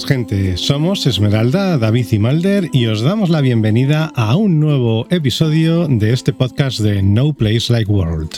Buenas 0.00 0.06
gente, 0.06 0.56
somos 0.56 1.06
Esmeralda, 1.06 1.76
David 1.76 2.06
y 2.12 2.18
Malder 2.18 2.68
y 2.72 2.86
os 2.86 3.02
damos 3.02 3.28
la 3.28 3.40
bienvenida 3.40 4.10
a 4.14 4.36
un 4.36 4.58
nuevo 4.58 5.06
episodio 5.10 5.88
de 5.88 6.12
este 6.12 6.32
podcast 6.32 6.80
de 6.80 7.02
No 7.02 7.32
Place 7.34 7.72
Like 7.72 7.90
World. 7.90 8.30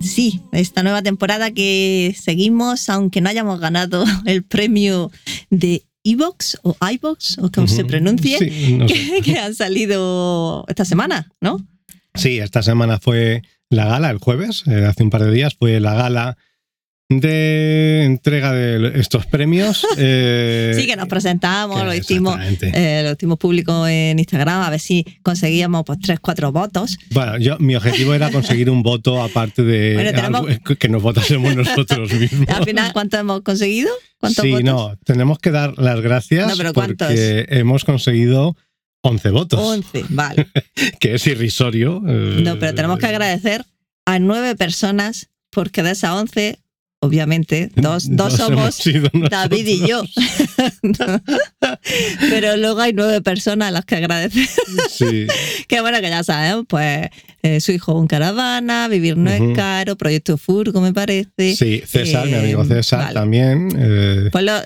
Sí, 0.00 0.42
esta 0.52 0.82
nueva 0.82 1.02
temporada 1.02 1.50
que 1.52 2.14
seguimos, 2.20 2.88
aunque 2.90 3.20
no 3.20 3.30
hayamos 3.30 3.60
ganado 3.60 4.04
el 4.26 4.42
premio 4.42 5.10
de 5.50 5.84
Evox 6.04 6.58
o 6.62 6.76
iVox 6.80 7.38
o 7.38 7.50
como 7.50 7.68
se 7.68 7.84
pronuncie, 7.84 8.38
sí, 8.38 8.74
no 8.74 8.88
sé. 8.88 8.94
que, 9.22 9.22
que 9.22 9.38
han 9.38 9.54
salido 9.54 10.64
esta 10.68 10.84
semana, 10.84 11.30
¿no? 11.40 11.66
Sí, 12.14 12.38
esta 12.38 12.62
semana 12.62 12.98
fue 12.98 13.42
la 13.70 13.86
gala, 13.86 14.10
el 14.10 14.18
jueves, 14.18 14.64
eh, 14.66 14.84
hace 14.84 15.04
un 15.04 15.10
par 15.10 15.24
de 15.24 15.32
días, 15.32 15.54
fue 15.58 15.80
la 15.80 15.94
gala 15.94 16.36
de 17.08 18.04
entrega 18.04 18.52
de 18.52 19.00
estos 19.00 19.24
premios. 19.26 19.86
eh, 19.96 20.72
sí, 20.78 20.86
que 20.86 20.94
nos 20.96 21.08
presentamos, 21.08 21.78
que 21.80 21.84
lo 21.86 21.94
hicimos, 21.94 22.38
eh, 22.60 23.02
lo 23.04 23.12
hicimos 23.12 23.38
público 23.38 23.86
en 23.86 24.18
Instagram, 24.18 24.62
a 24.62 24.70
ver 24.70 24.80
si 24.80 25.04
conseguíamos 25.22 25.84
pues 25.86 25.98
tres, 26.00 26.20
cuatro 26.20 26.52
votos. 26.52 26.98
Bueno, 27.10 27.38
yo, 27.38 27.56
mi 27.60 27.74
objetivo 27.76 28.12
era 28.12 28.30
conseguir 28.30 28.68
un 28.68 28.82
voto 28.82 29.22
aparte 29.22 29.62
de 29.62 29.94
Bueno, 29.94 30.10
tenemos- 30.12 30.46
algo- 30.50 30.76
que 30.78 30.88
nos 30.88 31.02
votásemos 31.02 31.56
nosotros 31.56 32.12
mismos. 32.20 32.48
Al 32.50 32.64
final, 32.64 32.92
¿cuánto 32.92 33.16
hemos 33.16 33.40
conseguido? 33.40 33.90
¿Cuántos 34.20 34.42
Sí, 34.44 34.50
votos? 34.50 34.64
no, 34.64 34.96
tenemos 35.04 35.38
que 35.38 35.50
dar 35.50 35.78
las 35.78 36.00
gracias 36.00 36.46
No, 36.58 36.72
porque 36.74 37.46
hemos 37.48 37.84
conseguido 37.86 38.54
11 39.00 39.30
votos, 39.30 39.60
11, 39.60 40.04
vale. 40.10 40.46
que 41.00 41.14
es 41.14 41.26
irrisorio. 41.26 42.02
eh, 42.06 42.40
No, 42.44 42.58
pero 42.58 42.74
tenemos 42.74 42.98
que 42.98 43.06
agradecer 43.06 43.64
a 44.04 44.18
nueve 44.18 44.56
personas, 44.56 45.30
porque 45.50 45.82
de 45.82 45.92
esas 45.92 46.10
11, 46.10 46.58
obviamente, 47.00 47.70
dos, 47.76 48.04
dos 48.16 48.34
somos 48.34 48.78
David 49.30 49.66
y 49.66 49.86
yo. 49.88 50.02
Pero 52.30 52.56
luego 52.56 52.80
hay 52.80 52.92
nueve 52.92 53.20
personas 53.22 53.68
a 53.68 53.70
las 53.70 53.84
que 53.84 53.96
agradecer. 53.96 54.46
Sí, 54.90 55.26
Que 55.68 55.80
bueno, 55.80 56.00
que 56.00 56.08
ya 56.08 56.22
sabemos, 56.24 56.64
pues 56.68 57.08
eh, 57.42 57.60
su 57.60 57.72
hijo 57.72 57.98
en 58.00 58.06
caravana, 58.06 58.88
vivir 58.88 59.16
no 59.16 59.30
es 59.30 59.40
caro, 59.56 59.96
proyecto 59.96 60.36
Furgo, 60.38 60.80
me 60.80 60.92
parece. 60.92 61.54
sí, 61.56 61.82
César, 61.86 62.26
mi 62.26 62.32
Eh, 62.32 62.38
amigo 62.38 62.64
César 62.64 63.00
vale. 63.00 63.14
también. 63.14 63.68
eh, 63.78 64.28
Pues 64.32 64.44
lo- 64.44 64.62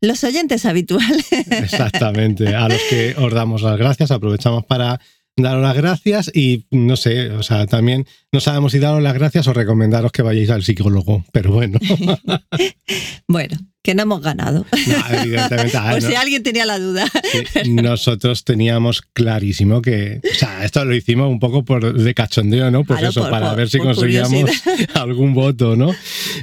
los 0.00 0.24
oyentes 0.24 0.64
habituales. 0.66 1.26
exactamente, 1.50 2.54
a 2.54 2.68
los 2.68 2.80
que 2.90 3.14
os 3.16 3.32
damos 3.32 3.62
las 3.62 3.78
gracias, 3.78 4.10
aprovechamos 4.10 4.64
para 4.66 5.00
daros 5.36 5.62
las 5.62 5.76
gracias 5.76 6.30
y 6.34 6.66
no 6.70 6.96
sé, 6.96 7.30
o 7.30 7.42
sea, 7.42 7.66
también 7.66 8.06
no 8.32 8.40
sabemos 8.40 8.72
si 8.72 8.78
daros 8.78 9.02
las 9.02 9.14
gracias 9.14 9.46
o 9.48 9.52
recomendaros 9.52 10.12
que 10.12 10.22
vayáis 10.22 10.50
al 10.50 10.62
psicólogo, 10.62 11.24
pero 11.32 11.52
bueno, 11.52 11.78
Bueno, 13.28 13.56
que 13.82 13.94
no 13.94 14.02
hemos 14.02 14.20
ganado. 14.22 14.66
no, 14.70 15.18
evidentemente. 15.22 15.76
ah, 15.76 15.94
no. 16.00 16.06
si 16.06 16.14
alguien 16.14 16.42
tenía 16.42 16.66
la 16.66 16.78
duda. 16.78 17.06
Sí, 17.64 17.70
nosotros 17.70 18.44
teníamos 18.44 19.02
clarísimo 19.12 19.80
que, 19.80 20.20
o 20.22 20.34
sea, 20.34 20.64
esto 20.64 20.84
lo 20.84 20.94
hicimos 20.94 21.28
un 21.30 21.40
poco 21.40 21.64
por 21.64 21.94
de 21.98 22.14
cachondeo, 22.14 22.70
¿no? 22.70 22.84
Pues 22.84 22.98
Claro, 22.98 23.10
eso, 23.10 23.20
por- 23.22 23.30
para 23.30 23.48
por- 23.48 23.56
ver 23.56 23.70
si 23.70 23.78
conseguíamos 23.78 24.50
algún 24.94 25.32
voto, 25.34 25.76
¿no? 25.76 25.94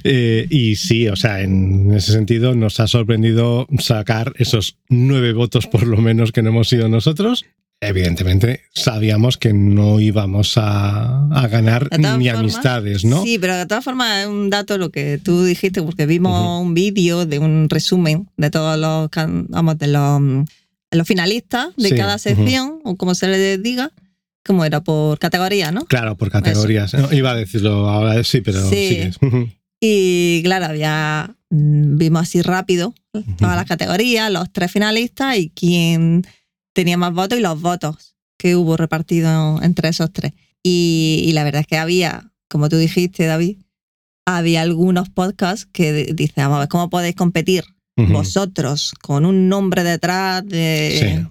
Eh, 0.04 0.48
y 0.50 0.76
sí, 0.78 1.08
o 1.08 1.16
sea, 1.16 1.42
en 1.42 1.94
ese 1.94 2.12
sentido 2.12 2.56
nos 2.56 2.80
ha 2.80 2.88
sorprendido 2.88 3.68
sacar 3.80 4.34
esos 4.38 4.78
nueve 4.90 5.34
votos 5.34 5.68
por 5.68 5.86
lo 5.86 5.98
menos 5.98 6.32
que 6.32 6.42
no 6.42 6.50
hemos 6.50 6.70
sido 6.70 6.90
nosotros. 6.90 7.46
Evidentemente 7.82 8.62
sabíamos 8.74 9.38
que 9.38 9.54
no 9.54 10.02
íbamos 10.02 10.58
a, 10.58 11.28
a 11.30 11.48
ganar 11.48 11.88
ni 11.98 12.04
formas, 12.04 12.36
amistades, 12.36 13.06
¿no? 13.06 13.24
Sí, 13.24 13.40
pero 13.40 13.56
de 13.56 13.66
todas 13.66 13.86
formas 13.86 14.24
es 14.24 14.28
un 14.28 14.50
dato 14.50 14.78
lo 14.78 14.90
que 14.90 15.18
tú 15.18 15.44
dijiste, 15.46 15.82
porque 15.82 16.06
vimos 16.06 16.38
Ujú. 16.42 16.60
un 16.62 16.74
vídeo 16.74 17.26
de 17.26 17.40
un 17.40 17.70
resumen 17.70 18.30
de 18.36 18.50
todos 18.50 18.78
los, 18.78 19.10
vamos, 19.48 19.78
de 19.78 19.88
los, 19.88 20.22
los 20.92 21.08
finalistas 21.08 21.70
de 21.78 21.90
Sí, 21.90 21.96
cada 21.96 22.18
sección, 22.18 22.82
o 22.84 22.98
como 22.98 23.16
se 23.16 23.28
le 23.28 23.58
diga, 23.58 23.94
como 24.46 24.66
era 24.66 24.82
por 24.82 25.18
categoría, 25.18 25.72
¿no? 25.72 25.86
Claro, 25.86 26.18
por 26.18 26.30
categorías. 26.32 26.94
No, 26.96 27.14
iba 27.14 27.32
a 27.32 27.36
decirlo 27.36 27.88
ahora, 27.90 28.22
sí, 28.26 28.42
pero 28.42 28.70
Sí. 28.70 29.10
Y 29.80 30.42
claro, 30.44 30.66
había, 30.66 31.34
mm, 31.50 31.98
vimos 31.98 32.24
así 32.24 32.42
rápido 32.42 32.94
todas 33.38 33.56
las 33.56 33.66
categorías, 33.66 34.30
los 34.30 34.52
tres 34.52 34.70
finalistas 34.70 35.38
y 35.38 35.50
quién 35.50 36.26
tenía 36.80 36.96
más 36.98 37.14
votos 37.14 37.38
y 37.38 37.42
los 37.42 37.60
votos 37.62 38.16
que 38.38 38.56
hubo 38.56 38.78
repartidos 38.78 39.62
entre 39.64 39.90
esos 39.90 40.14
tres. 40.14 40.32
Y, 40.64 41.24
y 41.28 41.34
la 41.34 41.44
verdad 41.44 41.60
es 41.62 41.68
que 41.68 41.78
había, 41.78 42.32
como 42.48 42.70
tú 42.70 42.78
dijiste, 42.78 43.26
David, 43.26 43.58
había 44.26 44.62
algunos 44.62 45.10
podcasts 45.10 45.68
que 45.72 46.14
dicen, 46.14 46.36
vamos 46.44 46.56
a 46.56 46.60
ver, 46.62 46.68
¿cómo 46.70 46.90
podéis 46.90 47.16
competir 47.16 47.66
Ujú. 47.98 48.14
vosotros 48.14 48.94
con 49.02 49.26
un 49.26 49.50
nombre 49.50 49.84
detrás 49.84 50.48
de, 50.48 51.26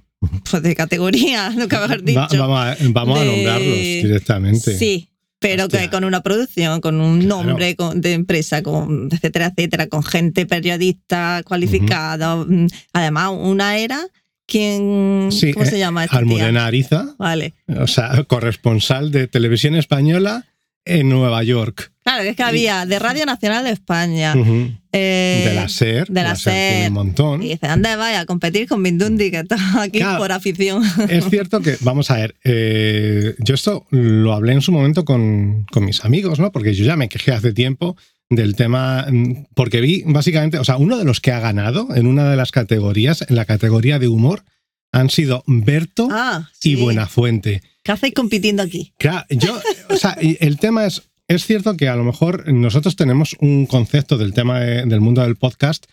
pues, 0.51 0.63
de 0.63 0.75
categoría, 0.75 1.51
que 1.71 1.77
haber 1.77 2.03
dicho? 2.03 2.19
Va- 2.21 2.29
vamos 2.47 2.59
a, 2.61 2.77
vamos 2.91 3.19
a 3.19 3.23
de- 3.25 3.27
nombrarlos 3.37 3.77
directamente. 3.79 4.77
Sí, 4.79 5.09
pero 5.39 5.65
Hostia. 5.65 5.81
que 5.81 5.89
con 5.91 6.05
una 6.05 6.21
producción, 6.23 6.81
con 6.83 7.01
un 7.01 7.21
Claro. 7.21 7.45
nombre 7.45 7.75
con- 7.75 8.03
de 8.03 8.13
empresa, 8.13 8.63
con 8.63 9.09
etcétera, 9.11 9.47
etcétera, 9.57 9.87
con 9.87 10.03
gente 10.03 10.45
periodista 10.45 11.43
cualificada. 11.47 12.37
mm, 12.37 12.67
Además, 12.93 13.31
una 13.39 13.79
era 13.79 14.01
quien. 14.49 15.29
Sí, 15.31 15.53
¿Cómo 15.53 15.65
eh, 15.65 15.69
se 15.71 15.79
llama? 15.79 16.05
esta 16.05 16.13
tía? 16.17 16.19
Almudena 16.21 16.67
Ariza, 16.67 17.15
Vale. 17.19 17.55
o 17.79 17.87
sea, 17.87 18.25
corresponsal 18.25 19.13
de 19.13 19.29
televisión 19.29 19.77
española 19.77 20.47
en 20.85 21.09
Nueva 21.11 21.43
York. 21.45 21.93
Claro, 22.03 22.23
es 22.23 22.35
que 22.35 22.43
había 22.43 22.87
de 22.87 22.99
Radio 22.99 23.27
Nacional 23.27 23.65
de 23.65 23.71
España. 23.73 24.33
Ujú. 24.35 24.71
eh, 24.93 25.45
de 25.49 25.55
la 25.55 25.69
SER. 25.69 26.07
de 26.09 26.23
la 26.23 26.35
tiene 26.35 26.79
SER. 26.81 26.89
un 26.89 26.95
montón. 26.95 27.43
Y 27.43 27.51
dice, 27.51 27.67
anda, 27.67 27.95
vaya 27.97 28.21
a 28.21 28.25
competir 28.25 28.67
con 28.67 28.81
Mindundi, 28.81 29.31
que 29.31 29.41
está 29.41 29.57
aquí 29.83 29.99
Claro. 29.99 30.19
por 30.19 30.33
afición. 30.33 30.83
Es 31.11 31.27
cierto 31.29 31.61
que, 31.61 31.77
vamos 31.81 32.11
a 32.11 32.17
ver, 32.17 32.37
eh, 32.45 33.35
yo 33.41 33.55
esto 33.55 33.87
lo 33.91 34.33
hablé 34.33 34.55
en 34.55 34.63
su 34.63 34.73
momento 34.73 35.05
con, 35.05 35.67
con 35.71 35.85
mis 35.85 36.03
amigos, 36.07 36.39
¿no? 36.41 36.51
Porque 36.53 36.73
yo 36.73 36.87
ya 36.87 36.97
me 36.97 37.11
quejé 37.11 37.33
hace 37.33 37.53
tiempo 37.53 37.95
del 38.31 38.57
tema, 38.57 39.07
mm, 39.11 39.47
porque 39.55 39.81
vi 39.81 40.03
básicamente, 40.07 40.59
o 40.59 40.65
sea, 40.65 40.77
uno 40.77 40.99
de 40.99 41.05
los 41.05 41.21
que 41.21 41.33
ha 41.33 41.41
ganado 41.41 41.89
en 41.95 42.07
una 42.07 42.29
de 42.31 42.37
las 42.37 42.51
categorías, 42.53 43.25
en 43.29 43.37
la 43.37 43.45
categoría 43.45 43.99
de 43.99 44.09
humor, 44.09 44.45
han 44.93 45.11
sido 45.11 45.43
Berto 45.47 46.09
Ah, 46.11 46.49
y 46.63 46.75
sí. 46.75 46.77
Buenafuente. 46.77 47.63
¿Qué 47.83 47.93
hacéis 47.93 48.15
compitiendo 48.15 48.63
aquí? 48.63 48.93
Claro, 48.99 49.25
yo, 49.31 49.59
o 49.91 49.97
sea, 49.97 50.17
y 50.21 50.37
el 50.41 50.59
tema 50.59 50.85
es, 50.87 51.03
es 51.27 51.45
cierto 51.47 51.77
que 51.77 51.89
a 51.89 51.97
lo 51.97 52.05
mejor 52.05 52.53
nosotros 52.53 52.97
tenemos 52.97 53.35
un 53.41 53.67
concepto 53.67 54.19
del 54.19 54.33
tema 54.35 54.61
de- 54.61 54.85
del 54.87 55.01
mundo 55.01 55.23
del 55.23 55.37
podcast 55.37 55.87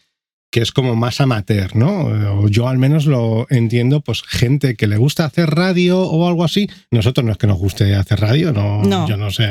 que 0.51 0.62
es 0.62 0.72
como 0.72 0.95
más 0.95 1.19
amateur, 1.19 1.75
¿no? 1.75 2.03
O 2.44 2.47
yo 2.47 2.69
al 2.69 2.78
menos 2.78 3.06
lo 3.07 3.45
entiendo, 3.50 4.00
pues 4.00 4.22
gente 4.24 4.75
que 4.75 4.88
le 4.88 4.95
gusta 4.95 5.25
hacer 5.25 5.50
radio 5.50 6.00
o 6.00 6.28
algo 6.29 6.45
así. 6.45 6.69
Nosotros 6.91 7.25
no 7.25 7.34
es 7.34 7.38
que 7.38 7.47
nos 7.47 7.57
guste 7.57 7.94
hacer 7.95 8.21
radio, 8.21 8.54
no, 8.54 8.81
No. 8.83 9.06
yo 9.10 9.18
no 9.18 9.31
sé, 9.31 9.50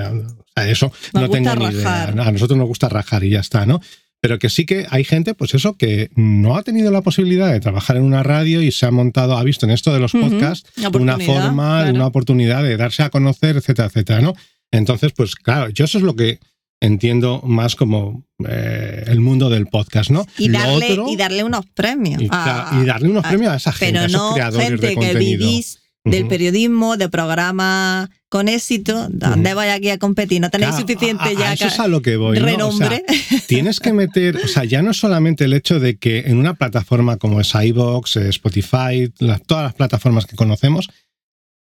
sea, 0.62 0.70
eso 0.70 0.92
Nos 1.12 1.22
no 1.24 1.28
tengo 1.30 1.54
ni 1.56 1.64
idea. 1.66 2.04
A 2.04 2.32
nosotros 2.32 2.56
nos 2.58 2.66
gusta 2.68 2.88
rajar 2.88 3.24
y 3.24 3.30
ya 3.30 3.40
está, 3.40 3.66
¿no? 3.66 3.80
Pero 4.20 4.38
que 4.38 4.48
sí 4.48 4.64
que 4.64 4.86
hay 4.88 5.04
gente, 5.04 5.34
pues 5.34 5.52
eso, 5.54 5.76
que 5.76 6.08
no 6.16 6.56
ha 6.56 6.62
tenido 6.62 6.90
la 6.90 7.02
posibilidad 7.02 7.52
de 7.52 7.60
trabajar 7.60 7.96
en 7.96 8.04
una 8.04 8.22
radio 8.22 8.62
y 8.62 8.72
se 8.72 8.86
ha 8.86 8.90
montado, 8.90 9.36
ha 9.36 9.42
visto 9.44 9.66
en 9.66 9.72
esto 9.72 9.92
de 9.92 10.00
los 10.00 10.12
podcasts 10.12 10.70
una 10.78 10.88
una 10.98 11.18
forma, 11.18 11.80
claro. 11.82 11.94
una 11.94 12.06
oportunidad 12.06 12.62
de 12.62 12.76
darse 12.78 13.02
a 13.02 13.10
conocer, 13.10 13.56
etcétera, 13.58 13.88
etcétera, 13.88 14.20
¿no? 14.22 14.32
Entonces, 14.70 15.12
pues 15.14 15.34
claro, 15.34 15.68
yo 15.68 15.84
eso 15.84 15.98
es 15.98 16.04
lo 16.04 16.16
que 16.16 16.38
entiendo 16.80 17.42
más 17.44 17.76
como 17.76 18.24
eh, 18.48 19.04
el 19.06 19.20
mundo 19.20 19.50
del 19.50 19.66
podcast, 19.66 20.10
¿no? 20.10 20.26
Y 20.38 20.48
darle, 20.48 20.92
otro- 20.92 21.06
y 21.08 21.16
darle 21.16 21.44
unos 21.44 21.66
premios. 21.66 22.22
y, 22.22 22.28
a- 22.30 22.70
y 22.82 22.84
darle 22.86 23.08
unos 23.10 23.24
a- 23.24 23.28
premios 23.28 23.52
a 23.52 23.56
esa 23.56 23.72
gente, 23.72 23.92
pero 23.92 24.04
a 24.04 24.06
esos 24.06 24.20
no 24.20 24.34
creadores 24.34 24.68
gente 24.68 24.86
de 24.86 24.88
que 24.88 24.94
contenido. 24.94 25.20
vivís 25.38 25.78
del 26.04 26.26
periodismo, 26.28 26.96
de 26.98 27.08
programas 27.08 28.10
con 28.28 28.48
éxito, 28.48 29.08
¿dónde 29.10 29.54
vais 29.54 29.72
aquí 29.72 29.88
a 29.90 29.98
competir? 29.98 30.40
No 30.40 30.50
tenéis 30.50 30.70
Claro, 30.70 30.82
suficiente 30.82 31.22
a- 31.24 31.26
a 31.28 31.32
ya 31.32 31.52
eso 31.54 31.66
es 31.68 31.78
a 31.80 31.88
lo 31.88 32.02
que 32.02 32.16
voy, 32.16 32.38
¿no? 32.38 32.44
O 32.44 32.46
sea, 32.46 32.56
renombre. 32.90 33.04
tienes 33.48 33.80
que 33.80 33.92
meter, 33.92 34.36
o 34.36 34.48
sea, 34.48 34.64
ya 34.64 34.82
no 34.82 34.92
solamente 34.92 35.44
el 35.44 35.52
hecho 35.54 35.80
de 35.80 35.96
que 35.96 36.20
en 36.26 36.36
una 36.36 36.54
plataforma 36.54 37.16
como 37.16 37.40
es 37.40 37.52
iVoox, 37.54 38.16
eh, 38.16 38.28
Spotify, 38.28 39.10
la- 39.18 39.38
todas 39.38 39.64
las 39.64 39.74
plataformas 39.74 40.26
que 40.26 40.36
conocemos, 40.36 40.90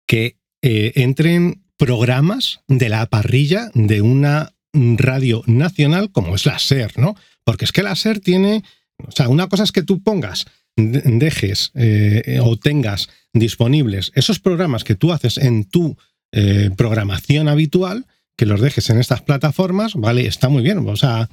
que 0.08 0.38
eh, 0.64 0.94
entren 0.96 1.64
programas 1.78 2.62
de 2.68 2.90
la 2.90 3.06
parrilla 3.08 3.70
de 3.74 4.02
una 4.02 4.54
radio 4.74 5.44
nacional 5.46 6.12
como 6.12 6.34
es 6.36 6.46
la 6.46 6.58
SER, 6.58 6.98
¿no? 6.98 7.16
Porque 7.44 7.66
es 7.66 7.72
que 7.72 7.84
la 7.84 7.96
SER 7.96 8.20
tiene, 8.20 8.64
o 9.06 9.12
sea, 9.12 9.28
una 9.30 9.48
cosa 9.48 9.64
es 9.64 9.72
que 9.72 9.84
tú 9.84 10.02
pongas, 10.02 10.46
de- 10.76 11.02
dejes 11.06 11.72
eh, 11.76 12.40
o 12.42 12.58
tengas 12.58 13.10
disponibles 13.34 14.12
esos 14.16 14.40
programas 14.40 14.84
que 14.84 14.96
tú 14.96 15.12
haces 15.12 15.38
en 15.38 15.66
tu 15.66 15.98
eh, 16.32 16.70
programación 16.78 17.48
habitual, 17.48 18.06
que 18.38 18.46
los 18.46 18.62
dejes 18.62 18.90
en 18.90 19.00
estas 19.00 19.22
plataformas, 19.22 19.96
¿vale? 19.96 20.26
Está 20.26 20.50
muy 20.50 20.64
bien. 20.64 20.80
O 20.88 20.96
sea, 20.96 21.30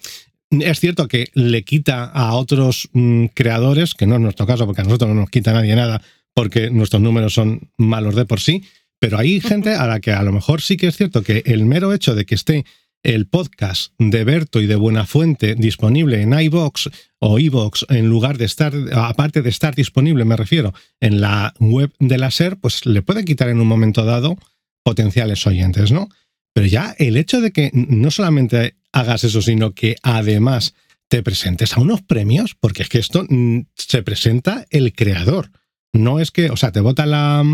es 0.51 0.81
cierto 0.81 1.09
que 1.09 1.29
le 1.35 1.63
quita 1.63 2.05
a 2.05 2.35
otros 2.35 2.89
mm, 2.93 3.27
creadores, 3.27 3.95
que 3.95 4.07
no 4.07 4.17
es 4.17 4.21
nuestro 4.21 4.47
caso, 4.47 4.67
porque 4.67 4.83
a 4.83 4.85
nosotros 4.85 5.11
no 5.11 5.21
nos 5.21 5.31
quita 5.31 5.53
nadie 5.53 5.77
nada, 5.77 6.03
porque 6.35 6.71
nuestros 6.71 7.01
números 7.01 7.35
son 7.35 7.71
malos 7.77 8.15
de 8.15 8.25
por 8.25 8.41
sí, 8.41 8.65
pero 8.99 9.19
hay 9.19 9.41
gente 9.41 9.75
a 9.75 9.87
la 9.87 10.01
que 10.01 10.13
a 10.13 10.23
lo 10.23 10.33
mejor 10.33 10.61
sí 10.61 10.77
que 10.77 10.89
es 10.89 10.97
cierto 10.97 11.23
que 11.23 11.43
el 11.47 11.65
mero 11.65 11.93
hecho 11.95 12.15
de 12.15 12.27
que 12.27 12.35
esté 12.35 12.65
el 13.03 13.27
podcast 13.27 13.93
de 13.99 14.25
Berto 14.25 14.61
y 14.61 14.67
de 14.67 14.77
Buenafuente 14.77 15.55
disponible 15.55 16.21
en 16.21 16.39
iBox 16.39 16.91
o 17.19 17.39
iBox 17.39 17.87
en 17.89 18.09
lugar 18.09 18.39
de 18.39 18.45
estar, 18.45 18.75
aparte 18.93 19.43
de 19.43 19.51
estar 19.51 19.75
disponible, 19.75 20.25
me 20.25 20.37
refiero, 20.37 20.75
en 21.01 21.21
la 21.21 21.55
web 21.59 21.93
de 21.99 22.19
la 22.19 22.31
SER, 22.31 22.59
pues 22.59 22.87
le 22.87 23.03
puede 23.03 23.25
quitar 23.25 23.49
en 23.49 23.61
un 23.61 23.67
momento 23.69 24.05
dado 24.05 24.37
potenciales 24.83 25.47
oyentes, 25.47 25.93
¿no? 25.93 26.09
Pero 26.53 26.67
ya 26.67 26.95
el 26.99 27.17
hecho 27.17 27.41
de 27.41 27.53
que 27.53 27.71
no 27.73 28.11
solamente 28.11 28.75
hagas 28.93 29.25
eso, 29.25 29.41
sino 29.41 29.73
que 29.73 29.97
además 30.03 30.75
te 31.09 31.23
presentes 31.23 31.77
a 31.77 31.81
unos 31.81 32.03
premios, 32.03 32.55
porque 32.59 32.83
es 32.83 32.89
que 32.89 32.99
esto 32.99 33.25
mm, 33.29 33.61
se 33.77 34.03
presenta 34.03 34.67
el 34.71 34.93
creador. 34.93 35.51
No 35.93 36.21
es 36.21 36.31
que, 36.31 36.51
o 36.51 36.57
sea, 36.57 36.73
te 36.73 36.81
vota 36.81 37.07
la, 37.07 37.45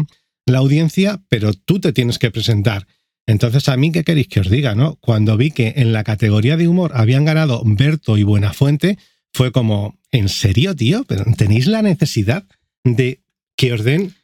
la 0.47 0.59
audiencia, 0.59 1.23
pero 1.29 1.53
tú 1.53 1.81
te 1.81 1.93
tienes 1.93 2.19
que 2.19 2.31
presentar. 2.31 2.87
Entonces, 3.27 3.69
a 3.69 3.77
mí, 3.77 3.91
¿qué 3.91 4.05
queréis 4.05 4.29
que 4.29 4.41
os 4.41 4.51
diga? 4.51 4.75
no? 4.75 4.97
Cuando 4.97 5.37
vi 5.37 5.51
que 5.51 5.75
en 5.77 5.93
la 5.93 6.05
categoría 6.05 6.57
de 6.57 6.69
humor 6.69 6.93
habían 6.95 7.25
ganado 7.25 7.63
Berto 7.65 8.17
y 8.17 8.23
Buenafuente, 8.23 8.99
fue 9.33 9.53
como, 9.53 9.99
¿en 10.13 10.29
serio, 10.29 10.75
tío? 10.75 11.05
¿Pero 11.09 11.25
tenéis 11.37 11.67
la 11.67 11.83
necesidad 11.83 12.45
de 12.85 13.21
que 13.57 13.73
os 13.73 13.83
den 13.83 14.15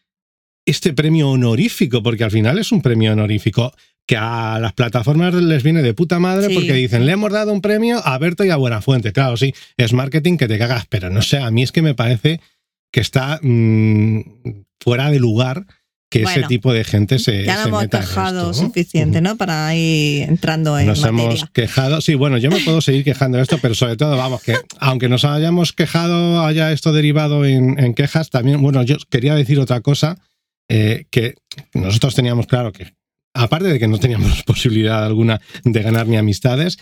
este 0.64 0.92
premio 0.92 1.30
honorífico? 1.30 2.02
Porque 2.02 2.24
al 2.24 2.30
final 2.30 2.58
es 2.58 2.70
un 2.70 2.80
premio 2.80 3.12
honorífico 3.12 3.74
que 4.06 4.16
a 4.16 4.58
las 4.60 4.72
plataformas 4.72 5.34
les 5.34 5.62
viene 5.62 5.82
de 5.82 5.94
puta 5.94 6.18
madre 6.18 6.52
porque 6.52 6.72
dicen, 6.72 7.06
le 7.06 7.12
hemos 7.12 7.32
dado 7.32 7.52
un 7.52 7.60
premio 7.60 8.00
a 8.04 8.18
Berto 8.18 8.44
y 8.44 8.50
a 8.50 8.56
Buenafuente. 8.56 9.12
Claro, 9.12 9.36
sí, 9.36 9.52
es 9.76 9.92
marketing 9.92 10.36
que 10.36 10.48
te 10.48 10.58
cagas, 10.58 10.86
pero 10.88 11.10
no 11.10 11.22
sé, 11.22 11.38
a 11.38 11.50
mí 11.50 11.62
es 11.62 11.72
que 11.72 11.82
me 11.82 11.94
parece 11.94 12.40
que 12.92 13.00
está 13.00 13.40
mm, 13.42 14.20
fuera 14.80 15.10
de 15.10 15.18
lugar 15.18 15.66
que 16.12 16.22
ese 16.24 16.42
tipo 16.42 16.74
de 16.74 16.84
gente 16.84 17.18
se. 17.18 17.44
Ya 17.44 17.56
nos 17.56 17.66
hemos 17.68 17.88
quejado 17.88 18.52
suficiente, 18.52 19.22
¿no? 19.22 19.36
Para 19.36 19.74
ir 19.74 20.28
entrando 20.28 20.78
en. 20.78 20.86
Nos 20.86 21.02
hemos 21.04 21.46
quejado. 21.52 22.02
Sí, 22.02 22.14
bueno, 22.14 22.36
yo 22.36 22.50
me 22.50 22.60
puedo 22.60 22.82
seguir 22.82 23.02
quejando 23.02 23.38
de 23.38 23.44
esto, 23.44 23.58
pero 23.62 23.74
sobre 23.74 23.96
todo, 23.96 24.14
vamos, 24.16 24.42
que 24.42 24.56
aunque 24.78 25.08
nos 25.08 25.24
hayamos 25.24 25.72
quejado, 25.72 26.44
haya 26.44 26.70
esto 26.70 26.92
derivado 26.92 27.46
en, 27.46 27.94
quejas, 27.94 28.28
también, 28.28 28.60
bueno, 28.60 28.82
yo 28.82 28.96
quería 29.08 29.34
decir 29.34 29.58
otra 29.58 29.80
cosa, 29.80 30.18
eh, 30.68 31.06
que 31.10 31.36
nosotros 31.72 32.14
teníamos 32.14 32.46
claro 32.46 32.72
que, 32.72 32.92
aparte 33.32 33.68
de 33.68 33.78
que 33.78 33.88
no 33.88 33.98
teníamos 33.98 34.42
posibilidad 34.46 35.04
alguna 35.04 35.40
de 35.64 35.82
ganar 35.82 36.06
ni 36.06 36.18
amistades, 36.18 36.78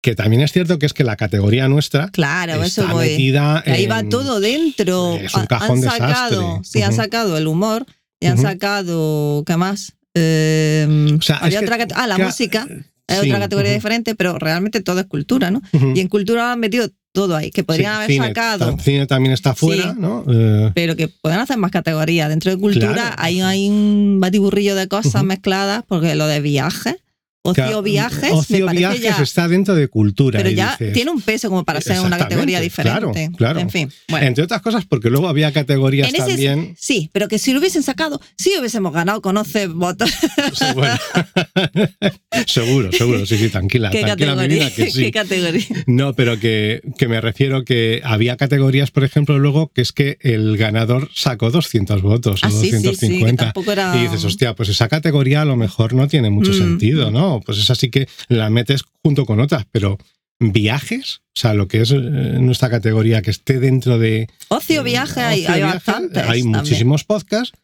que 0.00 0.14
también 0.14 0.42
es 0.42 0.52
cierto 0.52 0.78
que 0.78 0.86
es 0.86 0.92
que 0.92 1.04
la 1.04 1.16
categoría 1.16 1.68
nuestra 1.68 2.08
claro, 2.10 2.62
está 2.62 2.84
eso 2.84 2.96
metida 2.96 3.62
Ahí 3.66 3.86
va 3.86 4.02
todo 4.04 4.40
dentro. 4.40 5.16
Es 5.16 5.34
un 5.34 5.46
cajón 5.46 5.78
han 5.78 5.82
sacado, 5.82 6.40
desastre. 6.40 6.64
Sí, 6.64 6.82
han 6.82 6.94
sacado 6.94 7.36
el 7.36 7.48
humor 7.48 7.84
y 8.20 8.26
han 8.26 8.38
sacado, 8.38 9.42
¿qué 9.46 9.56
más? 9.56 9.94
Eh, 10.14 10.86
O 11.18 11.22
sea, 11.22 11.38
había 11.38 11.60
otra 11.60 11.78
ah, 11.94 12.06
la 12.06 12.16
que- 12.16 12.24
música, 12.24 12.66
es 13.06 13.18
sí, 13.20 13.26
otra 13.28 13.40
categoría 13.40 13.72
diferente, 13.72 14.14
pero 14.14 14.38
realmente 14.38 14.80
todo 14.82 15.00
es 15.00 15.06
cultura, 15.06 15.50
¿no? 15.50 15.62
Y 15.94 16.00
en 16.00 16.08
cultura 16.08 16.52
han 16.52 16.60
metido 16.60 16.88
todo 17.12 17.34
ahí, 17.34 17.50
que 17.50 17.64
podrían 17.64 17.92
Sí, 17.92 17.96
haber 17.96 18.10
cine, 18.12 18.26
sacado, 18.28 18.76
Cine 18.78 19.06
también 19.06 19.32
está 19.32 19.54
fuera, 19.54 19.94
Sí. 19.94 19.98
¿no? 19.98 20.24
Eh, 20.30 20.70
pero 20.74 20.94
que 20.94 21.08
pueden 21.08 21.40
hacer 21.40 21.56
más 21.56 21.72
categorías. 21.72 22.28
Dentro 22.28 22.52
de 22.52 22.56
cultura 22.58 22.92
Claro. 22.92 23.16
hay, 23.18 23.40
hay 23.40 23.68
un 23.68 24.18
batiburrillo 24.20 24.76
de 24.76 24.86
cosas 24.86 25.24
mezcladas, 25.24 25.82
porque 25.88 26.14
lo 26.14 26.26
de 26.28 26.40
viajes, 26.40 26.96
ocio 27.42 27.80
viajes, 27.82 28.30
Ocio 28.32 28.66
me 28.66 28.72
viajes 28.72 29.00
ya, 29.00 29.22
está 29.22 29.48
dentro 29.48 29.74
de 29.74 29.88
cultura. 29.88 30.38
pero 30.38 30.50
ya 30.50 30.72
dices- 30.78 30.92
tiene 30.92 31.10
un 31.10 31.20
peso 31.22 31.48
como 31.48 31.64
para 31.64 31.80
ser 31.80 32.00
una 32.00 32.18
categoría 32.18 32.60
diferente. 32.60 33.00
claro, 33.30 33.36
claro. 33.36 33.60
En 33.60 33.70
fin, 33.70 33.90
bueno. 34.08 34.26
Entre 34.26 34.44
otras 34.44 34.60
cosas, 34.60 34.84
porque 34.84 35.08
luego 35.10 35.26
había 35.28 35.50
categorías 35.52 36.08
En 36.10 36.16
ese- 36.16 36.26
también. 36.26 36.74
Sí, 36.78 37.08
pero 37.12 37.28
que 37.28 37.38
si 37.38 37.52
lo 37.52 37.58
hubiesen 37.60 37.82
sacado, 37.82 38.20
sí 38.36 38.52
hubiésemos 38.58 38.92
ganado 38.92 39.22
con 39.22 39.36
11 39.36 39.68
votos. 39.68 40.10
Sí, 40.52 40.64
bueno. 40.74 40.94
seguro, 42.46 42.92
seguro, 42.92 43.26
sí, 43.26 43.36
sí, 43.38 43.48
tranquila. 43.48 43.90
¿Qué 43.90 44.00
tranquila, 44.02 44.32
mi 44.32 44.36
categoría? 44.36 44.64
vida, 44.68 44.74
que 44.74 44.90
sí. 44.90 45.02
¿Qué 45.04 45.12
categoría? 45.12 45.66
No, 45.86 46.14
pero 46.14 46.38
que, 46.38 46.80
que 46.98 47.08
me 47.08 47.20
refiero 47.20 47.64
que 47.64 48.00
había 48.04 48.36
categorías, 48.36 48.90
por 48.90 49.04
ejemplo, 49.04 49.38
luego 49.38 49.70
que 49.74 49.80
es 49.82 49.92
que 49.92 50.18
el 50.20 50.56
ganador 50.56 51.08
sacó 51.14 51.50
200 51.50 52.02
votos 52.02 52.40
Ah, 52.42 52.48
o 52.48 52.50
sí, 52.50 52.56
sí, 52.56 52.64
sí, 52.64 52.70
que 52.70 52.76
250. 52.90 53.44
tampoco 53.44 53.72
era... 53.72 53.96
Y 53.96 54.02
dices, 54.02 54.24
hostia, 54.24 54.54
pues 54.54 54.68
esa 54.68 54.88
categoría 54.88 55.42
a 55.42 55.44
lo 55.44 55.56
mejor 55.56 55.94
no 55.94 56.06
tiene 56.08 56.30
mucho 56.30 56.50
Mm. 56.50 56.54
sentido, 56.58 57.10
¿no? 57.10 57.29
Pues 57.38 57.58
es 57.58 57.70
así 57.70 57.90
que 57.90 58.08
la 58.28 58.50
metes 58.50 58.82
junto 59.04 59.24
con 59.26 59.38
otras, 59.38 59.64
pero 59.70 59.98
viajes, 60.40 61.20
o 61.36 61.40
sea, 61.40 61.54
lo 61.54 61.68
que 61.68 61.82
es 61.82 61.92
eh, 61.92 61.98
nuestra 61.98 62.70
categoría 62.70 63.22
que 63.22 63.30
esté 63.30 63.60
dentro 63.60 63.98
de... 63.98 64.28
Ocio 64.48 64.82
viaje 64.82 65.20
hay, 65.20 65.62
bastantes. 65.62 66.22
Hay 66.22 66.42
también. 66.42 66.48
muchísimos 66.48 67.04
podcasts. 67.04 67.56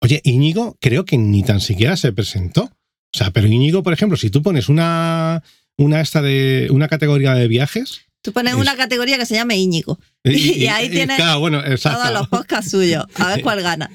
Oye, 0.00 0.20
Íñigo 0.24 0.76
creo 0.80 1.04
que 1.04 1.16
ni 1.16 1.42
tan 1.42 1.60
siquiera 1.60 1.96
se 1.96 2.12
presentó. 2.12 2.64
O 2.64 3.18
sea, 3.18 3.30
pero 3.30 3.48
Íñigo, 3.48 3.82
por 3.82 3.92
ejemplo, 3.92 4.16
si 4.16 4.30
tú 4.30 4.42
pones 4.42 4.68
una, 4.68 5.42
una, 5.76 6.00
esta 6.00 6.22
de, 6.22 6.68
una 6.70 6.88
categoría 6.88 7.34
de 7.34 7.48
viajes... 7.48 8.02
Tú 8.22 8.32
pones 8.32 8.54
Es- 8.54 8.60
una 8.60 8.76
categoría 8.76 9.18
que 9.18 9.26
se 9.26 9.34
llama 9.34 9.54
Íñigo. 9.54 9.98
Y 10.24 10.66
ahí 10.68 10.88
tienes 10.88 11.16
Claro, 11.16 11.40
bueno. 11.40 11.62
Todos 11.62 12.12
los 12.12 12.28
podcasts 12.28 12.70
suyos. 12.70 13.04
A 13.16 13.28
ver 13.28 13.42
cuál 13.42 13.62
gana. 13.62 13.90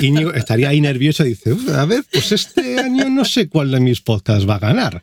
Y 0.00 0.06
Íñigo 0.06 0.34
estaría 0.34 0.68
ahí 0.70 0.80
nervioso 0.80 1.24
y 1.24 1.30
dice, 1.30 1.52
"Uf, 1.52 1.68
a 1.70 1.84
ver, 1.86 2.04
pues 2.12 2.32
este 2.32 2.78
año 2.80 3.08
no 3.08 3.24
sé 3.24 3.48
cuál 3.48 3.70
de 3.70 3.80
mis 3.80 4.00
podcasts 4.00 4.48
va 4.48 4.56
a 4.56 4.58
ganar. 4.58 5.02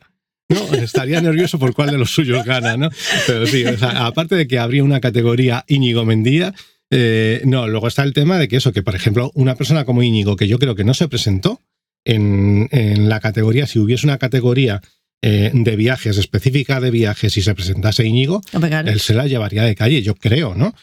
No, 0.49 0.73
estaría 0.75 1.21
nervioso 1.21 1.57
por 1.57 1.73
cuál 1.73 1.89
de 1.89 1.97
los 1.97 2.11
suyos 2.11 2.45
gana, 2.45 2.77
¿no? 2.77 2.89
Pero 3.25 3.47
sí, 3.47 3.65
o 3.65 3.77
sea, 3.79 4.05
aparte 4.05 4.35
de 4.35 4.47
que 4.47 4.59
habría 4.59 4.83
una 4.83 4.99
categoría 5.01 5.65
Íñigo 5.67 6.05
Mendía, 6.05 6.53
eh, 6.91 7.41
no, 7.45 7.67
luego 7.67 7.87
está 7.87 8.03
el 8.03 8.13
tema 8.13 8.37
de 8.37 8.47
que 8.47 8.57
eso, 8.57 8.71
que 8.71 8.83
por 8.83 8.93
ejemplo, 8.93 9.31
una 9.33 9.55
persona 9.55 9.85
como 9.85 10.03
Íñigo, 10.03 10.35
que 10.35 10.47
yo 10.47 10.59
creo 10.59 10.75
que 10.75 10.83
no 10.83 10.93
se 10.93 11.07
presentó 11.07 11.61
en, 12.05 12.67
en 12.71 13.09
la 13.09 13.19
categoría, 13.21 13.65
si 13.65 13.79
hubiese 13.79 14.05
una 14.05 14.19
categoría 14.19 14.81
eh, 15.27 15.49
de 15.53 15.75
viajes, 15.75 16.17
específica 16.17 16.79
de 16.79 16.91
viajes, 16.91 17.35
y 17.37 17.41
se 17.41 17.55
presentase 17.55 18.05
Íñigo, 18.05 18.41
él 18.91 18.99
se 18.99 19.13
la 19.15 19.25
llevaría 19.25 19.63
de 19.63 19.73
calle, 19.75 20.01
yo 20.03 20.13
creo, 20.15 20.53
¿no? 20.53 20.73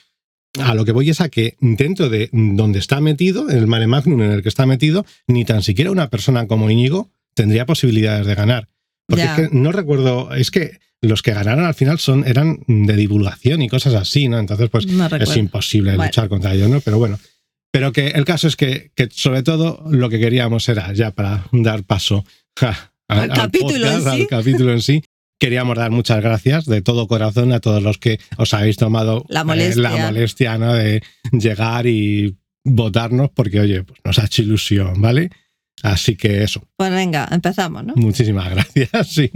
A 0.59 0.75
lo 0.75 0.85
que 0.85 0.93
voy 0.93 1.09
es 1.09 1.21
a 1.21 1.29
que 1.29 1.57
dentro 1.61 2.09
de 2.11 2.29
donde 2.33 2.79
está 2.79 3.01
metido, 3.01 3.49
el 3.49 3.67
mare 3.67 3.87
magnum 3.87 4.21
en 4.23 4.33
el 4.33 4.43
que 4.43 4.49
está 4.51 4.67
metido, 4.67 5.07
ni 5.27 5.45
tan 5.45 5.63
siquiera 5.63 5.91
una 5.91 6.11
persona 6.11 6.47
como 6.47 6.69
Íñigo 6.71 7.11
tendría 7.35 7.65
posibilidades 7.67 8.27
de 8.27 8.35
ganar. 8.35 8.69
Porque 9.07 9.25
es 9.25 9.31
que 9.31 9.49
no 9.53 9.73
recuerdo, 9.73 10.35
es 10.35 10.51
que 10.51 10.79
los 11.01 11.23
que 11.23 11.33
ganaron 11.33 11.65
al 11.65 11.75
final 11.75 11.99
son, 11.99 12.27
eran 12.27 12.61
de 12.69 12.97
divulgación 12.97 13.63
y 13.63 13.69
cosas 13.69 13.95
así, 13.95 14.29
¿no? 14.29 14.39
Entonces, 14.39 14.69
pues 14.71 14.87
No 14.87 15.07
es 15.07 15.37
imposible 15.37 15.93
Bueno. 15.93 16.05
luchar 16.05 16.29
contra 16.29 16.53
ellos, 16.55 16.69
¿no? 16.69 16.81
Pero 16.81 16.99
bueno. 16.99 17.19
Pero 17.71 17.93
que 17.93 18.09
el 18.09 18.25
caso 18.27 18.47
es 18.49 18.57
que, 18.57 18.91
que 18.95 19.09
sobre 19.11 19.43
todo 19.43 19.83
lo 19.91 20.11
que 20.11 20.21
queríamos 20.21 20.69
era, 20.69 20.93
ya 20.93 21.13
para 21.13 21.47
dar 21.53 21.85
paso 21.85 22.25
a- 22.61 22.92
Al 23.21 23.29
capítulo 23.33 23.87
en 23.91 24.03
sí. 24.03 24.09
al 24.09 24.27
capítulo 24.27 24.73
en 24.73 24.81
sí, 24.83 25.03
queríamos 25.39 25.77
dar 25.77 25.91
muchas 25.91 26.21
gracias 26.23 26.67
de 26.67 26.83
todo 26.83 27.07
corazón 27.09 27.53
a 27.53 27.61
todos 27.61 27.83
los 27.83 27.99
que 27.99 28.21
os 28.37 28.55
habéis 28.55 28.77
tomado 28.77 29.25
La 29.29 29.41
eh, 29.41 29.45
molestia. 29.45 29.83
la 29.83 29.97
molestia 30.07 30.59
¿no? 30.59 30.73
de 30.75 31.03
llegar 31.33 31.87
y 31.87 32.37
votarnos, 32.65 33.31
porque 33.35 33.61
oye, 33.61 33.83
pues 33.83 33.99
nos 34.05 34.19
ha 34.19 34.25
hecho 34.27 34.43
ilusión, 34.43 35.01
¿vale? 35.01 35.31
Así 35.83 36.15
que 36.17 36.45
eso, 36.45 36.63
Pues 36.77 36.93
venga, 36.93 37.27
empezamos, 37.33 37.83
¿no? 37.85 37.95
muchísimas 37.97 38.49
gracias. 38.55 39.09
Sí. 39.09 39.31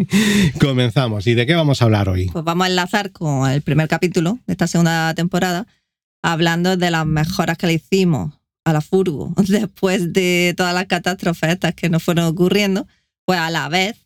Comenzamos. 0.60 1.26
¿Y 1.26 1.34
de 1.34 1.44
qué 1.46 1.54
vamos 1.54 1.82
a 1.82 1.86
hablar 1.86 2.08
hoy? 2.08 2.26
Pues 2.26 2.44
vamos 2.44 2.66
a 2.66 2.70
enlazar 2.70 3.10
con 3.10 3.50
el 3.50 3.62
primer 3.62 3.88
capítulo 3.88 4.38
de 4.46 4.52
esta 4.52 4.66
segunda 4.66 5.12
temporada, 5.14 5.66
hablando 6.22 6.76
de 6.76 6.90
las 6.90 7.06
mejoras 7.06 7.58
que 7.58 7.66
le 7.66 7.72
hicimos 7.74 8.34
a 8.64 8.72
la 8.72 8.80
Furgo 8.80 9.34
después 9.48 10.12
de 10.12 10.54
todas 10.56 10.74
las 10.74 10.86
catástrofes 10.86 11.50
estas 11.50 11.74
que 11.74 11.88
nos 11.88 12.02
fueron 12.02 12.26
ocurriendo, 12.26 12.86
pues 13.26 13.38
a 13.38 13.50
la 13.50 13.68
vez 13.68 13.96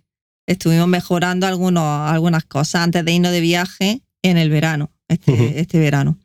estuvimos 0.49 0.89
mejorando 0.89 1.47
algunos, 1.47 1.85
algunas 1.85 2.45
cosas 2.45 2.83
antes 2.83 3.05
de 3.05 3.13
irnos 3.13 3.31
de 3.31 3.41
viaje 3.41 4.03
en 4.23 4.37
el 4.37 4.51
verano, 4.51 4.91
este, 5.09 5.61
este 5.61 5.79
verano. 5.79 6.19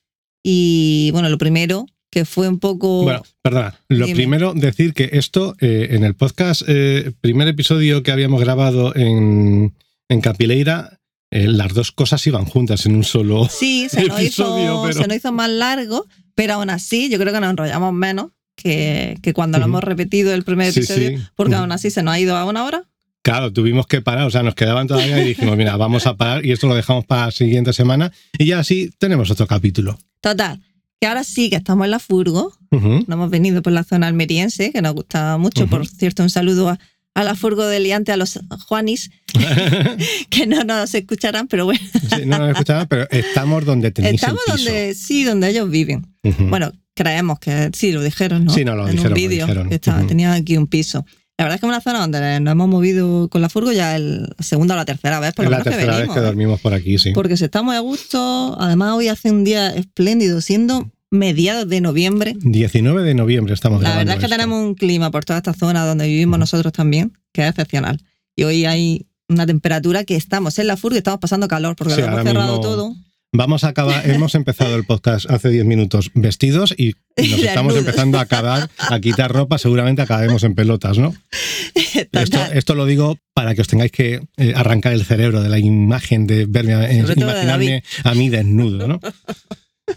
Y 0.44 1.10
bueno, 1.12 1.30
lo 1.30 1.38
primero 1.38 1.86
que 2.12 2.26
fue 2.26 2.48
un 2.48 2.60
poco... 2.60 3.04
Bueno, 3.04 3.24
perdona. 3.42 3.78
Lo 3.90 4.06
Dime. 4.06 4.16
primero, 4.16 4.54
decir 4.56 4.94
que 4.94 5.10
esto, 5.14 5.56
eh, 5.60 5.90
en 5.92 6.04
el 6.04 6.16
podcast, 6.16 6.62
eh, 6.68 7.12
primer 7.20 7.48
episodio 7.48 8.04
que 8.04 8.12
habíamos 8.12 8.40
grabado 8.40 8.96
en, 8.96 9.76
en 10.08 10.22
Capileira, 10.22 11.00
eh, 11.32 11.48
las 11.48 11.74
dos 11.74 11.92
cosas 11.92 12.26
iban 12.26 12.46
juntas 12.46 12.86
en 12.86 12.96
un 12.96 13.04
solo. 13.04 13.50
Sí, 13.50 13.88
se 13.90 14.06
nos, 14.06 14.18
episodio, 14.20 14.64
hizo, 14.76 14.84
pero- 14.84 15.02
se 15.02 15.08
nos 15.08 15.18
hizo 15.18 15.32
más 15.34 15.50
largo, 15.50 16.06
pero 16.36 16.54
aún 16.54 16.70
así 16.70 17.10
yo 17.10 17.18
creo 17.20 17.34
que 17.34 17.40
nos 17.42 17.50
enrollamos 17.50 17.94
menos 17.94 18.32
que, 18.56 19.18
que 19.22 19.34
cuando 19.34 19.58
lo 19.58 19.66
Ujú. 19.66 19.72
hemos 19.72 19.84
repetido 19.84 20.34
el 20.34 20.44
primer 20.44 20.70
episodio, 20.70 21.10
sí. 21.18 21.24
porque 21.36 21.54
Ujú. 21.54 21.62
aún 21.64 21.72
así 21.72 21.90
se 21.92 22.02
nos 22.04 22.14
ha 22.14 22.20
ido 22.20 22.36
a 22.38 22.46
una 22.46 22.64
hora. 22.66 22.84
Claro, 23.22 23.52
tuvimos 23.52 23.88
que 23.88 24.02
parar, 24.02 24.26
o 24.28 24.30
sea, 24.32 24.44
nos 24.44 24.54
quedaban 24.56 24.88
todavía 24.88 25.22
y 25.24 25.30
dijimos, 25.30 25.58
mira, 25.58 25.76
vamos 25.78 26.06
a 26.06 26.16
parar 26.16 26.46
y 26.46 26.52
esto 26.52 26.68
lo 26.68 26.76
dejamos 26.76 27.06
para 27.06 27.26
la 27.26 27.32
siguiente 27.32 27.74
semana 27.74 28.12
y 28.38 28.46
ya 28.46 28.60
así 28.60 28.92
tenemos 29.00 29.32
otro 29.32 29.48
capítulo. 29.48 29.98
Total, 30.22 30.62
que 31.02 31.08
ahora 31.08 31.24
sí 31.24 31.50
que 31.50 31.56
estamos 31.56 31.86
en 31.86 31.92
la 31.92 32.00
furgo, 32.00 32.54
Ujú. 32.72 33.04
no 33.08 33.16
hemos 33.16 33.30
venido 33.32 33.62
por 33.64 33.74
la 33.74 33.84
zona 33.84 34.08
almeriense, 34.08 34.72
que 34.72 34.82
nos 34.84 34.94
gusta 34.94 35.38
mucho. 35.38 35.64
Ujú. 35.64 35.70
Por 35.72 35.88
cierto, 35.88 36.22
un 36.22 36.30
saludo 36.30 36.70
a, 36.70 36.80
a 37.16 37.24
la 37.24 37.34
furgo 37.34 37.66
de 37.66 37.80
Liante, 37.80 38.12
a 38.12 38.18
los 38.18 38.40
Juanis, 38.68 39.10
que 40.30 40.48
no 40.48 40.64
nos 40.64 40.94
escucharán, 40.94 41.48
pero 41.48 41.66
bueno, 41.66 41.80
Sí, 42.16 42.26
no 42.26 42.38
lo 42.38 42.50
escuchaba, 42.52 42.86
pero 42.86 43.08
estamos 43.10 43.66
donde 43.66 43.92
tenéis 43.92 44.16
estamos 44.16 44.42
el 44.48 44.54
piso. 44.54 44.66
donde 44.70 44.94
sí, 44.94 45.24
donde 45.24 45.50
ellos 45.50 45.70
viven. 45.70 46.06
Ujú. 46.24 46.48
Bueno, 46.48 46.72
creemos 46.96 47.40
que 47.40 47.70
sí, 47.74 47.92
lo 47.92 48.02
dijeron, 48.02 48.46
¿no? 48.46 48.54
Sí, 48.54 48.66
no, 48.66 48.76
lo 48.76 48.86
en 48.88 48.94
dijeron, 48.94 49.12
un 49.12 49.16
vídeo, 49.16 49.48
que 49.70 49.76
estaba- 49.76 50.00
Ujú. 50.00 50.08
tenían 50.08 50.32
aquí 50.32 50.58
un 50.58 50.68
piso. 50.68 51.06
La 51.38 51.44
verdad 51.46 51.56
es 51.56 51.62
que 51.62 51.68
es 51.68 51.70
una 51.70 51.82
zona 51.82 52.00
donde 52.00 52.40
nos 52.40 52.52
hemos 52.54 52.70
movido 52.70 53.28
con 53.30 53.42
la 53.42 53.50
furgo 53.50 53.74
ya 53.74 53.96
el- 53.98 54.22
la 54.38 54.44
segunda 54.44 54.74
o 54.74 54.78
la 54.78 54.86
tercera 54.86 55.20
vez, 55.20 55.34
por 55.34 55.44
es 55.46 55.52
la 55.52 55.58
menos 55.58 55.64
que 55.66 55.70
tercera 55.72 55.92
vez 55.92 56.00
venimos. 56.02 56.16
que 56.16 56.20
¿eh? 56.22 56.24
dormimos 56.26 56.62
por 56.62 56.74
aquí, 56.74 56.98
sí. 56.98 57.12
Porque 57.14 57.36
se 57.36 57.46
está 57.46 57.62
muy 57.62 57.76
a 57.76 57.82
gusto. 57.82 58.56
Además, 58.60 58.94
hoy 58.94 59.10
hace 59.10 59.32
un 59.32 59.44
día 59.44 59.76
espléndido, 59.76 60.40
siendo 60.40 60.90
mediados 61.12 61.68
de 61.68 61.82
noviembre. 61.82 62.36
19 62.40 63.04
de 63.04 63.14
noviembre 63.16 63.54
estamos 63.54 63.82
La 63.84 63.98
verdad 63.98 64.16
es 64.16 64.20
que 64.20 64.26
esto. 64.26 64.36
tenemos 64.38 64.64
un 64.64 64.76
clima 64.76 65.12
por 65.12 65.26
toda 65.26 65.38
esta 65.38 65.54
zona 65.54 65.86
donde 65.86 66.08
vivimos 66.08 66.40
nosotros 66.40 66.72
también, 66.72 67.12
que 67.34 67.44
es 67.44 67.50
excepcional. 67.50 68.02
Y 68.36 68.44
hoy 68.44 68.66
hay 68.66 69.06
una 69.28 69.46
temperatura 69.46 70.04
que 70.06 70.16
estamos 70.16 70.58
en 70.60 70.68
la 70.68 70.78
furga 70.78 70.96
y 70.96 71.00
estamos 71.00 71.20
pasando 71.20 71.48
calor 71.50 71.76
porque 71.76 71.96
Sí, 71.96 72.02
lo 72.02 72.08
hemos 72.08 72.24
cerrado 72.24 72.48
mismo- 72.58 72.62
todo. 72.62 72.96
Vamos 73.38 73.66
a 73.66 73.70
acabar, 73.70 74.10
hemos 74.10 74.34
empezado 74.36 74.76
el 74.76 74.86
podcast 74.86 75.30
hace 75.30 75.50
10 75.50 75.66
minutos 75.66 76.12
vestidos 76.14 76.74
y 76.78 76.96
nos 77.18 77.40
estamos 77.44 77.76
empezando 77.76 78.18
a 78.18 78.22
acabar, 78.22 78.70
a 78.78 79.00
quitar 79.00 79.32
ropa, 79.32 79.58
seguramente 79.58 80.02
acabemos 80.02 80.44
en 80.44 80.56
pelotas, 80.56 80.98
¿no? 80.98 81.14
Esto, 82.12 82.40
esto 82.54 82.76
lo 82.76 82.86
digo 82.86 83.18
para 83.34 83.56
que 83.56 83.62
os 83.62 83.68
tengáis 83.68 83.92
que 83.92 84.22
eh, 84.38 84.54
arrancar 84.56 84.94
el 84.94 85.06
cerebro 85.06 85.42
de 85.42 85.50
la 85.50 85.60
imagen 85.60 86.28
de 86.28 86.46
verme, 86.46 86.74
eh, 86.74 87.06
imaginarme 87.16 87.84
a 88.04 88.14
mí 88.14 88.30
desnudo, 88.30 88.88
¿no? 88.88 89.00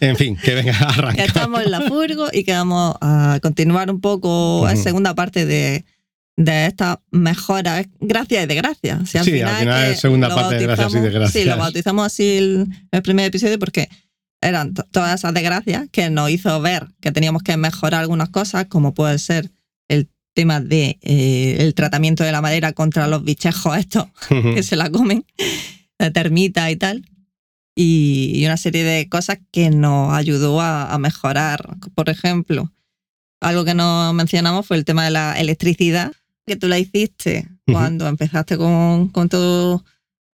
En 0.01 0.17
fin, 0.17 0.37
que 0.37 0.55
venga, 0.55 0.77
arranca. 0.77 1.25
estamos 1.25 1.63
en 1.63 1.71
la 1.71 1.81
furgo 1.83 2.29
y 2.33 2.45
que 2.45 2.53
vamos 2.53 2.97
a 3.01 3.39
continuar 3.43 3.91
un 3.91 4.01
poco 4.01 4.63
la 4.65 4.77
segunda 4.77 5.15
parte 5.15 5.45
de, 5.45 5.85
de 6.41 6.67
esta 6.67 7.01
mejora. 7.11 7.85
Gracias 7.99 8.45
y 8.45 8.47
desgracia. 8.47 9.05
Si 9.05 9.19
al 9.19 9.25
Sí, 9.25 9.33
final 9.33 9.49
al 9.55 9.59
final 9.59 9.85
es 9.91 10.01
segunda 10.01 10.33
parte 10.33 10.55
de 10.55 10.63
gracias 10.67 10.95
y 10.95 11.01
desgracias. 11.01 11.43
Sí, 11.43 11.49
lo 11.49 11.57
bautizamos 11.57 12.07
así 12.07 12.39
el, 12.39 12.67
el 12.93 13.03
primer 13.03 13.27
episodio 13.27 13.59
porque 13.59 13.89
eran 14.41 14.73
to- 14.73 14.85
todas 14.93 15.19
esas 15.19 15.35
desgracias 15.35 15.89
que 15.91 16.11
nos 16.11 16.31
hizo 16.31 16.61
ver 16.61 16.87
que 17.01 17.11
teníamos 17.11 17.43
que 17.43 17.57
mejorar 17.57 18.03
algunas 18.03 18.29
cosas, 18.29 18.67
como 18.67 18.95
puede 18.95 19.19
ser 19.19 19.51
el 19.89 20.09
tema 20.33 20.61
de 20.61 20.99
eh, 21.03 21.57
el 21.59 21.75
tratamiento 21.75 22.23
de 22.23 22.31
la 22.31 22.41
madera 22.41 22.73
contra 22.73 23.09
los 23.09 23.25
bichejos 23.25 23.77
estos 23.77 24.07
que 24.29 24.63
se 24.63 24.77
la 24.77 24.91
comen, 24.91 25.25
la 25.99 26.13
termita 26.13 26.71
y 26.71 26.77
tal. 26.77 27.05
Y, 27.75 28.33
y 28.37 28.45
una 28.47 28.57
serie 28.57 28.85
de 28.85 29.09
cosas 29.09 29.39
que 29.51 29.71
nos 29.71 30.13
ayudó 30.13 30.61
a, 30.61 30.93
a 30.93 30.99
mejorar. 30.99 31.77
Por 31.97 32.09
ejemplo, 32.11 32.73
algo 33.41 33.65
que 33.65 33.75
no 33.75 34.13
mencionamos 34.15 34.67
fue 34.67 34.77
el 34.77 34.85
tema 34.85 35.05
de 35.05 35.11
la 35.13 35.39
electricidad, 35.39 36.13
que 36.49 36.57
tú 36.57 36.67
la 36.67 36.79
hiciste 36.81 37.47
Ujú. 37.67 37.73
cuando 37.77 38.09
empezaste 38.09 38.57
con, 38.57 39.09
con 39.11 39.29
todo 39.29 39.85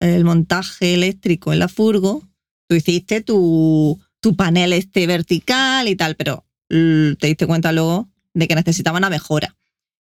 el 0.01 0.25
montaje 0.25 0.95
eléctrico 0.95 1.53
en 1.53 1.59
la 1.59 1.69
furgo. 1.69 2.27
Tú 2.69 2.77
hiciste 2.77 3.21
tu, 3.21 4.01
tu 4.21 4.35
panel 4.37 4.73
este 4.73 5.07
vertical 5.07 5.87
y 5.89 5.97
tal, 5.97 6.17
pero 6.17 6.47
mm, 6.71 7.15
te 7.21 7.27
diste 7.27 7.47
cuenta 7.47 7.73
luego 7.73 8.09
de 8.33 8.49
que 8.49 8.55
necesitaba 8.55 8.97
una 8.99 9.11
mejora. 9.11 9.55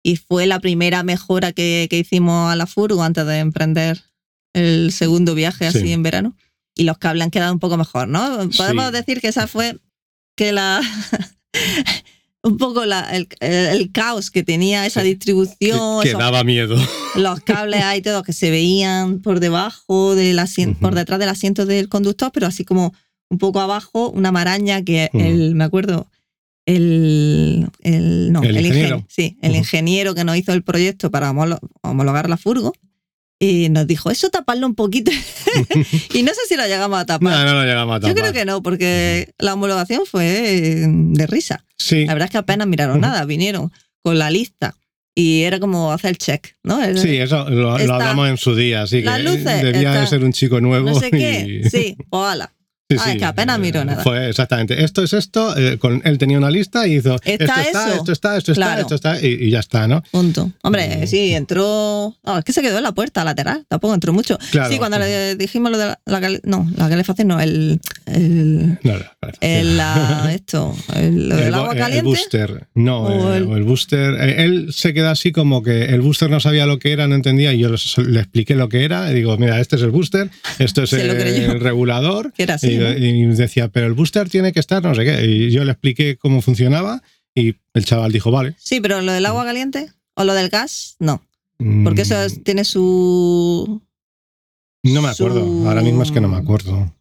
Y 0.04 0.16
fue 0.16 0.48
la 0.48 0.60
primera 0.60 1.04
mejora 1.04 1.52
que, 1.52 1.88
que 1.90 2.00
hicimos 2.00 2.52
a 2.52 2.56
la 2.56 2.66
furgo 2.66 3.04
antes 3.04 3.26
de 3.28 3.40
emprender 3.40 4.02
el 4.54 4.92
segundo 4.92 5.36
viaje 5.36 5.68
así 5.68 5.80
Sí. 5.82 5.92
en 5.94 6.02
verano. 6.04 6.36
Y 6.76 6.84
los 6.84 6.98
cables 6.98 7.24
han 7.26 7.32
quedado 7.32 7.54
un 7.54 7.60
poco 7.60 7.78
mejor, 7.78 8.08
¿no? 8.08 8.50
Podemos 8.56 8.86
Sí. 8.88 8.92
decir 8.94 9.20
que 9.22 9.28
esa 9.30 9.48
fue 9.48 9.78
que 10.36 10.52
la... 10.52 10.82
un 12.44 12.58
poco 12.58 12.86
la- 12.86 13.10
el, 13.16 13.28
el 13.42 13.92
caos 13.92 14.32
que 14.32 14.44
tenía 14.44 14.86
esa 14.86 15.02
distribución, 15.02 16.02
que 16.04 16.10
esos- 16.10 16.20
daba 16.20 16.44
miedo. 16.44 16.78
los 17.16 17.40
cables 17.42 17.82
ahí 17.84 18.02
todos 18.02 18.24
que 18.24 18.34
se 18.34 18.50
veían 18.52 19.20
por 19.22 19.40
debajo 19.40 20.16
del 20.16 20.40
asiento, 20.40 20.80
por 20.80 20.96
detrás 20.96 21.20
del 21.20 21.30
asiento 21.30 21.66
del 21.66 21.90
conductor, 21.90 22.32
pero 22.34 22.48
así 22.48 22.64
como 22.64 22.94
un 23.30 23.38
poco 23.40 23.60
abajo, 23.60 24.10
una 24.12 24.32
maraña 24.32 24.84
que 24.84 25.10
el, 25.14 25.56
me 25.56 25.64
acuerdo, 25.66 26.08
el, 26.66 27.68
el, 27.82 28.32
no, 28.32 28.44
El 28.44 28.58
ingeniero. 28.66 28.98
ingen- 29.00 29.06
sí, 29.10 29.38
el 29.42 29.56
ingeniero 29.56 30.16
que 30.16 30.24
nos 30.24 30.38
hizo 30.38 30.54
el 30.54 30.64
proyecto 30.64 31.10
para 31.12 31.32
homolo- 31.32 31.60
homologar 31.82 32.30
la 32.30 32.38
furgo, 32.38 32.74
y 33.40 33.70
nos 33.70 33.86
dijo, 33.88 34.10
eso 34.10 34.30
taparlo 34.30 34.66
un 34.68 34.76
poquito. 34.76 35.12
y 36.14 36.24
no 36.24 36.34
sé 36.34 36.40
si 36.48 36.56
lo 36.56 36.66
llegamos 36.66 37.00
a 37.00 37.06
tapar. 37.06 37.34
No, 37.34 37.46
no 37.46 37.54
lo 37.54 37.64
llegamos 37.66 37.96
a 37.96 38.00
Yo 38.00 38.08
tapar. 38.14 38.16
creo 38.32 38.34
que 38.34 38.46
no, 38.46 38.62
porque 38.64 39.32
la 39.38 39.54
homologación 39.54 40.02
fue 40.06 40.86
de 40.88 41.28
risa. 41.28 41.64
Sí, 41.78 42.06
La 42.06 42.14
verdad 42.14 42.26
es 42.28 42.32
que 42.32 42.38
apenas 42.40 42.68
miraron 42.68 43.00
nada, 43.02 43.24
vinieron 43.26 43.72
con 44.04 44.18
la 44.18 44.32
lista 44.32 44.76
y 45.14 45.44
era 45.44 45.60
como 45.60 45.92
hacer 45.92 46.12
el 46.12 46.18
check, 46.18 46.56
¿no? 46.64 46.80
Sí, 46.96 47.18
eso 47.18 47.50
lo, 47.50 47.78
lo 47.78 47.94
hablamos 47.94 48.30
en 48.30 48.38
su 48.38 48.56
día, 48.56 48.84
así 48.84 49.00
que 49.00 49.06
Las 49.06 49.24
luces, 49.24 49.62
debía 49.64 49.92
de 49.94 50.08
ser 50.08 50.24
un 50.24 50.32
chico 50.34 50.60
nuevo. 50.62 50.90
no 50.90 51.00
sé 51.00 51.10
qué. 51.12 51.62
y- 51.66 51.70
Sí, 51.70 51.96
pues 52.10 52.24
ala. 52.24 52.54
Sí, 52.90 52.96
Ah, 52.98 53.04
sí, 53.04 53.10
es 53.12 53.18
que 53.18 53.26
apenas 53.26 53.60
miró 53.60 53.84
nada. 53.84 54.02
Fue 54.02 54.30
exactamente. 54.30 54.82
Esto 54.82 55.04
es 55.04 55.12
esto. 55.12 55.58
eh, 55.58 55.78
con, 55.78 56.02
él 56.06 56.18
tenía 56.18 56.38
una 56.38 56.50
lista 56.50 56.88
y 56.88 56.96
hizo. 56.96 57.16
¿Está 57.26 57.34
esto 57.34 57.44
está, 57.44 57.96
esto 57.96 58.12
está, 58.14 58.38
esto 58.38 58.52
está, 58.54 58.80
esto 58.80 58.96
está, 58.96 59.22
y, 59.22 59.28
y 59.48 59.50
ya 59.50 59.60
está, 59.60 59.90
¿no? 59.90 60.02
Punto. 60.12 60.52
Hombre, 60.64 61.02
Mm. 61.04 61.08
sí, 61.08 61.34
entró. 61.34 62.16
No, 62.26 62.38
es 62.38 62.46
que 62.46 62.54
se 62.54 62.62
quedó 62.62 62.78
en 62.78 62.84
la 62.84 62.94
puerta 62.94 63.26
lateral, 63.26 63.66
tampoco 63.68 63.94
entró 63.94 64.14
mucho. 64.14 64.38
Claro. 64.52 64.72
Sí, 64.72 64.78
cuando 64.78 65.00
le 65.00 65.36
dijimos 65.36 65.70
lo 65.72 65.78
de 65.78 65.86
la, 65.88 66.00
la 66.06 66.40
No, 66.44 66.66
la 66.78 66.88
calefacción 66.88 67.28
no, 67.28 67.42
el. 67.42 67.82
el, 68.06 68.80
No, 68.84 68.94
no, 68.94 69.00
parece. 69.20 69.60
el- 69.60 69.76
la- 69.78 70.32
esto, 70.34 70.74
el, 70.96 71.28
lo 71.28 71.36
del 71.36 71.46
El 71.48 71.52
bo- 71.52 71.58
agua 71.58 71.74
el 71.74 71.80
caliente. 71.80 72.04
booster, 72.08 72.68
no, 72.74 73.02
O 73.04 73.34
eh, 73.34 73.38
el- 73.38 73.44
o 73.48 73.58
el 73.58 73.64
booster. 73.64 74.14
Él 74.40 74.68
se 74.72 74.94
queda 74.94 75.12
así 75.12 75.34
como 75.34 75.62
que 75.62 75.86
el 75.86 76.00
booster 76.00 76.30
no 76.30 76.40
sabía 76.40 76.66
lo 76.66 76.80
que 76.80 76.94
era, 76.94 77.08
no 77.10 77.16
entendía, 77.16 77.52
y 77.54 77.60
yo 77.60 77.70
les- 77.70 77.98
le 77.98 78.20
expliqué 78.22 78.56
lo 78.56 78.70
que 78.70 78.86
era. 78.86 79.12
Y 79.12 79.16
digo, 79.16 79.38
mira, 79.38 79.60
este 79.60 79.76
es 79.76 79.82
el 79.82 79.92
booster, 79.92 80.30
esto 80.60 80.84
es 80.84 80.94
el, 80.94 81.10
el 81.10 81.60
regulador. 81.60 82.32
Que 82.32 82.44
era 82.44 82.54
así. 82.56 82.77
Y, 82.77 82.77
y 82.78 83.26
decía, 83.36 83.68
pero 83.70 83.88
el 83.88 83.94
booster 83.94 84.30
tiene 84.30 84.52
que 84.54 84.60
estar, 84.60 84.84
no 84.84 84.94
sé 84.96 85.04
qué. 85.06 85.26
Y 85.26 85.52
yo 85.52 85.64
le 85.64 85.72
expliqué 85.72 86.18
cómo 86.18 86.42
funcionaba 86.42 87.02
y 87.36 87.56
el 87.74 87.86
chaval 87.86 88.12
dijo, 88.12 88.32
vale. 88.32 88.56
Sí, 88.58 88.80
pero 88.82 89.02
lo 89.02 89.12
del 89.12 89.26
agua 89.26 89.46
caliente 89.46 89.90
o 90.16 90.24
lo 90.24 90.34
del 90.34 90.50
gas, 90.50 90.96
no. 91.00 91.22
Porque 91.84 92.04
eso 92.04 92.16
Mm, 92.16 92.44
tiene 92.44 92.64
su. 92.66 93.82
No 94.84 95.02
me 95.02 95.10
acuerdo, 95.10 95.46
su- 95.46 95.68
ahora 95.68 95.82
mismo 95.82 96.04
es 96.04 96.12
que 96.12 96.22
no 96.22 96.28
me 96.30 96.38
acuerdo. 96.38 96.94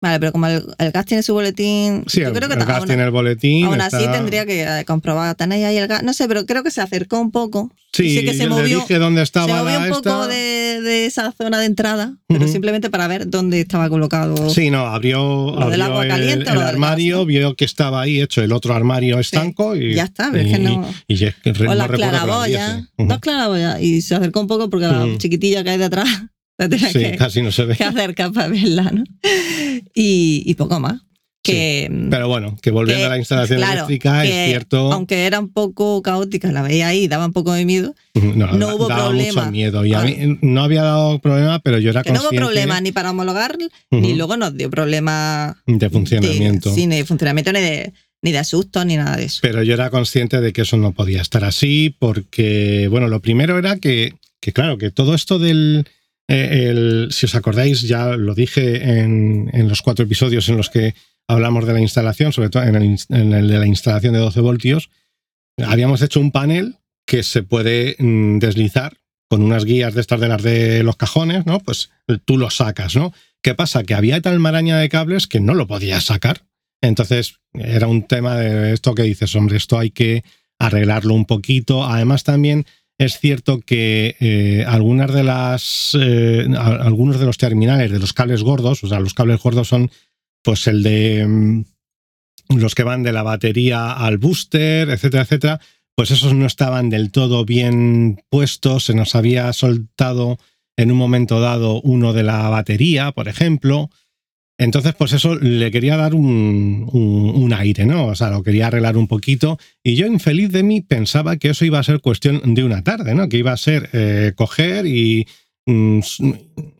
Vale, 0.00 0.20
pero 0.20 0.30
como 0.30 0.46
el, 0.46 0.64
el 0.78 0.92
gas 0.92 1.06
tiene 1.06 1.24
su 1.24 1.34
boletín. 1.34 2.04
Sí, 2.06 2.20
yo 2.20 2.28
el, 2.28 2.32
creo 2.32 2.48
que 2.48 2.54
el 2.54 2.64
gas 2.64 2.78
aún- 2.78 2.86
tiene 2.86 3.02
el 3.02 3.10
boletín. 3.10 3.64
Aún 3.66 3.80
así 3.80 3.96
está- 3.96 4.12
tendría 4.12 4.46
que 4.46 4.62
eh, 4.62 4.84
comprobar, 4.86 5.34
tenéis 5.34 5.64
ahí 5.64 5.76
el 5.76 5.88
gas. 5.88 6.04
No 6.04 6.12
sé, 6.12 6.28
pero 6.28 6.46
creo 6.46 6.62
que 6.62 6.70
se 6.70 6.80
acercó 6.80 7.18
un 7.18 7.32
poco. 7.32 7.72
Sí, 7.92 8.16
sí 8.16 8.24
que 8.24 8.32
se 8.34 8.44
yo 8.44 8.50
movió- 8.50 8.78
dije 8.80 8.98
dónde 8.98 9.22
estaba 9.22 9.46
se 9.48 9.52
movió 9.54 9.78
un 9.80 9.88
poco 9.88 9.98
esta. 10.22 10.26
de, 10.28 10.80
de 10.82 11.06
esa 11.06 11.32
zona 11.32 11.58
de 11.58 11.66
entrada, 11.66 12.14
pero 12.28 12.44
Ujú. 12.44 12.52
simplemente 12.52 12.90
para 12.90 13.08
ver 13.08 13.28
dónde 13.28 13.60
estaba 13.60 13.88
colocado. 13.88 14.50
Sí, 14.50 14.70
no, 14.70 14.86
abrió, 14.86 15.18
Lo 15.58 15.68
del 15.70 15.80
abrió 15.80 15.84
agua 15.86 16.02
el- 16.04 16.08
caliente 16.10 16.48
el, 16.50 16.54
lo 16.54 16.60
del 16.60 16.68
armario, 16.68 17.16
gas, 17.16 17.22
¿no? 17.22 17.26
vio 17.26 17.54
que 17.56 17.64
estaba 17.64 18.00
ahí 18.02 18.20
hecho 18.20 18.40
el 18.40 18.52
otro 18.52 18.74
armario 18.74 19.18
estanco 19.18 19.74
y, 19.74 19.94
Ya 19.94 20.04
está, 20.04 20.28
pero 20.30 20.44
es 20.48 20.54
que 20.56 20.60
y- 20.62 20.64
no. 20.64 20.88
y 21.08 21.16
re- 21.16 21.34
o 21.44 21.64
no 21.64 21.74
las 21.74 21.88
claraboyas. 21.88 22.70
abriese. 22.70 22.88
Ujú. 22.98 23.08
Dos 23.08 23.18
claraboyas. 23.18 23.80
Y 23.82 24.00
se 24.02 24.14
acercó 24.14 24.40
un 24.42 24.46
poco 24.46 24.70
porque 24.70 24.86
la 24.86 25.04
Ujú. 25.04 25.16
chiquitilla 25.18 25.64
que 25.64 25.70
hay 25.70 25.78
detrás 25.78 26.06
la 26.58 26.68
tenía 26.68 26.88
Sí, 26.92 26.98
que, 26.98 27.16
casi 27.16 27.40
no 27.42 27.52
se 27.52 27.64
ve. 27.64 27.76
que 27.76 27.84
acercar 27.84 28.32
para 28.32 28.48
verla, 28.48 28.90
¿no? 28.92 29.04
Y, 29.94 30.42
y 30.46 30.54
poco 30.54 30.80
más. 30.80 31.00
Que, 31.40 31.88
Pero 32.10 32.28
bueno, 32.28 32.58
que 32.60 32.70
volviendo 32.70 33.02
que- 33.02 33.06
a 33.06 33.10
la 33.10 33.16
instalación 33.18 33.58
claro, 33.58 33.72
eléctrica, 33.86 34.22
que 34.22 34.44
es 34.44 34.50
cierto. 34.50 34.92
aunque 34.92 35.24
era 35.24 35.38
un 35.40 35.50
poco 35.50 36.02
caótica, 36.02 36.52
la 36.52 36.60
veía 36.62 36.88
ahí, 36.88 37.08
daba 37.08 37.24
un 37.24 37.32
poco 37.32 37.52
de 37.54 37.64
miedo. 37.64 37.94
no, 38.14 38.52
no 38.52 38.74
hubo 38.76 38.88
daba 38.88 39.06
problema. 39.06 39.42
mucho 39.42 39.52
miedo. 39.52 39.84
Y 39.86 39.94
a 39.94 40.00
Ah. 40.00 40.04
mí 40.04 40.38
no 40.42 40.62
había 40.62 40.82
dado 40.82 41.18
problema, 41.20 41.60
pero 41.60 41.78
yo 41.78 41.88
era 41.90 42.02
Que 42.02 42.10
no 42.10 42.16
hubo 42.16 42.24
consciente 42.24 42.44
problema 42.44 42.80
ni 42.82 42.92
para 42.92 43.12
homologar, 43.12 43.56
Ujú. 43.56 44.00
ni 44.02 44.14
luego 44.14 44.36
nos 44.36 44.56
dio 44.56 44.68
problema 44.68 45.56
de 45.64 45.88
funcionamiento. 45.88 46.68
De, 46.70 46.74
sí, 46.74 46.86
ni 46.86 46.96
de 46.96 47.04
funcionamiento, 47.06 47.52
ni 47.52 47.60
de, 47.60 47.92
ni 48.20 48.32
de 48.32 48.38
asusto, 48.38 48.84
ni 48.84 48.96
nada 48.96 49.16
de 49.16 49.24
eso. 49.26 49.38
Pero 49.40 49.62
yo 49.62 49.72
era 49.72 49.88
consciente 49.88 50.42
de 50.42 50.52
que 50.52 50.62
eso 50.62 50.76
no 50.76 50.92
podía 50.92 51.22
estar 51.22 51.44
así, 51.44 51.94
porque, 51.98 52.88
bueno, 52.90 53.08
lo 53.08 53.20
primero 53.20 53.56
era 53.58 53.78
que, 53.78 54.12
que 54.40 54.52
claro, 54.52 54.76
que 54.76 54.90
todo 54.90 55.14
esto 55.14 55.38
del. 55.38 55.86
Si 56.28 57.26
os 57.26 57.34
acordáis, 57.34 57.82
ya 57.82 58.16
lo 58.16 58.34
dije 58.34 59.00
en, 59.00 59.68
los 59.68 59.82
cuatro 59.82 60.04
episodios 60.04 60.48
en 60.48 60.56
los 60.56 60.68
que 60.70 60.94
hablamos 61.26 61.66
de 61.66 61.72
la 61.72 61.80
instalación, 61.80 62.32
sobre 62.32 62.50
todo 62.50 62.62
en 62.64 62.74
el, 62.74 62.82
ins- 62.82 63.06
en 63.14 63.32
el 63.32 63.48
de 63.48 63.58
la 63.58 63.66
instalación 63.66 64.12
de 64.12 64.20
12 64.20 64.40
voltios, 64.40 64.90
habíamos 65.66 66.02
hecho 66.02 66.20
un 66.20 66.30
panel 66.30 66.76
que 67.06 67.22
se 67.22 67.42
puede 67.42 67.96
mm, 67.98 68.38
deslizar 68.38 68.98
con 69.30 69.42
unas 69.42 69.64
guías 69.64 69.94
de 69.94 70.00
estas 70.00 70.20
de 70.20 70.28
las 70.28 70.42
de 70.42 70.82
los 70.82 70.96
cajones, 70.96 71.44
¿no? 71.46 71.60
Pues 71.60 71.90
tú 72.24 72.38
lo 72.38 72.50
sacas, 72.50 72.96
¿no? 72.96 73.12
¿Qué 73.42 73.54
pasa? 73.54 73.82
Que 73.84 73.94
había 73.94 74.20
tal 74.20 74.38
maraña 74.38 74.78
de 74.78 74.88
cables 74.88 75.26
que 75.26 75.40
no 75.40 75.54
lo 75.54 75.66
podías 75.66 76.04
sacar. 76.04 76.44
Entonces 76.82 77.36
era 77.54 77.86
un 77.88 78.02
tema 78.04 78.36
de 78.36 78.72
esto 78.72 78.94
que 78.94 79.02
dices, 79.02 79.34
hombre, 79.34 79.56
esto 79.56 79.78
hay 79.78 79.90
que 79.90 80.24
arreglarlo 80.58 81.14
un 81.14 81.24
poquito. 81.26 81.84
Además 81.84 82.24
también 82.24 82.66
es 82.98 83.20
cierto 83.20 83.60
que 83.60 84.16
eh, 84.18 84.64
algunas 84.66 85.12
de 85.14 85.22
las 85.22 85.96
eh, 85.98 86.46
algunos 86.58 87.20
de 87.20 87.26
los 87.26 87.38
terminales 87.38 87.92
de 87.92 88.00
los 88.00 88.12
cables 88.12 88.42
gordos, 88.42 88.82
o 88.82 88.88
sea, 88.88 88.98
los 88.98 89.14
cables 89.14 89.40
gordos 89.40 89.68
son 89.68 89.90
pues 90.42 90.66
el 90.66 90.82
de 90.82 91.26
mm, 91.26 91.64
los 92.58 92.74
que 92.74 92.82
van 92.82 93.04
de 93.04 93.12
la 93.12 93.22
batería 93.22 93.92
al 93.92 94.18
booster, 94.18 94.90
etcétera, 94.90 95.22
etcétera, 95.22 95.60
pues 95.94 96.10
esos 96.10 96.34
no 96.34 96.46
estaban 96.46 96.90
del 96.90 97.12
todo 97.12 97.44
bien 97.44 98.20
puestos, 98.30 98.84
se 98.84 98.94
nos 98.94 99.14
había 99.14 99.52
soltado 99.52 100.38
en 100.76 100.90
un 100.90 100.98
momento 100.98 101.40
dado 101.40 101.80
uno 101.82 102.12
de 102.12 102.22
la 102.22 102.48
batería, 102.48 103.12
por 103.12 103.28
ejemplo. 103.28 103.90
Entonces, 104.60 104.92
pues 104.98 105.12
eso 105.12 105.36
le 105.36 105.70
quería 105.70 105.96
dar 105.96 106.14
un, 106.14 107.54
aire, 107.56 107.86
¿no? 107.86 108.06
O 108.06 108.14
sea, 108.16 108.30
lo 108.30 108.42
quería 108.42 108.66
arreglar 108.66 108.96
un 108.96 109.06
poquito. 109.06 109.56
Y 109.84 109.94
yo, 109.94 110.06
infeliz 110.06 110.50
de 110.50 110.64
mí, 110.64 110.80
pensaba 110.80 111.36
que 111.36 111.50
eso 111.50 111.64
iba 111.64 111.78
a 111.78 111.84
ser 111.84 112.00
cuestión 112.00 112.54
de 112.54 112.64
una 112.64 112.82
tarde, 112.82 113.14
¿no? 113.14 113.28
Que 113.28 113.38
iba 113.38 113.52
a 113.52 113.56
ser 113.56 113.88
eh, 113.92 114.32
coger 114.34 114.86
y, 114.86 115.28
mm, 115.66 116.00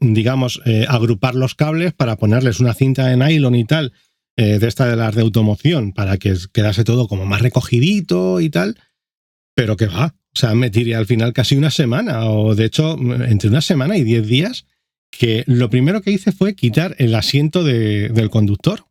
digamos, 0.00 0.60
eh, 0.66 0.86
agrupar 0.88 1.36
los 1.36 1.54
cables 1.54 1.92
para 1.92 2.16
ponerles 2.16 2.58
una 2.58 2.74
cinta 2.74 3.06
de 3.06 3.16
nylon 3.16 3.54
y 3.54 3.64
tal, 3.64 3.92
eh, 4.36 4.58
de 4.58 4.66
esta 4.66 4.86
de 4.88 4.96
las 4.96 5.14
de 5.14 5.22
automoción, 5.22 5.92
para 5.92 6.16
que 6.16 6.34
quedase 6.52 6.82
todo 6.82 7.06
como 7.06 7.26
más 7.26 7.42
recogidito 7.42 8.40
y 8.40 8.50
tal. 8.50 8.76
Pero 9.54 9.76
que 9.76 9.86
va, 9.86 10.16
o 10.34 10.38
sea, 10.38 10.54
me 10.54 10.70
tiré 10.70 10.96
al 10.96 11.06
final 11.06 11.32
casi 11.32 11.56
una 11.56 11.70
semana, 11.70 12.28
o 12.28 12.56
de 12.56 12.64
hecho, 12.64 12.98
entre 12.98 13.48
una 13.48 13.60
semana 13.60 13.96
y 13.96 14.02
diez 14.02 14.26
días, 14.26 14.66
que 15.10 15.44
lo 15.46 15.70
primero 15.70 16.00
que 16.02 16.10
hice 16.10 16.32
fue 16.32 16.54
quitar 16.54 16.94
el 16.98 17.14
asiento 17.14 17.64
del 17.64 18.30
conductor. 18.30 18.86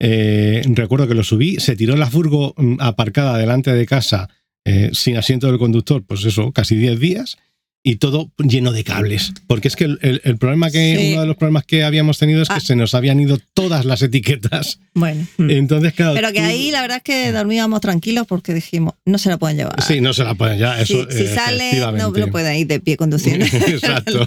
Eh, 0.00 0.62
recuerdo 0.68 1.08
que 1.08 1.14
lo 1.14 1.24
subí, 1.24 1.58
se 1.58 1.74
tiró 1.74 1.96
la 1.96 2.08
furgo 2.08 2.54
mm, 2.56 2.76
aparcada 2.78 3.36
delante 3.36 3.72
de 3.72 3.86
casa 3.86 4.28
eh, 4.64 4.90
sin 4.92 5.16
asiento 5.16 5.48
del 5.48 5.58
conductor, 5.58 6.04
pues 6.06 6.24
eso, 6.24 6.52
casi 6.52 6.76
diez 6.76 7.00
días 7.00 7.38
y 7.82 7.96
todo 7.96 8.30
lleno 8.36 8.72
de 8.72 8.84
cables. 8.84 9.32
Porque 9.46 9.68
es 9.68 9.76
que 9.76 9.84
el, 9.84 10.38
problema 10.38 10.70
que, 10.70 11.12
uno 11.12 11.22
de 11.22 11.26
los 11.26 11.36
problemas 11.36 11.64
que 11.64 11.84
habíamos 11.84 12.18
tenido 12.18 12.42
es 12.42 12.48
que 12.48 12.56
ah. 12.56 12.60
se 12.60 12.76
nos 12.76 12.94
habían 12.94 13.18
ido 13.18 13.38
todas 13.54 13.84
las 13.84 14.02
etiquetas. 14.02 14.80
Bueno. 14.94 15.26
Mm. 15.38 15.50
Entonces, 15.50 15.94
claro. 15.94 16.14
Pero 16.14 16.32
que 16.32 16.40
ahí 16.40 16.70
la 16.70 16.82
verdad 16.82 16.98
es 16.98 17.02
que 17.02 17.32
dormíamos 17.32 17.80
tranquilos 17.80 18.26
porque 18.26 18.52
dijimos, 18.52 18.94
no 19.06 19.16
se 19.16 19.30
la 19.30 19.38
pueden 19.38 19.56
llevar. 19.56 19.82
Sí, 19.82 20.00
no 20.00 20.12
se 20.12 20.24
la 20.24 20.34
pueden 20.34 20.58
llevar. 20.58 20.80
Eso, 20.80 21.10
si 21.10 21.26
sale, 21.28 21.80
no, 21.96 22.10
lo 22.10 22.28
pueden 22.28 22.56
ir 22.56 22.66
de 22.66 22.80
pie 22.80 22.96
conduciendo. 22.96 23.46
Exacto. 23.66 24.26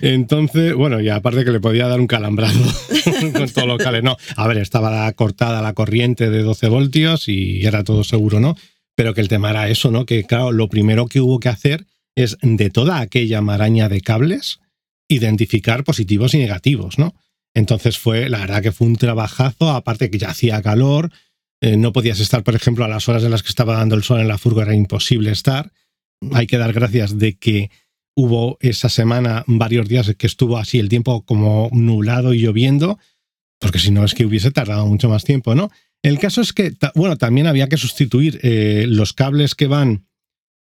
Entonces, 0.00 0.74
bueno, 0.74 1.00
y 1.00 1.08
aparte 1.08 1.44
que 1.44 1.50
le 1.50 1.60
podía 1.60 1.86
dar 1.86 2.00
un 2.00 2.06
calambrado 2.06 2.58
con 3.32 3.48
todos 3.48 3.68
los 3.68 3.78
cables. 3.78 4.02
No, 4.02 4.16
a 4.36 4.48
ver, 4.48 4.58
estaba 4.58 5.10
cortada 5.12 5.60
la 5.62 5.74
corriente 5.74 6.30
de 6.30 6.42
12 6.42 6.68
voltios 6.68 7.28
y 7.28 7.66
era 7.66 7.84
todo 7.84 8.04
seguro, 8.04 8.40
¿no? 8.40 8.56
Pero 8.94 9.14
que 9.14 9.20
el 9.20 9.28
tema 9.28 9.50
era 9.50 9.68
eso, 9.68 9.90
¿no? 9.90 10.06
Que 10.06 10.24
claro, 10.24 10.52
lo 10.52 10.68
primero 10.68 11.06
que 11.06 11.20
hubo 11.20 11.40
que 11.40 11.48
hacer 11.48 11.86
es 12.14 12.36
de 12.42 12.70
toda 12.70 13.00
aquella 13.00 13.40
maraña 13.40 13.88
de 13.88 14.00
cables 14.00 14.60
identificar 15.08 15.84
positivos 15.84 16.34
y 16.34 16.38
negativos, 16.38 16.98
¿no? 16.98 17.14
Entonces 17.54 17.98
fue, 17.98 18.28
la 18.28 18.38
verdad 18.38 18.62
que 18.62 18.72
fue 18.72 18.86
un 18.86 18.96
trabajazo, 18.96 19.70
aparte 19.70 20.10
que 20.10 20.18
ya 20.18 20.30
hacía 20.30 20.62
calor, 20.62 21.10
eh, 21.60 21.76
no 21.76 21.92
podías 21.92 22.18
estar, 22.18 22.42
por 22.42 22.54
ejemplo, 22.54 22.84
a 22.84 22.88
las 22.88 23.08
horas 23.08 23.22
en 23.24 23.30
las 23.30 23.42
que 23.42 23.50
estaba 23.50 23.76
dando 23.76 23.94
el 23.94 24.02
sol 24.02 24.20
en 24.20 24.28
la 24.28 24.38
furgo, 24.38 24.62
era 24.62 24.74
imposible 24.74 25.30
estar. 25.30 25.72
Hay 26.32 26.46
que 26.46 26.58
dar 26.58 26.72
gracias 26.72 27.18
de 27.18 27.36
que 27.36 27.70
hubo 28.14 28.58
esa 28.60 28.88
semana 28.88 29.44
varios 29.46 29.88
días 29.88 30.14
que 30.16 30.26
estuvo 30.26 30.58
así 30.58 30.78
el 30.78 30.88
tiempo 30.88 31.24
como 31.24 31.70
nublado 31.72 32.34
y 32.34 32.40
lloviendo, 32.40 32.98
porque 33.58 33.78
si 33.78 33.90
no 33.90 34.04
es 34.04 34.14
que 34.14 34.26
hubiese 34.26 34.50
tardado 34.50 34.86
mucho 34.86 35.08
más 35.08 35.24
tiempo, 35.24 35.54
¿no? 35.54 35.70
El 36.02 36.18
caso 36.18 36.40
es 36.40 36.52
que, 36.52 36.74
bueno, 36.94 37.16
también 37.16 37.46
había 37.46 37.68
que 37.68 37.76
sustituir 37.76 38.40
eh, 38.42 38.86
los 38.88 39.12
cables 39.12 39.54
que 39.54 39.68
van 39.68 40.06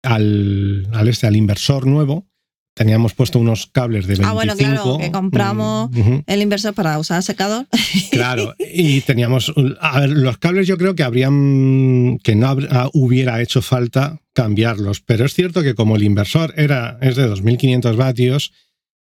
al, 0.04 0.88
al, 0.92 1.08
este, 1.08 1.28
al 1.28 1.36
inversor 1.36 1.86
nuevo, 1.86 2.28
teníamos 2.78 3.16
puesto 3.16 3.40
unos 3.40 3.68
cables 3.68 4.06
de 4.06 4.16
25. 4.16 4.30
Ah, 4.30 4.34
bueno, 4.34 4.56
claro, 4.56 4.98
que 5.00 5.12
compramos 5.12 5.90
el 6.28 6.42
inversor 6.42 6.74
para 6.74 6.98
usar 7.00 7.24
secador. 7.24 7.68
Claro, 8.12 8.56
y 8.60 9.02
teníamos, 9.02 9.54
a 9.80 10.00
ver, 10.00 10.10
los 10.10 10.38
cables 10.38 10.68
yo 10.68 10.78
creo 10.78 10.96
que 10.96 11.04
habrían, 11.04 12.20
que 12.24 12.36
no 12.36 12.56
ah, 12.70 12.90
hubiera 12.94 13.42
hecho 13.42 13.62
falta 13.62 14.22
cambiarlos, 14.34 15.02
pero 15.02 15.26
es 15.26 15.34
cierto 15.34 15.62
que 15.64 15.76
como 15.76 15.96
el 15.96 16.04
inversor 16.04 16.54
era, 16.58 16.98
es 17.02 17.16
de 17.16 17.28
2500 17.28 17.96
vatios, 17.96 18.54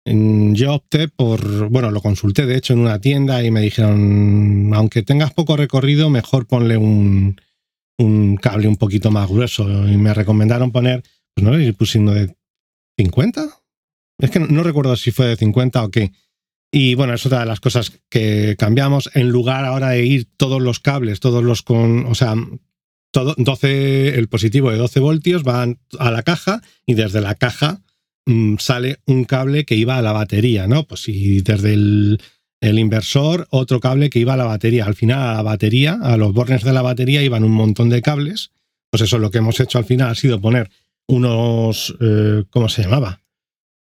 yo 0.06 0.74
opté 0.74 1.08
por, 1.08 1.68
bueno, 1.70 1.90
lo 1.90 2.02
consulté 2.02 2.44
de 2.46 2.56
hecho 2.56 2.74
en 2.74 2.80
una 2.80 3.00
tienda 3.00 3.42
y 3.42 3.50
me 3.50 3.60
dijeron, 3.60 4.70
aunque 4.74 5.02
tengas 5.02 5.32
poco 5.32 5.56
recorrido, 5.56 6.10
mejor 6.10 6.46
ponle 6.46 6.76
un, 6.76 7.40
un 7.98 8.36
cable 8.36 8.68
un 8.68 8.76
poquito 8.76 9.10
más 9.10 9.28
grueso 9.28 9.66
y 9.88 9.96
me 9.96 10.12
recomendaron 10.12 10.72
poner, 10.72 11.02
pues 11.34 11.44
no, 11.44 11.58
ir 11.58 11.74
pusiendo 11.74 12.12
de 12.12 12.34
50. 12.96 13.48
Es 14.18 14.30
que 14.30 14.40
no, 14.40 14.62
recuerdo 14.62 14.96
si 14.96 15.10
fue 15.10 15.26
de 15.26 15.36
50 15.36 15.84
o 15.84 15.90
qué. 15.90 16.12
Y 16.72 16.94
bueno, 16.94 17.14
es 17.14 17.24
otra 17.24 17.40
de 17.40 17.46
las 17.46 17.60
cosas 17.60 17.92
que 18.08 18.56
cambiamos. 18.58 19.10
En 19.14 19.28
lugar 19.28 19.64
ahora 19.64 19.90
de 19.90 20.04
ir 20.04 20.28
todos 20.36 20.60
los 20.60 20.80
cables, 20.80 21.20
todos 21.20 21.44
los 21.44 21.62
con, 21.62 22.06
o 22.06 22.14
sea, 22.14 22.34
todo, 23.12 23.34
12, 23.38 24.18
el 24.18 24.28
positivo 24.28 24.70
de 24.70 24.78
12 24.78 25.00
voltios 25.00 25.44
van 25.44 25.78
a 25.98 26.10
la 26.10 26.22
caja 26.22 26.62
y 26.84 26.94
desde 26.94 27.20
la 27.20 27.36
caja 27.36 27.82
mm, 28.26 28.56
sale 28.58 28.98
un 29.06 29.24
cable 29.24 29.64
que 29.64 29.76
iba 29.76 29.98
a 29.98 30.02
la 30.02 30.12
batería, 30.12 30.66
¿no? 30.66 30.84
Pues 30.84 31.02
si 31.02 31.40
desde 31.42 31.74
el, 31.74 32.20
el 32.60 32.78
inversor, 32.78 33.46
otro 33.50 33.78
cable 33.78 34.10
que 34.10 34.18
iba 34.18 34.34
a 34.34 34.38
la 34.38 34.44
batería. 34.44 34.86
Al 34.86 34.94
final, 34.94 35.20
a 35.20 35.34
la 35.34 35.42
batería, 35.42 35.98
a 36.02 36.16
los 36.16 36.32
bornes 36.32 36.64
de 36.64 36.72
la 36.72 36.82
batería 36.82 37.22
iban 37.22 37.44
un 37.44 37.52
montón 37.52 37.90
de 37.90 38.02
cables. 38.02 38.52
Pues 38.90 39.02
eso, 39.02 39.18
lo 39.18 39.30
que 39.30 39.38
hemos 39.38 39.60
hecho 39.60 39.78
al 39.78 39.84
final 39.84 40.10
ha 40.10 40.14
sido 40.14 40.40
poner 40.40 40.70
unos, 41.08 41.94
eh, 42.00 42.44
¿cómo 42.50 42.68
se 42.68 42.82
llamaba? 42.82 43.20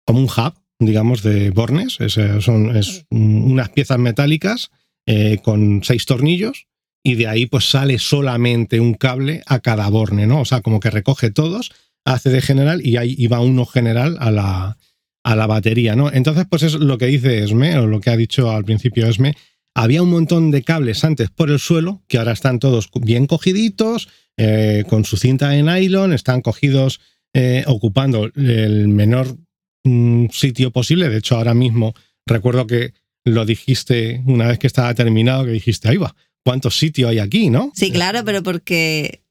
Como 0.06 0.20
un 0.20 0.26
hub, 0.26 0.54
digamos, 0.80 1.24
de 1.24 1.52
bornes. 1.52 1.98
son 2.40 2.76
es 2.76 3.06
unas 3.10 3.70
piezas 3.70 4.00
metálicas 4.00 4.72
eh, 5.06 5.40
con 5.44 5.82
seis 5.84 6.06
tornillos 6.06 6.68
y 7.04 7.16
de 7.16 7.28
ahí 7.28 7.46
pues 7.46 7.70
sale 7.70 8.00
solamente 8.00 8.80
un 8.80 8.94
cable 8.94 9.42
a 9.46 9.60
cada 9.60 9.90
borne, 9.90 10.28
¿no? 10.28 10.42
O 10.42 10.46
sea, 10.46 10.62
como 10.62 10.80
que 10.80 10.90
recoge 10.90 11.32
todos, 11.32 11.72
hace 12.06 12.30
de 12.30 12.42
general 12.42 12.86
y 12.86 12.98
ahí 12.98 13.16
iba 13.18 13.40
uno 13.40 13.66
general 13.66 14.18
a 14.20 14.32
la, 14.32 14.78
a 15.24 15.36
la 15.36 15.48
batería, 15.48 15.96
¿no? 15.96 16.12
Entonces, 16.12 16.46
pues 16.50 16.64
es 16.64 16.74
lo 16.76 16.98
que 16.98 17.08
dice 17.08 17.44
Esme, 17.44 17.78
o 17.78 17.88
lo 17.88 18.00
que 18.00 18.10
ha 18.10 18.18
dicho 18.18 18.52
al 18.52 18.66
principio 18.66 19.08
Esme. 19.08 19.36
Había 19.74 20.04
un 20.04 20.10
montón 20.10 20.52
de 20.52 20.64
cables 20.64 21.04
antes 21.04 21.30
por 21.30 21.50
el 21.50 21.60
suelo, 21.60 22.04
que 22.08 22.18
ahora 22.18 22.34
están 22.34 22.60
todos 22.60 22.90
bien 22.94 23.26
cogiditos, 23.26 24.10
eh, 24.38 24.84
con 24.88 25.06
su 25.06 25.18
cinta 25.18 25.50
de 25.50 25.64
nylon, 25.64 26.14
están 26.14 26.42
cogidos 26.42 27.00
eh, 27.34 27.64
ocupando 27.68 28.26
el 28.36 28.88
menor 28.88 29.38
mm, 29.84 30.28
sitio 30.32 30.72
posible. 30.72 31.10
De 31.10 31.18
hecho, 31.18 31.36
ahora 31.36 31.54
mismo 31.54 31.94
recuerdo 32.26 32.68
que 32.68 32.94
lo 33.26 33.46
dijiste 33.46 34.22
una 34.26 34.48
vez 34.48 34.60
que 34.60 34.68
estaba 34.68 34.94
terminado, 34.94 35.46
que 35.46 35.52
dijiste, 35.52 35.90
ahí 35.90 35.98
va, 35.98 36.16
¿cuánto 36.44 36.72
sitio 36.72 37.08
hay 37.08 37.20
aquí, 37.20 37.50
no? 37.50 37.72
Sí, 37.76 37.92
claro, 37.92 38.24
pero 38.26 38.42
porque 38.44 39.24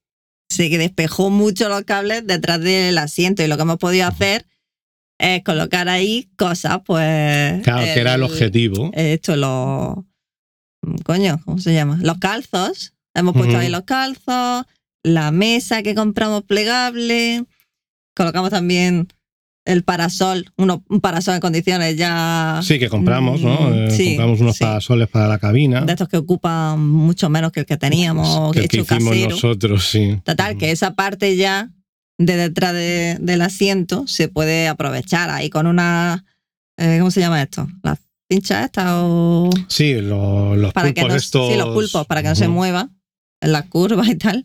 se 0.48 0.68
despejó 0.68 1.30
mucho 1.30 1.68
los 1.68 1.82
cables 1.82 2.26
detrás 2.26 2.60
del 2.60 2.98
asiento 2.98 3.42
y 3.42 3.46
lo 3.46 3.56
que 3.56 3.62
hemos 3.62 3.78
podido 3.78 4.06
hacer 4.06 4.46
es 5.18 5.44
colocar 5.44 5.88
ahí 5.88 6.30
cosas, 6.36 6.80
pues. 6.84 7.62
Claro, 7.62 7.84
que 7.84 8.00
era 8.00 8.14
el 8.14 8.22
objetivo. 8.22 8.90
Esto, 8.94 9.36
los. 9.36 9.98
Coño, 11.04 11.40
¿cómo 11.44 11.58
se 11.58 11.74
llama? 11.74 11.98
Los 12.02 12.18
calzos. 12.18 12.94
Hemos 13.14 13.34
puesto 13.34 13.58
ahí 13.58 13.68
los 13.68 13.82
calzos, 13.82 14.64
la 15.02 15.30
mesa 15.30 15.82
que 15.82 15.94
compramos 15.94 16.42
plegable. 16.44 17.44
Colocamos 18.14 18.50
también 18.50 19.08
el 19.64 19.84
parasol, 19.84 20.46
uno, 20.56 20.82
un 20.88 21.00
parasol 21.00 21.34
en 21.34 21.40
condiciones 21.40 21.96
ya. 21.96 22.60
Sí, 22.62 22.78
que 22.78 22.88
compramos, 22.88 23.40
¿no? 23.40 23.70
Mm, 23.70 23.88
eh, 23.90 24.04
compramos 24.08 24.40
unos 24.40 24.58
parasoles 24.58 25.08
para 25.08 25.28
la 25.28 25.38
cabina. 25.38 25.82
De 25.82 25.92
estos 25.92 26.08
que 26.08 26.16
ocupan 26.16 26.88
mucho 26.88 27.28
menos 27.28 27.52
que 27.52 27.60
el 27.60 27.66
que 27.66 27.76
teníamos, 27.76 28.52
que, 28.52 28.66
que 28.68 28.80
hicimos 28.80 29.16
nosotros, 29.16 29.84
sí. 29.86 30.20
Total, 30.24 30.56
que 30.56 30.70
esa 30.70 30.94
parte 30.94 31.36
ya 31.36 31.70
de 32.18 32.36
detrás 32.36 32.74
del 32.74 33.40
asiento 33.42 34.06
se 34.06 34.28
puede 34.28 34.68
aprovechar 34.68 35.30
ahí 35.30 35.48
con 35.48 35.66
una, 35.66 36.24
eh, 36.76 36.96
¿cómo 36.98 37.10
se 37.10 37.20
llama 37.20 37.40
esto? 37.40 37.66
¿La 37.82 37.98
cincha 38.30 38.64
esta 38.64 39.04
o...? 39.04 39.50
Sí, 39.68 39.94
los 39.94 40.72
pulpos 40.72 41.14
estos... 41.14 41.52
Sí, 41.52 41.56
los 41.56 41.68
pulpos, 41.68 42.06
para 42.06 42.22
que 42.22 42.28
no 42.28 42.34
se 42.34 42.48
mueva 42.48 42.90
en 43.40 43.52
las 43.52 43.66
curvas 43.66 44.08
y 44.08 44.16
tal. 44.16 44.44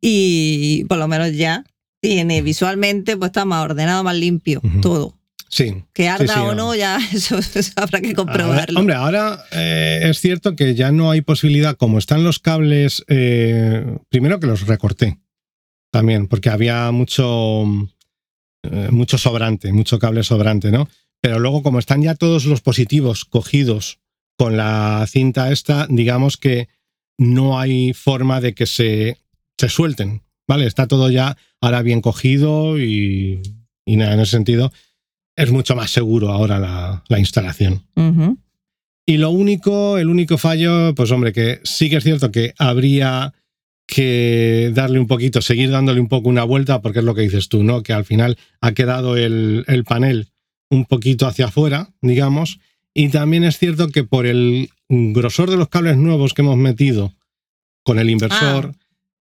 Y 0.00 0.84
por 0.88 0.98
lo 0.98 1.08
menos 1.08 1.32
ya 1.36 1.64
tiene 2.00 2.42
visualmente, 2.42 3.16
pues 3.16 3.28
está 3.28 3.44
más 3.44 3.64
ordenado, 3.64 4.02
más 4.02 4.16
limpio, 4.16 4.60
todo. 4.80 5.14
Sí. 5.48 5.84
Que 5.92 6.08
arda 6.08 6.44
o 6.44 6.54
no, 6.54 6.74
ya 6.74 6.98
eso, 7.12 7.38
habrá 7.76 8.00
que 8.00 8.14
comprobarlo. 8.14 8.80
hombre, 8.80 8.94
ahora 8.94 9.44
eh, 9.52 10.00
es 10.04 10.18
cierto 10.18 10.56
que 10.56 10.74
ya 10.74 10.90
no 10.92 11.10
hay 11.10 11.20
posibilidad, 11.20 11.76
como 11.76 11.98
están 11.98 12.24
los 12.24 12.38
cables, 12.38 13.04
eh, 13.08 13.98
primero 14.08 14.40
que 14.40 14.46
los 14.46 14.66
recorté 14.66 15.18
también, 15.92 16.26
porque 16.26 16.48
había 16.48 16.90
mucho, 16.90 17.64
eh, 18.62 18.88
mucho 18.90 19.18
sobrante, 19.18 19.72
mucho 19.72 19.98
cable 19.98 20.22
sobrante, 20.24 20.72
¿no? 20.72 20.88
Pero 21.20 21.38
luego, 21.38 21.62
como 21.62 21.78
están 21.78 22.02
ya 22.02 22.14
todos 22.14 22.46
los 22.46 22.62
positivos 22.62 23.26
cogidos 23.26 24.00
con 24.38 24.56
la 24.56 25.04
cinta 25.06 25.52
esta, 25.52 25.86
digamos 25.88 26.38
que 26.38 26.68
no 27.22 27.58
hay 27.58 27.92
forma 27.92 28.40
de 28.40 28.54
que 28.54 28.66
se, 28.66 29.18
se 29.56 29.68
suelten, 29.68 30.22
¿vale? 30.48 30.66
Está 30.66 30.86
todo 30.86 31.10
ya 31.10 31.36
ahora 31.60 31.82
bien 31.82 32.00
cogido 32.00 32.78
y, 32.80 33.40
nada, 33.86 34.14
en 34.14 34.20
ese 34.20 34.32
sentido 34.32 34.72
es 35.36 35.50
mucho 35.50 35.74
más 35.74 35.90
seguro 35.90 36.30
ahora 36.30 36.58
la, 37.08 37.18
instalación. 37.18 37.84
Y 39.06 39.16
lo 39.16 39.30
único, 39.30 39.98
el 39.98 40.08
único 40.08 40.36
fallo, 40.36 40.94
pues 40.94 41.10
hombre, 41.10 41.32
que 41.32 41.60
sí 41.64 41.88
que 41.88 41.96
es 41.96 42.04
cierto 42.04 42.30
que 42.30 42.54
habría 42.58 43.32
que 43.86 44.70
darle 44.74 44.98
un 44.98 45.06
poquito, 45.06 45.40
seguir 45.40 45.70
dándole 45.70 46.00
un 46.00 46.08
poco 46.08 46.28
una 46.28 46.44
vuelta, 46.44 46.82
porque 46.82 46.98
es 46.98 47.04
lo 47.04 47.14
que 47.14 47.22
dices 47.22 47.48
tú, 47.48 47.62
¿no? 47.62 47.82
Que 47.82 47.92
al 47.92 48.04
final 48.04 48.36
ha 48.60 48.72
quedado 48.72 49.16
el, 49.16 49.64
el 49.68 49.84
panel 49.84 50.28
un 50.70 50.84
poquito 50.84 51.26
hacia 51.26 51.46
afuera, 51.46 51.90
digamos. 52.00 52.58
Y 52.94 53.08
también 53.08 53.44
es 53.44 53.58
cierto 53.58 53.88
que 53.88 54.04
por 54.04 54.26
el 54.26 54.70
grosor 54.92 55.50
de 55.50 55.56
los 55.56 55.68
cables 55.68 55.96
nuevos 55.96 56.34
que 56.34 56.42
hemos 56.42 56.56
metido 56.56 57.14
con 57.82 57.98
el 57.98 58.10
inversor. 58.10 58.74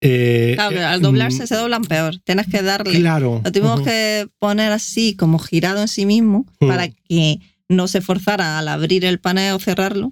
eh, 0.03 0.53
Claro, 0.55 0.77
eh, 0.77 0.83
al 0.83 1.01
doblarse 1.01 1.43
mm, 1.43 1.47
se 1.47 1.55
doblan 1.55 1.83
peor. 1.83 2.17
Tienes 2.23 2.47
que 2.47 2.61
darle. 2.63 2.99
Claro. 2.99 3.39
Lo 3.43 3.51
tuvimos 3.51 3.75
ujú, 3.81 3.85
que 3.85 4.27
poner 4.39 4.71
así, 4.71 5.15
como 5.15 5.37
girado 5.39 5.81
en 5.81 5.87
sí 5.87 6.05
mismo, 6.05 6.45
Mm. 6.59 6.67
para 6.67 6.87
que 6.89 7.39
no 7.69 7.87
se 7.87 8.01
forzara 8.01 8.57
al 8.59 8.67
abrir 8.67 9.05
el 9.05 9.19
panel 9.19 9.53
o 9.53 9.59
cerrarlo, 9.59 10.11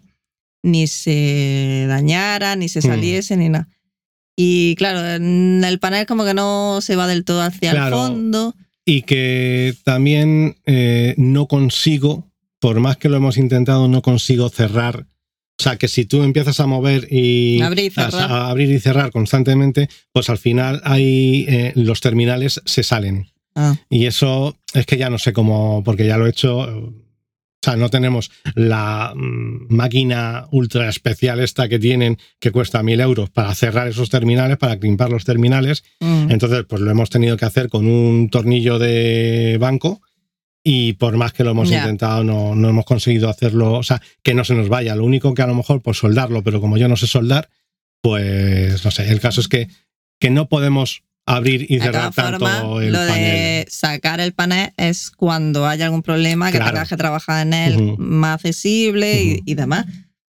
ni 0.63 0.88
se 0.88 1.86
dañara, 1.88 2.56
ni 2.56 2.69
se 2.69 2.80
Mm. 2.80 2.84
saliese, 2.84 3.36
ni 3.38 3.50
nada. 3.50 3.67
Y 4.38 4.76
claro, 4.76 5.06
en 5.06 5.63
el 5.65 5.80
panel 5.80 6.06
como 6.06 6.24
que 6.24 6.34
no 6.34 6.80
se 6.82 6.95
va 6.95 7.08
del 7.08 7.26
todo 7.26 7.41
hacia 7.41 7.72
Claro. 7.72 7.88
el 7.88 7.93
fondo. 8.12 8.56
Y 8.86 9.02
que 9.02 9.76
también 9.84 10.56
eh, 10.65 11.13
no 11.17 11.48
consigo, 11.48 12.28
por 12.60 12.80
más 12.80 12.98
que 12.98 13.10
lo 13.10 13.17
hemos 13.17 13.38
intentado, 13.38 13.88
no 13.88 14.02
consigo 14.02 14.50
cerrar. 14.50 15.08
O 15.60 15.63
sea, 15.63 15.76
que 15.76 15.89
si 15.89 16.06
tú 16.06 16.24
empiezas 16.24 16.60
a 16.62 16.67
mover 16.67 17.08
y 17.12 17.62
Abrir 17.62 17.86
y 17.86 17.89
cerrar. 17.89 18.32
a, 18.32 18.38
a 18.45 18.50
abrir 18.50 18.72
y 18.72 18.80
cerrar 18.80 19.12
constantemente, 19.12 19.89
pues 20.13 20.30
al 20.30 20.38
final 20.38 20.82
hay 20.86 21.45
eh, 21.50 21.74
los 21.76 22.00
terminales 22.00 22.62
se 22.65 22.82
salen. 22.84 23.28
Ah, 23.56 23.76
Y 23.89 24.06
eso 24.06 24.58
es 24.74 24.86
que 24.86 24.95
ya 24.98 25.10
no 25.10 25.17
sé 25.17 25.34
cómo, 25.34 25.84
porque 25.84 26.08
ya 26.08 26.17
lo 26.17 26.28
he 26.28 26.30
hecho. 26.30 26.60
O 26.60 27.62
sea, 27.62 27.76
no 27.76 27.89
tenemos 27.89 28.32
la 28.56 29.12
mm, 29.13 29.65
máquina 29.76 30.48
ultra 30.52 30.88
especial 30.88 31.41
esta 31.41 31.67
que 31.67 31.78
tienen 31.78 32.17
que 32.39 32.52
cuesta 32.52 32.82
mil 32.84 33.02
euros 33.02 33.30
para 33.30 33.54
cerrar 33.54 33.89
esos 33.89 34.10
terminales, 34.10 34.58
para 34.58 34.80
crimpar 34.80 35.10
los 35.10 35.26
terminales. 35.26 35.84
mm. 36.00 36.32
Entonces, 36.32 36.63
pues 36.69 36.82
lo 36.82 36.89
hemos 36.89 37.10
tenido 37.10 37.36
que 37.36 37.43
hacer 37.43 37.67
con 37.67 37.86
un 37.86 38.30
tornillo 38.30 38.80
de 38.80 39.58
banco 39.60 40.02
y 40.63 40.93
por 40.93 41.15
más 41.17 41.32
que 41.34 41.43
lo 41.43 41.52
hemos 41.52 41.69
Ya. 41.69 41.80
intentado, 41.80 42.24
no, 42.24 42.54
no 42.56 42.69
hemos 42.69 42.86
conseguido 42.86 43.30
hacerlo, 43.30 43.74
o 43.74 43.84
sea, 43.84 44.02
que 44.24 44.34
no 44.34 44.43
se 44.43 44.54
nos 44.56 44.67
vaya. 44.69 44.95
Lo 44.95 45.06
único 45.06 45.34
que 45.34 45.41
a 45.41 45.48
lo 45.48 45.56
mejor, 45.56 45.82
pues 45.82 45.98
soldarlo, 45.98 46.43
pero 46.43 46.60
como 46.62 46.78
yo 46.78 46.88
no 46.88 46.98
sé 46.98 47.08
soldar, 47.08 47.50
pues 48.02 48.84
no 48.86 48.91
sé. 48.91 49.10
El 49.10 49.19
caso 49.19 49.41
es 49.41 49.48
que, 49.48 49.67
que 50.19 50.30
no 50.30 50.48
podemos 50.50 51.04
abrir 51.26 51.65
y 51.69 51.78
De 51.78 51.84
cerrar 51.86 52.12
tanto 52.13 52.39
formas, 52.45 52.84
el 52.84 52.91
lo 52.93 53.02
de 53.02 53.10
panel. 53.10 53.65
sacar 53.69 54.19
el 54.19 54.34
panel 54.34 54.72
es 54.78 55.12
cuando 55.12 55.67
haya 55.67 55.86
algún 55.86 56.02
problema 56.02 56.52
que 56.52 56.58
Claro. 56.58 56.72
tengas 56.74 56.89
que 56.89 56.98
trabajar 56.98 57.45
en 57.45 57.54
él 57.54 57.78
Ujú. 57.82 57.95
más 58.02 58.36
accesible 58.36 59.22
y- 59.24 59.34
Ujú. 59.34 59.41
y, 59.45 59.54
demás. 59.56 59.86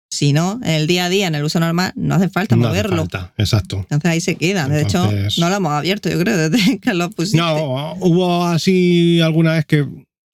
Si 0.09 0.33
no, 0.33 0.59
en 0.62 0.71
el 0.71 0.87
día 0.87 1.07
a 1.07 1.09
día, 1.11 1.27
en 1.27 1.35
el 1.35 1.45
uso 1.45 1.61
normal, 1.61 1.93
no 1.97 2.15
hace 2.15 2.29
falta 2.31 2.57
No 2.57 2.62
hace 2.69 2.71
moverlo. 2.83 2.97
falta, 3.03 3.35
exacto. 3.37 3.79
Entonces 3.81 4.11
ahí 4.11 4.21
se 4.21 4.37
queda. 4.37 4.69
De 4.69 4.83
Entonces- 4.83 5.35
hecho, 5.35 5.41
no 5.43 5.51
lo 5.51 5.57
hemos 5.57 5.73
abierto, 5.73 6.09
yo 6.09 6.19
creo, 6.21 6.37
desde 6.51 6.79
que 6.79 6.95
lo 6.95 7.11
pusiste. 7.11 7.37
No, 7.39 7.95
hubo 8.01 8.47
así 8.47 9.21
alguna 9.21 9.53
vez 9.55 9.67
que 9.67 9.85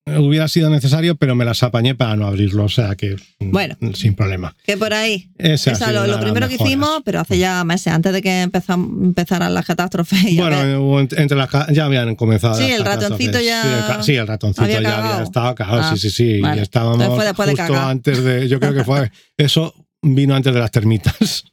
hubiera 0.07 0.49
sido 0.49 0.69
necesario, 0.69 1.15
pero 1.17 1.35
me 1.35 1.45
las 1.45 1.63
apañé 1.63 1.95
para 1.95 2.17
no 2.17 2.27
abrirlo, 2.27 2.65
o 2.65 2.69
sea 2.69 2.95
que 2.97 3.17
mm, 3.39 3.51
Bueno. 3.53 3.77
sin 3.95 4.15
problema. 4.15 4.55
Que 4.65 4.77
por 4.77 4.93
ahí. 4.93 5.31
Esa 5.39 5.75
sido 5.75 5.93
lo, 5.93 6.01
lo 6.07 6.13
las 6.15 6.23
primero 6.23 6.49
que 6.49 6.55
hicimos, 6.55 7.03
pero 7.05 7.21
hace 7.21 7.39
ya 7.39 7.63
meses, 7.65 7.93
antes 7.93 8.13
de 8.13 8.21
que 8.23 8.45
empezam- 8.45 9.05
empezaran 9.05 9.55
las 9.55 9.65
catástrofes. 9.65 10.19
Bueno, 10.37 11.01
entre 11.01 11.37
las 11.37 11.49
ya 11.73 11.85
habían 11.85 12.15
comenzado. 12.17 12.55
Sí, 12.57 12.69
las 12.69 12.79
el 12.81 12.85
ratoncito 12.85 13.41
ya 13.41 13.63
Sí, 13.63 13.69
el, 13.99 14.05
sí, 14.05 14.21
ratoncito 14.21 14.65
había 14.65 14.83
ya 14.83 14.99
había 15.13 15.23
estado 15.23 15.55
cagado, 15.55 15.81
Ah, 15.83 15.91
sí, 15.95 15.99
sí, 15.99 16.11
sí. 16.11 16.41
vale. 16.41 16.61
Y 16.61 16.63
estábamos 16.63 17.07
fue 17.15 17.25
después 17.25 17.49
de 17.49 17.55
justo 17.57 17.73
cagar. 17.73 17.91
antes 17.91 18.23
de. 18.25 18.49
Yo 18.49 18.59
creo 18.61 18.75
que 18.75 18.85
fue. 18.85 19.11
Eso 19.37 19.75
vino 20.03 20.35
antes 20.35 20.53
de 20.53 20.59
las 20.61 20.71
termitas. 20.71 21.45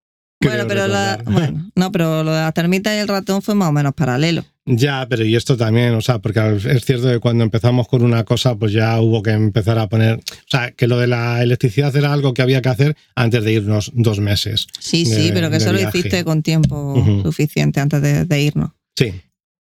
bueno, 0.42 0.64
pero 0.66 0.86
la- 0.88 1.18
bueno, 1.24 1.70
no, 1.74 1.92
pero 1.92 2.22
lo 2.24 2.32
de 2.32 2.40
la 2.40 2.52
termita 2.52 2.94
y 2.94 2.98
el 2.98 3.08
ratón 3.08 3.42
fue 3.42 3.54
más 3.54 3.68
o 3.68 3.72
menos 3.72 3.92
paralelo. 3.94 4.44
Ya, 4.70 5.06
pero 5.08 5.24
y 5.24 5.34
esto 5.34 5.56
también, 5.56 5.94
o 5.94 6.00
sea, 6.00 6.18
porque 6.18 6.40
es 6.68 6.84
cierto 6.84 7.08
que 7.08 7.18
cuando 7.20 7.42
empezamos 7.44 7.88
con 7.88 8.02
una 8.02 8.24
cosa, 8.24 8.54
pues 8.56 8.72
ya 8.72 9.00
hubo 9.00 9.22
que 9.22 9.30
empezar 9.30 9.78
a 9.78 9.88
poner. 9.88 10.16
O 10.16 10.20
sea, 10.48 10.72
que 10.72 10.86
lo 10.86 10.98
de 10.98 11.06
la 11.06 11.42
electricidad 11.42 11.94
era 11.96 12.12
algo 12.12 12.34
que 12.34 12.42
había 12.42 12.60
que 12.60 12.68
hacer 12.68 12.96
antes 13.14 13.44
de 13.44 13.52
irnos 13.54 13.90
dos 13.94 14.18
meses. 14.20 14.66
Sí, 14.78 15.04
De- 15.04 15.14
sí, 15.16 15.30
pero 15.32 15.48
que 15.48 15.52
de 15.58 15.62
eso 15.64 15.72
lo 15.72 15.78
viaje. 15.78 15.98
hiciste 15.98 16.22
con 16.24 16.42
tiempo 16.42 17.02
suficiente 17.22 17.80
antes 17.80 18.02
de, 18.02 18.24
de 18.24 18.42
irnos. 18.42 18.70
Sí. 18.96 19.12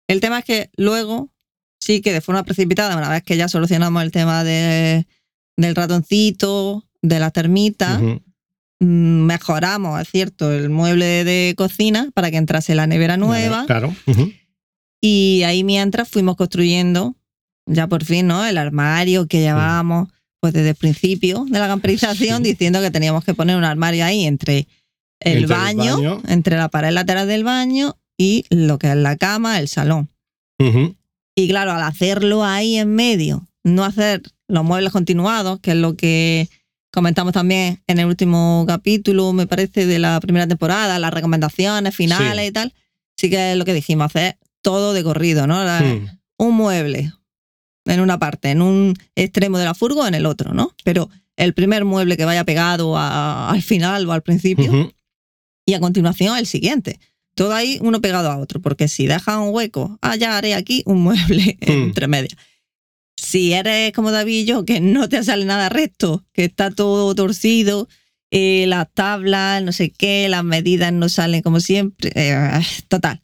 El 0.08 0.20
tema 0.20 0.40
es 0.40 0.46
que 0.46 0.70
luego, 0.78 1.32
sí 1.80 2.02
que 2.02 2.14
de 2.14 2.22
forma 2.22 2.44
precipitada, 2.44 2.98
una 2.98 3.10
vez 3.10 3.24
que 3.24 3.38
ya 3.38 3.48
solucionamos 3.50 4.02
el 4.04 4.12
tema 4.12 4.44
de, 4.44 5.06
del 5.58 5.76
ratoncito, 5.76 6.86
de 7.02 7.20
la 7.20 7.30
termita, 7.32 8.00
mm, 8.80 8.86
mejoramos, 9.26 10.02
es 10.02 10.08
cierto, 10.10 10.52
el 10.54 10.70
mueble 10.70 11.24
de 11.24 11.54
cocina 11.58 12.10
para 12.14 12.32
que 12.32 12.38
entrase 12.38 12.74
la 12.74 12.88
nevera 12.88 13.18
nueva. 13.18 13.66
Claro. 13.68 13.94
Y 15.02 15.44
ahí 15.46 15.64
mientras 15.64 16.10
fuimos 16.10 16.36
construyendo, 16.36 17.16
ya 17.66 17.88
por 17.88 18.04
fin, 18.04 18.28
¿no? 18.28 18.46
El 18.46 18.58
armario 18.58 19.28
que 19.28 19.40
llevábamos, 19.42 20.10
pues 20.40 20.54
desde 20.54 20.70
el 20.70 20.76
principio 20.76 21.46
de 21.50 21.60
la 21.60 21.68
camperización, 21.68 22.44
Sí. 22.44 22.52
diciendo 22.52 22.82
que 22.82 22.92
teníamos 22.92 23.24
que 23.24 23.34
poner 23.34 23.58
un 23.58 23.64
armario 23.64 24.06
ahí 24.06 24.26
entre 24.26 24.68
el, 25.20 25.38
Entre 25.38 25.40
el 25.40 25.48
baño, 25.48 26.22
entre 26.28 26.58
la 26.58 26.70
pared 26.70 26.92
lateral 26.92 27.28
del 27.28 27.44
baño 27.44 27.98
y 28.18 28.46
lo 28.50 28.78
que 28.80 28.90
es 28.90 28.96
la 28.96 29.16
cama, 29.18 29.60
el 29.60 29.68
salón. 29.68 30.10
Ujú. 30.60 30.96
Y 31.36 31.48
claro, 31.48 31.72
al 31.72 31.84
hacerlo 31.84 32.44
ahí 32.44 32.78
en 32.78 32.94
medio, 32.96 33.48
no 33.64 33.84
hacer 33.84 34.22
los 34.48 34.64
muebles 34.64 34.92
continuados, 34.92 35.60
que 35.60 35.72
es 35.72 35.78
lo 35.78 35.96
que 35.96 36.50
comentamos 36.92 37.34
también 37.34 37.82
en 37.86 38.00
el 38.00 38.06
último 38.08 38.64
capítulo, 38.68 39.34
me 39.34 39.46
parece, 39.46 39.86
de 39.86 40.00
la 40.00 40.20
primera 40.20 40.48
temporada, 40.48 40.98
las 41.00 41.14
recomendaciones 41.14 41.96
finales 41.96 42.44
Sí. 42.46 42.50
y 42.50 42.52
tal, 42.52 42.74
sí 43.18 43.30
que 43.30 43.52
es 43.52 43.58
lo 43.58 43.66
que 43.66 43.74
dijimos, 43.74 44.06
hacer 44.06 44.38
todo 44.68 44.92
de 44.92 45.02
corrido, 45.02 45.48
¿no? 45.48 45.64
La- 45.64 45.80
Mm. 45.82 46.08
Un 46.40 46.56
mueble 46.56 47.14
en 47.86 48.00
una 48.02 48.20
parte, 48.20 48.52
en 48.52 48.62
un 48.62 48.94
extremo 49.16 49.58
de 49.58 49.64
la 49.64 49.74
furgo, 49.74 50.06
en 50.06 50.14
el 50.14 50.26
otro, 50.26 50.54
¿no? 50.54 50.74
Pero 50.84 51.10
el 51.38 51.54
primer 51.54 51.86
mueble 51.86 52.18
que 52.18 52.26
vaya 52.26 52.44
pegado 52.44 52.98
a- 52.98 53.50
al 53.50 53.62
final 53.62 54.06
o 54.10 54.12
al 54.12 54.24
principio 54.24 54.92
y 55.66 55.74
a 55.74 55.80
continuación 55.80 56.38
el 56.38 56.46
siguiente. 56.46 57.00
Todo 57.34 57.54
ahí 57.54 57.80
uno 57.82 58.02
pegado 58.02 58.30
a 58.30 58.38
otro, 58.38 58.62
porque 58.62 58.90
si 58.90 59.08
dejas 59.08 59.38
un 59.38 59.54
hueco, 59.56 59.98
ah, 60.02 60.18
ya 60.18 60.38
haré 60.38 60.54
aquí 60.54 60.84
un 60.86 61.02
mueble 61.02 61.58
Hmm. 61.66 61.84
entre 61.88 62.08
medias. 62.08 62.36
Si 63.16 63.54
eres 63.54 63.94
como 63.94 64.12
David 64.12 64.42
y 64.42 64.46
yo, 64.46 64.66
que 64.66 64.82
no 64.82 65.08
te 65.08 65.24
sale 65.24 65.46
nada 65.46 65.70
recto, 65.70 66.26
que 66.34 66.44
está 66.44 66.72
todo 66.72 67.16
torcido, 67.16 67.88
eh, 68.32 68.66
las 68.68 68.88
tablas, 68.94 69.64
no 69.64 69.72
sé 69.72 69.92
qué, 69.92 70.28
las 70.30 70.44
medidas 70.44 70.92
no 70.92 71.08
salen 71.10 71.42
como 71.42 71.62
siempre, 71.62 72.12
eh, 72.16 72.60
total, 72.90 73.22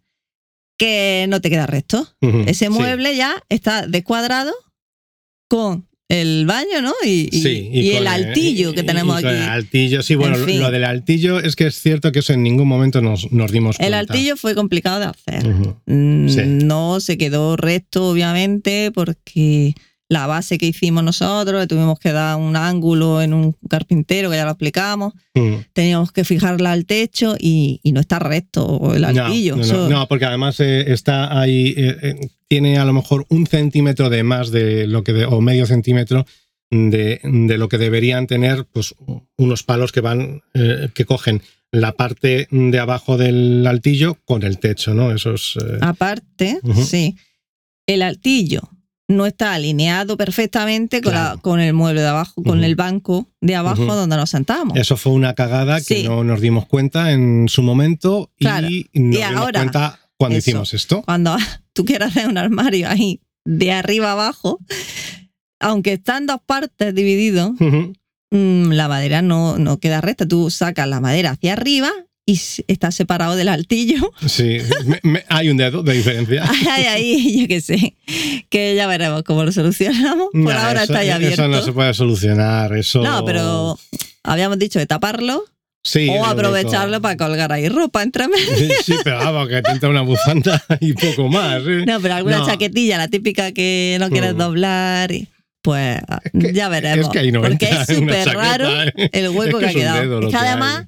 que 0.77 1.25
no 1.29 1.39
te 1.41 1.49
queda 1.49 1.65
recto. 1.67 2.07
Ujú. 2.21 2.39
Ese 2.47 2.65
Sí. 2.65 2.69
mueble 2.69 3.15
ya 3.15 3.41
está 3.49 3.85
descuadrado 3.87 4.51
con 5.49 5.87
el 6.09 6.45
baño, 6.45 6.81
¿no? 6.81 6.93
Y, 7.03 7.29
y- 7.31 7.41
Sí, 7.41 7.69
y 7.71 7.91
el 7.91 8.05
altillo 8.07 8.73
que 8.73 8.83
tenemos 8.83 9.17
aquí. 9.17 9.27
El 9.27 9.41
altillo, 9.43 10.03
sí, 10.03 10.15
bueno, 10.15 10.35
En 10.35 10.41
lo- 10.41 10.47
fin. 10.47 10.59
lo 10.61 10.69
del 10.71 10.83
altillo 10.83 11.39
es 11.39 11.55
que 11.55 11.67
es 11.67 11.75
cierto 11.81 12.11
que 12.11 12.19
eso 12.19 12.33
en 12.33 12.43
ningún 12.43 12.67
momento 12.67 13.01
nos, 13.01 13.31
nos 13.31 13.51
dimos 13.51 13.77
El 13.79 13.91
cuenta. 13.93 13.99
altillo 13.99 14.35
fue 14.37 14.53
complicado 14.53 14.99
de 14.99 15.05
hacer. 15.05 15.47
Mm, 15.85 16.29
Sí. 16.29 16.41
No 16.45 16.99
se 16.99 17.17
quedó 17.17 17.55
recto, 17.55 18.09
obviamente, 18.09 18.91
porque 18.93 19.73
la 20.13 20.27
base 20.27 20.57
que 20.57 20.67
hicimos 20.67 21.03
nosotros, 21.03 21.59
le 21.61 21.67
tuvimos 21.67 21.99
que 21.99 22.11
dar 22.13 22.37
un 22.37 22.55
ángulo 22.55 23.21
en 23.21 23.33
un 23.33 23.53
carpintero, 23.69 24.29
que 24.29 24.37
ya 24.37 24.45
lo 24.45 24.51
explicamos. 24.51 25.13
Mm. 25.35 25.55
Teníamos 25.73 26.11
que 26.11 26.23
fijarla 26.23 26.71
al 26.71 26.85
techo 26.85 27.35
y, 27.39 27.79
y 27.83 27.91
no 27.91 27.99
está 27.99 28.19
recto 28.19 28.93
el 28.95 29.03
altillo. 29.03 29.55
no, 29.55 29.61
no, 29.61 29.63
Eso- 29.65 29.89
no, 29.89 30.07
porque 30.07 30.25
además 30.25 30.59
eh, 30.59 30.91
está 30.93 31.39
ahí, 31.39 31.73
eh, 31.75 31.97
eh, 32.01 32.29
tiene 32.47 32.77
a 32.77 32.85
lo 32.85 32.93
mejor 32.93 33.25
un 33.29 33.47
centímetro 33.47 34.09
de 34.09 34.23
más 34.23 34.51
de 34.51 34.87
lo 34.87 35.03
que, 35.03 35.13
de- 35.13 35.25
o 35.25 35.41
medio 35.41 35.65
centímetro 35.65 36.25
de, 36.71 37.19
de 37.23 37.57
lo 37.57 37.67
que 37.69 37.77
deberían 37.77 38.25
tener, 38.27 38.65
pues 38.71 38.95
unos 39.37 39.63
palos 39.63 39.91
que 39.91 40.01
van, 40.01 40.41
que 40.93 41.05
cogen 41.05 41.41
la 41.71 41.93
parte 41.93 42.47
de 42.51 42.79
abajo 42.79 43.17
del 43.17 43.65
altillo 43.67 44.17
con 44.25 44.43
el 44.43 44.59
techo, 44.59 44.93
¿no? 44.93 45.11
Eso 45.11 45.33
es. 45.33 45.55
eh, 45.57 45.77
Aparte, 45.81 46.59
sí, 46.85 47.15
el 47.87 48.01
altillo 48.03 48.61
no 49.09 49.25
está 49.25 49.53
alineado 49.53 50.15
perfectamente 50.17 51.01
con, 51.01 51.13
la- 51.13 51.19
Claro. 51.21 51.41
con 51.41 51.59
el 51.59 51.73
mueble 51.73 52.01
de 52.01 52.07
abajo, 52.07 52.41
con 52.43 52.63
el 52.63 52.75
banco 52.75 53.27
de 53.41 53.55
abajo 53.55 53.83
donde 53.95 54.15
nos 54.15 54.29
sentamos. 54.29 54.77
Eso 54.77 54.95
fue 54.97 55.11
una 55.11 55.33
cagada 55.33 55.77
que 55.81 56.01
Sí. 56.01 56.03
no 56.03 56.23
nos 56.23 56.39
dimos 56.41 56.65
cuenta 56.67 57.11
en 57.11 57.47
su 57.49 57.61
momento 57.63 58.31
Claro. 58.39 58.67
y 58.69 58.87
nos 58.93 59.15
Y 59.15 59.17
dimos 59.23 59.35
ahora, 59.35 59.59
cuenta 59.59 59.99
cuando 60.17 60.37
eso. 60.37 60.49
hicimos 60.49 60.73
esto. 60.73 61.01
cuando 61.03 61.35
tú 61.73 61.83
quieras 61.85 62.11
hacer 62.15 62.27
un 62.29 62.37
armario 62.37 62.87
ahí 62.89 63.19
de 63.45 63.71
arriba 63.73 64.13
abajo, 64.13 64.59
aunque 65.59 65.93
está 65.93 66.17
en 66.17 66.27
dos 66.27 66.39
partes 66.45 66.95
dividido, 66.95 67.53
mm, 68.31 68.71
la 68.71 68.87
madera 68.87 69.21
no, 69.21 69.57
no 69.57 69.79
queda 69.79 70.01
recta. 70.01 70.25
Tú 70.27 70.49
sacas 70.49 70.87
la 70.87 70.99
madera 71.01 71.31
hacia 71.31 71.53
arriba 71.53 71.91
y 72.25 72.39
está 72.67 72.91
separado 72.91 73.35
del 73.35 73.49
altillo. 73.49 74.11
Sí, 74.27 74.57
me- 74.85 74.99
me- 75.03 75.25
hay 75.29 75.49
un 75.49 75.57
dedo 75.57 75.83
de 75.83 75.93
diferencia. 75.93 76.43
Ay, 76.71 76.83
ahí, 76.85 77.39
yo 77.41 77.47
qué 77.47 77.61
sé. 77.61 77.95
Que 78.49 78.75
ya 78.75 78.87
veremos 78.87 79.23
cómo 79.23 79.43
lo 79.43 79.51
solucionamos. 79.51 80.27
Por 80.31 80.53
ahora 80.53 80.83
eso, 80.83 80.93
está 80.93 80.99
ahí 80.99 81.09
abierto. 81.09 81.41
Eso 81.43 81.47
no 81.49 81.61
se 81.61 81.73
puede 81.73 81.93
solucionar. 81.93 82.75
Eso... 82.77 83.01
No, 83.03 83.25
pero 83.25 83.77
habíamos 84.23 84.57
dicho 84.59 84.79
de 84.79 84.85
taparlo 84.85 85.43
Sí, 85.85 86.07
o 86.09 86.13
lo 86.15 86.25
aprovecharlo 86.25 87.01
para 87.01 87.17
colgar 87.17 87.51
ahí 87.51 87.67
ropa 87.67 88.03
entre 88.03 88.29
medio. 88.29 88.73
Sí, 88.85 88.93
pero 89.03 89.17
vamos, 89.17 89.49
que 89.49 89.61
te 89.61 89.85
una 89.85 89.99
bufanda 90.01 90.63
y 90.79 90.93
poco 90.93 91.27
más. 91.27 91.57
¿eh? 91.67 91.83
No, 91.85 91.99
pero 91.99 92.13
alguna 92.13 92.37
No. 92.37 92.45
chaquetilla, 92.45 92.97
la 92.97 93.09
típica 93.09 93.51
que 93.51 93.97
no 93.99 94.09
quieres 94.09 94.33
Mm. 94.33 94.37
doblar. 94.37 95.11
Y, 95.11 95.27
pues 95.61 95.99
que- 96.39 96.53
ya 96.53 96.69
veremos. 96.69 97.07
Es 97.07 97.11
que 97.11 97.19
ahí 97.19 97.33
no 97.33 97.41
Porque 97.41 97.65
es 97.65 97.85
súper 97.97 98.29
raro 98.29 98.69
¿eh? 98.83 98.93
el 99.11 99.29
hueco 99.31 99.59
Es 99.59 99.65
que, 99.65 99.69
ha 99.71 99.73
quedado. 99.73 99.99
dedo 100.01 100.21
lo 100.21 100.27
Es 100.27 100.33
que 100.33 100.39
que 100.39 100.45
además 100.47 100.85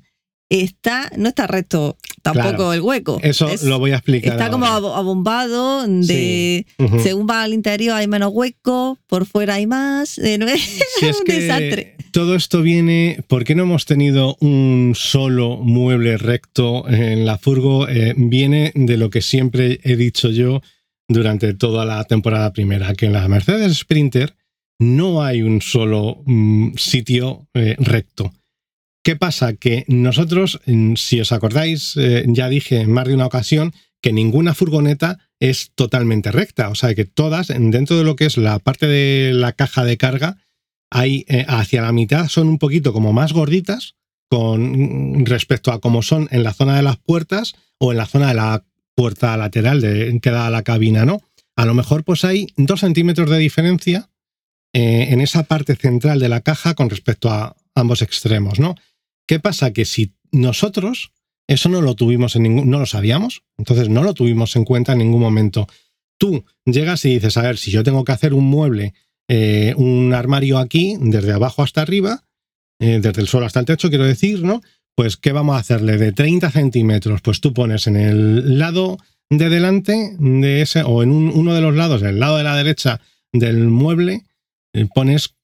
está, 0.49 1.12
no 1.17 1.29
está 1.29 1.47
recto 1.47 1.97
tampoco 2.21 2.49
Claro. 2.55 2.73
el 2.73 2.81
hueco. 2.81 3.19
Eso 3.23 3.47
Es- 3.49 3.63
lo 3.63 3.79
voy 3.79 3.91
a 3.91 3.95
explicar. 3.95 4.34
Está 4.34 4.49
como 4.49 4.65
ahora. 4.65 4.97
abombado 4.97 5.86
de 5.88 6.65
Ujú. 6.79 6.99
según 6.99 7.27
va 7.29 7.43
al 7.43 7.53
interior 7.53 7.95
hay 7.95 8.08
menos 8.08 8.31
hueco, 8.34 8.97
por 9.08 9.25
fuera 9.25 9.55
hay 9.55 9.67
más. 9.67 10.17
eh, 10.19 10.38
no 10.38 10.47
es 10.47 10.62
Si 10.99 11.05
es 11.08 11.19
un 11.19 11.25
desastre. 11.25 11.97
todo 12.12 12.36
esto 12.36 12.62
viene, 12.62 13.19
¿por 13.27 13.43
qué 13.43 13.55
no 13.55 13.63
hemos 13.63 13.86
tenido 13.86 14.38
un 14.39 14.93
solo 14.95 15.58
mueble 15.58 16.17
recto 16.17 16.88
en 16.89 17.25
la 17.25 17.38
furgo? 17.38 17.88
Eh, 17.88 18.13
viene 18.17 18.71
de 18.75 18.97
lo 18.97 19.10
que 19.10 19.21
siempre 19.21 19.79
he 19.84 19.95
dicho 19.95 20.29
yo 20.29 20.62
durante 21.08 21.53
toda 21.53 21.86
la 21.86 22.03
temporada 22.05 22.51
primera, 22.53 22.93
que 22.95 23.05
en 23.08 23.13
la 23.13 23.27
Mercedes 23.27 23.77
Sprinter 23.77 24.36
no 24.79 25.23
hay 25.23 25.41
un 25.43 25.62
solo 25.62 26.21
mm, 26.25 26.73
sitio 26.77 27.47
eh, 27.53 27.75
recto. 27.79 28.34
¿Qué 29.06 29.15
pasa? 29.15 29.54
Que 29.54 29.86
nosotros, 29.88 30.60
si 30.96 31.22
os 31.22 31.32
acordáis, 31.32 31.94
eh, 31.96 32.26
ya 32.28 32.50
dije 32.50 32.82
en 32.82 32.91
más 32.91 33.06
de 33.08 33.13
una 33.13 33.28
ocasión 33.28 33.72
que 34.02 34.12
ninguna 34.12 34.56
furgoneta 34.56 35.20
es 35.39 35.70
totalmente 35.76 36.32
recta. 36.32 36.70
O 36.70 36.76
sea, 36.76 36.96
que 36.96 37.06
todas, 37.06 37.52
en- 37.52 37.70
dentro 37.70 38.00
de 38.00 38.04
lo 38.04 38.15
que 38.15 38.26
es 38.26 38.36
la 38.38 38.58
parte 38.58 38.88
de 38.88 39.32
la 39.36 39.52
caja 39.54 39.86
de 39.86 39.98
carga, 39.98 40.38
hay 40.89 41.24
eh, 41.28 41.46
hacia 41.48 41.84
la 41.84 41.91
mitad 41.91 42.28
son 42.30 42.48
un 42.48 42.58
poquito 42.58 42.94
como 42.94 43.13
más 43.13 43.32
gorditas 43.32 43.94
con 44.28 45.20
mm, 45.20 45.26
respecto 45.26 45.72
a 45.72 45.80
cómo 45.82 46.02
son 46.02 46.28
en 46.32 46.41
la 46.44 46.54
zona 46.54 46.76
de 46.76 46.82
las 46.82 46.98
puertas 46.98 47.54
o 47.78 47.91
en 47.91 48.00
la 48.00 48.08
zona 48.08 48.30
de 48.30 48.34
la 48.34 48.63
puerta 48.96 49.38
lateral 49.38 49.82
de, 49.82 50.18
que 50.20 50.32
da 50.32 50.50
la 50.50 50.63
cabina, 50.63 51.06
¿no? 51.06 51.22
A 51.56 51.65
lo 51.65 51.76
mejor 51.76 52.04
pues 52.04 52.26
hay 52.26 52.48
dos 52.58 52.80
centímetros 52.80 53.30
de 53.30 53.38
diferencia 53.38 54.10
eh, 54.74 55.10
en 55.12 55.22
esa 55.22 55.44
parte 55.44 55.76
central 55.76 56.20
de 56.20 56.30
la 56.30 56.41
caja 56.41 56.74
con 56.74 56.89
respecto 56.89 57.30
a 57.30 57.56
ambos 57.76 58.02
extremos, 58.02 58.60
¿no? 58.60 58.74
¿Qué 59.27 59.39
pasa? 59.39 59.71
Que 59.73 59.85
si 59.85 60.13
nosotros 60.31 61.11
eso 61.47 61.69
no 61.69 61.81
lo 61.81 61.95
tuvimos 61.95 62.35
en 62.35 62.43
ningún, 62.43 62.69
no 62.69 62.79
lo 62.79 62.85
sabíamos, 62.85 63.43
entonces 63.57 63.89
no 63.89 64.03
lo 64.03 64.13
tuvimos 64.13 64.55
en 64.55 64.65
cuenta 64.65 64.93
en 64.93 64.99
ningún 64.99 65.21
momento. 65.21 65.67
Tú 66.17 66.43
llegas 66.65 67.05
y 67.05 67.13
dices, 67.15 67.38
a 67.38 67.41
ver, 67.43 67.57
si 67.57 67.71
yo 67.71 67.83
tengo 67.83 68.03
que 68.03 68.11
hacer 68.13 68.33
un 68.33 68.45
mueble, 68.45 68.93
eh, 69.27 69.73
un 69.77 70.13
armario 70.13 70.57
aquí, 70.57 70.95
desde 70.99 71.33
abajo 71.33 71.61
hasta 71.61 71.81
arriba, 71.81 72.23
eh, 72.79 72.99
desde 73.01 73.21
el 73.21 73.27
suelo 73.27 73.45
hasta 73.45 73.59
el 73.59 73.65
techo, 73.65 73.89
quiero 73.89 74.05
decir, 74.05 74.41
¿no? 74.43 74.61
Pues, 74.95 75.17
¿qué 75.17 75.31
vamos 75.33 75.55
a 75.55 75.59
hacerle? 75.59 75.97
De 75.97 76.11
30 76.13 76.49
centímetros, 76.51 77.21
pues 77.21 77.41
tú 77.41 77.53
pones 77.53 77.85
en 77.88 77.95
el 77.97 78.57
lado 78.57 78.97
de 79.29 79.49
delante 79.49 80.15
de 80.19 80.61
ese, 80.61 80.83
o 80.83 81.03
en 81.03 81.11
un- 81.11 81.29
uno 81.33 81.53
de 81.53 81.61
los 81.61 81.75
lados, 81.75 82.01
el 82.01 82.19
lado 82.19 82.38
de 82.38 82.43
la 82.43 82.55
derecha 82.55 83.01
del 83.33 83.67
mueble, 83.67 84.23
eh, 84.73 84.88
pones 84.93 85.35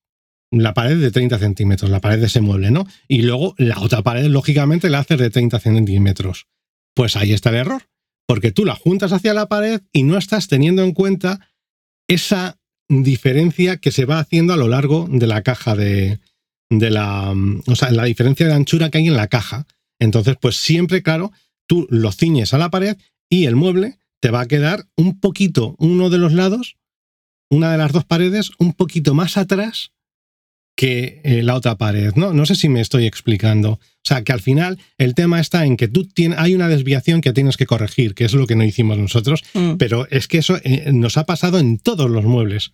la 0.52 0.74
pared 0.74 1.00
de 1.00 1.12
30 1.12 1.40
centímetros, 1.40 1.90
la 1.90 2.02
pared 2.02 2.20
de 2.20 2.26
ese 2.26 2.42
mueble, 2.42 2.72
¿no? 2.72 2.86
Y 3.08 3.22
luego 3.22 3.56
la 3.58 3.80
otra 3.80 4.02
pared, 4.02 4.26
lógicamente, 4.26 4.90
la 4.90 5.00
haces 5.00 5.18
de 5.18 5.30
30 5.30 5.60
centímetros. 5.60 6.48
Pues 6.94 7.16
ahí 7.16 7.32
está 7.32 7.50
el 7.50 7.56
error, 7.56 7.90
porque 8.28 8.52
tú 8.52 8.66
la 8.66 8.76
juntas 8.76 9.14
hacia 9.14 9.34
la 9.34 9.48
pared 9.48 9.82
y 9.94 10.04
no 10.04 10.18
estás 10.18 10.48
teniendo 10.48 10.84
en 10.84 10.92
cuenta 10.92 11.48
esa 12.08 12.60
diferencia 12.90 13.78
que 13.78 13.92
se 13.92 14.06
va 14.06 14.20
haciendo 14.20 14.54
a 14.54 14.58
lo 14.58 14.68
largo 14.68 15.08
de 15.10 15.26
la 15.26 15.42
caja 15.42 15.76
de, 15.76 16.20
de 16.70 16.90
la, 16.90 17.34
mm, 17.34 17.64
o 17.68 17.76
sea, 17.76 17.92
la 17.92 18.04
diferencia 18.04 18.46
de 18.46 18.54
anchura 18.54 18.90
que 18.90 18.98
hay 18.98 19.08
en 19.08 19.16
la 19.16 19.28
caja. 19.28 19.66
Entonces, 20.00 20.36
pues 20.42 20.58
siempre, 20.58 21.02
claro, 21.02 21.32
tú 21.66 21.88
lo 21.90 22.12
ciñes 22.12 22.54
a 22.54 22.58
la 22.58 22.70
pared 22.70 22.98
y 23.30 23.46
el 23.46 23.56
mueble 23.56 23.98
te 24.20 24.32
va 24.32 24.42
a 24.42 24.48
quedar 24.48 24.88
un 24.98 25.22
poquito, 25.22 25.76
uno 25.80 26.10
de 26.10 26.18
los 26.18 26.34
lados, 26.34 26.76
una 27.50 27.72
de 27.72 27.78
las 27.78 27.94
dos 27.94 28.04
paredes, 28.04 28.52
un 28.60 28.74
poquito 28.74 29.14
más 29.14 29.38
atrás 29.38 29.94
que 30.76 31.22
eh, 31.24 31.44
la 31.44 31.56
otra 31.56 31.78
pared, 31.78 32.14
¿no? 32.16 32.34
No 32.34 32.46
sé 32.46 32.56
si 32.56 32.70
me 32.70 32.82
estoy 32.82 33.06
explicando. 33.06 33.72
O 33.74 33.80
sea, 34.04 34.24
que 34.24 34.32
al 34.32 34.42
final 34.42 34.80
el 34.98 35.14
tema 35.14 35.40
está 35.40 35.66
en 35.66 35.78
que 35.78 35.88
tú 35.88 36.06
tienes, 36.08 36.40
hay 36.40 36.56
una 36.56 36.68
desviación 36.68 37.22
que 37.22 37.34
tienes 37.34 37.56
que 37.58 37.68
corregir, 37.68 38.16
que 38.16 38.26
es 38.26 38.34
lo 38.34 38.48
que 38.48 38.56
no 38.56 38.64
hicimos 38.64 38.98
nosotros, 38.98 39.44
Mm. 39.54 39.74
pero 39.78 40.08
es 40.10 40.28
que 40.28 40.40
eso 40.40 40.58
eh, 40.64 40.90
nos 40.94 41.18
ha 41.18 41.26
pasado 41.26 41.60
en 41.60 41.78
todos 41.78 42.10
los 42.10 42.24
muebles. 42.26 42.72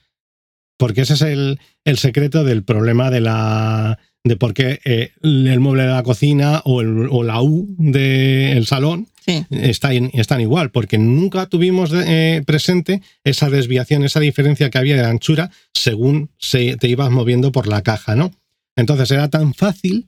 Porque 0.77 1.01
ese 1.01 1.15
es 1.15 1.21
el, 1.23 1.59
el 1.85 1.97
secreto 1.97 2.43
del 2.43 2.63
problema 2.63 3.09
de 3.09 3.19
la 3.21 3.97
de 4.23 4.35
por 4.35 4.53
qué 4.53 4.79
eh, 4.85 5.11
el 5.23 5.59
mueble 5.59 5.83
de 5.83 5.89
la 5.89 6.03
cocina 6.03 6.61
o, 6.65 6.81
el- 6.81 7.07
o 7.09 7.23
la 7.23 7.41
U 7.41 7.73
del 7.77 8.65
salón 8.67 9.07
Están 9.27 10.41
igual, 10.41 10.71
porque 10.71 10.97
nunca 10.97 11.47
tuvimos 11.47 11.91
eh, 11.93 12.41
presente 12.45 13.01
esa 13.25 13.49
desviación, 13.49 14.03
esa 14.03 14.21
diferencia 14.21 14.69
que 14.69 14.77
había 14.77 14.95
de 14.95 15.05
anchura 15.05 15.51
según 15.73 16.29
se, 16.37 16.77
te 16.77 16.87
ibas 16.87 17.11
moviendo 17.11 17.51
por 17.51 17.67
la 17.67 17.81
caja, 17.81 18.15
¿no? 18.15 18.31
Entonces 18.77 19.11
era 19.11 19.29
tan 19.29 19.53
fácil 19.53 20.07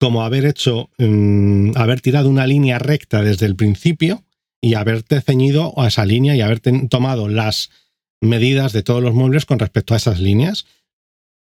como 0.00 0.24
haber 0.24 0.46
hecho, 0.46 0.90
mm, 0.98 1.76
haber 1.76 2.00
tirado 2.00 2.28
una 2.28 2.46
línea 2.46 2.78
recta 2.80 3.22
desde 3.22 3.46
el 3.46 3.54
principio 3.54 4.24
y 4.60 4.74
haberte 4.74 5.20
ceñido 5.20 5.72
a 5.80 5.86
esa 5.86 6.04
línea 6.04 6.34
y 6.34 6.40
haber 6.40 6.60
tomado 6.88 7.28
las 7.28 7.70
medidas 8.20 8.72
de 8.72 8.82
todos 8.82 9.02
los 9.02 9.14
muebles 9.14 9.46
con 9.46 9.60
respecto 9.60 9.94
a 9.94 9.98
esas 9.98 10.18
líneas. 10.18 10.66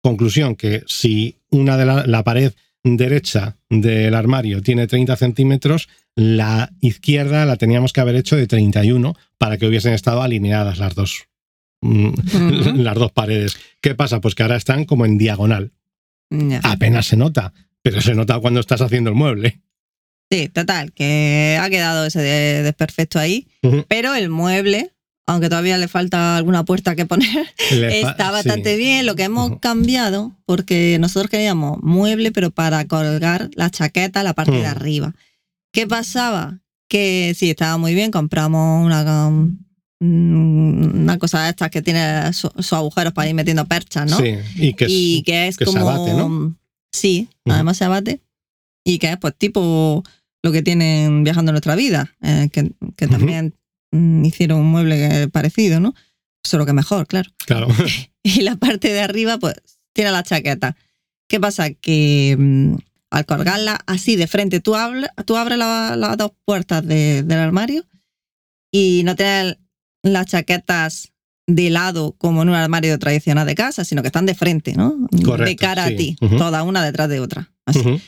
Conclusión, 0.02 0.56
que 0.56 0.84
si 0.88 1.38
una 1.52 1.78
de 1.78 1.86
la 1.86 2.24
pared 2.24 2.54
derecha 2.84 3.58
del 3.70 4.16
armario 4.16 4.62
tiene 4.62 4.88
30 4.88 5.16
centímetros, 5.16 5.88
la 6.16 6.72
izquierda 6.82 7.46
la 7.46 7.56
teníamos 7.56 7.94
que 7.94 8.02
haber 8.02 8.16
hecho 8.16 8.36
de 8.36 8.48
31 8.48 9.16
para 9.38 9.58
que 9.58 9.66
hubiesen 9.68 9.94
estado 9.94 10.22
alineadas 10.22 10.78
las 10.78 10.94
dos, 10.96 11.26
mm, 11.82 12.12
las 12.84 12.96
dos 12.96 13.12
paredes. 13.12 13.58
¿Qué 13.82 13.96
pasa? 13.96 14.22
Pues 14.22 14.36
que 14.36 14.44
ahora 14.44 14.56
están 14.58 14.86
como 14.86 15.06
en 15.06 15.18
diagonal. 15.18 15.72
Apenas 16.64 17.08
se 17.08 17.18
nota, 17.18 17.54
pero 17.82 18.00
se 18.02 18.16
nota 18.16 18.40
cuando 18.40 18.60
estás 18.62 18.82
haciendo 18.82 19.10
el 19.10 19.16
mueble. 19.16 19.60
Sí, 20.32 20.48
total, 20.48 20.94
que 20.94 21.58
ha 21.62 21.70
quedado 21.70 22.06
ese 22.06 22.20
de- 22.22 22.64
desperfecto 22.64 23.20
ahí. 23.20 23.48
Pero 23.90 24.16
el 24.16 24.30
mueble, 24.30 24.94
aunque 25.28 25.50
todavía 25.50 25.78
le 25.78 25.90
falta 25.90 26.38
alguna 26.38 26.64
puerta 26.64 26.96
que 26.96 27.06
poner, 27.06 27.48
está 27.70 28.32
bastante 28.32 28.76
sí. 28.76 28.80
bien. 28.82 29.06
Lo 29.06 29.16
que 29.16 29.24
hemos 29.24 29.60
cambiado, 29.60 30.38
porque 30.46 30.98
nosotros 31.02 31.30
queríamos 31.30 31.80
mueble, 31.84 32.32
pero 32.32 32.50
para 32.52 32.86
colgar 32.88 33.50
la 33.56 33.70
chaqueta, 33.70 34.24
la 34.24 34.34
parte 34.34 34.54
de 34.54 34.64
Mm. 34.64 34.66
arriba. 34.68 35.14
¿Qué 35.72 35.88
pasaba? 35.88 36.60
Que 36.90 37.34
sí, 37.38 37.50
estaba 37.52 37.78
muy 37.78 37.94
bien, 37.96 38.12
compramos 38.12 38.86
una, 38.86 39.28
um, 39.28 39.58
una 40.02 41.18
cosa 41.18 41.44
de 41.44 41.50
estas 41.52 41.70
que 41.70 41.82
tiene 41.82 42.34
su- 42.34 42.52
sus 42.56 42.74
agujeros 42.74 43.14
para 43.14 43.30
ir 43.30 43.36
metiendo 43.36 43.66
perchas, 43.66 44.10
¿no? 44.10 44.18
Sí, 44.18 44.36
y 44.56 44.74
que 44.74 44.86
es- 44.86 44.92
y 44.92 45.24
que 45.24 45.48
es 45.48 45.58
que 45.58 45.66
se 45.66 45.72
como 45.72 45.88
abate, 45.90 46.14
¿no? 46.14 46.56
sí 46.94 47.30
además 47.46 47.78
se 47.78 47.86
abate 47.86 48.22
y 48.84 48.98
que 49.00 49.12
es 49.12 49.18
pues 49.18 49.34
tipo 49.38 50.04
lo 50.44 50.52
que 50.52 50.62
tienen 50.62 51.24
viajando 51.24 51.52
en 51.52 51.54
nuestra 51.54 51.76
vida 51.76 52.14
eh, 52.22 52.50
que, 52.52 52.74
que 52.98 53.08
también 53.08 53.56
mm, 53.92 54.26
hicieron 54.26 54.60
un 54.60 54.68
mueble 54.72 55.30
parecido 55.30 55.80
no 55.80 55.94
solo 56.44 56.66
que 56.66 56.74
mejor 56.74 57.08
claro 57.08 57.30
claro. 57.46 57.68
y 58.24 58.42
la 58.42 58.58
parte 58.58 58.92
de 58.92 59.00
arriba 59.00 59.38
pues 59.38 59.56
tiene 59.94 60.12
la 60.12 60.24
chaqueta 60.24 60.76
qué 61.30 61.40
pasa 61.40 61.70
que 61.72 62.36
mm, 62.38 62.76
al 63.12 63.26
colgarla 63.26 63.80
así 63.86 64.16
de 64.16 64.26
frente 64.28 64.60
tú, 64.62 64.76
habla- 64.76 65.14
tú 65.26 65.38
abres 65.38 65.58
la- 65.58 65.96
las 65.96 66.18
dos 66.18 66.32
puertas 66.46 66.86
de- 66.86 67.24
del 67.24 67.38
armario 67.40 67.86
y 68.72 69.04
no 69.06 69.16
tienes 69.16 69.58
las 70.04 70.26
chaquetas 70.28 71.12
de 71.48 71.70
lado 71.70 72.16
como 72.18 72.42
en 72.42 72.50
un 72.50 72.56
armario 72.56 72.98
tradicional 72.98 73.46
de 73.46 73.56
casa, 73.56 73.84
sino 73.84 74.02
que 74.02 74.08
están 74.08 74.26
de 74.26 74.36
frente, 74.36 74.74
¿no? 74.74 74.96
de 75.12 75.56
cara 75.56 75.88
sí. 75.88 75.94
a 75.94 75.98
ti, 75.98 76.16
toda 76.38 76.64
una 76.64 76.84
detrás 76.84 77.10
de 77.10 77.20
otra. 77.20 77.52
Así. 77.66 78.02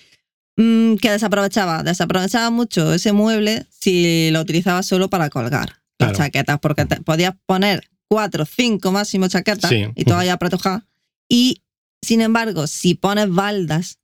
Mm, 0.56 0.96
que 0.98 1.12
desaprovechaba, 1.12 1.84
desaprovechaba 1.84 2.50
mucho 2.52 2.94
ese 2.94 3.12
mueble 3.12 3.66
si 3.70 4.30
lo 4.32 4.40
utilizaba 4.42 4.84
solo 4.84 5.10
para 5.10 5.30
colgar 5.30 5.82
Claro. 5.98 6.14
las 6.14 6.18
chaquetas, 6.18 6.60
porque 6.60 6.86
te- 6.86 7.02
podías 7.02 7.34
poner 7.46 7.90
cuatro, 8.08 8.46
cinco 8.46 8.92
máximo 8.92 9.28
chaquetas 9.28 9.70
Sí. 9.70 9.86
y 9.96 10.06
todas 10.06 10.26
ya 10.26 10.34
apretujadas. 10.34 10.84
Y 11.28 11.64
sin 12.02 12.22
embargo, 12.22 12.68
si 12.68 12.94
pones 12.94 13.30
baldas, 13.30 13.98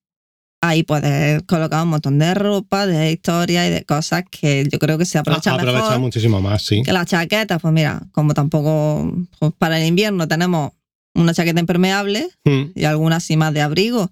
ahí 0.62 0.84
puedes 0.84 1.41
colocar 1.43 1.84
un 1.84 1.89
montón 1.89 2.19
de 2.19 2.34
ropa, 2.34 2.86
de 2.86 3.12
historia 3.12 3.67
y 3.67 3.72
de 3.72 3.86
cosas 3.86 4.24
que 4.30 4.67
yo 4.72 4.78
creo 4.80 4.98
que 4.98 5.06
se 5.06 5.17
aprovechan 5.17 5.54
Ah, 5.54 5.58
Aprovecha 5.58 5.84
mejor 5.86 6.00
muchísimo 6.00 6.41
más, 6.41 6.63
sí. 6.63 6.82
que 6.84 6.91
las 6.93 7.08
chaquetas. 7.08 7.62
Pues 7.62 7.74
mira, 7.74 8.02
como 8.12 8.34
tampoco 8.34 9.13
pues 9.39 9.54
para 9.58 9.80
el 9.80 9.88
invierno 9.88 10.28
tenemos 10.28 10.72
una 11.15 11.34
chaqueta 11.34 11.60
impermeable 11.60 12.28
Mm. 12.45 12.63
y 12.76 12.84
algunas 12.86 13.24
así 13.24 13.38
más 13.38 13.54
de 13.54 13.62
abrigo, 13.62 14.12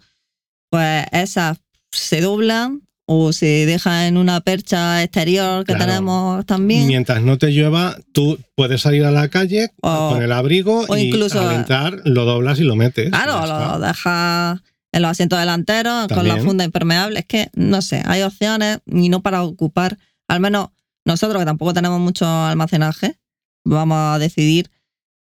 pues 0.70 1.06
esas 1.12 1.58
se 1.92 2.22
doblan 2.22 2.82
o 3.10 3.32
se 3.32 3.66
deja 3.66 4.08
en 4.08 4.18
una 4.18 4.42
percha 4.42 5.02
exterior 5.02 5.64
que 5.66 5.74
Claro. 5.74 5.86
tenemos 5.86 6.46
también. 6.46 6.88
Mientras 6.88 7.22
no 7.22 7.38
te 7.38 7.52
llueva, 7.52 7.96
tú 8.12 8.38
puedes 8.56 8.82
salir 8.82 9.06
a 9.06 9.12
la 9.12 9.30
calle 9.30 9.70
O- 9.82 10.10
con 10.12 10.22
el 10.22 10.32
abrigo 10.34 10.86
o 10.90 10.98
y 10.98 11.04
incluso- 11.04 11.40
al 11.48 11.56
entrar 11.56 12.02
lo 12.04 12.26
doblas 12.26 12.60
y 12.60 12.64
lo 12.64 12.76
metes. 12.76 13.10
Claro, 13.10 13.46
lo 13.46 13.80
dejas 13.80 14.60
en 14.92 15.02
los 15.02 15.12
asientos 15.12 15.40
delanteros 15.40 16.08
con 16.08 16.28
la 16.28 16.38
funda 16.38 16.64
impermeable. 16.64 17.20
Es 17.20 17.26
que, 17.26 17.50
no 17.54 17.82
sé, 17.82 18.04
hay 18.06 18.22
opciones 18.24 18.80
y 18.86 19.10
no 19.10 19.22
para 19.22 19.44
ocupar. 19.44 19.98
Al 20.28 20.40
menos 20.40 20.70
nosotros, 21.06 21.42
que 21.42 21.46
tampoco 21.46 21.74
tenemos 21.74 22.00
mucho 22.00 22.26
almacenaje, 22.28 23.18
vamos 23.64 23.98
a 24.00 24.20
decidir 24.20 24.70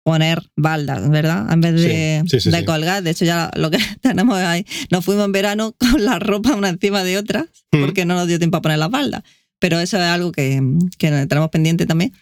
poner 0.04 0.42
baldas, 0.56 1.08
¿verdad? 1.10 1.52
En 1.52 1.60
vez 1.60 1.74
de, 1.74 2.22
Sí, 2.24 2.40
sí, 2.40 2.40
sí, 2.40 2.50
de 2.50 2.64
colgar. 2.64 3.02
De 3.02 3.10
hecho, 3.10 3.24
ya 3.26 3.50
lo 3.56 3.70
que 3.70 3.78
tenemos 4.00 4.38
ahí, 4.38 4.64
nos 4.90 5.04
fuimos 5.04 5.24
en 5.26 5.32
verano 5.32 5.74
con 5.78 6.04
la 6.04 6.18
ropa 6.18 6.54
una 6.54 6.68
encima 6.70 7.04
de 7.04 7.18
otra 7.18 7.46
Mm. 7.70 7.80
porque 7.84 8.06
no 8.06 8.14
nos 8.14 8.26
dio 8.26 8.38
tiempo 8.38 8.56
a 8.56 8.62
poner 8.62 8.78
las 8.78 8.90
baldas. 8.90 9.22
Pero 9.58 9.78
eso 9.80 9.98
es 9.98 10.04
algo 10.04 10.32
que, 10.32 10.62
que 10.98 11.10
tenemos 11.26 11.50
pendiente 11.50 11.84
también. 11.84 12.12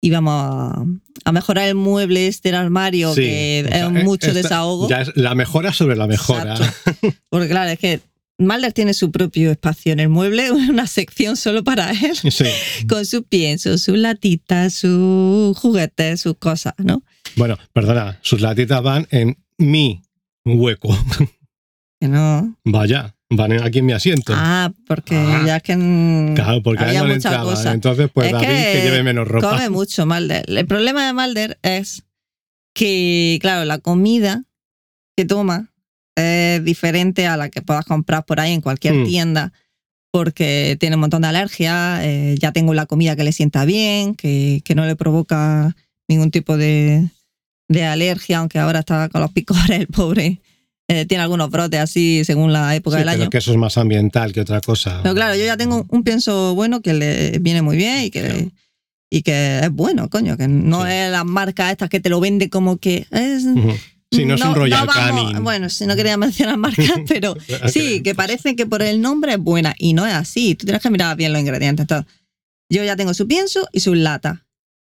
Y 0.00 0.10
vamos 0.10 0.32
a, 0.34 0.84
a 1.24 1.32
mejorar 1.32 1.68
el 1.68 1.74
mueble 1.74 2.28
este 2.28 2.54
armario, 2.54 3.14
Sí, 3.14 3.22
que 3.22 3.64
o 3.66 3.68
sea, 3.70 3.86
es 3.86 4.04
mucho 4.04 4.28
esta- 4.28 4.42
desahogo. 4.42 4.88
Ya 4.88 5.00
es 5.02 5.10
la 5.16 5.34
mejora 5.34 5.72
sobre 5.72 5.96
la 5.96 6.06
mejora. 6.06 6.54
Exacto. 6.54 7.14
Porque 7.28 7.48
claro, 7.48 7.70
es 7.70 7.78
que 7.80 8.00
Mulder 8.40 8.72
tiene 8.72 8.94
su 8.94 9.10
propio 9.10 9.50
espacio 9.50 9.92
en 9.92 9.98
el 9.98 10.08
mueble, 10.08 10.52
una 10.52 10.86
sección 10.86 11.36
solo 11.36 11.64
para 11.64 11.90
él, 11.90 12.16
Sí. 12.30 12.44
con 12.88 13.04
sus 13.04 13.24
piensos, 13.24 13.82
sus 13.82 13.98
latitas, 13.98 14.74
sus 14.74 15.58
juguetes, 15.58 16.20
sus 16.20 16.36
cosas, 16.38 16.74
¿no? 16.78 17.02
Bueno, 17.34 17.58
perdona, 17.72 18.20
sus 18.22 18.40
latitas 18.40 18.80
van 18.82 19.08
en 19.10 19.36
mi 19.58 20.02
hueco. 20.44 20.96
Que 22.00 22.06
no. 22.06 22.56
Vaya, 22.64 23.16
van 23.30 23.52
aquí 23.62 23.78
en 23.80 23.86
mi 23.86 23.92
asiento. 23.92 24.32
Ah, 24.36 24.72
porque 24.86 25.16
Ah. 25.16 25.42
ya 25.46 25.56
es 25.56 25.62
que 25.62 26.32
claro, 26.34 26.62
porque 26.62 26.84
había 26.84 27.00
no 27.02 27.06
muchas 27.08 27.24
entraba. 27.26 27.44
cosas. 27.44 27.74
Entonces, 27.74 28.08
pues 28.12 28.26
Es 28.28 28.32
David 28.32 28.46
que, 28.46 28.72
que 28.72 28.82
lleve 28.82 29.02
menos 29.02 29.28
ropa. 29.28 29.50
Come 29.50 29.68
mucho 29.70 30.06
Mulder. 30.06 30.44
El 30.48 30.66
problema 30.66 31.06
de 31.06 31.12
Mulder 31.12 31.58
es 31.62 32.04
que, 32.74 33.38
claro, 33.40 33.64
la 33.64 33.78
comida 33.78 34.44
que 35.16 35.24
toma 35.24 35.72
es 36.16 36.64
diferente 36.64 37.26
a 37.26 37.36
la 37.36 37.48
que 37.48 37.62
puedas 37.62 37.84
comprar 37.84 38.24
por 38.24 38.40
ahí 38.40 38.52
en 38.52 38.60
cualquier 38.60 38.94
Mm. 38.94 39.06
tienda 39.06 39.52
porque 40.10 40.76
tiene 40.80 40.96
un 40.96 41.00
montón 41.00 41.22
de 41.22 41.28
alergias. 41.28 42.00
eh, 42.02 42.34
ya 42.40 42.52
tengo 42.52 42.72
la 42.74 42.86
comida 42.86 43.14
que 43.14 43.24
le 43.24 43.32
sienta 43.32 43.64
bien, 43.64 44.14
que, 44.14 44.62
que 44.64 44.74
no 44.74 44.86
le 44.86 44.96
provoca 44.96 45.76
ningún 46.08 46.30
tipo 46.30 46.56
de, 46.56 47.08
de 47.68 47.84
alergia, 47.84 48.38
aunque 48.38 48.58
ahora 48.58 48.80
está 48.80 49.08
con 49.10 49.20
los 49.20 49.32
picores, 49.32 49.70
el 49.78 49.86
pobre. 49.88 50.40
Eh, 50.90 51.04
tiene 51.04 51.22
algunos 51.22 51.50
brotes 51.50 51.80
así 51.80 52.24
según 52.24 52.52
la 52.52 52.74
época 52.74 52.96
Sí, 52.96 53.00
del 53.04 53.10
pero 53.12 53.22
año. 53.24 53.30
que 53.30 53.38
eso 53.38 53.50
es 53.52 53.58
más 53.58 53.76
ambiental 53.76 54.32
que 54.32 54.40
otra 54.40 54.60
cosa. 54.62 55.00
Pero 55.02 55.14
claro, 55.14 55.34
yo 55.36 55.44
ya 55.44 55.56
tengo 55.58 55.84
un 55.90 56.02
pienso 56.02 56.54
bueno 56.54 56.80
que 56.80 56.94
le 56.94 57.38
viene 57.40 57.60
muy 57.60 57.76
bien 57.76 58.04
y 58.04 58.10
que, 58.10 58.22
Claro. 58.22 58.50
y 59.10 59.22
que 59.22 59.58
es 59.64 59.70
bueno, 59.70 60.08
coño, 60.08 60.38
que 60.38 60.48
no 60.48 60.86
Sí. 60.86 60.92
es 60.92 61.10
las 61.10 61.26
marcas 61.26 61.72
estas 61.72 61.90
que 61.90 62.00
te 62.00 62.08
lo 62.08 62.20
vende 62.20 62.48
como 62.48 62.78
que 62.78 63.06
es... 63.10 63.44
Ujú. 63.44 63.72
Sí, 64.10 64.24
no, 64.24 64.36
es 64.36 64.40
un 64.42 64.54
Royal 64.54 64.86
vamos- 64.86 64.94
Canin. 65.28 65.44
Bueno, 65.44 65.68
si 65.68 65.84
no 65.84 65.94
quería 65.94 66.16
mencionar 66.16 66.56
marcas, 66.56 66.86
pero 67.06 67.36
sí, 67.70 68.02
que 68.02 68.14
parece 68.14 68.56
que 68.56 68.64
por 68.64 68.80
el 68.80 69.02
nombre 69.02 69.32
es 69.34 69.38
buena 69.38 69.74
y 69.76 69.92
no 69.92 70.06
es 70.06 70.14
así. 70.14 70.54
Tú 70.54 70.64
tienes 70.64 70.80
que 70.82 70.88
mirar 70.88 71.14
bien 71.18 71.34
los 71.34 71.42
ingredientes. 71.42 71.82
Entonces, 71.82 72.10
yo 72.70 72.82
ya 72.82 72.96
tengo 72.96 73.12
su 73.12 73.28
pienso 73.28 73.68
y 73.72 73.80
sus 73.80 73.98
latas. 73.98 74.38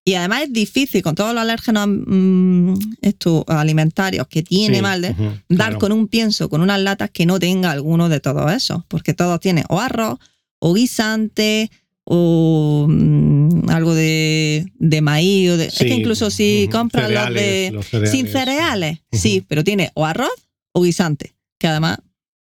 Y 0.04 0.14
además 0.14 0.42
es 0.42 0.52
difícil 0.52 1.02
con 1.02 1.14
todos 1.14 1.32
los 1.32 1.42
alérgenos 1.42 1.86
mm, 1.88 2.74
estos 3.02 3.44
alimentarios 3.46 4.26
que 4.26 4.42
tiene 4.42 4.76
Sí, 4.76 4.82
Malde 4.82 5.14
dar 5.48 5.68
claro. 5.68 5.78
con 5.78 5.92
un 5.92 6.08
pienso, 6.08 6.48
con 6.48 6.60
unas 6.60 6.80
latas 6.80 7.10
que 7.10 7.24
no 7.24 7.38
tenga 7.38 7.70
alguno 7.70 8.08
de 8.08 8.18
todos 8.18 8.50
esos, 8.52 8.84
porque 8.88 9.14
todos 9.14 9.38
tienen 9.38 9.64
o 9.68 9.80
arroz, 9.80 10.18
o 10.58 10.74
guisante, 10.74 11.70
o 12.04 12.86
mm, 12.88 13.70
algo 13.70 13.94
de, 13.94 14.66
de 14.74 15.00
maíz. 15.02 15.50
O 15.50 15.56
de, 15.56 15.66
es 15.66 15.78
que 15.78 15.88
incluso 15.88 16.30
si 16.30 16.68
compras 16.72 17.04
los 17.04 17.12
cereales, 17.12 17.42
de 17.42 17.70
los 17.72 17.86
cereales, 17.86 18.10
sin 18.10 18.28
cereales, 18.28 18.98
sí, 19.12 19.44
pero 19.46 19.62
tiene 19.62 19.90
o 19.94 20.04
arroz 20.04 20.32
o 20.72 20.82
guisante, 20.82 21.34
que 21.58 21.68
además 21.68 21.98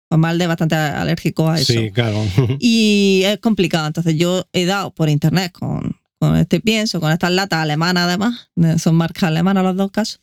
pues 0.07 0.19
Malde 0.19 0.45
es 0.45 0.47
bastante 0.47 0.75
alérgico 0.75 1.49
a 1.49 1.59
eso. 1.59 1.73
Sí, 1.73 1.91
claro. 1.91 2.23
Y 2.59 3.23
es 3.25 3.39
complicado. 3.39 3.87
Entonces 3.87 4.15
yo 4.15 4.47
he 4.53 4.65
dado 4.65 4.91
por 4.91 5.09
internet 5.09 5.51
con, 5.51 5.97
con 6.19 6.35
este 6.35 6.59
pienso, 6.59 6.99
con 6.99 7.11
estas 7.11 7.31
latas 7.31 7.59
alemanas 7.59 8.05
además, 8.07 8.49
son 8.81 8.95
marcas 8.95 9.23
alemanas 9.23 9.63
los 9.63 9.75
dos 9.77 9.91
casos. 9.91 10.21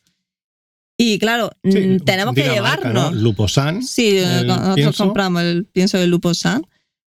Y 0.97 1.19
claro, 1.19 1.51
Sí, 1.63 1.79
mm, 1.79 1.99
tenemos 2.05 2.33
que 2.35 2.43
llevarnos. 2.43 2.93
¿no? 2.93 3.11
Luposan. 3.11 3.83
Sí, 3.83 4.17
eh, 4.17 4.39
el 4.39 4.47
nosotros 4.47 4.75
pienso. 4.75 5.03
compramos 5.05 5.41
el 5.43 5.65
pienso 5.65 5.97
de 5.97 6.07
Luposan, 6.07 6.65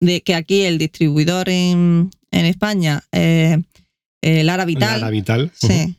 de 0.00 0.22
que 0.22 0.34
aquí 0.34 0.62
el 0.62 0.76
distribuidor 0.78 1.48
en, 1.48 2.10
en 2.30 2.44
España, 2.46 3.02
eh, 3.12 3.62
eh, 4.22 4.44
Lara 4.44 4.64
Vital, 4.66 5.00
Lara 5.00 5.10
Vital. 5.10 5.50
sí. 5.54 5.96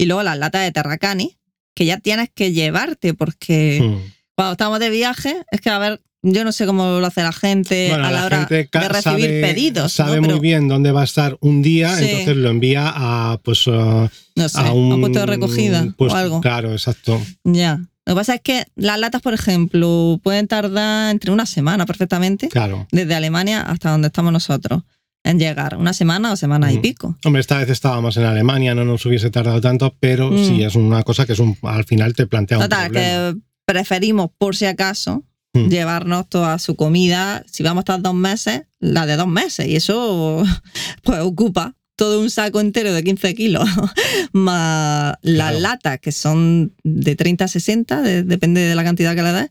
Y 0.00 0.06
luego 0.06 0.22
las 0.22 0.38
latas 0.38 0.62
de 0.62 0.70
Terracani, 0.70 1.36
que 1.74 1.84
ya 1.84 1.98
tienes 1.98 2.30
que 2.32 2.52
llevarte, 2.52 3.14
porque 3.14 3.80
Ujú. 3.82 4.00
cuando 4.36 4.52
estamos 4.52 4.78
de 4.78 4.90
viaje, 4.90 5.42
es 5.50 5.60
que 5.60 5.70
a 5.70 5.78
ver, 5.80 6.00
yo 6.22 6.44
no 6.44 6.52
sé 6.52 6.66
cómo 6.66 6.98
lo 7.00 7.06
hace 7.06 7.22
la 7.22 7.32
gente 7.32 7.88
Bueno, 7.90 8.06
a 8.06 8.10
la, 8.10 8.20
la 8.20 8.26
hora 8.26 8.46
de 8.46 8.68
recibir 8.72 9.02
sabe, 9.02 9.40
pedidos. 9.40 9.92
Sabe 9.92 10.16
¿no? 10.16 10.22
muy 10.22 10.28
Pero, 10.30 10.40
bien 10.40 10.68
dónde 10.68 10.90
va 10.92 11.02
a 11.02 11.04
estar 11.04 11.36
un 11.40 11.62
día, 11.62 11.94
Sí. 11.96 12.04
entonces 12.08 12.36
lo 12.36 12.50
envía 12.50 12.92
a 12.94 13.38
pues 13.42 13.66
no 13.68 14.08
sé, 14.48 14.58
a 14.60 14.72
un 14.72 14.92
un 14.92 15.00
puesto 15.00 15.20
de 15.20 15.26
recogida 15.26 15.86
puesto- 15.96 16.14
o 16.14 16.18
algo. 16.18 16.40
Claro, 16.40 16.72
exacto. 16.72 17.20
Ya. 17.44 17.78
Lo 18.06 18.14
que 18.14 18.20
pasa 18.20 18.34
es 18.36 18.40
que 18.40 18.64
las 18.74 18.98
latas, 18.98 19.20
por 19.20 19.34
ejemplo, 19.34 20.18
pueden 20.22 20.48
tardar 20.48 21.10
entre 21.10 21.30
una 21.30 21.44
semana 21.44 21.84
perfectamente, 21.84 22.48
Claro. 22.48 22.86
desde 22.90 23.14
Alemania 23.14 23.60
hasta 23.60 23.90
donde 23.90 24.06
estamos 24.06 24.32
nosotros, 24.32 24.82
en 25.24 25.38
llegar. 25.38 25.76
Una 25.76 25.92
semana 25.92 26.32
o 26.32 26.36
semana 26.36 26.72
y 26.72 26.78
pico. 26.78 27.18
Hombre, 27.26 27.40
esta 27.40 27.58
vez 27.58 27.68
estábamos 27.68 28.16
en 28.16 28.24
Alemania, 28.24 28.74
no 28.74 28.84
nos 28.86 29.04
hubiese 29.04 29.30
tardado 29.30 29.60
tanto, 29.60 29.94
pero 30.00 30.30
Mm. 30.30 30.38
sí 30.46 30.62
es 30.62 30.74
una 30.74 31.02
cosa 31.02 31.26
que 31.26 31.34
es 31.34 31.38
un, 31.38 31.58
al 31.62 31.84
final 31.84 32.14
te 32.14 32.26
plantea 32.26 32.56
un 32.56 32.62
Total, 32.64 32.90
problema. 32.90 33.34
que 33.34 33.40
preferimos, 33.66 34.30
por 34.38 34.56
si 34.56 34.64
acaso, 34.64 35.22
Mm. 35.54 35.68
llevarnos 35.68 36.28
toda 36.28 36.58
su 36.58 36.76
comida. 36.76 37.42
Si 37.50 37.62
vamos 37.62 37.78
a 37.78 37.82
estar 37.82 38.02
dos 38.02 38.14
meses, 38.14 38.62
la 38.80 39.06
de 39.06 39.16
dos 39.16 39.28
meses. 39.28 39.66
Y 39.66 39.76
eso, 39.76 40.42
pues, 41.02 41.20
ocupa 41.20 41.74
todo 41.96 42.20
un 42.20 42.30
saco 42.30 42.60
entero 42.60 42.92
de 42.92 43.02
15 43.02 43.34
kilos, 43.34 43.68
más 44.32 45.14
las 45.22 45.34
Claro. 45.50 45.60
latas, 45.60 45.98
que 46.00 46.12
son 46.12 46.74
de 46.84 47.16
30 47.16 47.44
a 47.44 47.48
60, 47.48 48.02
de- 48.02 48.22
depende 48.22 48.60
de 48.60 48.74
la 48.74 48.84
cantidad 48.84 49.14
que 49.16 49.22
le 49.22 49.32
des, 49.32 49.50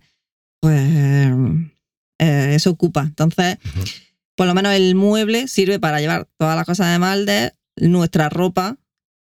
pues 0.61 0.79
eh, 2.19 2.51
eso 2.55 2.69
ocupa. 2.71 3.01
Entonces, 3.01 3.57
por 4.35 4.47
lo 4.47 4.53
menos 4.53 4.73
el 4.73 4.95
mueble 4.95 5.47
sirve 5.47 5.79
para 5.79 5.99
llevar 5.99 6.27
todas 6.37 6.55
las 6.55 6.65
cosas 6.65 6.91
de 6.91 6.99
Malde, 6.99 7.53
nuestra 7.75 8.29
ropa 8.29 8.77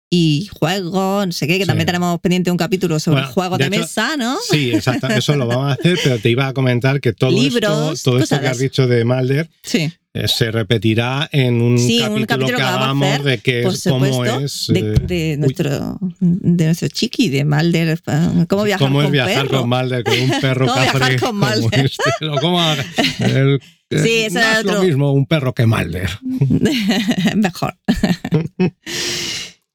y 0.09 0.49
juegos, 0.53 1.27
no 1.27 1.33
sé 1.33 1.47
qué, 1.49 1.55
que 1.59 1.65
Sí. 1.65 1.67
también 1.67 1.87
tenemos 1.87 2.21
pendiente 2.21 2.51
un 2.51 2.57
capítulo 2.57 3.01
sobre 3.01 3.21
Bueno, 3.23 3.33
juegos 3.35 3.59
de 3.59 3.69
de 3.69 3.77
hecho, 3.77 3.81
mesa, 3.83 4.17
¿no? 4.17 4.37
Sí, 4.51 4.71
exacto, 4.73 5.09
eso 5.09 5.35
lo 5.37 5.47
vamos 5.47 5.71
a 5.71 5.73
hacer, 5.73 5.99
pero 6.05 6.19
te 6.19 6.31
iba 6.31 6.47
a 6.47 6.53
comentar 6.53 7.01
que 7.01 7.13
todo 7.13 7.31
Libros, 7.31 7.95
esto, 7.95 8.13
todo 8.13 8.23
esto 8.23 8.41
que 8.41 8.47
has 8.47 8.59
dicho 8.59 8.87
de 8.87 9.05
Mulder 9.05 9.49
Sí. 9.65 9.91
eh, 10.15 10.29
se 10.29 10.53
repetirá 10.53 11.29
en 11.33 11.61
un, 11.61 11.77
Sí, 11.79 11.99
capítulo, 11.99 12.17
un 12.21 12.27
capítulo 12.27 12.57
que 12.57 12.63
que 12.63 12.69
hagamos 12.69 13.09
hacer, 13.09 13.23
de 13.25 13.63
por 13.65 13.73
es, 13.75 13.85
cómo 13.85 14.07
supuesto, 14.07 14.41
es, 14.41 14.67
De, 14.69 14.79
eh, 14.81 14.83
de 15.01 15.31
uy, 15.33 15.37
nuestro, 15.39 15.99
de 16.21 16.65
nuestro 16.67 16.89
chiqui, 16.89 17.29
de 17.29 17.45
Malder, 17.45 17.89
eh, 18.07 18.45
cómo 18.49 18.63
viajar 18.63 18.87
cómo 18.87 19.01
es 19.01 19.07
con 19.07 19.13
viajar 19.13 19.47
perro. 19.49 19.61
con 19.61 19.69
Mulder, 19.71 20.05
con 20.05 20.21
un 20.21 20.31
perro 20.41 20.67
¿Cómo 20.69 20.81
viajar 20.81 21.21
con 21.21 21.37
Mulder? 21.39 21.85
este, 21.87 22.41
cómo 22.41 22.61
el- 23.19 23.61
Sí, 23.89 23.97
eh, 24.09 24.27
ese 24.27 24.35
no 24.35 24.41
es 24.41 24.59
es 24.59 24.65
lo 24.65 24.71
otro. 24.73 24.83
mismo 24.85 25.13
un 25.13 25.27
perro 25.27 25.55
que 25.55 25.65
Mulder. 25.67 26.11
Mejor. 27.37 27.77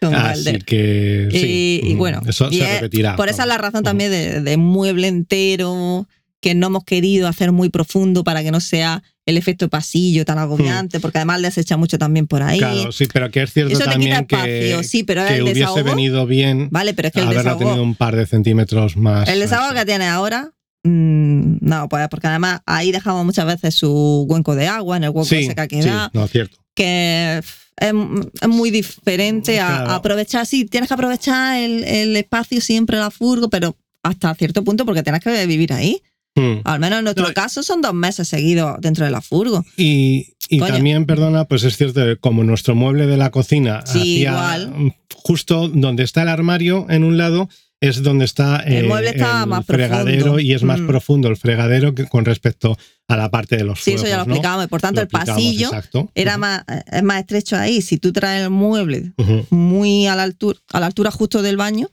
Con 0.01 0.15
Así 0.15 0.57
que 0.65 1.27
sí, 1.31 1.81
Y, 1.83 1.91
y 1.91 1.95
mm, 1.95 1.97
bueno, 1.97 2.21
eso 2.27 2.47
y 2.51 2.57
se 2.57 2.63
es- 2.63 2.73
repetirá. 2.81 3.15
por 3.15 3.29
esa 3.29 3.43
es 3.43 3.47
la 3.47 3.57
razón 3.57 3.83
también 3.83 4.09
de, 4.11 4.41
de 4.41 4.57
mueble 4.57 5.07
entero, 5.07 6.07
que 6.41 6.55
no 6.55 6.67
hemos 6.67 6.83
querido 6.85 7.27
hacer 7.27 7.51
muy 7.51 7.69
profundo 7.69 8.23
para 8.23 8.41
que 8.43 8.49
no 8.51 8.59
sea 8.59 9.03
el 9.27 9.37
efecto 9.37 9.69
pasillo 9.69 10.25
tan 10.25 10.39
agobiante, 10.39 10.99
porque 10.99 11.19
además 11.19 11.39
les 11.41 11.55
echa 11.59 11.77
mucho 11.77 11.99
también 11.99 12.25
por 12.25 12.41
ahí. 12.41 12.57
Claro, 12.57 12.91
sí, 12.91 13.05
pero 13.13 13.29
que 13.29 13.43
es 13.43 13.53
cierto 13.53 13.71
Eso 13.73 13.79
te 13.79 13.83
quita 13.85 13.91
también 13.91 14.13
espacio, 14.15 14.77
que, 14.79 14.83
sí, 14.83 15.03
pero 15.03 15.23
que 15.27 15.35
el 15.35 15.43
hubiese 15.43 15.59
desahogo. 15.59 15.83
venido 15.83 16.25
bien 16.25 16.69
Vale, 16.71 16.95
pero 16.95 17.09
es 17.09 17.13
que 17.13 17.19
el 17.19 17.27
haberla 17.27 17.43
desahogo. 17.43 17.65
tenido 17.65 17.83
un 17.83 17.93
par 17.95 18.15
de 18.15 18.25
centímetros 18.25 18.97
más. 18.97 19.29
El 19.29 19.39
desahogo 19.39 19.75
que 19.75 19.85
tiene 19.85 20.07
ahora, 20.07 20.51
mm, 20.83 21.57
no, 21.61 21.87
pues 21.89 22.07
porque 22.09 22.25
además 22.25 22.61
ahí 22.65 22.91
dejamos 22.91 23.23
muchas 23.23 23.45
veces 23.45 23.75
su 23.75 24.25
cuenco 24.27 24.55
de 24.55 24.65
agua, 24.67 24.97
en 24.97 25.03
el 25.03 25.09
hueco 25.11 25.25
sí, 25.25 25.35
ese 25.45 25.53
que 25.53 25.61
ha 25.61 25.65
sí, 25.65 25.69
quedado, 25.69 26.09
no, 26.13 26.27
cierto. 26.27 26.57
que 26.73 27.41
es, 27.77 27.93
es 28.41 28.47
muy 28.47 28.69
diferente 28.71 29.59
a, 29.59 29.67
Claro. 29.67 29.89
a 29.91 29.95
aprovechar, 29.95 30.45
sí, 30.45 30.65
tienes 30.65 30.87
que 30.87 30.93
aprovechar 30.93 31.57
el, 31.57 31.83
el 31.83 32.15
espacio 32.17 32.61
siempre 32.61 32.97
la 32.97 33.11
furgo, 33.11 33.49
pero 33.49 33.75
hasta 34.03 34.33
cierto 34.35 34.63
punto 34.63 34.85
porque 34.85 35.03
tienes 35.03 35.21
que 35.21 35.45
vivir 35.47 35.73
ahí. 35.73 36.01
Mm. 36.35 36.61
Al 36.63 36.79
menos 36.79 36.99
en 36.99 37.03
nuestro 37.05 37.27
No, 37.27 37.33
caso 37.33 37.61
son 37.61 37.81
dos 37.81 37.93
meses 37.93 38.27
seguidos 38.27 38.77
dentro 38.79 39.03
de 39.03 39.11
la 39.11 39.21
furgo. 39.21 39.65
Y, 39.75 40.33
y 40.47 40.59
también, 40.59 41.05
perdona, 41.05 41.43
pues 41.45 41.63
es 41.65 41.75
cierto, 41.75 42.01
como 42.21 42.43
nuestro 42.45 42.73
mueble 42.73 43.05
de 43.05 43.17
la 43.17 43.31
cocina 43.31 43.83
Sí, 43.85 44.21
igual. 44.21 44.93
justo 45.13 45.67
donde 45.67 46.03
está 46.03 46.21
el 46.21 46.29
armario 46.29 46.85
en 46.89 47.03
un 47.03 47.17
lado, 47.17 47.49
es 47.81 48.01
donde 48.03 48.25
está 48.25 48.57
El 48.57 48.87
mueble 48.87 49.09
estaba 49.09 49.45
más 49.45 49.65
fregadero 49.65 50.19
profundo. 50.23 50.39
y 50.39 50.53
es 50.53 50.63
más 50.63 50.79
Mm. 50.79 50.87
profundo 50.87 51.27
el 51.29 51.35
fregadero 51.35 51.93
que 51.95 52.05
con 52.07 52.23
respecto 52.25 52.77
a 53.11 53.17
la 53.17 53.29
parte 53.29 53.57
de 53.57 53.63
los 53.63 53.79
Sí, 53.79 53.91
fuegos. 53.91 54.01
eso 54.03 54.09
ya 54.09 54.17
lo 54.17 54.25
¿no? 54.25 54.31
explicábamos. 54.33 54.67
Por 54.67 54.81
tanto, 54.81 55.01
Lo 55.01 55.03
el 55.03 55.07
pasillo 55.09 55.67
exacto. 55.67 56.09
era 56.15 56.37
más, 56.37 56.63
es 56.91 57.03
más 57.03 57.19
estrecho 57.19 57.57
ahí. 57.57 57.81
Si 57.81 57.97
tú 57.97 58.11
traes 58.13 58.43
el 58.43 58.49
mueble 58.49 59.11
muy 59.49 60.07
a 60.07 60.15
la 60.15 60.23
altura, 60.23 60.59
a 60.71 60.79
la 60.79 60.85
altura 60.87 61.11
justo 61.11 61.41
del 61.41 61.57
baño, 61.57 61.89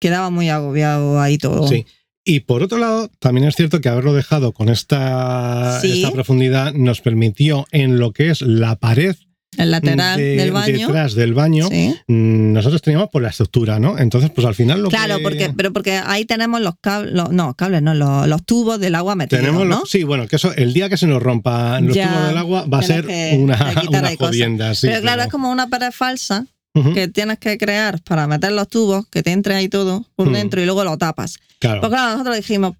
quedaba 0.00 0.30
muy 0.30 0.48
agobiado 0.48 1.20
ahí 1.20 1.38
todo. 1.38 1.68
Sí. 1.68 1.86
Y 2.24 2.40
por 2.40 2.62
otro 2.62 2.78
lado, 2.78 3.10
también 3.18 3.48
es 3.48 3.56
cierto 3.56 3.80
que 3.80 3.88
haberlo 3.88 4.12
dejado 4.14 4.52
con 4.52 4.68
esta, 4.68 5.80
Sí. 5.80 6.02
esta 6.02 6.12
profundidad 6.12 6.72
nos 6.72 7.00
permitió 7.00 7.66
en 7.72 7.98
lo 7.98 8.12
que 8.12 8.30
es 8.30 8.42
la 8.42 8.76
pared 8.76 9.16
El 9.58 9.70
lateral 9.70 10.18
de- 10.18 10.36
del 10.36 10.50
baño. 10.50 10.86
detrás 10.88 11.14
del 11.14 11.34
baño, 11.34 11.68
Sí. 11.70 11.94
mm, 12.08 12.52
nosotros 12.54 12.80
teníamos 12.80 13.10
por 13.10 13.20
la 13.22 13.28
estructura, 13.28 13.78
¿no? 13.78 13.98
Entonces, 13.98 14.30
pues 14.30 14.46
al 14.46 14.54
final 14.54 14.82
lo 14.82 14.88
Claro, 14.88 15.18
que 15.18 15.22
porque, 15.22 15.52
pero 15.54 15.72
porque 15.74 16.00
ahí 16.04 16.24
tenemos 16.24 16.60
los 16.62 16.74
cables, 16.80 17.12
no, 17.30 17.54
cables, 17.54 17.82
no, 17.82 17.92
los, 17.94 18.26
los 18.28 18.42
tubos 18.44 18.80
del 18.80 18.94
agua 18.94 19.14
metidos, 19.14 19.44
tenemos 19.44 19.66
¿no? 19.66 19.84
sí, 19.84 20.04
bueno, 20.04 20.26
que 20.26 20.36
eso 20.36 20.52
el 20.56 20.72
día 20.72 20.88
que 20.88 20.96
se 20.96 21.06
nos 21.06 21.22
rompan 21.22 21.86
los 21.86 21.94
Ya, 21.94 22.08
tubos 22.10 22.28
del 22.28 22.38
agua 22.38 22.64
va 22.66 22.78
a 22.78 22.82
ser 22.82 23.04
una, 23.38 23.74
una 23.88 24.16
jodienda, 24.16 24.74
sí, 24.74 24.86
pero 24.86 25.02
claro, 25.02 25.22
es 25.22 25.28
como 25.28 25.50
una 25.50 25.68
pared 25.68 25.90
falsa 25.92 26.46
que 26.94 27.06
tienes 27.08 27.38
que 27.38 27.58
crear 27.58 28.00
para 28.02 28.26
meter 28.26 28.52
los 28.52 28.66
tubos, 28.68 29.06
que 29.08 29.22
te 29.22 29.32
entre 29.32 29.54
ahí 29.54 29.68
todo 29.68 30.06
por 30.16 30.32
dentro 30.32 30.62
y 30.62 30.64
luego 30.64 30.82
lo 30.84 30.96
tapas. 30.96 31.38
claro. 31.58 31.80
Pues 31.82 31.90
claro, 31.92 32.12
nosotros 32.12 32.36
dijimos 32.36 32.74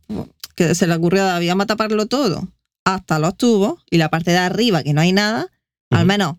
que 0.55 0.75
se 0.75 0.87
le 0.87 0.95
ocurrió 0.95 1.25
a 1.25 1.27
David, 1.27 1.49
vamos 1.49 1.65
a 1.65 1.67
taparlo 1.67 2.07
todo, 2.07 2.49
hasta 2.87 3.19
los 3.19 3.37
tubos 3.37 3.81
y 3.91 3.99
la 3.99 4.09
parte 4.09 4.31
de 4.31 4.39
arriba, 4.39 4.83
que 4.83 4.95
no 4.95 5.03
hay 5.03 5.13
nada, 5.13 5.49
al 5.91 6.07
menos 6.07 6.37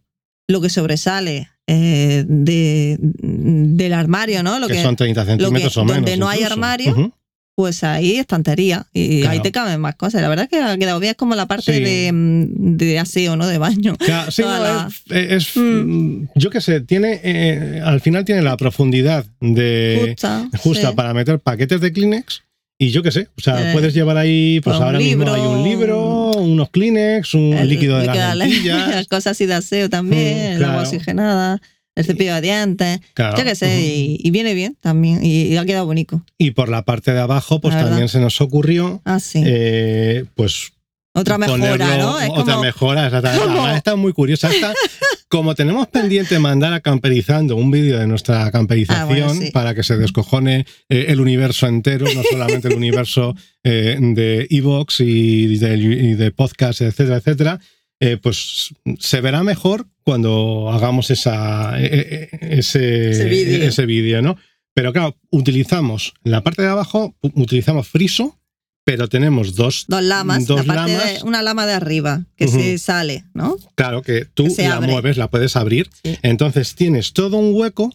lo 0.47 0.61
que 0.61 0.69
sobresale 0.69 1.49
eh, 1.67 2.25
de, 2.27 2.97
del 2.99 3.93
armario, 3.93 4.43
¿no? 4.43 4.59
Lo 4.59 4.67
que, 4.67 4.73
que, 4.73 4.83
son 4.83 4.95
30 4.95 5.25
centímetros 5.25 5.77
o 5.77 5.85
menos. 5.85 5.97
donde 5.97 6.17
no 6.17 6.27
hay 6.27 6.43
armario, 6.43 7.13
pues 7.55 7.83
ahí 7.83 8.17
estantería 8.17 8.87
y 8.93 9.19
Claro. 9.21 9.31
ahí 9.33 9.39
te 9.41 9.51
caben 9.51 9.79
más 9.79 9.95
cosas. 9.95 10.21
La 10.21 10.27
verdad 10.27 10.45
es 10.45 10.49
que 10.49 10.63
ha 10.63 10.75
quedado 10.77 10.99
bien, 10.99 11.11
es 11.11 11.17
como 11.17 11.35
la 11.35 11.45
parte 11.45 11.73
Sí. 11.77 11.83
de, 11.83 12.11
mm, 12.11 12.77
de 12.77 12.99
aseo, 12.99 13.35
¿no? 13.37 13.47
De 13.47 13.57
baño. 13.59 13.95
Claro, 13.99 14.31
sí, 14.31 14.41
no, 14.41 14.47
la- 14.49 14.89
es, 15.09 15.31
es- 15.31 15.55
Mm. 15.55 16.25
yo 16.35 16.49
qué 16.49 16.59
sé, 16.61 16.81
tiene, 16.81 17.21
eh, 17.23 17.81
al 17.83 18.01
final 18.01 18.25
tiene 18.25 18.41
la 18.41 18.57
profundidad 18.57 19.25
de 19.39 20.07
Justa. 20.09 20.49
justa 20.57 20.89
sí. 20.89 20.95
para 20.95 21.13
meter 21.13 21.39
paquetes 21.39 21.79
de 21.79 21.93
Kleenex 21.93 22.41
y 22.79 22.89
yo 22.89 23.03
qué 23.03 23.11
sé, 23.11 23.29
o 23.37 23.41
sea, 23.41 23.69
Eh, 23.69 23.73
puedes 23.73 23.93
llevar 23.93 24.17
ahí, 24.17 24.59
pues 24.61 24.75
un 24.77 24.83
ahora 24.83 24.97
mismo 24.97 25.31
hay 25.31 25.41
un 25.41 25.63
libro, 25.63 26.02
unos 26.43 26.69
Kleenex, 26.69 27.33
un 27.33 27.53
El 27.53 27.69
líquido 27.69 27.97
de 27.97 28.07
líquido 28.07 28.23
las 28.27 28.35
lentillas, 28.35 29.07
cosas 29.07 29.31
así 29.31 29.45
de 29.45 29.53
aseo 29.55 29.89
también, 29.89 30.53
Mm, 30.53 30.55
el 30.57 30.63
agua 30.65 30.81
oxigenada, 30.83 31.61
el 31.95 32.05
cepillo 32.05 32.33
de 32.35 32.41
dientes. 32.41 32.99
claro. 33.13 33.37
Yo 33.37 33.43
qué 33.43 33.55
sé, 33.55 33.81
y, 33.81 34.19
y 34.23 34.31
viene 34.31 34.53
bien 34.53 34.75
también, 34.81 35.19
y, 35.23 35.43
y 35.47 35.57
ha 35.57 35.65
quedado 35.65 35.85
bonito. 35.85 36.23
Y 36.37 36.51
por 36.51 36.69
la 36.69 36.83
parte 36.85 37.13
de 37.13 37.19
abajo, 37.19 37.61
pues 37.61 37.75
también 37.75 38.09
se 38.09 38.19
nos 38.19 38.39
ocurrió, 38.41 39.01
Ah, 39.05 39.19
sí. 39.19 39.43
eh, 39.45 40.25
pues 40.35 40.71
Otra 41.13 41.37
mejora, 41.37 41.57
ponerlo- 41.77 41.97
¿no? 41.97 42.19
Es 42.19 42.29
otra 42.29 42.53
como, 42.55 42.61
mejora, 42.63 43.05
exactamente. 43.05 43.77
está 43.77 43.95
muy 43.95 44.13
curiosa. 44.13 44.49
Está, 44.51 44.73
como 45.33 45.55
tenemos 45.55 45.87
pendiente 45.87 46.37
mandar 46.37 46.73
a 46.73 46.81
Camperizando 46.81 47.55
un 47.55 47.71
vídeo 47.71 47.97
de 47.97 48.05
nuestra 48.05 48.51
camperización 48.51 49.01
Ah, 49.01 49.05
bueno, 49.05 49.33
sí. 49.33 49.49
para 49.49 49.73
que 49.73 49.81
se 49.81 49.97
descojone 49.97 50.67
eh, 50.89 51.05
el 51.07 51.19
universo 51.19 51.65
entero, 51.65 52.05
no 52.13 52.21
solamente 52.29 52.67
el 52.67 52.75
universo 52.75 53.33
eh, 53.63 53.97
de 53.99 54.45
Evox 54.51 54.99
y 54.99 55.57
de, 55.57 55.75
y 55.75 56.13
de 56.13 56.29
podcast, 56.29 56.81
etcétera, 56.81 57.17
etcétera, 57.17 57.59
eh, 57.99 58.17
pues 58.21 58.75
se 58.99 59.21
verá 59.21 59.41
mejor 59.41 59.87
cuando 60.03 60.69
hagamos 60.71 61.09
esa, 61.09 61.81
ese, 61.81 63.09
Ese 63.09 63.85
vídeo. 63.87 64.21
¿no? 64.21 64.37
Pero 64.75 64.93
claro, 64.93 65.17
utilizamos 65.31 66.13
en 66.23 66.31
la 66.31 66.43
parte 66.43 66.61
de 66.61 66.67
abajo, 66.67 67.15
utilizamos 67.21 67.87
friso, 67.87 68.39
pero 68.85 69.07
tenemos 69.07 69.55
dos 69.55 69.85
dos 69.87 70.03
lamas, 70.03 70.45
dos 70.45 70.65
la 70.65 70.73
parte 70.75 70.93
lamas. 70.93 71.13
de, 71.13 71.23
una 71.23 71.41
lama 71.41 71.65
de 71.65 71.73
arriba 71.73 72.25
que 72.35 72.47
se 72.47 72.77
sale, 72.77 73.23
¿no? 73.33 73.55
Claro, 73.75 74.01
que 74.01 74.25
tú 74.25 74.53
Que 74.55 74.67
la 74.67 74.75
abre. 74.75 74.91
mueves, 74.91 75.17
la 75.17 75.29
puedes 75.29 75.55
abrir. 75.55 75.89
Sí. 76.03 76.17
Entonces 76.21 76.75
tienes 76.75 77.13
todo 77.13 77.37
un 77.37 77.53
hueco 77.53 77.93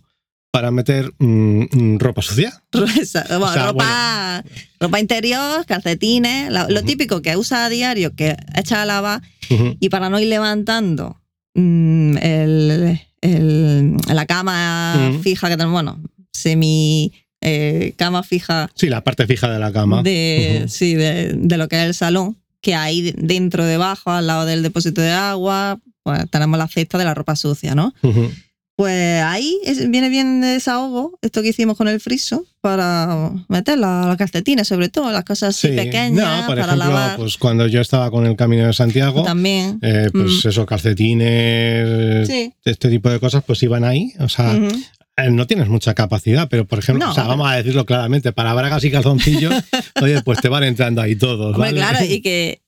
para 0.50 0.70
meter 0.70 1.12
mm, 1.18 1.64
mm, 1.70 1.98
ropa 1.98 2.22
sucia. 2.22 2.62
Bueno, 2.72 2.86
O 2.96 3.04
sea, 3.52 3.66
ropa, 3.66 4.44
ropa 4.80 4.98
interior, 5.00 5.66
calcetines, 5.66 6.50
la- 6.50 6.68
lo 6.70 6.82
típico 6.82 7.20
que 7.20 7.36
usa 7.36 7.66
a 7.66 7.68
diario, 7.68 8.14
que 8.16 8.34
echa 8.54 8.82
a 8.82 8.86
lavar 8.86 9.20
y 9.80 9.88
para 9.90 10.08
no 10.08 10.18
ir 10.20 10.28
levantando 10.28 11.20
mm, 11.54 12.16
el, 12.18 13.00
el- 13.20 13.96
la 14.08 14.24
cama 14.26 15.18
fija 15.22 15.48
que 15.48 15.56
tenemos, 15.56 15.72
bueno, 15.74 16.02
semi 16.32 17.12
eh, 17.48 17.94
cama 17.96 18.22
fija 18.22 18.70
Sí, 18.74 18.88
la 18.88 19.02
parte 19.02 19.26
fija 19.26 19.50
de 19.50 19.58
la 19.58 19.72
cama. 19.72 20.02
de, 20.02 20.58
Ujú. 20.60 20.68
sí, 20.68 20.94
de, 20.94 21.32
de 21.34 21.56
lo 21.56 21.68
que 21.68 21.76
es 21.80 21.86
el 21.86 21.94
salón, 21.94 22.36
que 22.60 22.74
ahí 22.74 23.12
dentro, 23.16 23.64
debajo, 23.64 24.10
al 24.10 24.26
lado 24.26 24.44
del 24.46 24.62
depósito 24.62 25.00
de 25.00 25.10
agua, 25.12 25.78
pues 26.02 26.28
tenemos 26.30 26.58
la 26.58 26.68
cesta 26.68 26.98
de 26.98 27.04
la 27.04 27.14
ropa 27.14 27.36
sucia, 27.36 27.74
¿no? 27.74 27.94
Ujú. 28.02 28.30
Pues 28.76 29.22
ahí 29.24 29.58
es- 29.64 29.90
viene 29.90 30.08
bien 30.08 30.40
de 30.40 30.46
desahogo, 30.48 31.18
esto 31.20 31.42
que 31.42 31.48
hicimos 31.48 31.76
con 31.76 31.88
el 31.88 31.98
friso, 31.98 32.46
para 32.60 33.32
meter 33.48 33.76
la- 33.76 34.04
los 34.06 34.16
calcetines, 34.16 34.68
sobre 34.68 34.88
todo, 34.88 35.10
las 35.10 35.24
cosas 35.24 35.56
así 35.56 35.68
Sí. 35.70 35.74
pequeñas, 35.74 36.12
No, 36.42 36.46
por 36.46 36.56
para 36.58 36.60
ejemplo, 36.74 36.76
lavar 36.88 37.16
pues 37.16 37.36
cuando 37.38 37.66
yo 37.66 37.80
estaba 37.80 38.08
con 38.12 38.24
el 38.26 38.36
Camino 38.36 38.66
de 38.66 38.72
Santiago, 38.72 39.24
también. 39.24 39.80
eh, 39.82 40.08
pues 40.12 40.44
Mm. 40.44 40.48
esos 40.48 40.66
calcetines, 40.66 42.28
Sí. 42.28 42.52
este 42.64 42.88
tipo 42.88 43.10
de 43.10 43.18
cosas, 43.20 43.42
pues 43.44 43.62
iban 43.62 43.84
ahí. 43.84 44.12
O 44.20 44.28
sea. 44.28 44.56
Eh, 45.18 45.30
no 45.30 45.46
tienes 45.46 45.68
mucha 45.68 45.94
capacidad, 45.94 46.48
pero 46.48 46.64
por 46.64 46.78
ejemplo, 46.78 47.04
No, 47.06 47.12
o 47.12 47.14
sea, 47.14 47.24
vamos 47.24 47.50
a 47.50 47.56
decirlo 47.56 47.84
claramente, 47.84 48.32
para 48.32 48.54
bragas 48.54 48.82
y 48.84 48.90
calzoncillos, 48.90 49.52
oye, 50.02 50.22
pues 50.22 50.40
te 50.40 50.48
van 50.48 50.64
entrando 50.64 51.02
ahí 51.02 51.16
todos. 51.16 51.54
Hombre, 51.54 51.72
¿vale? 51.72 51.80
claro, 51.80 52.04
y 52.04 52.20
que 52.22 52.62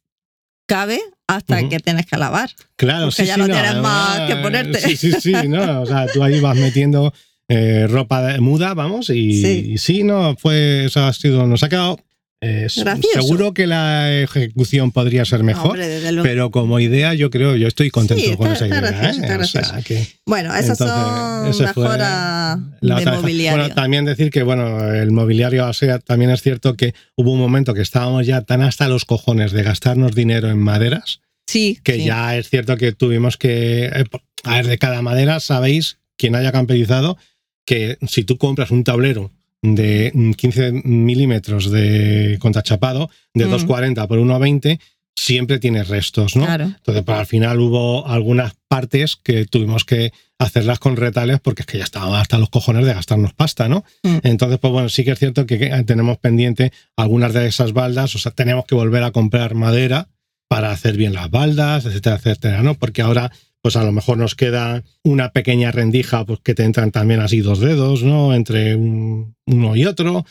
cabe 0.67 1.01
hasta 1.27 1.69
que 1.69 1.79
tienes 1.79 2.07
que 2.07 2.17
lavar. 2.17 2.51
Claro, 2.77 3.07
Porque 3.07 3.23
sí, 3.23 3.27
ya 3.29 3.35
sí, 3.35 3.41
no 3.41 3.47
tienes 3.47 3.77
más 3.77 4.21
que 4.29 4.37
ponerte. 4.37 4.81
Sí, 4.81 4.97
sí, 4.97 5.13
sí, 5.21 5.33
no, 5.49 5.83
o 5.83 5.87
sea, 5.87 6.07
tú 6.13 6.23
ahí 6.25 6.41
vas 6.41 6.57
metiendo 6.57 7.13
eh, 7.49 7.87
ropa 7.89 8.23
de- 8.23 8.41
muda, 8.41 8.75
vamos, 8.75 9.11
y 9.11 9.41
Sí. 9.43 9.73
y 9.75 9.79
sí, 9.79 10.03
no, 10.05 10.37
fue, 10.37 10.85
eso 10.87 11.05
ha 11.05 11.13
sido, 11.13 11.47
nos 11.47 11.63
ha 11.63 11.69
quedado, 11.69 11.99
eh, 12.43 12.69
seguro 12.71 13.53
que 13.53 13.67
la 13.67 14.23
ejecución 14.23 14.93
podría 14.93 15.27
ser 15.27 15.43
mejor, 15.43 15.73
Hombre, 15.79 16.01
pero 16.23 16.51
como 16.51 16.81
idea 16.81 17.13
yo 17.13 17.29
creo, 17.29 17.55
yo 17.57 17.69
estoy 17.69 17.91
contento 17.91 18.25
Sí, 18.25 18.35
con 18.35 18.51
esa 18.51 18.67
idea. 18.67 18.81
gracioso, 18.81 19.21
¿eh? 19.21 19.43
está 19.43 19.61
O 19.61 19.65
sea, 19.65 19.83
que, 19.83 20.07
bueno, 20.25 20.55
esas 20.55 20.81
entonces, 20.81 21.75
son 21.75 21.99
la 21.99 22.99
de 22.99 23.07
mobiliario. 23.07 23.59
Bueno, 23.59 23.75
también 23.75 24.07
decir 24.07 24.31
que, 24.31 24.43
bueno, 24.43 24.91
el 24.91 25.11
mobiliario, 25.11 25.69
o 25.69 25.73
sea, 25.75 25.99
también 25.99 26.31
es 26.31 26.41
cierto 26.41 26.77
que 26.77 26.95
hubo 27.15 27.33
un 27.33 27.39
momento 27.39 27.75
que 27.75 27.83
estábamos 27.83 28.27
ya 28.27 28.41
tan 28.41 28.63
hasta 28.63 28.89
los 28.89 29.05
cojones 29.05 29.53
de 29.53 29.63
gastarnos 29.63 30.15
dinero 30.15 30.49
en 30.49 30.59
maderas, 30.59 31.21
sí, 31.47 31.79
que 31.85 31.97
sí. 31.97 32.05
ya 32.07 32.39
es 32.39 32.49
cierto 32.49 32.79
que 32.79 32.93
tuvimos 32.93 33.37
que, 33.37 33.85
eh, 33.85 34.05
a 34.45 34.57
ver, 34.57 34.67
de 34.67 34.79
cada 34.79 35.03
madera, 35.03 35.41
sabéis, 35.41 35.99
quien 36.17 36.35
haya 36.37 36.53
camperizado, 36.53 37.19
que 37.67 37.99
si 38.09 38.25
tú 38.25 38.39
compras 38.39 38.71
un 38.71 38.83
tablero 38.83 39.31
de 39.63 40.11
mm, 40.15 40.33
15 40.33 40.73
milímetros 40.85 41.71
de 41.71 42.39
contrachapado, 42.41 43.11
de 43.35 43.47
Mm. 43.47 43.51
2,40 43.51 44.07
por 44.09 44.19
1,20, 44.19 44.81
siempre 45.17 45.59
tienes 45.59 45.89
restos, 45.89 46.35
¿no? 46.37 46.47
Claro. 46.47 46.65
Entonces, 46.65 47.05
pues, 47.05 47.19
al 47.19 47.27
final 47.27 47.61
hubo 47.61 48.07
algunas 48.09 48.55
partes 48.69 49.17
que 49.17 49.45
tuvimos 49.45 49.85
que 49.85 50.13
hacerlas 50.39 50.79
con 50.79 50.97
retales 50.97 51.41
porque 51.41 51.63
es 51.63 51.67
que 51.67 51.77
ya 51.77 51.85
estábamos 51.85 52.19
hasta 52.19 52.39
los 52.39 52.49
cojones 52.49 52.87
de 52.87 52.95
gastarnos 52.95 53.35
pasta, 53.35 53.69
¿no? 53.69 53.85
Mm. 54.03 54.19
Entonces, 54.23 54.59
pues 54.59 54.73
bueno, 54.73 54.89
sí 54.89 55.05
que 55.05 55.11
es 55.11 55.19
cierto 55.19 55.45
que 55.45 55.59
que 55.59 55.69
tenemos 55.85 56.17
pendiente 56.19 56.73
algunas 56.97 57.35
de 57.35 57.47
esas 57.47 57.73
baldas, 57.75 58.15
o 58.15 58.19
sea, 58.19 58.33
tenemos 58.33 58.65
que 58.65 58.75
volver 58.75 59.03
a 59.03 59.11
comprar 59.11 59.55
madera 59.55 60.09
para 60.49 60.71
hacer 60.73 60.97
bien 60.97 61.13
las 61.13 61.31
baldas, 61.31 61.85
etcétera, 61.85 62.17
etcétera, 62.17 62.63
¿no? 62.63 62.75
Porque 62.75 63.03
ahora, 63.03 63.31
pues 63.63 63.77
a 63.77 63.85
lo 63.85 63.93
mejor 63.93 64.19
nos 64.19 64.35
queda 64.35 64.83
una 65.05 65.33
pequeña 65.33 65.71
rendija, 65.71 66.25
pues 66.25 66.41
que 66.43 66.55
te 66.55 66.65
entran 66.65 66.91
también 66.91 67.21
así 67.21 67.41
dos 67.41 67.61
dedos, 67.61 68.03
¿no? 68.03 68.35
Entre 68.35 68.75
un- 68.75 69.35
uno 69.47 69.77
y 69.77 69.85
otro. 69.85 70.25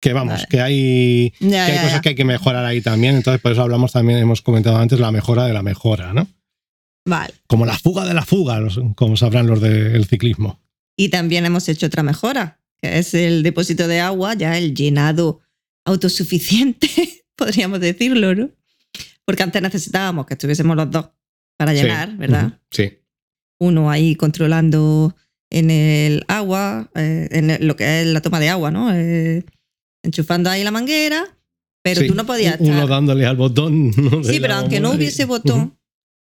Que 0.00 0.12
vamos, 0.12 0.34
Vale. 0.34 0.46
que 0.50 0.60
hay, 0.60 1.32
Ya, 1.40 1.64
que 1.66 1.72
hay 1.72 1.74
ya, 1.76 1.82
cosas 1.82 1.92
ya. 1.96 2.00
que 2.02 2.08
hay 2.10 2.14
que 2.14 2.24
mejorar 2.24 2.64
ahí 2.66 2.80
también. 2.82 3.16
Entonces, 3.16 3.40
por 3.40 3.52
eso 3.52 3.62
hablamos 3.62 3.92
también, 3.92 4.18
hemos 4.18 4.42
comentado 4.42 4.76
antes, 4.76 5.00
la 5.00 5.10
mejora 5.10 5.46
de 5.46 5.54
la 5.54 5.62
mejora, 5.62 6.12
¿no? 6.12 6.28
Vale. 7.06 7.32
Como 7.46 7.64
la 7.66 7.76
fuga 7.78 8.04
de 8.04 8.12
la 8.14 8.24
fuga, 8.24 8.60
como 8.96 9.16
sabrán 9.16 9.46
los 9.46 9.60
del 9.62 10.04
ciclismo. 10.06 10.60
Y 10.96 11.08
también 11.08 11.44
hemos 11.46 11.68
hecho 11.68 11.86
otra 11.86 12.02
mejora, 12.02 12.60
que 12.80 12.98
es 12.98 13.14
el 13.14 13.42
depósito 13.42 13.88
de 13.88 14.00
agua, 14.00 14.34
ya 14.34 14.56
el 14.58 14.74
llenado 14.74 15.40
autosuficiente, 15.86 16.88
podríamos 17.36 17.80
decirlo, 17.80 18.34
¿no? 18.34 18.50
Porque 19.24 19.42
antes 19.42 19.62
necesitábamos 19.62 20.26
que 20.26 20.34
estuviésemos 20.34 20.76
los 20.76 20.90
dos 20.90 21.06
para 21.56 21.72
Sí. 21.72 21.78
llenar, 21.82 22.16
¿verdad? 22.16 22.60
Sí. 22.70 22.98
Uno 23.60 23.90
ahí 23.90 24.14
controlando 24.16 25.14
en 25.50 25.70
el 25.70 26.24
agua, 26.28 26.90
eh, 26.94 27.28
en 27.30 27.66
lo 27.66 27.76
que 27.76 28.00
es 28.02 28.06
la 28.08 28.20
toma 28.20 28.40
de 28.40 28.48
agua, 28.48 28.70
¿no? 28.70 28.92
Eh, 28.92 29.44
enchufando 30.02 30.50
ahí 30.50 30.64
la 30.64 30.70
manguera, 30.72 31.38
pero 31.82 32.00
Sí. 32.00 32.08
tú 32.08 32.14
no 32.14 32.26
podías 32.26 32.56
Uno 32.58 32.72
estar- 32.72 32.88
dándole 32.88 33.26
al 33.26 33.36
botón. 33.36 33.90
¿no? 33.96 34.24
Sí, 34.24 34.40
pero 34.40 34.54
aunque 34.54 34.80
no 34.80 34.90
hubiese 34.92 35.24
botón 35.24 35.78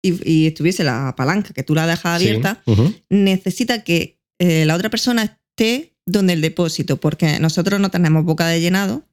y, 0.02 0.14
y 0.32 0.48
estuviese 0.48 0.84
la 0.84 1.14
palanca 1.18 1.54
que 1.54 1.64
tú 1.64 1.76
la 1.76 1.86
dejas 1.88 2.22
Sí. 2.22 2.28
abierta, 2.30 2.62
Ujú. 2.66 2.94
necesita 3.10 3.84
que 3.84 4.20
eh, 4.40 4.66
la 4.66 4.76
otra 4.76 4.90
persona 4.90 5.24
esté 5.24 5.96
donde 6.06 6.34
el 6.34 6.42
depósito, 6.42 6.98
porque 6.98 7.40
nosotros 7.40 7.80
no 7.82 7.90
tenemos 7.92 8.24
boca 8.24 8.48
de 8.48 8.62
llenado. 8.62 9.04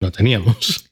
Lo 0.00 0.10
teníamos. 0.12 0.91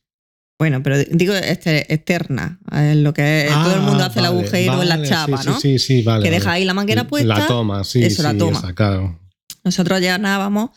Bueno, 0.61 0.83
pero 0.83 0.99
digo 0.99 1.33
este, 1.35 1.93
externa, 1.93 2.61
eh, 2.71 2.95
lo 2.95 3.15
que 3.15 3.49
todo 3.51 3.75
el 3.75 3.81
mundo 3.81 4.05
Ah, 4.05 4.07
hace 4.09 4.19
el 4.19 4.27
vale, 4.27 4.39
agujero 4.39 4.83
en 4.83 4.89
la 4.91 5.03
chapa, 5.03 5.43
sí, 5.43 5.49
¿no? 5.49 5.59
Sí, 5.59 5.79
sí, 5.79 5.87
sí, 5.97 6.03
vale. 6.03 6.23
que 6.23 6.31
deja 6.31 6.53
ahí 6.53 6.67
la 6.67 6.75
manguera 6.75 7.09
puesta. 7.09 7.27
La 7.39 7.47
toma, 7.47 7.83
sí. 7.83 8.03
eso, 8.05 8.23
la 8.23 8.37
toma. 8.37 8.59
esa, 8.59 8.75
claro. 8.75 9.19
Nosotros 9.65 9.99
llenábamos 10.01 10.71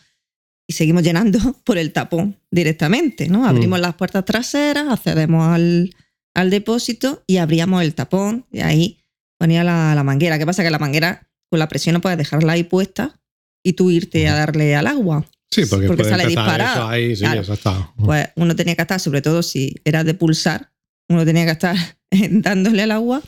y 0.66 0.72
seguimos 0.72 1.02
llenando 1.02 1.38
por 1.64 1.76
el 1.76 1.92
tapón 1.92 2.40
directamente, 2.50 3.28
¿no? 3.28 3.46
Abrimos 3.46 3.78
Mm. 3.78 3.82
las 3.82 3.94
puertas 3.94 4.24
traseras, 4.24 4.88
accedemos 4.90 5.46
al, 5.48 5.94
al 6.34 6.48
depósito 6.48 7.22
y 7.26 7.36
abríamos 7.36 7.82
el 7.82 7.94
tapón 7.94 8.46
y 8.50 8.60
ahí 8.60 9.00
ponía 9.38 9.64
la, 9.64 9.94
la 9.94 10.02
manguera. 10.02 10.38
¿Qué 10.38 10.46
pasa? 10.46 10.62
Que 10.62 10.70
la 10.70 10.78
manguera 10.78 11.28
con 11.50 11.58
la 11.58 11.68
presión 11.68 11.92
no 11.92 12.00
puedes 12.00 12.16
dejarla 12.16 12.54
ahí 12.54 12.64
puesta 12.64 13.20
y 13.62 13.74
tú 13.74 13.90
irte 13.90 14.28
a 14.28 14.34
darle 14.34 14.74
al 14.76 14.86
agua. 14.86 15.26
Sí, 15.54 15.66
porque, 15.66 15.86
Porque 15.86 16.04
sale 16.04 16.26
disparado. 16.26 16.74
eso 16.82 16.88
ahí, 16.88 17.14
sí, 17.16 17.22
Claro. 17.24 17.92
Pues 17.96 18.28
uno 18.36 18.56
tenía 18.56 18.74
que 18.74 18.82
estar, 18.82 18.98
sobre 18.98 19.22
todo 19.22 19.42
si 19.42 19.74
era 19.84 20.02
de 20.02 20.14
pulsar, 20.14 20.72
uno 21.08 21.24
tenía 21.24 21.44
que 21.44 21.52
estar 21.52 21.76
dándole 22.30 22.82
al 22.82 22.90
agua 22.90 23.22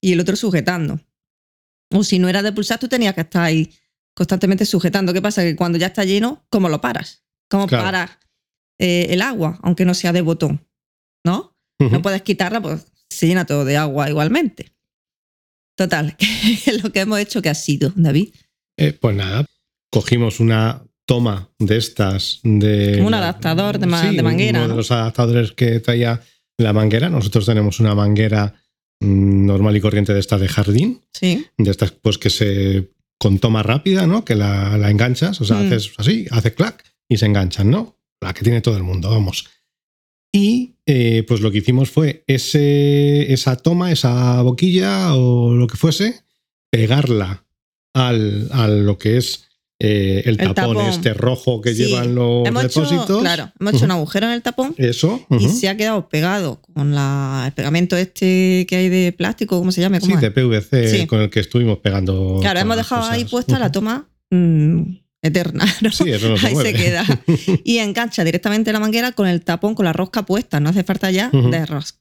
y 0.00 0.12
el 0.12 0.20
otro 0.20 0.34
sujetando. 0.36 1.00
O 1.90 2.02
si 2.04 2.18
no 2.18 2.28
era 2.28 2.42
de 2.42 2.52
pulsar, 2.52 2.78
tú 2.78 2.88
tenías 2.88 3.14
que 3.14 3.20
estar 3.22 3.42
ahí 3.44 3.72
constantemente 4.14 4.66
sujetando. 4.66 5.12
¿Qué 5.12 5.22
pasa? 5.22 5.42
Que 5.42 5.54
cuando 5.56 5.78
ya 5.78 5.86
está 5.86 6.04
lleno, 6.04 6.44
¿cómo 6.50 6.68
lo 6.68 6.80
paras? 6.80 7.22
¿Cómo 7.48 7.66
Claro. 7.66 7.84
paras 7.84 8.10
eh, 8.78 9.06
el 9.10 9.22
agua, 9.22 9.58
aunque 9.62 9.84
no 9.84 9.94
sea 9.94 10.12
de 10.12 10.20
botón? 10.20 10.66
¿No? 11.24 11.56
No 11.78 12.02
puedes 12.02 12.22
quitarla, 12.22 12.60
pues 12.60 12.86
se 13.08 13.28
llena 13.28 13.46
todo 13.46 13.64
de 13.64 13.76
agua 13.76 14.08
igualmente. 14.10 14.72
Total, 15.76 16.16
lo 16.82 16.90
que 16.92 17.00
hemos 17.00 17.20
hecho 17.20 17.40
que 17.40 17.48
ha 17.50 17.54
sido, 17.54 17.92
David. 17.94 18.34
Eh, 18.76 18.92
pues 18.92 19.14
nada, 19.14 19.46
cogimos 19.90 20.40
una 20.40 20.82
toma 21.08 21.48
de 21.58 21.78
estas 21.78 22.40
de 22.44 23.00
un 23.02 23.14
adaptador 23.14 23.78
de 23.78 23.86
ma- 23.86 24.02
Sí, 24.10 24.14
de 24.14 24.22
manguera, 24.22 24.58
uno 24.58 24.68
¿no? 24.68 24.72
de 24.74 24.76
los 24.76 24.90
adaptadores 24.90 25.52
que 25.52 25.80
traía 25.80 26.20
la 26.58 26.74
manguera 26.74 27.08
nosotros 27.08 27.46
tenemos 27.46 27.80
una 27.80 27.94
manguera 27.94 28.52
mm, 29.00 29.46
normal 29.46 29.74
y 29.76 29.80
corriente 29.80 30.12
de 30.12 30.20
esta 30.20 30.36
de 30.36 30.48
jardín 30.48 31.00
Sí. 31.12 31.46
de 31.56 31.70
estas 31.70 31.92
pues 31.92 32.18
que 32.18 32.28
se 32.28 32.90
con 33.18 33.38
toma 33.38 33.62
rápida 33.62 34.06
no 34.06 34.24
que 34.26 34.34
la, 34.34 34.76
la 34.76 34.90
enganchas 34.90 35.40
o 35.40 35.44
sea 35.46 35.56
Mm. 35.56 35.66
haces 35.66 35.92
así 35.96 36.26
hace 36.30 36.52
clac 36.52 36.84
y 37.08 37.16
se 37.16 37.24
enganchan 37.26 37.70
no 37.70 37.96
la 38.20 38.34
que 38.34 38.42
tiene 38.44 38.60
todo 38.60 38.76
el 38.76 38.82
mundo 38.82 39.08
vamos 39.08 39.46
y 40.30 40.74
eh, 40.84 41.24
pues 41.26 41.40
lo 41.40 41.50
que 41.50 41.58
hicimos 41.58 41.90
fue 41.90 42.22
ese, 42.26 43.32
esa 43.32 43.56
toma, 43.56 43.90
esa 43.92 44.42
boquilla 44.42 45.14
o 45.14 45.54
lo 45.54 45.66
que 45.66 45.76
fuese, 45.78 46.20
pegarla 46.70 47.44
al, 47.94 48.48
a 48.52 48.68
lo 48.68 48.98
que 48.98 49.16
es 49.16 49.47
eh, 49.80 50.22
el, 50.26 50.40
El 50.40 50.54
tapón, 50.54 50.76
tapón. 50.76 50.86
este 50.90 51.14
rojo 51.14 51.60
que 51.60 51.72
Sí. 51.74 51.84
llevan 51.86 52.14
los 52.14 52.46
Hemos 52.46 52.62
depósitos. 52.64 53.04
hecho, 53.04 53.20
claro, 53.20 53.52
hemos 53.60 53.74
hecho 53.74 53.84
un 53.84 53.90
agujero 53.92 54.26
en 54.26 54.32
el 54.32 54.42
tapón 54.42 54.74
Eso. 54.76 55.24
y 55.30 55.48
se 55.48 55.68
ha 55.68 55.76
quedado 55.76 56.08
pegado 56.08 56.60
con 56.74 56.94
la, 56.94 57.44
el 57.46 57.52
pegamento 57.52 57.96
este 57.96 58.66
que 58.68 58.76
hay 58.76 58.88
de 58.88 59.12
plástico, 59.12 59.58
¿cómo 59.58 59.70
se 59.70 59.80
llama? 59.80 60.00
¿Cómo 60.00 60.10
Sí, 60.10 60.14
es? 60.16 60.20
de 60.20 60.30
PVC 60.32 60.88
Sí. 61.00 61.06
con 61.06 61.20
el 61.20 61.30
que 61.30 61.40
estuvimos 61.40 61.78
pegando. 61.78 62.38
Claro, 62.40 62.58
hemos 62.58 62.76
dejado 62.76 63.04
ahí 63.08 63.24
puesta 63.24 63.58
la 63.60 63.70
toma 63.70 64.08
mm, 64.30 64.82
eterna, 65.22 65.64
¿no? 65.80 65.92
Sí, 65.92 66.10
eso 66.10 66.28
no 66.28 66.36
se 66.38 66.48
ahí 66.48 66.54
mueve. 66.54 66.72
se 66.72 66.76
queda. 66.76 67.04
Y 67.64 67.78
engancha 67.78 68.24
directamente 68.24 68.72
la 68.72 68.80
manguera 68.80 69.12
con 69.12 69.28
el 69.28 69.42
tapón, 69.42 69.74
con 69.76 69.84
la 69.84 69.92
rosca 69.92 70.22
puesta. 70.26 70.58
No 70.60 70.70
hace 70.70 70.82
falta 70.84 71.10
ya 71.12 71.30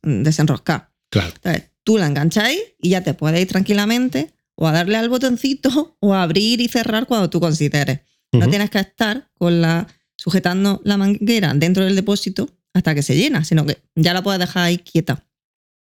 desenroscar. 0.03 0.89
claro. 1.09 1.31
Entonces, 1.35 1.69
tú 1.83 1.97
la 1.97 2.07
enganchas 2.07 2.43
ahí 2.45 2.59
y 2.81 2.89
ya 2.89 3.01
te 3.03 3.13
puedes 3.13 3.39
ir 3.39 3.47
tranquilamente 3.47 4.33
o 4.59 4.67
a 4.67 4.71
darle 4.71 4.97
al 4.97 5.07
botoncito 5.09 5.95
o 6.01 6.13
a 6.13 6.23
abrir 6.23 6.59
y 6.61 6.67
cerrar 6.67 7.05
cuando 7.07 7.29
tú 7.29 7.39
consideres. 7.39 8.01
No 8.33 8.39
Ujú. 8.39 8.49
tienes 8.49 8.69
que 8.69 8.79
estar 8.79 9.29
con 9.33 9.61
la 9.61 9.87
sujetando 10.17 10.81
la 10.83 10.97
manguera 10.97 11.53
dentro 11.55 11.85
del 11.85 11.95
depósito 11.95 12.49
hasta 12.73 12.93
que 12.95 13.01
se 13.03 13.15
llena, 13.15 13.43
sino 13.45 13.65
que 13.65 13.77
ya 13.95 14.13
la 14.13 14.21
puedes 14.23 14.39
dejar 14.39 14.63
ahí 14.65 14.77
quieta. 14.79 15.23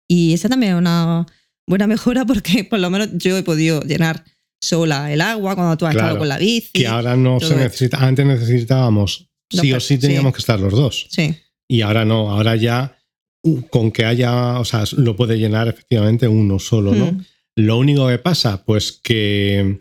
Y 0.08 0.32
esa 0.32 0.48
también 0.48 0.72
es 0.72 0.78
una 0.78 1.26
buena 1.66 1.86
mejora 1.94 2.24
porque 2.24 2.64
por 2.64 2.78
lo 2.80 2.90
menos 2.90 3.10
yo 3.12 3.36
he 3.36 3.42
podido 3.42 3.82
llenar 3.82 4.24
sola 4.60 5.12
el 5.12 5.20
agua 5.20 5.54
cuando 5.54 5.76
tú 5.76 5.86
has 5.86 5.92
Claro, 5.92 6.06
estado 6.08 6.18
con 6.20 6.28
la 6.28 6.38
bici. 6.38 6.70
Que 6.72 6.86
ahora 6.86 7.16
no 7.16 7.38
se 7.40 7.46
esto. 7.46 7.56
necesita. 7.58 7.98
Antes 7.98 8.24
necesitábamos, 8.26 9.28
No, 9.52 9.62
sí 9.62 9.72
o 9.72 9.80
sí 9.80 9.98
teníamos 9.98 10.32
que 10.32 10.38
estar 10.40 10.58
los 10.58 10.72
dos. 10.72 11.06
Sí, 11.10 11.34
Y 11.68 11.82
ahora 11.82 12.04
no, 12.04 12.30
ahora 12.30 12.56
ya 12.56 12.96
uh, 13.42 13.60
con 13.70 13.90
que 13.92 14.04
haya, 14.04 14.58
o 14.60 14.64
sea, 14.64 14.84
lo 14.96 15.14
puede 15.16 15.36
llenar 15.38 15.68
efectivamente 15.68 16.26
uno 16.28 16.58
solo, 16.58 16.94
¿no? 16.94 17.12
Mm. 17.12 17.24
Lo 17.56 17.78
único 17.78 18.08
que 18.08 18.18
pasa, 18.18 18.64
pues 18.64 18.92
que. 18.92 19.78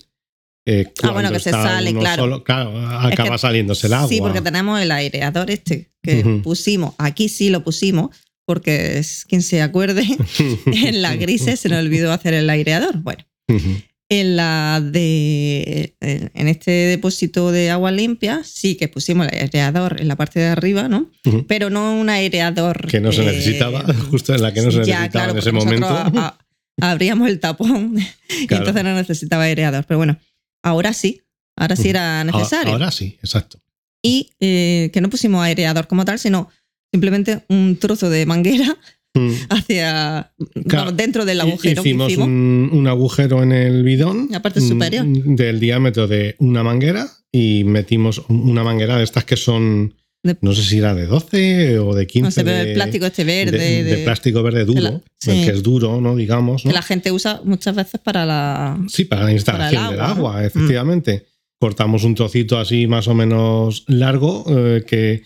eh, 0.65 0.91
Ah, 1.03 1.11
bueno, 1.11 1.31
que 1.31 1.39
se 1.39 1.51
sale, 1.51 1.93
claro. 1.93 2.23
solo, 2.23 2.43
claro, 2.43 2.77
acaba 2.87 3.31
que- 3.31 3.37
saliéndose 3.37 3.87
el 3.87 3.93
agua. 3.93 4.09
Sí, 4.09 4.19
porque 4.19 4.41
tenemos 4.41 4.79
el 4.81 4.91
aireador 4.91 5.49
este 5.49 5.91
que 6.03 6.19
Ujú. 6.19 6.41
pusimos. 6.41 6.93
Aquí 6.97 7.29
sí 7.29 7.49
lo 7.49 7.63
pusimos 7.63 8.15
porque 8.45 8.97
es 8.99 9.25
quien 9.25 9.41
se 9.41 9.61
acuerde. 9.61 10.03
en 10.65 11.01
la 11.01 11.15
grises 11.15 11.59
se 11.59 11.69
nos 11.69 11.79
olvidó 11.79 12.11
hacer 12.11 12.33
el 12.33 12.49
aireador. 12.49 12.97
Bueno, 12.97 13.23
Ujú. 13.47 13.77
en 14.09 14.35
la 14.35 14.81
de 14.83 15.95
en 15.99 16.47
este 16.49 16.71
depósito 16.71 17.51
de 17.53 17.69
agua 17.71 17.91
limpia 17.91 18.41
sí 18.43 18.75
que 18.75 18.87
pusimos 18.89 19.27
el 19.27 19.39
aireador 19.39 20.01
en 20.01 20.07
la 20.09 20.17
parte 20.17 20.39
de 20.41 20.47
arriba, 20.47 20.89
¿no? 20.89 21.09
Ujú. 21.25 21.45
Pero 21.47 21.69
no 21.69 21.93
un 21.93 22.09
aireador 22.09 22.87
que 22.87 22.99
no 22.99 23.11
se 23.13 23.21
eh, 23.23 23.25
necesitaba, 23.27 23.85
justo 24.11 24.35
en 24.35 24.41
la 24.41 24.53
que 24.53 24.61
no 24.61 24.71
se 24.71 24.77
ya, 24.83 24.99
necesitaba 24.99 25.09
claro, 25.09 25.31
en 25.31 25.37
ese 25.37 25.51
momento. 25.53 25.87
a- 25.87 26.07
a- 26.13 26.37
abríamos 26.79 27.29
el 27.29 27.39
tapón 27.39 27.95
y 28.29 28.47
Claro. 28.47 28.63
entonces 28.63 28.83
no 28.83 28.95
necesitaba 28.95 29.43
aireador. 29.43 29.85
Pero 29.85 29.97
bueno, 29.97 30.17
ahora 30.63 30.93
sí, 30.93 31.21
ahora 31.55 31.75
sí 31.75 31.89
era 31.89 32.23
necesario. 32.23 32.73
Ahora 32.73 32.91
sí, 32.91 33.17
exacto. 33.21 33.59
Y 34.03 34.31
eh, 34.39 34.89
que 34.93 35.01
no 35.01 35.09
pusimos 35.09 35.43
aireador 35.43 35.87
como 35.87 36.05
tal, 36.05 36.17
sino 36.19 36.49
simplemente 36.91 37.43
un 37.49 37.77
trozo 37.79 38.09
de 38.09 38.25
manguera 38.25 38.77
Mm. 39.13 39.29
hacia 39.49 40.31
Claro. 40.69 40.85
vamos, 40.85 40.95
dentro 40.95 41.25
del 41.25 41.41
agujero 41.41 41.81
Hicimos, 41.81 42.07
que 42.07 42.13
hicimos. 42.13 42.27
Un, 42.29 42.69
un 42.71 42.87
agujero 42.87 43.43
en 43.43 43.51
el 43.51 43.83
bidón. 43.83 44.29
La 44.31 44.41
parte 44.41 44.61
mm, 44.61 44.67
superior. 44.69 45.05
Del 45.05 45.59
diámetro 45.59 46.07
de 46.07 46.35
una 46.39 46.63
manguera 46.63 47.09
y 47.29 47.65
metimos 47.65 48.23
una 48.29 48.63
manguera 48.63 48.95
de 48.95 49.03
estas 49.03 49.25
que 49.25 49.35
son, 49.35 49.95
De- 50.23 50.37
no 50.41 50.53
sé 50.53 50.61
si 50.63 50.77
era 50.77 50.93
de 50.93 51.07
12 51.07 51.79
o 51.79 51.95
de 51.95 52.05
15. 52.05 52.23
no 52.23 52.31
se 52.31 52.43
ve 52.43 52.51
de, 52.51 52.61
el 52.69 52.73
plástico 52.75 53.05
este 53.07 53.23
verde 53.23 53.83
de, 53.83 53.97
plástico 54.03 54.43
verde 54.43 54.65
duro, 54.65 54.81
la- 54.81 55.01
sí. 55.19 55.31
el 55.31 55.45
que 55.45 55.51
es 55.51 55.63
duro, 55.63 55.99
¿no? 55.99 56.15
Digamos. 56.15 56.63
¿no? 56.63 56.69
que 56.69 56.75
la 56.75 56.83
gente 56.83 57.11
usa 57.11 57.41
muchas 57.43 57.75
veces 57.75 57.99
para 57.99 58.25
la 58.25 58.77
Sí, 58.87 59.05
para 59.05 59.23
la 59.23 59.31
instalación 59.31 59.81
para 59.81 59.91
del 59.91 60.01
agua, 60.01 60.33
¿no? 60.33 60.45
efectivamente. 60.47 61.25
Cortamos 61.59 62.03
un 62.03 62.15
trocito 62.15 62.59
así 62.59 62.87
más 62.87 63.07
o 63.07 63.13
menos 63.15 63.83
largo 63.87 64.45
eh, 64.49 64.83
que 64.85 65.23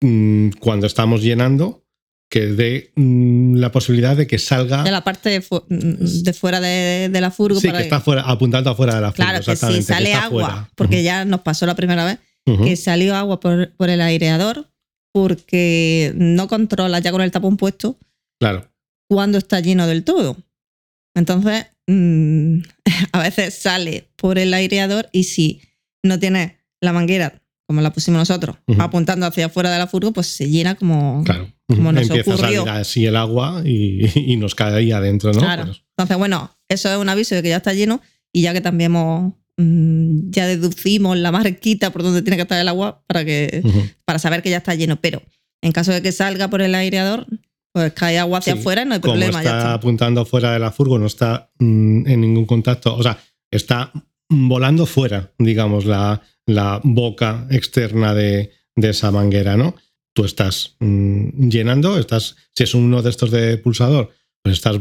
mm, 0.00 0.50
cuando 0.60 0.86
estamos 0.86 1.22
llenando, 1.22 1.84
que 2.30 2.46
dé 2.46 2.92
mm, 2.96 3.56
la 3.56 3.72
posibilidad 3.72 4.16
de 4.16 4.26
que 4.26 4.38
salga. 4.38 4.82
de 4.84 4.90
la 4.90 5.02
parte 5.02 5.30
de, 5.30 5.40
fu- 5.40 5.64
de 5.68 6.32
fuera 6.32 6.60
de, 6.60 7.08
de 7.10 7.20
la 7.20 7.30
furgo 7.30 7.58
sí, 7.60 7.66
para 7.68 7.78
que 7.78 7.84
está 7.84 8.00
fuera, 8.00 8.22
apuntando 8.22 8.70
afuera 8.70 8.94
de 8.96 9.00
la 9.00 9.12
furgo, 9.12 9.24
claro 9.30 9.44
que 9.44 9.50
que 9.52 9.82
sale 9.82 10.14
agua 10.14 10.44
fuera. 10.46 10.70
porque 10.74 11.02
ya 11.02 11.24
nos 11.24 11.40
pasó 11.40 11.64
la 11.66 11.74
primera 11.74 12.04
vez 12.04 12.18
Que 12.64 12.76
salió 12.76 13.14
agua 13.14 13.40
por, 13.40 13.70
por 13.76 13.90
el 13.90 14.00
aireador 14.00 14.68
porque 15.12 16.12
no 16.16 16.48
controla 16.48 16.98
ya 17.00 17.10
con 17.12 17.22
el 17.22 17.30
tapón 17.30 17.56
puesto 17.56 17.98
Claro. 18.40 18.70
cuando 19.08 19.38
está 19.38 19.60
lleno 19.60 19.86
del 19.86 20.04
todo. 20.04 20.36
Entonces, 21.14 21.66
mm, 21.86 22.58
a 23.12 23.18
veces 23.22 23.54
sale 23.54 24.08
por 24.16 24.38
el 24.38 24.54
aireador 24.54 25.08
y 25.12 25.24
si 25.24 25.60
no 26.04 26.18
tiene 26.18 26.58
la 26.80 26.92
manguera, 26.92 27.42
como 27.66 27.80
la 27.80 27.92
pusimos 27.92 28.18
nosotros, 28.20 28.56
apuntando 28.78 29.26
hacia 29.26 29.46
afuera 29.46 29.70
de 29.70 29.78
la 29.78 29.86
furgo, 29.86 30.12
pues 30.12 30.28
se 30.28 30.48
llena 30.48 30.74
como... 30.76 31.22
Claro. 31.24 31.52
Como 31.66 31.92
nos 31.92 32.04
Empieza 32.08 32.30
ocurrió. 32.30 32.62
a 32.62 32.64
salir 32.66 32.80
así 32.80 33.04
el 33.04 33.14
agua 33.16 33.60
y, 33.64 34.06
y 34.32 34.36
nos 34.38 34.54
cae 34.54 34.74
ahí 34.74 34.90
adentro, 34.92 35.32
¿no? 35.32 35.40
Claro. 35.40 35.66
Pues, 35.66 35.82
Entonces, 35.98 36.16
bueno, 36.16 36.50
eso 36.68 36.90
es 36.90 36.96
un 36.96 37.08
aviso 37.10 37.34
de 37.34 37.42
que 37.42 37.50
ya 37.50 37.58
está 37.58 37.74
lleno 37.74 38.00
y 38.32 38.40
ya 38.42 38.54
que 38.54 38.62
también 38.62 38.92
hemos, 38.92 39.34
mm, 39.58 40.30
ya 40.30 40.46
deducimos 40.46 41.16
la 41.18 41.30
marquita 41.32 41.90
por 41.90 42.02
donde 42.02 42.22
tiene 42.22 42.36
que 42.36 42.42
estar 42.42 42.58
el 42.60 42.68
agua 42.68 43.02
para, 43.06 43.24
que, 43.24 43.62
para 44.06 44.18
saber 44.18 44.42
que 44.42 44.50
ya 44.50 44.56
está 44.58 44.74
lleno. 44.74 44.96
Pero 45.00 45.22
en 45.62 45.72
caso 45.72 45.92
de 45.92 46.00
que 46.00 46.12
salga 46.12 46.48
por 46.48 46.62
el 46.62 46.74
aireador, 46.74 47.26
pues 47.72 47.92
cae 47.92 48.18
agua 48.18 48.38
hacia 48.38 48.54
Sí, 48.54 48.60
afuera 48.60 48.82
y 48.82 48.86
no 48.86 48.94
hay 48.94 49.00
Como 49.00 49.12
problema. 49.14 49.38
está, 49.40 49.50
ya 49.50 49.58
está. 49.58 49.74
apuntando 49.74 50.24
fuera 50.24 50.52
de 50.54 50.58
la 50.58 50.70
furgo, 50.72 50.98
no 50.98 51.06
está 51.06 51.50
mm, 51.58 52.06
en 52.08 52.20
ningún 52.22 52.46
contacto, 52.46 52.96
o 52.96 53.02
sea, 53.02 53.18
está 53.50 53.92
volando 54.30 54.86
fuera, 54.86 55.32
digamos, 55.38 55.84
la, 55.84 56.22
la 56.46 56.80
boca 56.82 57.46
externa 57.50 58.14
de, 58.14 58.52
de 58.76 58.90
esa 58.90 59.10
manguera, 59.10 59.56
¿no? 59.56 59.74
Tú 60.14 60.24
estás 60.24 60.76
mm, 60.80 61.48
llenando, 61.48 61.98
estás, 61.98 62.36
si 62.54 62.64
es 62.64 62.74
uno 62.74 63.02
de 63.02 63.10
estos 63.10 63.30
de 63.30 63.58
pulsador, 63.58 64.10
pues 64.42 64.54
estás 64.56 64.78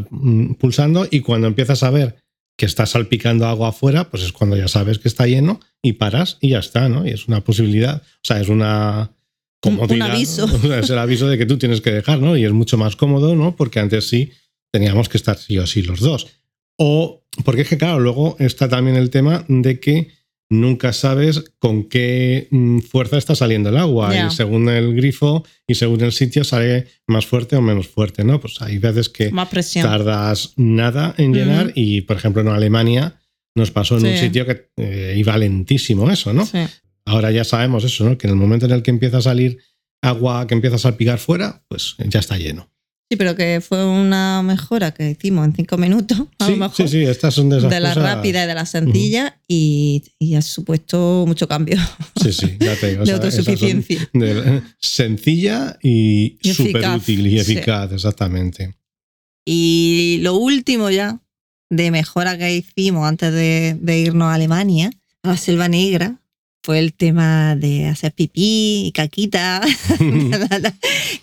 pulsando 0.59 1.07
y 1.09 1.21
cuando 1.21 1.47
empiezas 1.47 1.84
a 1.84 1.89
ver 1.91 2.15
que 2.57 2.65
está 2.65 2.85
salpicando 2.85 3.45
agua 3.45 3.69
afuera, 3.69 4.09
pues 4.09 4.23
es 4.23 4.31
cuando 4.33 4.57
ya 4.57 4.67
sabes 4.67 4.99
que 4.99 5.07
está 5.07 5.25
lleno 5.27 5.59
y 5.81 5.93
paras 5.93 6.37
y 6.41 6.49
ya 6.49 6.59
está, 6.59 6.89
¿no? 6.89 7.05
Y 7.07 7.11
es 7.11 7.27
una 7.27 7.41
posibilidad, 7.43 8.01
o 8.01 8.19
sea, 8.23 8.41
es 8.41 8.49
una 8.49 9.11
Un- 9.63 9.73
un 9.73 9.77
comodidad, 9.79 10.11
aviso. 10.11 10.47
Es 10.79 10.89
el 10.89 10.97
aviso 10.97 11.27
de 11.27 11.37
que 11.37 11.45
tú 11.45 11.57
tienes 11.57 11.81
que 11.81 11.91
dejar, 11.91 12.19
¿no? 12.19 12.35
Y 12.35 12.43
es 12.45 12.51
mucho 12.51 12.77
más 12.77 12.95
cómodo, 12.95 13.35
¿no? 13.35 13.55
Porque 13.55 13.79
antes 13.79 14.07
sí 14.09 14.31
teníamos 14.71 15.07
que 15.07 15.17
estar 15.17 15.37
sí 15.37 15.57
o 15.59 15.67
sí 15.67 15.83
los 15.83 15.99
dos. 15.99 16.27
O 16.77 17.23
porque 17.45 17.61
es 17.61 17.69
que, 17.69 17.77
claro, 17.77 17.99
luego 17.99 18.35
está 18.39 18.67
también 18.67 18.97
el 18.97 19.09
tema 19.11 19.45
de 19.47 19.79
que 19.79 20.09
nunca 20.49 20.93
sabes 20.93 21.43
con 21.59 21.85
qué 21.89 22.47
mm, 22.51 22.79
fuerza 22.79 23.17
está 23.17 23.35
saliendo 23.35 23.69
el 23.69 23.77
agua. 23.77 24.15
Y 24.15 24.31
según 24.31 24.69
el 24.69 24.95
grifo 24.95 25.45
y 25.67 25.75
según 25.75 26.01
el 26.01 26.11
sitio 26.11 26.43
sale 26.43 26.87
más 27.07 27.25
fuerte 27.25 27.55
o 27.55 27.61
menos 27.61 27.87
fuerte, 27.87 28.23
¿no? 28.23 28.39
Pues 28.39 28.61
hay 28.61 28.77
veces 28.77 29.09
que 29.09 29.31
tardas 29.81 30.53
nada 30.55 31.13
en 31.17 31.33
llenar 31.33 31.71
y, 31.75 32.01
por 32.01 32.17
ejemplo, 32.17 32.41
en 32.41 32.49
Alemania 32.49 33.19
nos 33.55 33.71
pasó 33.71 33.97
en 33.97 34.05
un 34.05 34.17
sitio 34.17 34.45
que 34.45 34.69
eh, 34.77 35.15
iba 35.17 35.37
lentísimo 35.37 36.09
eso, 36.11 36.33
¿no? 36.33 36.45
Sí. 36.45 36.59
Ahora 37.05 37.31
ya 37.31 37.43
sabemos 37.43 37.83
eso, 37.83 38.03
¿no? 38.03 38.17
Que 38.17 38.27
en 38.27 38.33
el 38.33 38.39
momento 38.39 38.65
en 38.65 38.71
el 38.71 38.83
que 38.83 38.91
empieza 38.91 39.17
a 39.17 39.21
salir 39.21 39.57
agua 40.01 40.45
que 40.47 40.53
empieza 40.53 40.75
a 40.75 40.79
salpicar 40.79 41.17
fuera, 41.19 41.63
pues 41.67 41.95
ya 42.07 42.19
está 42.19 42.37
lleno. 42.37 42.69
Sí, 43.09 43.15
pero 43.15 43.37
que 43.37 43.61
fue 43.61 43.85
una 43.85 44.41
mejora 44.43 44.91
que 44.93 45.11
hicimos 45.11 45.45
en 45.45 45.55
cinco 45.55 45.77
minutos, 45.77 46.19
a 46.39 46.45
Sí, 46.45 46.51
lo 46.51 46.57
mejor. 46.57 46.75
sí, 46.75 46.87
sí, 46.89 47.03
estas 47.03 47.33
son 47.33 47.47
de 47.49 47.59
esas 47.59 47.69
de 47.69 47.79
la 47.79 47.93
cosas- 47.93 48.03
rápida 48.15 48.43
y 48.43 48.47
de 48.47 48.53
la 48.53 48.65
sencilla 48.65 49.41
y, 49.47 50.03
y 50.19 50.35
ha 50.35 50.41
supuesto 50.41 51.23
mucho 51.25 51.47
cambio 51.47 51.77
Sí, 52.21 52.33
sí, 52.33 52.57
ya 52.59 52.75
te 52.75 52.89
digo. 52.89 53.03
o 53.03 53.05
de 53.05 53.11
sea, 53.13 53.15
autosuficiencia. 53.15 54.09
de- 54.13 54.61
sencilla 54.79 55.77
y, 55.81 56.37
Y 56.41 56.53
súper 56.53 56.85
útil 56.89 57.27
y 57.27 57.31
sí. 57.31 57.53
eficaz, 57.53 57.93
exactamente. 57.93 58.75
Y 59.45 60.19
lo 60.23 60.35
último 60.35 60.89
ya 60.89 61.21
de 61.69 61.91
mejora 61.91 62.37
que 62.37 62.55
hicimos 62.57 63.07
antes 63.07 63.31
de, 63.31 63.77
de 63.79 63.99
irnos 63.99 64.25
a 64.27 64.33
Alemania, 64.33 64.89
a 65.23 65.29
la 65.29 65.37
Selva 65.37 65.69
Negra, 65.69 66.19
fue 66.63 66.79
el 66.79 66.93
tema 66.93 67.55
de 67.55 67.85
hacer 67.87 68.13
pipí 68.13 68.87
y 68.87 68.91
caquita. 68.91 69.61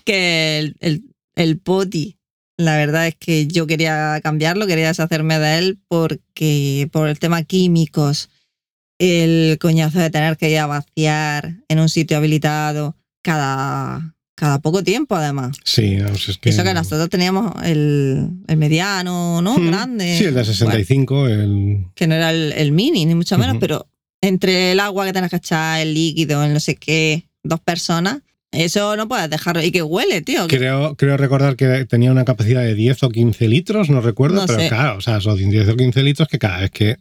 que 0.05 0.57
el, 0.59 0.75
el, 0.79 1.03
el 1.35 1.59
poti, 1.59 2.17
la 2.57 2.77
verdad 2.77 3.07
es 3.07 3.15
que 3.15 3.47
yo 3.47 3.67
quería 3.67 4.19
cambiarlo, 4.23 4.67
quería 4.67 4.87
deshacerme 4.87 5.39
de 5.39 5.57
él 5.57 5.79
porque 5.87 6.87
por 6.91 7.09
el 7.09 7.19
tema 7.19 7.43
químicos, 7.43 8.29
el 8.99 9.57
coñazo 9.59 9.99
de 9.99 10.09
tener 10.09 10.37
que 10.37 10.49
ir 10.49 10.59
a 10.59 10.67
vaciar 10.67 11.55
en 11.67 11.79
un 11.79 11.89
sitio 11.89 12.17
habilitado 12.17 12.95
cada, 13.21 14.15
cada 14.35 14.59
poco 14.59 14.83
tiempo 14.83 15.15
además. 15.15 15.57
Sí, 15.63 15.95
es 15.95 16.37
que. 16.37 16.49
Eso 16.49 16.63
que 16.63 16.73
nosotros 16.73 17.09
teníamos 17.09 17.53
el, 17.63 18.29
el 18.47 18.57
mediano, 18.57 19.41
¿no? 19.41 19.57
Mm, 19.57 19.67
Grande. 19.67 20.17
Sí, 20.17 20.25
el 20.25 20.33
de 20.33 20.41
Bueno, 20.41 20.53
65, 20.53 21.27
el. 21.27 21.85
que 21.93 22.07
no 22.07 22.15
era 22.15 22.31
el, 22.31 22.53
el 22.53 22.71
mini, 22.71 23.05
ni 23.05 23.15
mucho 23.15 23.37
menos, 23.37 23.57
pero 23.59 23.87
entre 24.21 24.71
el 24.71 24.79
agua 24.79 25.05
que 25.05 25.11
tienes 25.11 25.29
que 25.29 25.37
echar, 25.37 25.81
el 25.81 25.93
líquido, 25.93 26.43
el 26.43 26.53
no 26.53 26.59
sé 26.59 26.75
qué, 26.75 27.27
dos 27.43 27.59
personas, 27.59 28.21
eso 28.55 28.95
no 28.95 29.07
puedes 29.07 29.29
dejarlo. 29.29 29.61
Y 29.63 29.71
que 29.71 29.81
huele, 29.83 30.21
tío. 30.21 30.47
Creo, 30.47 30.95
creo 30.95 31.17
recordar 31.17 31.55
que 31.55 31.85
tenía 31.85 32.11
una 32.11 32.25
capacidad 32.25 32.61
de 32.63 32.75
10 32.75 33.03
o 33.03 33.09
15 33.09 33.47
litros, 33.47 33.89
no 33.89 34.01
recuerdo, 34.01 34.41
No 34.41 34.45
pero 34.47 34.59
sé. 34.59 34.67
claro, 34.69 34.97
o 34.97 35.01
sea, 35.01 35.21
son 35.21 35.37
10 35.37 35.69
o 35.69 35.75
15 35.75 36.03
litros 36.03 36.27
que 36.27 36.39
cada 36.39 36.59
vez 36.61 36.71
que 36.71 36.97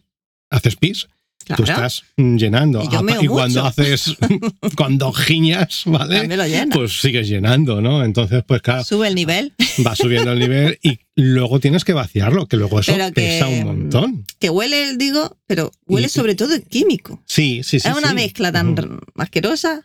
haces 0.51 0.77
pis, 0.77 1.09
claro, 1.45 1.65
tú 1.65 1.71
estás 1.71 2.05
llenando. 2.17 2.83
Y 2.83 2.89
yo 2.93 3.03
meo 3.03 3.23
y 3.23 3.27
cuando 3.27 3.65
mucho. 3.65 3.67
haces, 3.83 4.17
cuando 4.77 5.13
giñas, 5.13 5.83
¿vale? 5.87 6.29
Pues 6.73 7.01
sigues 7.01 7.29
llenando, 7.29 7.81
¿no? 7.81 8.05
Entonces, 8.05 8.43
pues 8.47 8.63
claro, 8.63 8.85
Sube 8.85 9.09
el 9.09 9.15
nivel. 9.15 9.53
va 9.87 9.95
subiendo 9.97 10.33
el 10.33 10.39
nivel 10.39 10.79
y 10.83 10.99
luego 11.17 11.61
tienes 11.61 11.85
que 11.85 11.93
vaciarlo, 11.93 12.47
que 12.47 12.57
luego 12.57 12.81
eso 12.81 12.95
que- 12.97 13.13
pesa 13.13 13.49
un 13.49 13.65
montón. 13.65 14.25
Que 14.39 14.49
huele, 14.51 14.97
digo, 14.97 15.37
pero 15.47 15.71
huele 15.87 16.07
Y- 16.07 16.11
sobre 16.11 16.35
todo 16.35 16.55
químico. 16.69 17.23
Sí, 17.27 17.63
sí, 17.65 17.81
sí. 17.81 17.89
es 17.89 17.97
una 17.97 18.09
sí. 18.11 18.15
mezcla 18.15 18.53
tan 18.53 18.75
asquerosa 19.17 19.83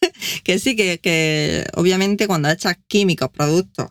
que 0.44 0.58
sí, 0.58 0.76
que, 0.76 0.98
que 0.98 1.66
obviamente 1.74 2.26
cuando 2.26 2.50
echas 2.50 2.76
químicos, 2.88 3.28
productos, 3.30 3.88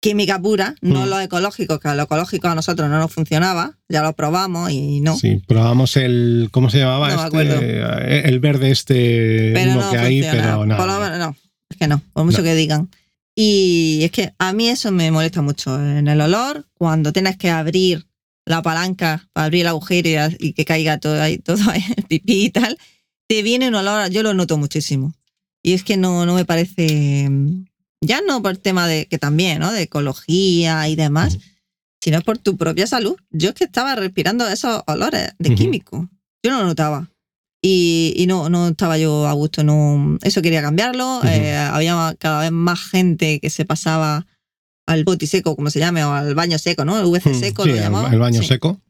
química 0.00 0.38
pura, 0.40 0.74
no 0.82 1.06
Mm. 1.06 1.08
los 1.08 1.22
ecológicos, 1.22 1.80
que 1.80 1.88
a 1.88 1.94
los 1.94 2.04
ecológicos 2.04 2.50
a 2.50 2.54
nosotros 2.54 2.90
no 2.90 2.98
nos 2.98 3.10
funcionaba, 3.12 3.78
ya 3.88 4.02
lo 4.02 4.12
probamos 4.12 4.70
y 4.70 5.00
no. 5.00 5.16
Sí, 5.16 5.40
probamos 5.46 5.96
el. 5.96 6.48
¿Cómo 6.50 6.68
se 6.68 6.78
llamaba? 6.78 7.08
No 7.14 7.24
este? 7.24 7.80
Eh, 7.80 8.22
El 8.26 8.38
verde 8.40 8.70
este 8.70 9.52
pero 9.54 9.74
no 9.74 9.90
que 9.90 9.98
hay, 9.98 10.20
pero 10.20 10.66
nada. 10.66 10.76
Por 10.76 10.86
lo 10.86 11.00
menos 11.00 11.18
no, 11.18 11.36
es 11.70 11.78
que 11.78 11.88
no, 11.88 12.02
por 12.12 12.24
mucho 12.24 12.38
No. 12.38 12.44
que 12.44 12.54
digan. 12.54 12.90
Y 13.36 14.00
es 14.04 14.10
que 14.12 14.32
a 14.38 14.52
mí 14.52 14.68
eso 14.68 14.92
me 14.92 15.10
molesta 15.10 15.40
mucho 15.42 15.74
en 15.80 16.06
el 16.06 16.20
olor, 16.20 16.66
cuando 16.74 17.12
tienes 17.12 17.36
que 17.36 17.50
abrir 17.50 18.06
la 18.46 18.60
palanca 18.62 19.26
para 19.32 19.46
abrir 19.46 19.62
el 19.62 19.68
agujero 19.68 20.08
y, 20.38 20.48
y 20.48 20.52
que 20.52 20.64
caiga 20.66 20.98
todo 20.98 21.20
ahí, 21.20 21.38
todo 21.44 21.58
ahí, 21.70 21.82
el 21.96 22.04
pipí 22.04 22.44
y 22.44 22.50
tal, 22.50 22.78
te 23.28 23.42
viene 23.42 23.68
un 23.68 23.74
olor, 23.74 24.10
yo 24.10 24.22
lo 24.22 24.34
noto 24.34 24.56
muchísimo. 24.58 25.14
Y 25.62 25.72
es 25.72 25.82
que 25.84 25.96
no, 25.96 26.26
no 26.26 26.34
me 26.34 26.44
parece, 26.44 27.28
ya 28.00 28.20
no 28.26 28.42
por 28.42 28.50
el 28.52 28.58
tema 28.60 28.86
de, 28.86 29.06
que 29.06 29.18
también, 29.18 29.60
¿no? 29.60 29.72
De 29.72 29.82
ecología 29.82 30.88
y 30.88 30.96
demás, 30.96 31.38
sino 32.02 32.20
por 32.20 32.36
tu 32.38 32.56
propia 32.56 32.86
salud. 32.86 33.16
Yo 33.30 33.48
es 33.50 33.54
que 33.54 33.64
estaba 33.64 33.94
respirando 33.94 34.46
esos 34.46 34.82
olores 34.86 35.30
de 35.38 35.48
Ujú. 35.50 35.58
químicos. 35.58 36.06
Yo 36.42 36.50
no 36.50 36.60
lo 36.60 36.66
notaba. 36.66 37.08
Y, 37.62 38.12
y 38.18 38.26
no, 38.26 38.50
no 38.50 38.68
estaba 38.68 38.98
yo 38.98 39.26
a 39.26 39.32
gusto. 39.32 39.64
No, 39.64 40.18
eso 40.22 40.42
quería 40.42 40.60
cambiarlo. 40.60 41.22
Eh, 41.24 41.56
había 41.56 42.14
cada 42.18 42.42
vez 42.42 42.52
más 42.52 42.78
gente 42.90 43.40
que 43.40 43.48
se 43.48 43.64
pasaba 43.64 44.26
al 44.86 45.04
boti 45.04 45.26
seco, 45.26 45.56
como 45.56 45.70
se 45.70 45.78
llame, 45.78 46.04
o 46.04 46.12
al 46.12 46.34
baño 46.34 46.58
seco, 46.58 46.84
¿no? 46.84 46.98
El 47.00 47.06
VC 47.06 47.30
Mm, 47.30 47.40
seco 47.40 47.62
sí, 47.64 47.70
lo 47.70 47.76
llamaba. 47.76 48.10
el 48.12 48.18
baño 48.18 48.42
Sí. 48.42 48.48
seco. 48.48 48.82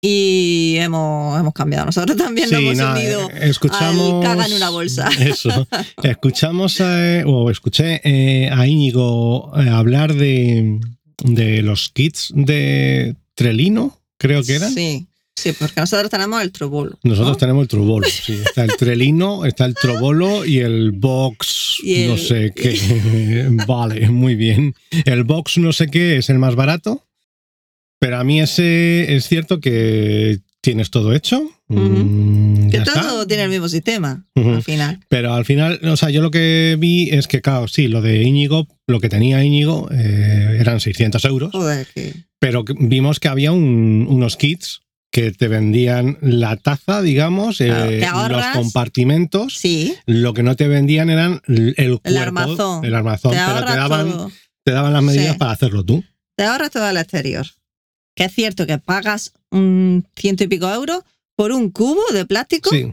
Y 0.00 0.76
hemos, 0.78 1.40
hemos 1.40 1.52
cambiado. 1.52 1.86
Nosotros 1.86 2.16
también 2.16 2.50
lo 2.50 2.58
Sí, 2.58 2.64
hemos 2.64 2.76
nada, 2.78 2.98
unido. 2.98 3.28
eh, 3.30 3.48
escuchamos. 3.48 4.24
al 4.24 4.30
caga 4.30 4.46
en 4.46 4.52
una 4.52 4.70
bolsa. 4.70 5.08
Eso. 5.20 5.66
Escuchamos 6.02 6.76
eh, 6.80 7.24
o 7.26 7.50
escuché 7.50 8.00
eh, 8.04 8.48
a 8.50 8.66
Íñigo 8.66 9.52
hablar 9.56 10.14
de, 10.14 10.78
de 11.24 11.62
los 11.62 11.88
kits 11.88 12.32
de 12.34 13.16
Trelino, 13.34 13.98
creo 14.18 14.44
que 14.44 14.54
eran. 14.54 14.72
Sí, 14.72 15.08
sí, 15.34 15.50
porque 15.58 15.80
nosotros 15.80 16.10
tenemos 16.10 16.42
el 16.42 16.52
trobolo. 16.52 16.96
Nosotros 17.02 17.30
¿no? 17.32 17.36
tenemos 17.36 17.62
el 17.62 17.68
Trobolo. 17.68 18.06
Sí, 18.08 18.34
está 18.34 18.62
el 18.64 18.76
Trelino, 18.76 19.44
está 19.46 19.64
el 19.64 19.74
Trobolo 19.74 20.44
y 20.44 20.58
el 20.60 20.92
Box, 20.92 21.78
Y 21.82 22.02
el- 22.02 22.08
no 22.10 22.16
sé 22.18 22.52
qué. 22.54 23.48
vale, 23.66 24.08
muy 24.10 24.36
bien. 24.36 24.74
El 25.04 25.24
Box, 25.24 25.58
no 25.58 25.72
sé 25.72 25.88
qué, 25.88 26.18
es 26.18 26.30
el 26.30 26.38
más 26.38 26.54
barato. 26.54 27.04
Pero 28.00 28.18
a 28.18 28.24
mí 28.24 28.40
ese 28.40 29.14
es 29.16 29.26
cierto 29.28 29.60
que 29.60 30.38
tienes 30.60 30.90
todo 30.90 31.12
hecho. 31.14 31.50
Mm, 31.68 32.68
Que 32.70 32.80
todo 32.80 32.94
está. 33.22 33.26
tiene 33.26 33.44
el 33.44 33.50
mismo 33.50 33.68
sistema 33.68 34.24
al 34.34 34.62
final. 34.62 35.00
Pero 35.08 35.34
al 35.34 35.44
final, 35.44 35.80
o 35.84 35.96
sea, 35.96 36.10
yo 36.10 36.22
lo 36.22 36.30
que 36.30 36.76
vi 36.78 37.10
es 37.10 37.26
que, 37.26 37.40
claro, 37.42 37.68
sí, 37.68 37.88
lo 37.88 38.00
de 38.02 38.22
Íñigo, 38.22 38.66
lo 38.86 39.00
que 39.00 39.08
tenía 39.08 39.42
Íñigo 39.44 39.88
eh, 39.92 40.58
eran 40.60 40.80
600 40.80 41.24
euros, 41.24 41.50
Joder, 41.52 41.86
que. 41.94 42.14
pero 42.38 42.64
vimos 42.78 43.20
que 43.20 43.28
había 43.28 43.52
un- 43.52 44.06
unos 44.08 44.36
kits 44.36 44.80
que 45.10 45.32
te 45.32 45.48
vendían 45.48 46.18
la 46.20 46.56
taza, 46.56 47.00
digamos, 47.02 47.60
eh, 47.60 48.06
los 48.28 48.44
compartimentos. 48.52 49.54
Sí, 49.56 49.94
Lo 50.06 50.34
que 50.34 50.42
no 50.42 50.54
te 50.56 50.68
vendían 50.68 51.10
eran 51.10 51.40
el, 51.48 51.74
el 51.78 51.98
cuerpo, 52.00 52.20
armazón. 52.20 52.84
el 52.84 52.94
armazón, 52.94 53.32
te 53.32 53.38
pero 53.38 53.66
te 53.66 53.76
daban, 53.76 54.10
todo. 54.10 54.30
te 54.64 54.72
daban 54.72 54.92
las 54.92 55.02
medidas 55.02 55.32
Sí. 55.32 55.38
para 55.38 55.52
hacerlo 55.52 55.84
tú. 55.84 56.04
Te 56.36 56.44
ahorras 56.44 56.70
todo 56.70 56.88
el 56.88 56.96
exterior. 56.98 57.46
Que 58.18 58.24
es 58.24 58.34
cierto 58.34 58.66
que 58.66 58.78
pagas 58.78 59.32
un 59.52 60.04
ciento 60.16 60.42
y 60.42 60.48
pico 60.48 60.68
euros 60.68 61.04
por 61.36 61.52
un 61.52 61.70
cubo 61.70 62.02
de 62.12 62.26
plástico, 62.26 62.68
Sí. 62.70 62.92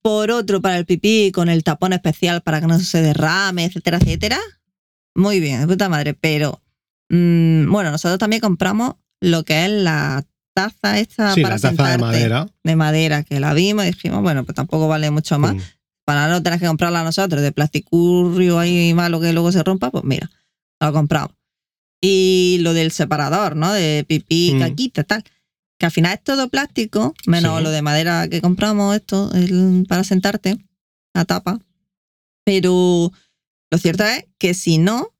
Por 0.00 0.30
otro 0.30 0.62
para 0.62 0.78
el 0.78 0.86
pipí 0.86 1.30
con 1.30 1.50
el 1.50 1.62
tapón 1.62 1.92
especial 1.92 2.40
para 2.40 2.62
que 2.62 2.66
no 2.66 2.78
se 2.78 3.02
derrame, 3.02 3.64
etcétera, 3.66 3.98
etcétera. 3.98 4.38
Muy 5.14 5.40
bien, 5.40 5.60
de 5.60 5.66
puta 5.66 5.90
madre. 5.90 6.14
Pero, 6.14 6.62
mm, 7.10 7.70
bueno, 7.70 7.90
nosotros 7.90 8.18
también 8.18 8.40
compramos 8.40 8.94
lo 9.20 9.44
que 9.44 9.66
es 9.66 9.70
la 9.70 10.24
taza 10.54 11.00
esta 11.00 11.34
Sí, 11.34 11.42
para 11.42 11.56
la 11.56 11.60
taza 11.60 11.90
de 11.90 11.98
madera. 11.98 12.48
de 12.64 12.76
madera, 12.76 13.24
que 13.24 13.38
la 13.40 13.52
vimos 13.52 13.84
y 13.84 13.88
dijimos, 13.88 14.22
bueno, 14.22 14.44
pues 14.44 14.54
tampoco 14.56 14.88
vale 14.88 15.10
mucho 15.10 15.38
más. 15.38 15.54
Mm. 15.54 15.60
para 16.06 16.28
no 16.28 16.42
tener 16.42 16.58
que 16.60 16.66
comprarla 16.66 17.02
nosotros 17.04 17.42
de 17.42 17.50
plasticurrio 17.52 18.58
ahí 18.60 18.94
malo 18.94 19.20
que 19.20 19.32
luego 19.34 19.50
se 19.52 19.62
rompa, 19.62 19.90
pues 19.90 20.04
mira, 20.04 20.30
lo 20.80 20.92
compramos. 20.94 21.32
Y 22.00 22.58
lo 22.60 22.74
del 22.74 22.90
separador, 22.92 23.56
¿no? 23.56 23.72
De 23.72 24.04
pipí, 24.06 24.52
Mm. 24.54 24.58
caquita, 24.60 25.04
tal. 25.04 25.24
Que 25.78 25.86
al 25.86 25.92
final 25.92 26.14
es 26.14 26.22
todo 26.22 26.48
plástico, 26.48 27.14
menos 27.26 27.58
Sí. 27.58 27.64
lo 27.64 27.70
de 27.70 27.82
madera 27.82 28.28
que 28.28 28.40
compramos, 28.40 28.94
esto, 28.96 29.30
el- 29.34 29.84
para 29.88 30.04
sentarte, 30.04 30.56
la 31.14 31.24
tapa. 31.24 31.60
Pero 32.44 33.12
lo 33.70 33.78
cierto 33.78 34.04
es 34.04 34.24
que 34.38 34.54
si 34.54 34.78
no, 34.78 35.12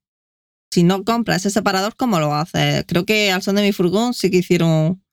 si 0.71 0.83
no 0.83 1.03
compras 1.03 1.37
ese 1.41 1.49
separador, 1.51 1.95
¿cómo 1.95 2.19
lo 2.19 2.33
haces? 2.33 2.85
Creo 2.87 3.05
que 3.05 3.31
al 3.31 3.41
son 3.41 3.55
de 3.55 3.61
mi 3.63 3.71
furgón 3.71 4.13
sí 4.13 4.29
que 4.31 4.37
hicieron 4.37 5.03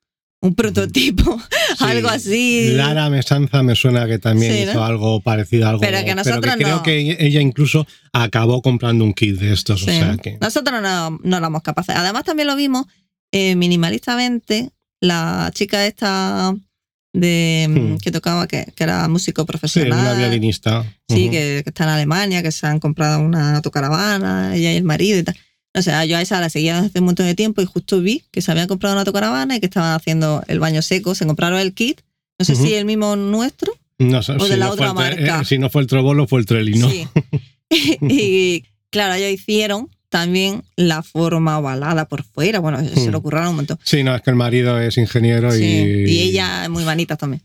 un 0.44 0.54
prototipo, 0.54 1.40
Sí. 1.78 1.84
algo 1.84 2.08
así. 2.08 2.72
Lara 2.74 3.10
Mesanza 3.10 3.62
me 3.62 3.74
suena 3.74 4.06
que 4.06 4.18
también 4.18 4.52
Sí, 4.52 4.64
¿no? 4.66 4.70
hizo 4.72 4.84
algo 4.84 5.20
parecido 5.20 5.66
a 5.66 5.70
algo. 5.70 5.80
Pero 5.80 6.04
que 6.04 6.14
nosotros 6.14 6.54
creo 6.56 6.76
no. 6.76 6.82
que 6.82 7.16
ella 7.18 7.40
incluso 7.40 7.86
acabó 8.12 8.62
comprando 8.62 9.04
un 9.04 9.12
kit 9.14 9.38
de 9.40 9.52
estos. 9.52 9.80
Sí. 9.80 9.90
O 9.90 9.92
sea 9.92 10.16
que. 10.18 10.38
Nosotros 10.40 10.80
no, 10.82 11.18
no 11.22 11.36
éramos 11.36 11.62
capaces. 11.62 11.96
Además, 11.96 12.24
también 12.24 12.46
lo 12.46 12.56
vimos 12.56 12.86
eh, 13.32 13.56
minimalistamente. 13.56 14.70
La 15.00 15.50
chica 15.54 15.86
esta 15.86 16.54
de 17.12 17.66
mm, 17.68 17.74
Hmm. 17.94 17.98
que 17.98 18.10
tocaba, 18.10 18.46
que, 18.46 18.66
que 18.74 18.84
era 18.84 19.06
músico 19.08 19.42
Sí, 19.42 19.46
profesional. 19.46 20.00
una 20.00 20.14
violinista. 20.14 20.84
Sí, 21.08 21.30
que, 21.30 21.60
que 21.62 21.70
está 21.70 21.84
en 21.84 21.90
Alemania, 21.90 22.42
que 22.42 22.50
se 22.52 22.66
han 22.66 22.80
comprado 22.80 23.20
una 23.20 23.56
autocaravana, 23.56 24.56
ella 24.56 24.72
y 24.72 24.76
el 24.76 24.84
marido 24.84 25.18
y 25.18 25.22
tal. 25.22 25.36
O 25.76 25.82
sea, 25.82 26.04
yo 26.04 26.16
a 26.16 26.22
esa 26.22 26.40
la 26.40 26.50
seguía 26.50 26.78
hace 26.78 27.00
un 27.00 27.06
montón 27.06 27.26
de 27.26 27.34
tiempo 27.34 27.60
y 27.60 27.64
justo 27.64 28.00
vi 28.00 28.22
que 28.30 28.40
se 28.42 28.50
habían 28.52 28.68
comprado 28.68 28.94
una 28.94 29.00
autocaravana 29.00 29.56
y 29.56 29.60
que 29.60 29.66
estaban 29.66 29.92
haciendo 29.94 30.42
el 30.46 30.60
baño 30.60 30.82
seco. 30.82 31.14
Se 31.14 31.26
compraron 31.26 31.58
el 31.58 31.72
kit 31.74 32.00
No 32.38 32.44
sé 32.44 32.52
Ujú. 32.54 32.64
si 32.66 32.74
el 32.74 32.84
mismo 32.84 33.16
nuestro. 33.16 33.72
No 33.98 34.18
O 34.18 34.22
de 34.22 34.38
si 34.38 34.56
la 34.56 34.66
no 34.66 34.72
otra 34.72 34.92
fue 34.94 35.08
el 35.08 35.14
tre- 35.14 35.20
marca. 35.20 35.40
eh, 35.40 35.44
si 35.44 35.58
no 35.58 35.70
fue 35.70 35.82
el 35.82 35.88
Trobolo, 35.88 36.26
fue 36.26 36.40
el 36.40 36.46
Trelino. 36.46 36.88
Sí. 36.90 37.06
y 38.00 38.64
claro, 38.90 39.14
ellos 39.14 39.30
hicieron 39.32 39.88
también 40.08 40.62
la 40.76 41.02
forma 41.02 41.58
ovalada 41.58 42.06
por 42.06 42.22
fuera. 42.24 42.60
Bueno, 42.60 42.78
se 42.88 43.08
Mm. 43.08 43.12
lo 43.12 43.22
curraron 43.22 43.48
un 43.50 43.56
montón. 43.56 43.78
Sí, 43.82 44.02
no, 44.04 44.14
es 44.14 44.22
que 44.22 44.30
el 44.30 44.36
marido 44.36 44.80
es 44.80 44.96
ingeniero 44.96 45.50
Sí. 45.50 45.64
y. 45.64 46.10
Y 46.10 46.18
ella 46.28 46.64
es 46.64 46.70
muy 46.70 46.84
manita 46.84 47.16
también. 47.16 47.42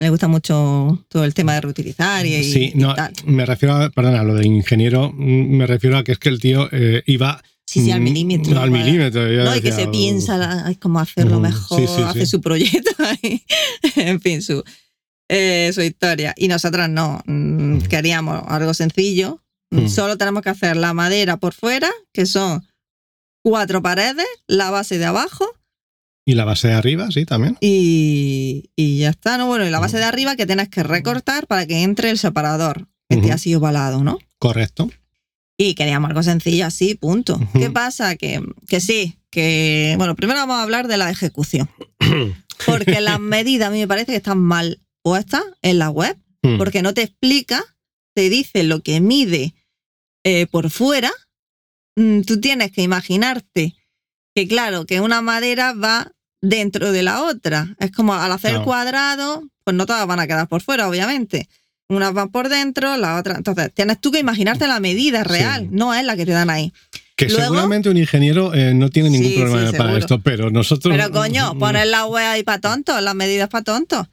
Le 0.00 0.10
gusta 0.10 0.28
mucho 0.28 1.04
todo 1.08 1.24
el 1.24 1.34
tema 1.34 1.54
de 1.54 1.60
reutilizar 1.62 2.24
y, 2.24 2.44
Sí, 2.44 2.72
y 2.74 2.78
no, 2.78 2.94
tal. 2.94 3.12
me 3.26 3.44
refiero 3.44 3.74
a, 3.74 3.90
perdona, 3.90 4.22
lo 4.22 4.34
de 4.34 4.46
ingeniero, 4.46 5.12
mm, 5.12 5.56
me 5.56 5.66
refiero 5.66 5.98
a 5.98 6.04
que 6.04 6.12
es 6.12 6.18
que 6.18 6.28
el 6.28 6.38
tío 6.38 6.68
eh, 6.70 7.02
iba 7.06 7.42
Sí, 7.70 7.84
sí, 7.84 7.90
al 7.90 8.00
mm, 8.00 8.04
milímetro. 8.04 8.58
Al 8.60 8.70
vale. 8.70 8.82
milímetro. 8.82 9.30
yo 9.30 9.44
No, 9.44 9.54
y 9.54 9.60
que 9.60 9.72
se 9.72 9.88
piensa 9.88 10.38
la- 10.38 10.74
cómo 10.80 11.00
hacerlo 11.00 11.38
mejor, 11.38 11.78
sí, 11.78 11.86
sí, 11.86 12.00
hace 12.02 12.20
sí. 12.20 12.26
su 12.26 12.40
proyecto 12.40 12.90
en 13.96 14.20
fin, 14.22 14.40
su, 14.40 14.64
eh, 15.28 15.70
su 15.74 15.82
historia. 15.82 16.32
Y 16.38 16.48
nosotras 16.48 16.88
no, 16.88 17.20
mm, 17.26 17.80
queríamos 17.90 18.42
algo 18.48 18.72
sencillo. 18.72 19.42
Mm. 19.70 19.86
Solo 19.88 20.16
tenemos 20.16 20.42
que 20.42 20.48
hacer 20.48 20.78
la 20.78 20.94
madera 20.94 21.36
por 21.36 21.52
fuera, 21.52 21.90
que 22.14 22.24
son 22.24 22.66
cuatro 23.44 23.82
paredes, 23.82 24.26
la 24.46 24.70
base 24.70 24.96
de 24.96 25.04
abajo 25.04 25.46
Y 26.24 26.36
la 26.36 26.46
base 26.46 26.68
de 26.68 26.74
arriba, 26.74 27.10
sí, 27.10 27.26
también. 27.26 27.58
y, 27.60 28.70
y 28.76 28.98
ya 29.00 29.10
está, 29.10 29.36
¿no? 29.36 29.46
Bueno, 29.46 29.66
y 29.66 29.70
la 29.70 29.78
base 29.78 29.98
de 29.98 30.04
arriba 30.04 30.36
que 30.36 30.46
tienes 30.46 30.70
que 30.70 30.82
recortar 30.84 31.46
para 31.46 31.66
que 31.66 31.82
entre 31.82 32.08
el 32.08 32.18
separador, 32.18 32.88
que 33.10 33.16
esté 33.16 33.26
Ujú. 33.26 33.34
así 33.34 33.54
ovalado, 33.54 34.02
¿no? 34.02 34.18
Correcto. 34.38 34.88
Y 35.60 35.74
queríamos 35.74 36.08
algo 36.08 36.22
sencillo 36.22 36.66
así, 36.66 36.94
punto. 36.94 37.38
¿Qué 37.52 37.68
pasa? 37.70 38.14
Que, 38.16 38.40
que 38.68 38.80
sí, 38.80 39.18
que... 39.28 39.94
Bueno, 39.98 40.14
primero 40.14 40.38
vamos 40.38 40.56
a 40.56 40.62
hablar 40.62 40.86
de 40.86 40.96
la 40.96 41.10
ejecución. 41.10 41.68
Porque 42.66 43.00
las 43.00 43.18
medidas 43.20 43.68
a 43.68 43.70
mí 43.72 43.80
me 43.80 43.88
parece 43.88 44.12
que 44.12 44.16
están 44.18 44.38
mal 44.38 44.80
puestas 45.02 45.42
en 45.62 45.78
la 45.78 45.90
web, 45.90 46.16
Mm. 46.40 46.56
porque 46.56 46.82
no 46.82 46.94
te 46.94 47.02
explica, 47.02 47.64
te 48.14 48.30
dice 48.30 48.62
lo 48.62 48.80
que 48.80 49.00
mide 49.00 49.54
eh, 50.24 50.46
por 50.46 50.70
fuera. 50.70 51.10
Mm, 51.96 52.20
Tú 52.20 52.40
tienes 52.40 52.70
que 52.70 52.82
imaginarte 52.82 53.74
que, 54.36 54.46
claro, 54.46 54.86
que 54.86 55.00
una 55.00 55.20
madera 55.20 55.72
va 55.72 56.12
dentro 56.40 56.92
de 56.92 57.02
la 57.02 57.24
otra. 57.24 57.74
Es 57.80 57.90
como 57.90 58.14
al 58.14 58.30
hacer 58.30 58.54
el 58.54 58.62
cuadrado, 58.62 59.42
pues 59.64 59.74
no 59.76 59.84
todas 59.84 60.06
van 60.06 60.20
a 60.20 60.28
quedar 60.28 60.46
por 60.46 60.62
fuera, 60.62 60.88
obviamente. 60.88 61.48
Unas 61.88 62.12
van 62.12 62.28
por 62.30 62.48
dentro, 62.48 62.96
la 62.96 63.16
otra. 63.18 63.36
Entonces, 63.36 63.72
tienes 63.72 64.00
tú 64.00 64.10
que 64.10 64.18
imaginarte 64.18 64.66
la 64.68 64.78
medida 64.78 65.24
real, 65.24 65.62
Sí. 65.62 65.68
no 65.72 65.94
es 65.94 66.04
la 66.04 66.16
que 66.16 66.26
te 66.26 66.32
dan 66.32 66.50
ahí. 66.50 66.72
Que 67.16 67.26
Luego- 67.26 67.42
seguramente 67.44 67.88
un 67.88 67.96
ingeniero 67.96 68.52
eh, 68.54 68.74
no 68.74 68.90
tiene 68.90 69.10
ningún 69.10 69.30
Sí, 69.30 69.36
problema 69.38 69.70
sí, 69.70 69.76
para 69.76 69.88
seguro. 69.90 69.98
esto, 69.98 70.20
pero 70.20 70.50
nosotros. 70.50 70.94
Pero 70.94 71.10
coño, 71.10 71.54
poner 71.58 71.86
la 71.86 72.04
web 72.06 72.26
ahí 72.26 72.42
para 72.42 72.60
tontos, 72.60 73.02
las 73.02 73.14
medidas 73.14 73.48
para 73.48 73.64
tontos. 73.64 74.06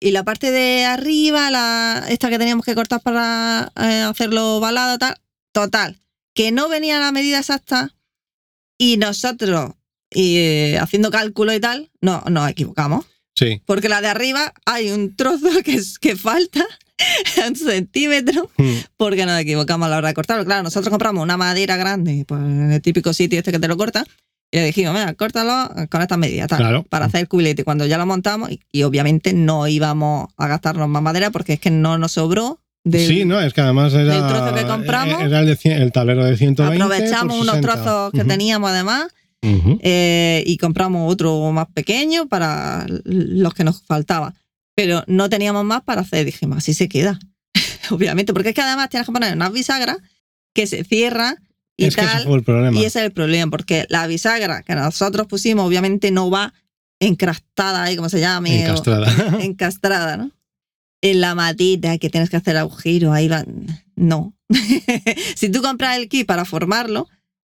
Y 0.00 0.10
la 0.10 0.24
parte 0.24 0.50
de 0.50 0.84
arriba, 0.84 1.50
la, 1.50 2.04
esta 2.08 2.30
que 2.30 2.38
teníamos 2.38 2.64
que 2.64 2.74
cortar 2.74 3.00
para 3.00 3.70
eh, 3.80 4.00
hacerlo 4.08 4.56
ovalado, 4.56 4.98
tal, 4.98 5.16
total, 5.52 5.98
que 6.34 6.50
no 6.52 6.68
venía 6.68 6.98
la 7.00 7.12
medida 7.12 7.38
exacta 7.38 7.94
y 8.78 8.96
nosotros, 8.96 9.72
eh, 10.10 10.78
haciendo 10.80 11.10
cálculo 11.10 11.52
y 11.54 11.60
tal, 11.60 11.90
no 12.00 12.24
nos 12.28 12.48
equivocamos. 12.50 13.06
Sí. 13.36 13.62
Porque 13.66 13.88
la 13.88 14.00
de 14.00 14.08
arriba 14.08 14.52
hay 14.66 14.90
un 14.90 15.14
trozo 15.16 15.48
que, 15.64 15.74
es, 15.74 15.98
que 15.98 16.16
falta, 16.16 16.66
un 17.48 17.56
centímetro, 17.56 18.50
Mm. 18.58 18.70
porque 18.96 19.26
nos 19.26 19.38
equivocamos 19.40 19.86
a 19.86 19.90
la 19.90 19.96
hora 19.98 20.08
de 20.08 20.14
cortarlo. 20.14 20.44
Claro, 20.44 20.62
nosotros 20.62 20.90
compramos 20.90 21.22
una 21.22 21.36
madera 21.36 21.76
grande, 21.76 22.24
pues 22.26 22.40
en 22.40 22.72
el 22.72 22.80
típico 22.82 23.12
sitio 23.12 23.38
este 23.38 23.52
que 23.52 23.58
te 23.58 23.68
lo 23.68 23.76
corta, 23.76 24.04
y 24.52 24.56
le 24.58 24.64
dijimos, 24.66 24.94
mira, 24.94 25.14
córtalo 25.14 25.70
con 25.90 26.02
estas 26.02 26.18
medidas, 26.18 26.48
tal, 26.48 26.58
Claro. 26.58 26.82
para 26.88 27.06
hacer 27.06 27.20
el 27.20 27.28
cubilete. 27.28 27.62
Cuando 27.64 27.86
ya 27.86 27.98
lo 27.98 28.06
montamos, 28.06 28.50
y, 28.50 28.60
y 28.72 28.82
obviamente 28.82 29.32
no 29.32 29.68
íbamos 29.68 30.28
a 30.36 30.46
gastarnos 30.48 30.88
más 30.88 31.02
madera 31.02 31.30
porque 31.30 31.52
es 31.54 31.60
que 31.60 31.70
no 31.70 31.98
nos 31.98 32.12
sobró. 32.12 32.58
Del, 32.82 33.06
sí, 33.06 33.24
no, 33.26 33.38
es 33.40 33.52
que 33.52 33.60
además 33.60 33.92
era. 33.92 34.14
del 34.14 34.26
trozo 34.26 34.54
que 34.54 34.64
compramos, 34.64 35.22
Era 35.22 35.40
el, 35.40 35.46
de 35.46 35.56
cien- 35.56 35.80
el 35.80 35.92
tablero 35.92 36.24
de 36.24 36.36
120. 36.36 36.82
Aprovechamos 36.82 37.36
unos 37.36 37.56
60. 37.56 37.72
trozos 37.74 38.12
que 38.12 38.24
teníamos 38.24 38.70
además 38.70 39.08
eh, 39.82 40.42
y 40.46 40.56
compramos 40.56 41.12
otro 41.12 41.52
más 41.52 41.66
pequeño 41.72 42.26
para 42.28 42.86
los 43.04 43.54
que 43.54 43.64
nos 43.64 43.82
faltaba. 43.82 44.34
Pero 44.82 45.04
no 45.06 45.28
teníamos 45.28 45.64
más 45.64 45.82
para 45.82 46.00
hacer. 46.02 46.24
Dijimos, 46.24 46.58
así 46.58 46.74
se 46.74 46.88
queda. 46.88 47.18
Obviamente, 47.90 48.32
porque 48.32 48.50
es 48.50 48.54
que 48.54 48.60
además 48.62 48.88
tienes 48.88 49.06
que 49.06 49.12
poner 49.12 49.34
unas 49.34 49.52
bisagras 49.52 49.98
que 50.54 50.66
se 50.66 50.84
cierran 50.84 51.36
y 51.76 51.86
Es 51.86 51.96
que 51.96 52.02
ese 52.02 52.10
tal. 52.12 52.24
fue 52.24 52.36
el 52.36 52.44
problema. 52.44 52.78
Y 52.78 52.84
ese 52.84 53.00
es 53.00 53.04
el 53.06 53.12
problema, 53.12 53.50
porque 53.50 53.86
la 53.88 54.06
bisagra 54.06 54.62
que 54.62 54.74
nosotros 54.74 55.26
pusimos, 55.26 55.66
obviamente 55.66 56.10
no 56.10 56.30
va 56.30 56.52
encrastada 57.00 57.82
ahí, 57.84 57.96
como 57.96 58.08
se 58.08 58.20
llame. 58.20 58.50
o- 58.58 58.70
Encastrada. 58.70 59.38
encastrada, 59.42 60.16
¿no? 60.16 60.30
En 61.02 61.20
la 61.22 61.34
matita 61.34 61.96
que 61.98 62.10
tienes 62.10 62.28
que 62.30 62.36
hacer 62.36 62.56
agujero, 62.58 63.12
ahí 63.12 63.28
va. 63.28 63.44
No. 63.96 64.34
si 65.36 65.48
tú 65.50 65.62
compras 65.62 65.96
el 65.96 66.08
kit 66.08 66.26
para 66.26 66.44
formarlo, 66.44 67.08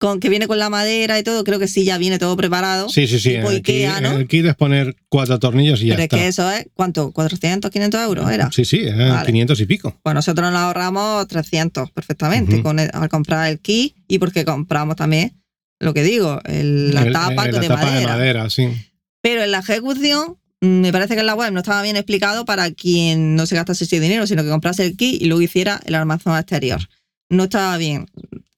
con 0.01 0.19
que 0.19 0.31
viene 0.31 0.47
con 0.49 0.59
la 0.59 0.71
madera 0.71 1.19
y 1.19 1.23
todo, 1.23 1.45
creo 1.45 1.59
que 1.59 1.69
sí 1.69 1.85
ya 1.85 1.99
viene 1.99 2.19
todo 2.19 2.35
preparado. 2.37 2.89
Sí, 2.89 3.07
sí, 3.07 3.21
sí. 3.21 3.35
Tipo 3.35 3.51
El 3.51 3.57
Ikea, 3.59 3.95
kit, 3.97 4.03
¿no? 4.03 4.13
el 4.19 4.27
kit 4.27 4.47
es 4.47 4.55
poner 4.57 4.97
cuatro 5.11 5.39
tornillos 5.39 5.83
y 5.83 5.89
ya 5.89 5.93
Pero 5.95 6.01
es 6.01 6.05
está. 6.07 6.17
que 6.17 6.27
eso 6.27 6.51
es, 6.51 6.67
¿cuánto? 6.75 7.13
¿400, 7.13 7.71
500 7.71 8.01
euros 8.03 8.31
era? 8.31 8.51
Sí, 8.51 8.65
sí, 8.65 8.79
eh, 8.83 8.95
Vale. 9.11 9.27
500 9.27 9.61
y 9.61 9.67
pico. 9.67 9.97
Pues 10.03 10.15
nosotros 10.15 10.51
nos 10.51 10.59
ahorramos 10.61 11.29
300 11.29 11.91
perfectamente 11.91 12.63
con 12.63 12.79
el- 12.79 12.91
al 12.95 13.09
comprar 13.11 13.51
el 13.51 13.61
kit 13.61 13.95
y 14.09 14.19
porque 14.19 14.45
compramos 14.47 14.97
también, 14.97 15.33
lo 15.79 15.93
que 15.93 16.03
digo, 16.03 16.41
el- 16.47 16.95
la 16.95 17.05
tapa, 17.13 17.47
eh, 17.47 17.53
la 17.53 17.61
de, 17.61 17.69
tapa 17.69 17.83
madera. 17.85 18.01
de 18.01 18.07
madera, 18.07 18.51
sí. 18.51 18.69
Pero 19.23 19.43
en 19.45 19.51
la 19.53 19.59
ejecución, 19.59 20.39
mm, 20.63 20.67
me 20.67 20.93
parece 20.93 21.13
que 21.15 21.21
en 21.21 21.27
la 21.27 21.35
web 21.35 21.53
no 21.53 21.61
estaba 21.61 21.83
bien 21.83 21.97
explicado 21.97 22.47
para 22.47 22.71
quien 22.71 23.35
no 23.37 23.45
se 23.45 23.55
gastase 23.55 23.85
ese 23.85 24.01
dinero, 24.01 24.27
sino 24.27 24.43
que 24.43 24.49
comprase 24.49 24.87
el 24.87 24.97
kit 24.97 25.21
y 25.21 25.27
luego 25.27 25.43
hiciera 25.43 25.79
el 25.85 25.95
armazón 25.95 26.39
exterior. 26.39 26.81
No 27.29 27.45
estaba 27.45 27.77
bien, 27.77 28.07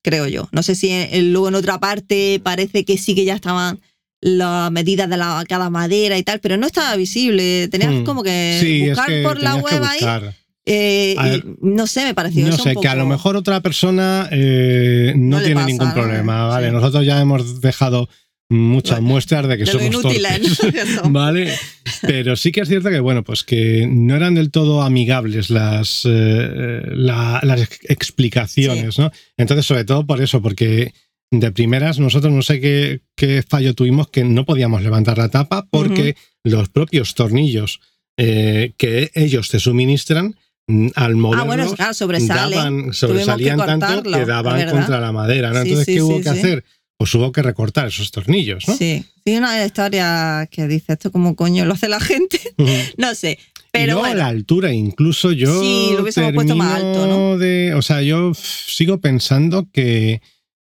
creo 0.02 0.26
yo. 0.28 0.48
No 0.52 0.62
sé 0.62 0.74
si 0.74 0.90
en- 0.90 1.32
luego 1.32 1.48
en 1.48 1.54
otra 1.54 1.78
parte 1.78 2.40
parece 2.42 2.84
que 2.84 2.98
sí 2.98 3.14
que 3.14 3.24
ya 3.24 3.34
estaban 3.34 3.80
las 4.20 4.70
medidas 4.70 5.08
de 5.10 5.16
la, 5.16 5.44
cada 5.48 5.68
madera 5.70 6.16
y 6.18 6.22
tal, 6.22 6.38
pero 6.40 6.56
no 6.56 6.66
estaba 6.66 6.94
visible. 6.96 7.68
Tenías 7.68 7.92
Hmm. 7.92 8.04
como 8.04 8.22
que 8.22 8.58
Sí, 8.60 8.82
es 8.82 8.88
buscar 8.90 9.08
que 9.08 9.22
por 9.22 9.40
la 9.42 9.56
web 9.56 9.82
ahí. 9.82 10.32
eh, 10.64 11.16
ver, 11.20 11.44
no 11.60 11.86
sé, 11.88 12.04
me 12.04 12.14
pareció 12.14 12.46
No 12.46 12.54
eso 12.54 12.62
sé, 12.62 12.74
un 12.76 12.82
que 12.82 12.88
a 12.88 12.94
lo 12.94 13.04
mejor 13.06 13.36
otra 13.36 13.60
persona 13.60 14.28
eh, 14.30 15.12
no, 15.16 15.38
tiene 15.40 15.54
pasa, 15.56 15.66
ningún 15.66 15.92
problema, 15.92 16.46
¿vale? 16.46 16.68
Sí. 16.68 16.72
Nosotros 16.72 17.04
ya 17.04 17.20
hemos 17.20 17.60
dejado 17.60 18.08
muchas 18.48 19.00
muestras 19.00 19.48
de 19.48 19.56
que 19.58 19.64
de 19.64 19.72
somos 19.72 19.86
inútiles, 19.86 20.56
torpes. 20.58 20.64
¿no? 20.64 20.72
que 20.72 20.94
son. 21.00 21.12
Vale, 21.12 21.54
pero 22.02 22.36
sí 22.36 22.52
que 22.52 22.60
es 22.60 22.68
cierto 22.68 22.90
que, 22.90 23.00
bueno, 23.00 23.22
pues 23.24 23.44
que 23.44 23.86
no 23.90 24.14
eran 24.14 24.34
del 24.34 24.50
todo 24.50 24.82
amigables 24.82 25.48
las, 25.50 26.02
eh, 26.04 26.82
la- 26.92 27.40
las 27.42 27.62
ex- 27.62 27.80
explicaciones, 27.88 28.98
¿no? 28.98 29.10
Entonces, 29.36 29.66
sobre 29.66 29.84
todo 29.84 30.06
por 30.06 30.20
eso, 30.20 30.42
porque 30.42 30.92
de 31.30 31.50
primeras 31.50 31.98
nosotros 31.98 32.32
no 32.32 32.42
sé 32.42 32.60
qué, 32.60 33.00
qué 33.16 33.42
fallo 33.42 33.74
tuvimos 33.74 34.08
que 34.08 34.22
no 34.24 34.44
podíamos 34.44 34.82
levantar 34.82 35.16
la 35.16 35.30
tapa 35.30 35.66
porque 35.70 36.14
los 36.44 36.68
propios 36.68 37.14
tornillos 37.14 37.80
eh, 38.18 38.72
que 38.76 39.10
ellos 39.14 39.48
te 39.48 39.58
suministran 39.58 40.36
mm, 40.66 40.88
al 40.94 41.16
moverlos 41.16 41.42
Ah, 41.42 41.46
bueno, 41.46 41.72
claro, 41.74 41.94
sobresale. 41.94 42.54
daban, 42.56 42.92
sobresalían 42.92 43.56
tanto 43.56 44.02
que 44.02 44.26
daban 44.26 44.56
verdad. 44.58 44.72
contra 44.72 45.00
la 45.00 45.12
madera, 45.12 45.52
¿no? 45.52 45.60
Entonces, 45.60 45.86
sí, 45.86 45.94
¿qué 45.94 46.02
hubo 46.02 46.20
que 46.20 46.28
hacer? 46.28 46.64
Pues 47.02 47.12
hubo 47.16 47.32
que 47.32 47.42
recortar 47.42 47.88
esos 47.88 48.12
tornillos, 48.12 48.68
¿no? 48.68 48.76
Sí, 48.76 49.04
sí, 49.26 49.36
una 49.36 49.64
historia 49.64 50.46
que 50.48 50.68
dice 50.68 50.92
esto 50.92 51.10
como 51.10 51.34
coño 51.34 51.64
lo 51.64 51.74
hace 51.74 51.88
la 51.88 51.98
gente, 51.98 52.38
no 52.96 53.12
sé. 53.16 53.40
Pero 53.72 53.98
bueno, 53.98 54.14
la 54.14 54.28
altura, 54.28 54.72
incluso 54.72 55.32
yo. 55.32 55.60
Sí, 55.60 55.94
lo 55.96 56.02
hubiésemos 56.02 56.32
puesto 56.32 56.54
más 56.54 56.74
alto, 56.76 57.08
¿no? 57.08 57.38
De, 57.38 57.74
o 57.74 57.82
sea, 57.82 58.02
yo 58.02 58.32
sigo 58.34 59.00
pensando 59.00 59.66
que, 59.72 60.22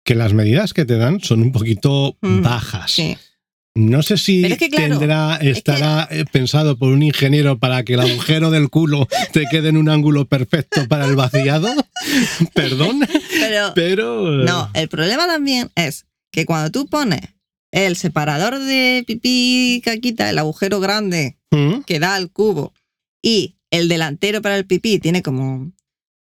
que 0.05 0.15
las 0.15 0.31
medidas 0.31 0.73
que 0.73 0.85
te 0.85 0.95
dan 0.95 1.19
son 1.19 1.41
un 1.41 1.51
poquito 1.51 2.15
Mm, 2.21 2.41
bajas. 2.41 2.91
sí. 2.91 3.17
No 3.73 4.01
sé 4.03 4.17
si 4.17 4.41
Pero 4.41 4.53
es 4.55 4.59
que, 4.59 4.69
claro, 4.69 4.97
tendrá, 4.99 5.35
es 5.35 5.39
que- 5.41 5.49
estará 5.51 6.07
eh, 6.11 6.25
pensado 6.31 6.77
por 6.77 6.91
un 6.93 7.03
ingeniero 7.03 7.57
para 7.57 7.83
que 7.83 7.93
el 7.93 8.01
agujero 8.01 8.51
del 8.51 8.69
culo 8.69 9.07
te 9.31 9.45
quede 9.49 9.69
en 9.69 9.77
un 9.77 9.87
ángulo 9.89 10.25
perfecto 10.25 10.87
para 10.89 11.05
el 11.05 11.15
vaciado. 11.17 11.67
Perdón, 12.53 12.99
Pero 13.39 13.71
pero. 13.73 14.29
no, 14.43 14.69
el 14.73 14.89
problema 14.89 15.25
también 15.25 15.71
es 15.75 16.05
que 16.31 16.45
cuando 16.45 16.71
tú 16.71 16.87
pones 16.87 17.21
el 17.71 17.95
separador 17.95 18.59
de 18.59 19.03
pipí 19.07 19.81
caquita, 19.83 20.29
el 20.29 20.39
agujero 20.39 20.79
grande 20.79 21.37
¿Mm? 21.51 21.81
que 21.85 21.99
da 21.99 22.15
al 22.15 22.29
cubo, 22.31 22.73
y 23.21 23.55
el 23.71 23.87
delantero 23.87 24.41
para 24.41 24.57
el 24.57 24.65
pipí 24.65 24.99
tiene 24.99 25.21
como 25.21 25.71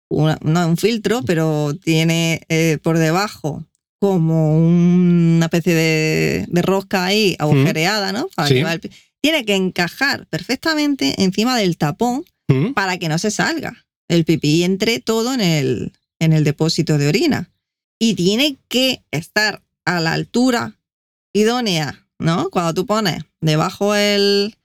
una- 0.09 0.37
no 0.41 0.67
un 0.67 0.77
filtro, 0.77 1.21
pero 1.23 1.73
tiene 1.81 2.41
eh, 2.49 2.77
por 2.81 2.97
debajo 2.97 3.65
como 3.99 4.57
una 4.57 5.45
especie 5.45 5.73
de, 5.73 6.45
de 6.49 6.61
rosca 6.61 7.05
ahí 7.05 7.35
agujereada, 7.39 8.11
¿no? 8.13 8.27
Para 8.35 8.47
Sí. 8.49 8.57
el 8.59 8.91
tiene 9.21 9.43
que 9.45 9.55
encajar 9.55 10.27
perfectamente 10.27 11.21
encima 11.23 11.57
del 11.57 11.77
tapón 11.77 12.23
¿Mm? 12.47 12.73
para 12.73 12.97
que 12.97 13.09
no 13.09 13.17
se 13.17 13.31
salga 13.31 13.85
el 14.07 14.23
pipí 14.23 14.57
y 14.57 14.63
entre 14.63 14.99
todo 14.99 15.33
en 15.33 15.41
el, 15.41 15.91
en 16.19 16.31
el 16.33 16.43
depósito 16.43 16.97
de 16.97 17.07
orina. 17.09 17.49
Y 17.99 18.13
tiene 18.13 18.57
que 18.69 19.01
estar 19.11 19.63
a 19.87 19.99
la 20.01 20.11
altura 20.13 20.77
idónea, 21.33 22.07
¿no? 22.19 22.49
Cuando 22.49 22.73
tú 22.73 22.85
pones 22.85 23.23
debajo 23.41 23.95
el, 23.95 24.55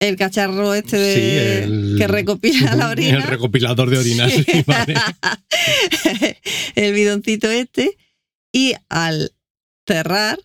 el 0.00 0.16
cacharro 0.16 0.72
este 0.74 0.96
de, 0.96 1.14
Sí, 1.14 1.64
el- 1.64 1.94
que 1.98 2.06
recopila 2.06 2.74
la 2.74 2.88
orina. 2.90 3.18
El 3.18 3.22
recopilador 3.24 3.90
de 3.90 3.98
orinas. 3.98 4.32
Sí. 4.32 4.44
sí, 4.44 4.64
vale. 4.66 4.94
el 6.74 6.92
bidoncito 6.94 7.50
este. 7.50 7.98
Y 8.52 8.74
al 8.88 9.32
cerrar, 9.86 10.38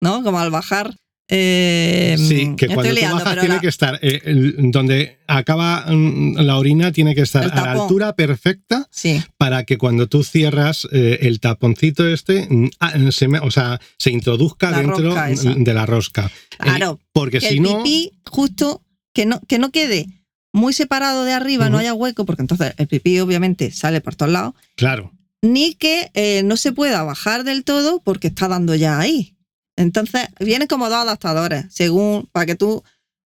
¿no? 0.00 0.22
Como 0.22 0.38
al 0.40 0.50
bajar. 0.50 0.94
Eh, 1.28 2.16
Sí, 2.18 2.54
que 2.56 2.68
me 2.68 2.74
cuando 2.74 2.82
estoy 2.82 2.88
tú 2.90 2.94
liando, 3.00 3.24
bajas 3.24 3.38
tiene 3.40 3.54
la- 3.56 3.60
que 3.60 3.68
estar, 3.68 3.98
eh, 4.02 4.20
el- 4.24 4.70
donde 4.70 5.18
acaba 5.26 5.84
mm, 5.88 6.36
la 6.38 6.56
orina 6.56 6.90
tiene 6.92 7.14
que 7.14 7.20
estar 7.22 7.44
a 7.44 7.54
la 7.62 7.72
altura 7.72 8.16
perfecta 8.16 8.86
Sí, 8.90 9.22
para 9.36 9.64
que 9.64 9.76
cuando 9.78 10.06
tú 10.08 10.24
cierras 10.24 10.88
eh, 10.92 11.18
el 11.22 11.40
taponcito 11.40 12.06
este, 12.08 12.46
mm, 12.48 12.70
ah, 12.80 12.92
se, 13.10 13.28
me- 13.28 13.40
o 13.40 13.50
sea, 13.50 13.80
se 13.98 14.10
introduzca 14.10 14.70
La 14.70 14.78
dentro 14.78 15.14
de 15.14 15.74
la 15.74 15.86
rosca. 15.86 16.30
Claro. 16.58 16.98
porque 17.12 17.38
que 17.40 17.48
si 17.48 17.56
el 17.56 17.62
no, 17.62 17.82
pipí 17.82 18.12
justo 18.26 18.82
que 19.12 19.26
no, 19.26 19.40
que 19.46 19.58
no 19.58 19.70
quede 19.70 20.06
muy 20.52 20.72
separado 20.72 21.24
de 21.24 21.32
arriba, 21.34 21.68
no 21.68 21.78
haya 21.78 21.92
hueco, 21.94 22.24
porque 22.24 22.42
entonces 22.42 22.72
el 22.78 22.88
pipí 22.88 23.20
obviamente 23.20 23.70
sale 23.70 24.00
por 24.00 24.14
todos 24.16 24.32
lados, 24.32 24.54
claro, 24.76 25.12
ni 25.42 25.74
que 25.74 26.10
no 26.44 26.56
se 26.56 26.72
pueda 26.72 27.02
bajar 27.04 27.44
del 27.44 27.62
todo 27.64 28.00
porque 28.02 28.28
está 28.28 28.48
dando 28.48 28.74
ya 28.74 28.98
ahí. 28.98 29.34
Entonces, 29.78 30.26
vienen 30.40 30.66
como 30.66 30.88
dos 30.88 30.98
adaptadores, 30.98 31.66
según, 31.70 32.28
para 32.32 32.46
que 32.46 32.56
tú 32.56 32.82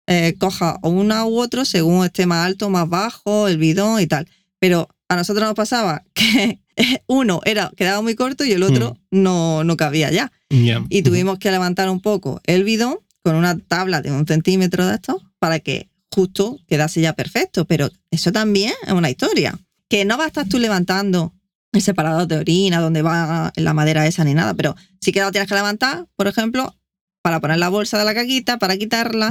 eh, 0.07 0.33
cojas 0.39 0.77
una 0.81 1.23
u 1.25 1.39
otro, 1.39 1.63
según 1.63 2.03
esté 2.03 2.25
más 2.25 2.47
alto, 2.47 2.71
más 2.71 2.89
bajo, 2.89 3.47
el 3.47 3.59
bidón 3.59 4.01
y 4.01 4.07
tal. 4.07 4.27
Pero 4.57 4.89
a 5.07 5.15
nosotros 5.15 5.47
nos 5.47 5.53
pasaba 5.53 6.03
que 6.13 6.59
uno 7.05 7.41
era, 7.45 7.71
quedaba 7.77 8.01
muy 8.01 8.15
corto 8.15 8.45
y 8.45 8.51
el 8.51 8.63
otro 8.63 8.97
no, 9.11 9.63
no 9.63 9.77
cabía 9.77 10.11
ya. 10.11 10.31
Y 10.49 11.03
tuvimos 11.03 11.37
que 11.37 11.51
levantar 11.51 11.87
un 11.87 12.01
poco 12.01 12.41
el 12.45 12.63
bidón 12.63 12.97
con 13.21 13.35
una 13.35 13.55
tabla 13.59 14.01
de 14.01 14.11
un 14.11 14.25
centímetro 14.25 14.87
de 14.87 14.95
esto 14.95 15.21
para 15.37 15.59
que 15.59 15.87
justo 16.11 16.57
quedase 16.67 16.99
ya 16.99 17.13
perfecto. 17.13 17.65
Pero 17.65 17.91
eso 18.09 18.31
también 18.31 18.73
es 18.87 18.93
una 18.93 19.11
historia. 19.11 19.59
Que 19.87 20.03
no 20.03 20.17
vas 20.17 20.25
a 20.25 20.27
estar 20.29 20.49
tú 20.49 20.57
levantando 20.57 21.33
el 21.71 21.81
separador 21.81 22.27
de 22.27 22.37
orina, 22.37 22.79
donde 22.81 23.01
va 23.01 23.51
la 23.55 23.73
madera 23.73 24.07
esa 24.07 24.23
ni 24.23 24.33
nada, 24.33 24.53
pero 24.55 24.75
sí 25.01 25.11
que 25.11 25.21
lo 25.21 25.31
tienes 25.31 25.47
que 25.49 25.55
levantar, 25.55 26.07
por 26.15 26.27
ejemplo, 26.27 26.75
para 27.21 27.39
poner 27.39 27.57
la 27.59 27.69
bolsa 27.69 27.97
de 27.99 28.05
la 28.05 28.13
caquita, 28.13 28.57
para 28.57 28.77
quitarla, 28.77 29.29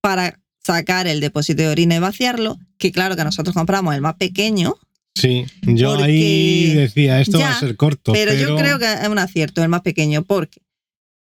para 0.00 0.38
sacar 0.64 1.06
el 1.06 1.20
depósito 1.20 1.62
de 1.62 1.68
orina 1.68 1.94
y 1.96 1.98
vaciarlo, 2.00 2.58
que 2.78 2.90
claro 2.90 3.14
que 3.14 3.22
nosotros 3.24 3.54
compramos 3.54 3.94
el 3.94 4.00
más 4.00 4.14
pequeño, 4.14 4.76
Sí, 5.18 5.46
yo 5.62 5.94
ahí 5.94 6.74
decía, 6.74 7.22
esto 7.22 7.40
va 7.40 7.48
a 7.50 7.58
ser 7.58 7.74
corto, 7.76 8.12
pero, 8.12 8.32
pero, 8.32 8.48
yo 8.50 8.56
creo 8.56 8.78
que 8.78 8.92
es 8.92 9.08
un 9.08 9.18
acierto, 9.18 9.62
el 9.62 9.70
más 9.70 9.80
pequeño, 9.80 10.24
porque 10.24 10.60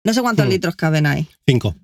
no 0.06 0.14
sé 0.14 0.22
cuántos 0.22 0.46
Hmm. 0.46 0.50
litros 0.52 0.76
caben 0.78 1.06
ahí. 1.06 1.28
Cinco. 1.46 1.76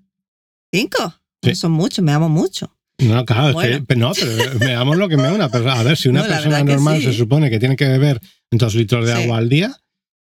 ¿Cinco? 0.73 1.13
Sí. 1.43 1.55
Son 1.55 1.73
muchos, 1.73 2.01
me 2.05 2.13
amo 2.13 2.29
mucho. 2.29 2.73
No, 2.99 3.25
claro, 3.25 3.53
Bueno. 3.53 3.77
es 3.77 3.83
que, 3.87 3.95
no, 3.95 4.11
pero 4.13 4.59
veamos 4.59 4.97
lo 4.97 5.07
que 5.09 5.17
me 5.17 5.23
da 5.23 5.33
una 5.33 5.49
persona. 5.49 5.79
A 5.79 5.83
ver, 5.83 5.97
si 5.97 6.09
una 6.09 6.21
No, 6.21 6.27
persona 6.27 6.63
normal 6.63 6.97
sí. 6.99 7.05
se 7.05 7.13
supone 7.13 7.49
que 7.49 7.59
tiene 7.59 7.75
que 7.75 7.87
beber 7.87 8.19
dos 8.51 8.75
litros 8.75 9.05
de 9.05 9.15
Sí. 9.15 9.23
agua 9.23 9.37
al 9.37 9.49
día, 9.49 9.75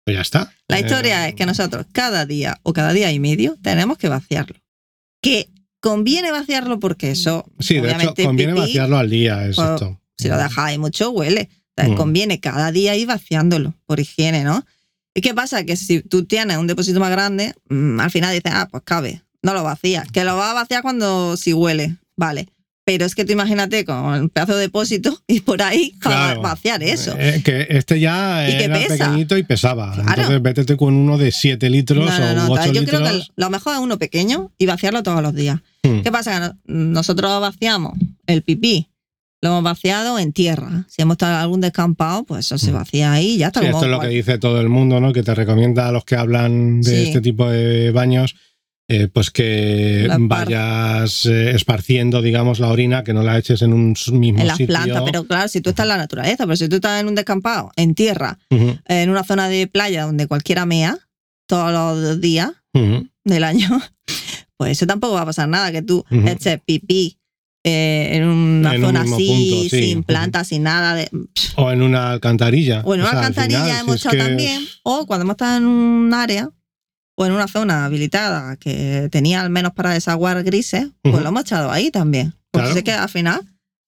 pues 0.03 0.15
ya 0.17 0.21
está. 0.21 0.53
La 0.67 0.77
Eh, 0.77 0.81
historia 0.81 1.27
es 1.27 1.35
que 1.35 1.45
nosotros 1.45 1.85
cada 1.91 2.25
día 2.25 2.59
o 2.63 2.73
cada 2.73 2.93
día 2.93 3.11
y 3.11 3.19
medio 3.19 3.57
tenemos 3.61 3.97
que 3.97 4.09
vaciarlo. 4.09 4.57
Que 5.21 5.49
conviene 5.79 6.31
vaciarlo 6.31 6.79
porque 6.79 7.11
eso, 7.11 7.45
Sí, 7.59 7.75
de 7.79 7.91
hecho, 7.91 8.13
conviene 8.23 8.53
pipí, 8.53 8.61
vaciarlo 8.67 8.97
al 8.97 9.09
día, 9.09 9.45
es 9.47 9.55
pues, 9.55 9.81
si 10.17 10.27
lo 10.27 10.37
dejáis 10.37 10.79
mucho, 10.79 11.11
huele. 11.11 11.49
Entonces, 11.77 11.93
Mm. 11.93 11.97
conviene 11.97 12.39
cada 12.39 12.71
día 12.71 12.95
ir 12.95 13.07
vaciándolo 13.07 13.73
por 13.85 13.99
higiene, 13.99 14.43
¿no? 14.43 14.65
¿Y 15.13 15.21
qué 15.21 15.33
pasa? 15.33 15.63
Que 15.63 15.75
si 15.75 16.01
tú 16.01 16.25
tienes 16.25 16.57
un 16.57 16.67
depósito 16.67 16.99
más 16.99 17.11
grande, 17.11 17.53
mm, 17.69 17.99
al 17.99 18.11
final 18.11 18.33
dices, 18.33 18.51
ah, 18.53 18.67
pues 18.69 18.83
cabe, 18.85 19.21
no 19.43 19.53
lo 19.53 19.63
vacías. 19.63 20.09
Que 20.11 20.23
lo 20.23 20.35
vas 20.37 20.51
a 20.51 20.53
vaciar 20.53 20.81
cuando 20.81 21.35
si 21.37 21.53
huele, 21.53 21.97
vale. 22.17 22.47
Pero 22.85 23.03
es 23.05 23.15
que 23.15 23.25
tú 23.25 23.33
imagínate 23.33 23.83
con 23.83 23.95
un 24.05 24.29
pedazo 24.29 24.53
de 24.55 24.61
depósito 24.61 25.19
y 25.27 25.39
por 25.41 25.61
ahí 25.63 25.91
Claro. 25.99 26.41
vaciar 26.41 26.83
eso. 26.83 27.15
Eh, 27.17 27.41
que 27.43 27.65
este 27.69 27.99
ya 27.99 28.47
Y 28.47 28.57
que 28.57 28.63
era 28.65 28.77
pequeñito 28.87 29.37
y 29.37 29.43
pesaba. 29.43 29.91
Claro. 29.93 30.09
Entonces 30.11 30.41
vétete 30.41 30.77
con 30.77 30.93
uno 30.93 31.17
de 31.17 31.31
7 31.31 31.69
litros 31.69 32.05
No, 32.05 32.19
no, 32.19 32.33
no, 32.35 32.47
o 32.47 32.51
8 32.53 32.71
yo 32.73 32.81
litros. 32.81 33.01
creo 33.01 33.11
que 33.19 33.25
lo 33.35 33.49
mejor 33.49 33.73
es 33.73 33.79
uno 33.79 33.97
pequeño 33.97 34.51
y 34.59 34.65
vaciarlo 34.67 35.01
todos 35.03 35.21
los 35.23 35.33
días. 35.33 35.59
Hmm. 35.83 36.01
¿Qué 36.01 36.11
pasa? 36.11 36.39
No- 36.39 36.55
nosotros 36.65 37.41
vaciamos 37.41 37.93
el 38.27 38.43
pipí, 38.43 38.87
lo 39.41 39.49
hemos 39.49 39.63
vaciado 39.63 40.19
en 40.19 40.31
tierra. 40.31 40.85
Si 40.87 41.01
hemos 41.01 41.15
estado 41.15 41.33
en 41.33 41.39
algún 41.41 41.61
descampado, 41.61 42.23
pues 42.23 42.45
eso 42.45 42.57
se 42.59 42.71
Mm. 42.71 42.75
vacía 42.75 43.11
ahí 43.13 43.31
y 43.33 43.37
ya 43.37 43.47
está. 43.47 43.61
Sí, 43.61 43.65
esto 43.67 43.85
es 43.85 43.91
lo 43.91 43.99
que 43.99 44.07
dice 44.07 44.37
todo 44.37 44.61
el 44.61 44.69
mundo, 44.69 44.99
¿no? 44.99 45.11
Que 45.11 45.23
te 45.23 45.33
recomienda 45.33 45.87
a 45.87 45.91
los 45.91 46.05
que 46.05 46.15
hablan 46.15 46.81
de 46.81 46.91
Sí. 46.91 47.07
este 47.07 47.21
tipo 47.21 47.49
de 47.49 47.89
baños, 47.91 48.35
eh, 48.87 49.07
pues 49.11 49.31
que 49.31 50.07
vayas 50.19 51.25
eh, 51.25 51.51
esparciendo, 51.55 52.21
digamos, 52.21 52.59
la 52.59 52.67
orina, 52.69 53.03
que 53.03 53.13
no 53.13 53.23
la 53.23 53.37
eches 53.37 53.61
en 53.61 53.73
un 53.73 53.95
mismo 54.13 54.41
en 54.41 54.47
las 54.47 54.57
sitio. 54.57 54.75
plantas, 54.75 55.01
pero 55.05 55.23
claro, 55.25 55.47
si 55.47 55.61
tú 55.61 55.71
estás 55.71 55.85
en 55.85 55.89
la 55.89 55.97
naturaleza, 55.97 56.45
pero 56.45 56.55
si 56.55 56.69
tú 56.69 56.75
estás 56.75 57.01
en 57.01 57.07
un 57.07 57.15
descampado, 57.15 57.71
en 57.75 57.95
tierra, 57.95 58.37
en 58.49 59.09
una 59.09 59.23
zona 59.23 59.49
de 59.49 59.67
playa 59.67 60.03
donde 60.03 60.27
cualquiera 60.27 60.65
mea 60.65 60.97
todos 61.47 61.71
los 61.71 62.21
días 62.21 62.51
del 63.23 63.43
año, 63.43 63.69
pues 64.57 64.71
eso 64.73 64.85
tampoco 64.85 65.15
va 65.15 65.21
a 65.21 65.25
pasar 65.25 65.49
nada, 65.49 65.71
que 65.71 65.81
tú 65.81 66.05
Ujú. 66.11 66.27
eches 66.27 66.59
pipí 66.65 67.17
eh, 67.63 68.09
en 68.17 68.25
una 68.27 68.75
En 68.75 68.81
zona 68.81 69.01
así, 69.01 69.27
punto, 69.27 69.69
sí. 69.75 69.81
sin 69.83 70.03
plantas, 70.03 70.49
sin 70.49 70.61
nada 70.61 70.93
de... 70.93 71.09
O 71.55 71.71
en 71.71 71.81
una 71.81 72.11
alcantarilla. 72.11 72.81
O 72.85 72.93
en 72.93 72.99
una 73.01 73.09
O 73.09 73.11
sea, 73.13 73.19
al 73.21 73.25
alcantarilla 73.25 73.63
final, 73.63 73.75
si 73.77 73.81
hemos 73.81 73.95
es 73.95 74.05
estado 74.05 74.17
que- 74.17 74.23
también, 74.29 74.63
o 74.83 75.07
cuando 75.07 75.23
hemos 75.23 75.33
estado 75.33 75.57
en 75.57 75.65
un 75.65 76.13
área 76.13 76.49
o 77.17 77.25
en 77.25 77.31
una 77.31 77.47
zona 77.47 77.85
habilitada 77.85 78.55
que 78.57 79.07
tenía 79.11 79.41
al 79.41 79.49
menos 79.49 79.71
para 79.73 79.93
desaguar 79.93 80.43
grises, 80.43 80.87
pues 81.01 81.13
Ujú. 81.15 81.23
lo 81.23 81.29
hemos 81.29 81.41
echado 81.41 81.71
ahí 81.71 81.91
también. 81.91 82.33
Porque 82.51 82.65
Claro. 82.67 82.75
sé 82.75 82.83
que 82.83 82.91
al 82.91 83.09
final 83.09 83.41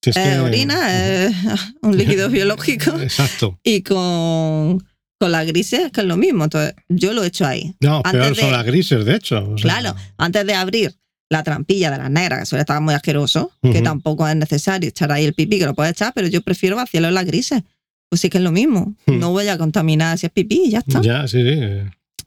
si 0.03 0.11
es 0.11 0.17
eh, 0.17 0.23
que- 0.33 0.39
orina 0.39 1.03
es 1.25 1.33
un 1.81 1.97
líquido 1.97 2.29
biológico 2.29 2.99
Exacto. 3.01 3.59
y 3.63 3.81
con, 3.81 4.83
con 5.19 5.31
las 5.31 5.45
grises 5.47 5.79
es 5.87 5.91
que 5.91 6.01
es 6.01 6.07
lo 6.07 6.17
mismo. 6.17 6.45
Entonces 6.45 6.73
yo 6.89 7.13
lo 7.13 7.23
he 7.23 7.27
hecho 7.27 7.45
ahí. 7.45 7.75
No, 7.81 7.97
Antes 8.03 8.11
peor 8.21 8.35
son 8.35 8.45
de- 8.45 8.51
las 8.51 8.65
grises, 8.65 9.05
de 9.05 9.15
hecho. 9.15 9.37
o 9.51 9.57
sea, 9.57 9.71
Claro, 9.71 9.95
antes 10.17 10.45
de 10.45 10.53
abrir 10.53 10.95
la 11.29 11.43
trampilla 11.43 11.91
de 11.91 11.97
las 11.97 12.09
negras, 12.09 12.39
que 12.39 12.45
suele 12.45 12.61
estar 12.61 12.79
muy 12.79 12.93
asqueroso, 12.93 13.51
que 13.61 13.69
Ujú. 13.69 13.83
tampoco 13.83 14.25
es 14.27 14.35
necesario 14.37 14.87
echar 14.87 15.11
ahí 15.11 15.25
el 15.25 15.33
pipí, 15.33 15.59
que 15.59 15.65
lo 15.65 15.73
puedes 15.75 15.91
echar, 15.91 16.13
pero 16.15 16.27
yo 16.27 16.41
prefiero 16.41 16.77
vaciarlo 16.77 17.09
en 17.09 17.15
las 17.15 17.25
grises. 17.25 17.63
Pues 18.09 18.21
sí 18.21 18.29
que 18.29 18.37
es 18.37 18.43
lo 18.45 18.53
mismo. 18.53 18.95
Hmm. 19.05 19.19
No 19.19 19.31
voy 19.31 19.49
a 19.49 19.57
contaminar 19.57 20.17
si 20.17 20.27
es 20.27 20.31
pipí 20.31 20.61
y 20.67 20.69
ya 20.69 20.79
está. 20.79 21.01
Ya, 21.01 21.27
sí, 21.27 21.41
sí. 21.43 21.59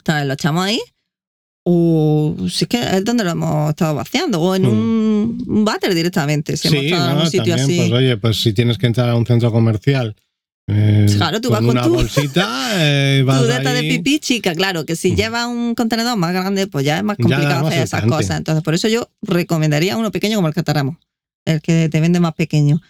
Entonces 0.01 0.27
lo 0.27 0.33
echamos 0.33 0.65
ahí. 0.65 0.79
O 1.63 2.35
si 2.49 2.63
es 2.65 2.67
que 2.67 2.79
es 2.81 3.03
donde 3.05 3.23
lo 3.23 3.31
hemos 3.31 3.69
estado 3.69 3.93
vaciando. 3.95 4.41
O 4.41 4.55
en 4.55 4.63
Hmm. 4.63 4.67
un, 4.69 5.43
un 5.47 5.65
váter 5.65 5.93
directamente. 5.93 6.57
Si 6.57 6.67
hemos 6.69 6.79
sí, 6.79 6.85
estado 6.87 7.09
en 7.11 7.15
no, 7.17 7.21
un 7.23 7.29
sitio 7.29 7.55
también, 7.55 7.79
así. 7.81 7.89
pues 7.89 8.01
oye, 8.01 8.17
pues 8.17 8.41
si 8.41 8.53
tienes 8.53 8.77
que 8.77 8.87
entrar 8.87 9.09
a 9.09 9.15
un 9.15 9.25
centro 9.25 9.51
comercial 9.51 10.15
eh, 10.67 11.05
Claro, 11.17 11.41
tú 11.41 11.49
con 11.49 11.57
vas 11.57 11.61
con 11.61 11.69
una 11.71 11.81
tu- 11.83 11.93
bolsita, 11.95 12.69
eh, 12.77 13.23
vas 13.25 13.41
tu 13.41 13.45
deta 13.47 13.73
de 13.73 13.79
ahí. 13.79 13.89
pipí 13.97 14.19
chica, 14.19 14.55
claro, 14.55 14.85
que 14.85 14.95
si 14.95 15.11
Hmm. 15.11 15.15
lleva 15.15 15.47
un 15.47 15.75
contenedor 15.75 16.17
más 16.17 16.33
grande, 16.33 16.67
pues 16.67 16.85
ya 16.85 16.97
es 16.97 17.03
más 17.03 17.17
complicado 17.17 17.67
hacer 17.67 17.83
esas 17.83 18.05
cosas. 18.05 18.37
Entonces, 18.37 18.63
por 18.63 18.73
eso 18.73 18.87
yo 18.87 19.09
recomendaría 19.21 19.97
uno 19.97 20.11
pequeño 20.11 20.37
como 20.37 20.47
el 20.47 20.53
que 20.53 20.63
tenemos, 20.63 20.95
el 21.45 21.61
que 21.61 21.89
te 21.89 21.99
vende 21.99 22.19
más 22.19 22.33
pequeño. 22.35 22.81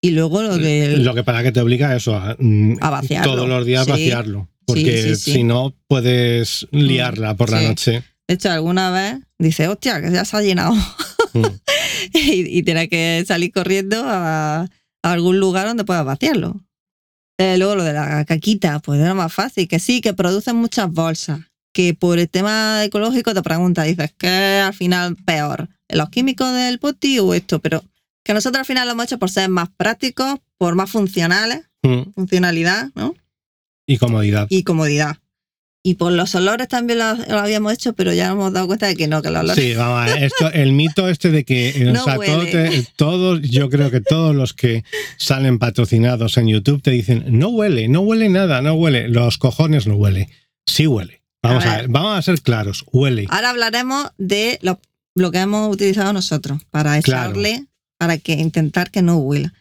Y 0.00 0.10
luego 0.10 0.42
lo 0.42 0.56
del. 0.56 1.02
Lo 1.04 1.14
que 1.14 1.24
para 1.24 1.42
que 1.42 1.52
te 1.52 1.60
obliga 1.60 1.90
a 1.90 1.96
eso, 1.96 2.16
a, 2.16 2.36
mm, 2.38 2.76
A 2.80 2.90
vaciarlo. 2.90 3.34
todos 3.34 3.48
los 3.48 3.66
días 3.66 3.84
Sí. 3.84 3.90
vaciarlo. 3.90 4.48
Porque 4.66 5.02
Sí, 5.02 5.08
sí, 5.14 5.16
sí. 5.16 5.32
si 5.34 5.44
no, 5.44 5.74
puedes 5.88 6.66
liarla 6.72 7.34
por 7.34 7.50
la 7.50 7.62
noche. 7.62 8.02
De 8.28 8.34
hecho, 8.34 8.50
alguna 8.50 8.90
vez 8.90 9.18
dice, 9.38 9.68
hostia, 9.68 10.00
que 10.02 10.10
ya 10.10 10.24
se 10.24 10.36
ha 10.36 10.42
llenado. 10.42 10.74
Mm. 11.32 11.44
y, 12.12 12.58
y 12.58 12.62
tienes 12.62 12.88
que 12.88 13.24
salir 13.26 13.52
corriendo 13.52 14.02
a, 14.04 14.62
a 14.62 14.68
algún 15.12 15.38
lugar 15.38 15.66
donde 15.68 15.84
puedas 15.84 16.04
vaciarlo. 16.04 16.60
Eh, 17.38 17.58
luego 17.58 17.76
lo 17.76 17.84
de 17.84 17.92
la 17.92 18.24
caquita, 18.24 18.80
pues 18.80 19.00
era 19.00 19.14
más 19.14 19.32
fácil, 19.32 19.68
que 19.68 19.78
sí, 19.78 20.00
que 20.00 20.14
producen 20.14 20.56
muchas 20.56 20.90
bolsas, 20.90 21.40
que 21.72 21.92
por 21.94 22.18
el 22.18 22.28
tema 22.28 22.82
ecológico 22.84 23.34
te 23.34 23.42
preguntas, 23.42 23.86
dices, 23.86 24.12
que 24.18 24.28
al 24.64 24.72
final 24.74 25.16
peor? 25.16 25.68
¿Los 25.88 26.08
químicos 26.08 26.52
del 26.52 26.78
poti 26.78 27.18
o 27.18 27.34
esto? 27.34 27.60
Pero 27.60 27.84
que 28.24 28.32
nosotros 28.34 28.60
al 28.60 28.64
final 28.66 28.88
lo 28.88 28.92
hemos 28.94 29.04
hecho 29.04 29.18
por 29.18 29.30
ser 29.30 29.48
más 29.50 29.68
prácticos, 29.76 30.40
por 30.58 30.74
más 30.74 30.90
funcionales, 30.90 31.60
Mm. 31.82 32.10
funcionalidad, 32.14 32.88
¿no? 32.96 33.14
Y 33.86 33.98
comodidad. 33.98 34.46
Y 34.50 34.62
comodidad. 34.64 35.18
Y 35.84 35.94
por 35.94 36.10
los 36.12 36.34
olores 36.34 36.66
también 36.66 36.98
lo, 36.98 37.14
lo 37.14 37.38
habíamos 37.38 37.72
hecho, 37.72 37.92
pero 37.92 38.12
ya 38.12 38.26
nos 38.26 38.34
hemos 38.34 38.52
dado 38.52 38.66
cuenta 38.66 38.88
de 38.88 38.96
que 38.96 39.06
no, 39.06 39.22
que 39.22 39.30
los 39.30 39.40
olores... 39.42 39.64
Sí, 39.64 39.72
vamos 39.76 40.00
a 40.00 40.14
ver, 40.14 40.24
esto, 40.24 40.50
el 40.52 40.72
mito 40.72 41.08
este 41.08 41.30
de 41.30 41.44
que 41.44 41.68
eh, 41.68 41.84
No 41.92 42.00
o 42.00 42.04
sea, 42.04 42.14
todo 42.16 42.38
huele. 42.40 42.50
te- 42.50 42.86
todos, 42.96 43.40
yo 43.42 43.70
creo 43.70 43.92
que 43.92 44.00
todos 44.00 44.34
los 44.34 44.52
que 44.52 44.82
salen 45.16 45.60
patrocinados 45.60 46.36
en 46.38 46.48
YouTube 46.48 46.82
te 46.82 46.90
dicen, 46.90 47.24
no 47.28 47.50
huele, 47.50 47.86
no 47.86 48.00
huele 48.00 48.28
nada, 48.28 48.62
no 48.62 48.74
huele. 48.74 49.06
Los 49.08 49.38
cojones 49.38 49.86
no 49.86 49.94
huele. 49.94 50.28
Sí 50.66 50.88
huele. 50.88 51.22
Vamos 51.40 51.64
A 51.64 51.68
a, 51.68 51.70
ver. 51.76 51.82
ver, 51.82 51.90
vamos 51.92 52.18
a 52.18 52.22
ser 52.22 52.40
claros, 52.42 52.84
huele. 52.90 53.26
Ahora 53.28 53.50
hablaremos 53.50 54.08
de 54.18 54.58
lo, 54.62 54.80
lo 55.14 55.30
que 55.30 55.38
hemos 55.38 55.72
utilizado 55.72 56.12
nosotros 56.12 56.58
para 56.70 57.00
Claro. 57.02 57.30
echarle, 57.30 57.66
para 57.96 58.18
que 58.18 58.32
intentar 58.32 58.90
que 58.90 59.02
no 59.02 59.18
huela. 59.18 59.54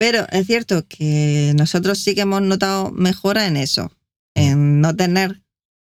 Pero 0.00 0.26
es 0.30 0.46
cierto 0.46 0.86
que 0.88 1.52
nosotros 1.58 1.98
sí 1.98 2.14
que 2.14 2.22
hemos 2.22 2.40
notado 2.40 2.90
mejora 2.90 3.46
en 3.46 3.58
eso, 3.58 3.92
en 4.34 4.80
no 4.80 4.96
tener 4.96 5.42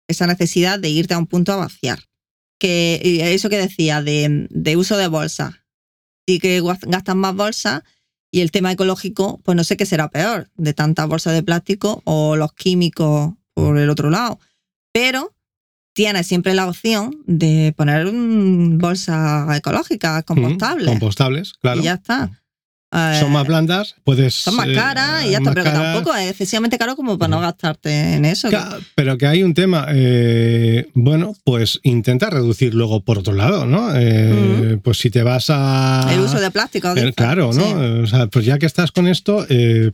esa 0.07 0.27
necesidad 0.27 0.79
de 0.79 0.91
irte 0.91 1.15
a 1.15 1.19
un 1.19 1.27
punto 1.27 1.51
a 1.51 1.57
vaciar. 1.57 1.99
Que 2.59 3.01
eso 3.35 3.49
que 3.49 3.57
decía 3.57 4.03
de, 4.03 4.49
de 4.51 4.77
uso 4.77 4.99
de 4.99 5.09
bolsa. 5.09 5.65
sí 6.29 6.41
que 6.41 6.61
gastan 6.89 7.17
más 7.17 7.35
bolsas 7.35 7.85
y 8.31 8.43
el 8.43 8.51
tema 8.51 8.71
ecológico, 8.71 9.41
pues 9.45 9.57
no 9.57 9.65
sé 9.65 9.79
qué 9.79 9.87
será 9.87 10.11
peor, 10.11 10.51
de 10.57 10.75
tantas 10.75 11.09
bolsas 11.09 11.33
de 11.33 11.43
plástico 11.43 12.03
o 12.05 12.37
los 12.37 12.53
químicos 12.53 13.33
por 13.55 13.79
el 13.79 13.89
otro 13.89 14.11
lado. 14.11 14.39
Pero 14.93 15.35
tienes 15.95 16.27
siempre 16.27 16.53
la 16.53 16.69
opción 16.69 17.23
de 17.27 17.73
poner 17.79 18.13
mm, 18.13 18.77
bolsas 18.77 19.57
ecológicas, 19.57 20.23
compostables. 20.25 20.91
Compostables, 20.91 21.55
claro. 21.55 21.81
Y 21.81 21.85
ya 21.85 21.95
está. 21.95 22.42
Son 22.93 23.29
Eh, 23.29 23.31
más 23.31 23.47
blandas, 23.47 23.95
puedes. 24.05 24.35
son 24.35 24.55
más 24.55 24.69
eh, 24.69 24.75
caras 24.75 25.25
y 25.25 25.31
ya 25.31 25.39
está, 25.39 25.53
pero 25.55 25.65
que 25.65 25.71
tampoco 25.71 26.15
es 26.15 26.29
excesivamente 26.29 26.77
caro 26.77 26.95
como 26.95 27.17
para 27.17 27.31
no 27.31 27.41
gastarte 27.41 28.17
en 28.17 28.27
eso. 28.27 28.51
que- 28.51 28.59
Pero 28.95 29.17
que 29.17 29.27
hay 29.27 29.43
un 29.43 29.55
tema, 29.55 29.87
eh, 29.91 30.89
bueno, 30.93 31.35
pues 31.45 31.81
intenta 31.85 32.29
reducir 32.29 32.75
luego 32.75 33.01
por 33.01 33.19
otro 33.19 33.33
lado, 33.33 33.65
¿no? 33.65 33.89
Pues 34.83 34.99
si 34.99 35.09
te 35.11 35.23
vas 35.23 35.47
a... 35.49 36.07
el 36.13 36.21
uso 36.21 36.39
de 36.39 36.51
plástico. 36.51 36.93
El- 36.93 37.15
claro, 37.15 37.51
¿no? 37.55 37.63
Sí. 37.65 37.73
O 38.03 38.07
sea, 38.07 38.27
pues 38.27 38.45
ya 38.45 38.59
que 38.59 38.67
estás 38.67 38.93
con 38.93 39.09
esto, 39.09 39.47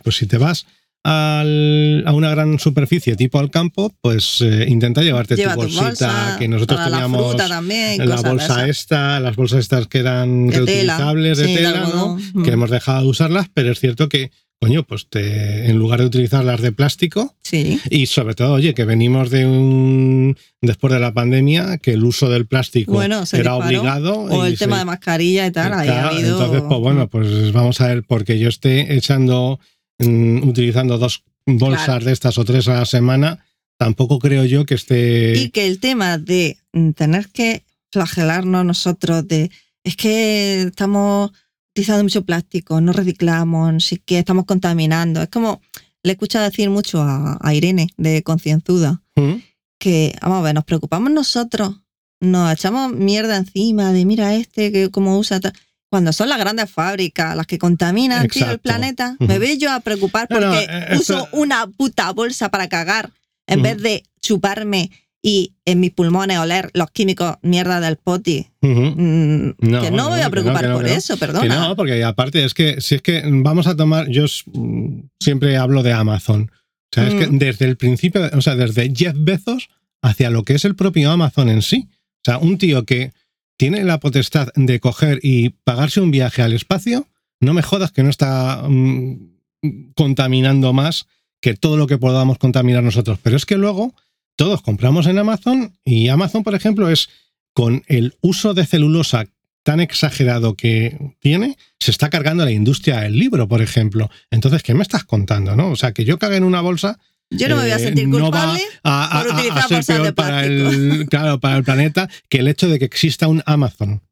pues 0.03 0.17
si 0.17 0.27
te 0.27 0.39
vas 0.39 0.67
al- 1.09 2.03
a 2.07 2.13
una 2.13 2.31
gran 2.31 2.59
superficie 2.59 3.17
tipo 3.17 3.39
al 3.39 3.51
campo, 3.51 3.95
pues 4.01 4.41
eh, 4.41 4.67
intenta 4.69 5.03
llevarte 5.03 5.37
Lleva 5.37 5.55
tu 5.55 5.61
tu 5.61 5.67
bolsita 5.67 5.85
bolsa, 5.89 6.37
que 6.39 6.49
nosotros 6.49 6.81
teníamos 6.85 7.35
la 7.37 7.49
también, 7.49 8.09
la 8.09 8.21
bolsa 8.21 8.69
esta, 8.69 9.21
las 9.21 9.37
bolsas 9.37 9.61
estas 9.61 9.87
que 9.87 9.99
eran 9.99 10.47
De 10.49 10.53
tela. 10.61 10.97
reutilizables 10.99 11.39
de 11.39 11.45
Sí, 11.47 11.51
de 11.53 11.57
tela. 11.59 11.87
Mm. 12.35 12.43
Que 12.43 12.51
hemos 12.51 12.71
dejado 12.71 13.03
de 13.03 13.09
usarlas, 13.09 13.47
pero 13.55 13.73
es 13.73 13.81
cierto 13.81 14.09
que, 14.09 14.31
coño, 14.61 14.83
pues 14.83 15.09
te, 15.09 15.71
en 15.71 15.79
lugar 15.79 16.01
de 16.01 16.07
utilizar 16.07 16.45
las 16.45 16.61
de 16.61 16.73
plástico, 16.73 17.35
Sí. 17.43 17.79
y 17.91 18.07
sobre 18.07 18.35
todo, 18.35 18.53
oye, 18.55 18.75
que 18.75 18.85
venimos 18.85 19.31
de 19.31 19.47
un. 19.47 20.37
después 20.61 20.93
de 20.93 21.01
la 21.01 21.13
pandemia, 21.15 21.79
que 21.79 21.93
el 21.93 22.05
uso 22.05 22.29
del 22.29 22.47
plástico 22.47 22.93
Bueno, 22.93 23.25
se 23.25 23.39
era 23.39 23.53
disparó. 23.53 23.67
obligado. 23.79 24.15
O 24.19 24.45
el 24.45 24.59
tema 24.59 24.79
de 24.79 24.85
mascarilla 24.85 25.47
y 25.47 25.53
tal. 25.53 25.73
ahí 25.73 25.89
ha 25.89 26.09
habido- 26.09 26.33
Entonces, 26.41 26.63
pues 26.69 26.81
bueno, 26.81 27.09
pues 27.09 27.53
vamos 27.53 27.81
a 27.81 27.87
ver, 27.87 28.03
porque 28.03 28.39
yo 28.39 28.49
esté 28.49 28.95
echando, 28.97 29.61
utilizando 29.99 30.99
dos 30.99 31.25
bolsas 31.47 31.85
Claro. 31.85 32.05
de 32.05 32.13
estas 32.13 32.39
o 32.39 32.45
tres 32.45 32.69
a 32.69 32.75
la 32.75 32.87
semana, 32.87 33.45
tampoco 33.79 34.19
creo 34.19 34.45
yo 34.45 34.65
que 34.67 34.75
esté. 34.75 35.37
Y 35.39 35.51
que 35.51 35.67
el 35.67 35.81
tema 35.81 36.19
de 36.19 36.59
tener 36.95 37.29
que 37.29 37.65
flagelarnos 37.93 38.65
nosotros 38.65 39.27
de 39.27 39.51
es 39.85 39.97
que 39.97 40.63
estamos 40.63 41.31
utilizando 41.73 42.03
mucho 42.05 42.25
plástico, 42.25 42.81
no 42.81 42.93
reciclamos, 42.93 43.85
sé 43.85 43.99
qué, 44.05 44.19
estamos 44.19 44.45
contaminando. 44.45 45.23
Es 45.23 45.29
como, 45.29 45.61
le 46.03 46.11
he 46.11 46.13
escuchado 46.13 46.45
decir 46.45 46.71
mucho 46.71 47.01
a, 47.01 47.39
a 47.41 47.55
Irene 47.55 47.89
de 47.97 48.23
Concienzuda, 48.23 49.03
¿Mm? 49.17 49.35
que, 49.79 50.15
vamos 50.21 50.39
a 50.41 50.43
ver, 50.43 50.55
nos 50.55 50.65
preocupamos 50.65 51.11
nosotros, 51.11 51.77
nos 52.21 52.53
echamos 52.53 52.93
mierda 52.93 53.37
encima 53.37 53.93
de 53.93 54.05
mira 54.05 54.35
este, 54.35 54.73
que 54.73 54.91
cómo 54.91 55.19
usa 55.19 55.41
tal. 55.41 55.53
Cuando 55.91 56.13
son 56.13 56.29
las 56.29 56.39
grandes 56.39 56.71
fábricas 56.71 57.35
las 57.37 57.47
que 57.47 57.59
contaminan 57.59 58.29
tío, 58.29 58.51
el 58.51 58.59
planeta, 58.59 59.17
me 59.21 59.39
veo 59.39 59.57
yo 59.57 59.73
a 59.73 59.81
preocupar 59.81 60.27
No, 60.31 60.39
no, 60.41 60.47
porque 60.51 60.67
eh, 60.69 60.97
uso 60.99 61.29
una 61.33 61.67
puta 61.67 62.13
bolsa 62.13 62.51
para 62.51 62.69
cagar 62.69 63.11
en 63.47 63.61
Ujú. 63.61 63.69
vez 63.69 63.83
de 63.83 64.03
chuparme 64.21 64.91
y 65.23 65.55
en 65.65 65.81
mis 65.81 65.91
pulmones 65.93 66.39
oler 66.39 66.71
los 66.75 66.91
químicos 66.91 67.37
mierda 67.43 67.81
del 67.81 67.97
poti. 67.97 68.47
Ujú. 68.63 68.81
Mm, 68.97 69.55
No, 69.59 69.81
que 69.83 69.91
no 69.91 69.97
me 69.97 69.97
no, 69.97 70.09
voy 70.11 70.21
a 70.21 70.25
no, 70.25 70.31
preocupar 70.31 70.61
que 70.63 70.69
no, 70.69 70.75
por 70.75 70.85
que 70.85 70.91
no. 70.93 70.97
eso, 70.97 71.15
Que 71.15 71.21
perdona. 71.21 71.69
no, 71.69 71.77
porque 71.77 72.05
aparte 72.05 72.45
es 72.45 72.55
que 72.55 72.81
si 72.81 72.95
es 72.97 73.03
que 73.03 73.23
vamos 73.27 73.67
a 73.67 73.75
tomar, 73.77 74.09
yo 74.09 74.27
mm, 74.53 75.01
siempre 75.21 75.57
hablo 75.57 75.83
de 75.83 75.93
Amazon. 75.93 76.51
O 76.53 76.95
sea, 76.95 77.09
es 77.09 77.15
que 77.15 77.27
Mm. 77.27 77.39
desde 77.39 77.65
el 77.65 77.77
principio, 77.77 78.31
o 78.33 78.41
sea, 78.43 78.55
desde 78.57 78.93
Jeff 78.95 79.15
Bezos 79.19 79.69
hacia 80.03 80.31
lo 80.31 80.45
que 80.45 80.55
es 80.55 80.65
el 80.65 80.77
propio 80.77 81.11
Amazon 81.11 81.49
en 81.49 81.63
sí. 81.63 81.89
O 81.91 82.21
sea, 82.25 82.39
un 82.39 82.57
tío 82.59 82.85
que 82.85 83.13
tiene 83.59 83.85
la 83.85 84.01
potestad 84.01 84.49
de 84.55 84.81
coger 84.81 85.19
y 85.23 85.51
pagarse 85.51 86.01
un 86.01 86.11
viaje 86.11 86.41
al 86.41 86.55
espacio, 86.55 87.09
no 87.41 87.53
me 87.53 87.63
jodas 87.63 87.93
que 87.93 88.03
no 88.03 88.09
está 88.09 88.65
mm, 88.67 89.93
contaminando 89.95 90.73
más 90.73 91.07
que 91.41 91.55
todo 91.55 91.77
lo 91.77 91.87
que 91.87 91.99
podamos 91.99 92.39
contaminar 92.39 92.83
nosotros. 92.83 93.19
Pero 93.23 93.37
es 93.37 93.45
que 93.45 93.57
luego 93.57 93.95
todos 94.37 94.63
compramos 94.63 95.07
en 95.07 95.19
Amazon 95.19 95.77
y 95.85 96.09
Amazon, 96.09 96.45
por 96.45 96.55
ejemplo, 96.55 96.89
es 96.89 97.11
con 97.53 97.83
el 97.89 98.17
uso 98.21 98.55
de 98.55 98.65
celulosa 98.65 99.27
tan 99.65 99.81
exagerado 99.81 100.55
que 100.55 100.97
tiene, 101.19 101.59
se 101.81 101.91
está 101.91 102.09
cargando 102.09 102.45
la 102.45 102.53
industria 102.53 103.01
del 103.01 103.19
libro, 103.19 103.49
por 103.49 103.61
ejemplo. 103.61 104.09
Entonces, 104.31 104.63
¿qué 104.63 104.73
me 104.73 104.83
estás 104.83 105.05
contando? 105.05 105.57
¿no? 105.57 105.71
O 105.71 105.77
sea, 105.77 105.93
que 105.93 106.05
yo 106.05 106.19
cague 106.19 106.37
en 106.37 106.45
una 106.45 106.61
bolsa. 106.61 106.99
Yo 107.31 107.49
no 107.49 107.57
me 107.57 107.63
voy 107.63 107.71
a 107.71 107.77
eh, 107.77 107.79
sentir 107.79 108.09
no 108.09 108.19
culpable. 108.21 108.61
a, 108.83 109.21
a- 109.21 109.23
por 109.25 109.33
utilizar 109.35 109.59
a 109.59 109.63
ser 109.69 109.77
bolsas 109.77 109.97
de 109.99 110.03
peor 110.05 110.15
para 110.15 110.29
plástico. 110.43 110.69
el, 110.71 111.07
claro, 111.11 111.41
para 111.41 111.57
el 111.57 111.65
planeta 111.65 112.09
que 112.29 112.39
el 112.39 112.49
hecho 112.49 112.69
de 112.69 112.79
que 112.79 112.85
exista 112.87 113.29
un 113.29 113.43
Amazon. 113.47 114.03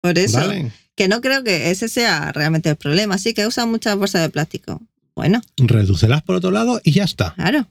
Por 0.00 0.18
eso, 0.18 0.38
¿Vale? 0.38 0.72
que 0.96 1.08
no 1.08 1.20
creo 1.20 1.42
que 1.44 1.70
ese 1.70 1.88
sea 1.88 2.32
realmente 2.32 2.68
el 2.70 2.76
problema. 2.76 3.18
Sí 3.18 3.34
que 3.34 3.46
usan 3.46 3.70
muchas 3.70 3.96
bolsas 3.96 4.22
de 4.22 4.30
plástico. 4.30 4.80
Bueno, 5.14 5.40
Redúcelas 5.58 6.22
por 6.22 6.36
otro 6.36 6.50
lado 6.50 6.80
y 6.84 6.92
ya 6.92 7.04
está. 7.04 7.34
claro. 7.34 7.68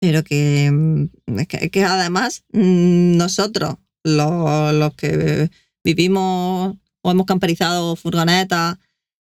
Pero 0.00 0.22
que, 0.22 0.70
mm, 0.72 1.38
es 1.40 1.48
que, 1.48 1.70
que 1.70 1.84
además 1.84 2.44
mm, 2.52 3.16
nosotros, 3.16 3.74
los, 4.04 4.72
los 4.74 4.94
que 4.94 5.50
vivimos 5.84 6.76
o 7.02 7.10
hemos 7.10 7.26
camperizado 7.26 7.96
furgonetas 7.96 8.78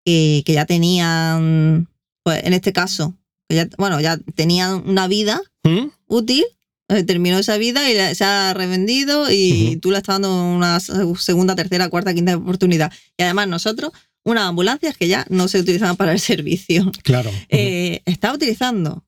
que, 0.05 0.43
que 0.45 0.53
ya 0.53 0.65
tenían, 0.65 1.87
pues 2.23 2.43
en 2.43 2.53
este 2.53 2.73
caso, 2.73 3.15
ya, 3.53 3.67
bueno, 3.77 3.99
ya 4.01 4.17
tenían 4.35 4.83
una 4.87 5.07
vida 5.07 5.41
¿Mm? 5.63 5.87
útil, 6.07 6.43
eh, 6.89 7.03
terminó 7.03 7.37
esa 7.39 7.57
vida 7.57 7.89
y 7.89 7.95
la- 7.95 8.13
se 8.15 8.23
ha 8.23 8.53
revendido 8.53 9.31
y 9.31 9.77
tú 9.81 9.91
le 9.91 9.97
estás 9.97 10.15
dando 10.15 10.43
una 10.43 10.79
se- 10.79 10.93
segunda, 11.17 11.55
tercera, 11.55 11.89
cuarta, 11.89 12.13
quinta 12.13 12.35
oportunidad. 12.37 12.91
Y 13.17 13.23
además 13.23 13.47
nosotros, 13.47 13.91
unas 14.23 14.43
ambulancias 14.43 14.95
que 14.97 15.07
ya 15.07 15.25
no 15.29 15.47
se 15.47 15.59
utilizaban 15.59 15.95
para 15.95 16.11
el 16.11 16.19
servicio. 16.19 16.91
Claro. 17.03 17.31
Eh, 17.49 18.01
está 18.05 18.33
utilizando 18.33 19.03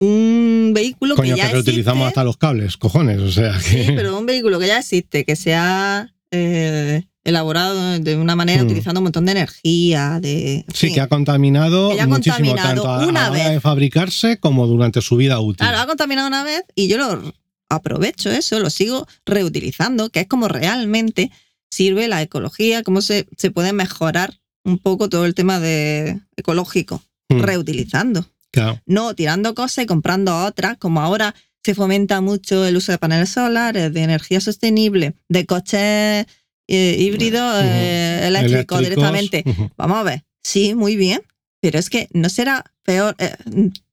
un 0.00 0.72
vehículo 0.74 1.16
Coño, 1.16 1.34
que 1.34 1.38
ya 1.38 1.46
que 1.48 1.52
reutilizamos 1.54 2.02
existe, 2.02 2.08
hasta 2.20 2.24
los 2.24 2.36
cables, 2.36 2.76
cojones. 2.76 3.20
O 3.20 3.30
sea, 3.32 3.52
que. 3.58 3.84
sí, 3.86 3.92
pero 3.94 4.18
un 4.18 4.26
vehículo 4.26 4.58
que 4.58 4.66
ya 4.66 4.78
existe, 4.78 5.24
que 5.24 5.36
se 5.36 5.54
ha 5.54 6.12
eh, 6.30 7.04
elaborado 7.24 7.98
de 7.98 8.16
una 8.16 8.36
manera 8.36 8.62
Mm. 8.62 8.66
utilizando 8.66 9.00
un 9.00 9.04
montón 9.04 9.24
de 9.24 9.32
energía, 9.32 10.18
de... 10.20 10.64
Sí, 10.74 10.92
que 10.92 11.00
ha 11.00 11.08
contaminado 11.08 11.90
Que 11.90 11.96
ya 11.96 12.02
ha 12.04 12.06
muchísimo, 12.06 12.36
contaminado 12.50 12.82
tanto 12.82 12.88
a, 12.90 13.02
a 13.02 13.06
una 13.06 13.20
la 13.22 13.30
hora 13.30 13.42
vez. 13.44 13.52
de 13.52 13.60
fabricarse 13.60 14.38
como 14.38 14.66
durante 14.66 15.00
su 15.00 15.16
vida 15.16 15.40
útil. 15.40 15.56
Claro, 15.66 15.78
ha 15.78 15.86
contaminado 15.86 16.28
una 16.28 16.44
vez 16.44 16.62
y 16.74 16.88
yo 16.88 16.98
lo 16.98 17.32
aprovecho 17.70 18.30
eso, 18.30 18.58
lo 18.60 18.70
sigo 18.70 19.06
reutilizando, 19.24 20.10
que 20.10 20.20
es 20.20 20.26
como 20.28 20.48
realmente 20.48 21.30
sirve 21.70 22.06
la 22.08 22.22
ecología, 22.22 22.82
cómo 22.82 23.00
se, 23.00 23.26
se 23.36 23.50
puede 23.50 23.72
mejorar 23.72 24.38
un 24.64 24.78
poco 24.78 25.08
todo 25.08 25.24
el 25.26 25.34
tema 25.34 25.60
de 25.60 26.20
ecológico, 26.36 27.02
Mm, 27.30 27.40
reutilizando, 27.40 28.26
claro. 28.52 28.82
no 28.84 29.14
tirando 29.14 29.54
cosas 29.54 29.84
y 29.84 29.86
comprando 29.86 30.44
otras, 30.44 30.76
como 30.76 31.00
ahora 31.00 31.34
se 31.64 31.74
fomenta 31.74 32.20
mucho 32.20 32.66
el 32.66 32.76
uso 32.76 32.92
de 32.92 32.98
paneles 32.98 33.30
solares, 33.30 33.94
de 33.94 34.02
energía 34.02 34.42
sostenible, 34.42 35.14
de 35.30 35.46
coches 35.46 36.26
eh, 36.68 36.96
híbridos 36.98 37.58
Ujú. 37.60 37.68
eh, 37.70 38.26
Eléctricos, 38.28 38.80
directamente. 38.80 39.44
Vamos 39.76 39.98
a 39.98 40.02
ver, 40.02 40.24
sí, 40.42 40.74
muy 40.74 40.96
bien, 40.96 41.20
pero 41.60 41.78
es 41.78 41.90
que 41.90 42.08
no 42.12 42.28
será 42.28 42.64
peor 42.84 43.14
eh, 43.18 43.34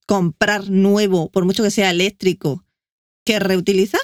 comprar 0.05 0.69
nuevo, 0.69 1.29
por 1.31 1.45
mucho 1.45 1.63
que 1.63 1.71
sea 1.71 1.89
eléctrico, 1.91 2.63
que 3.25 3.39
reutilizar 3.39 4.01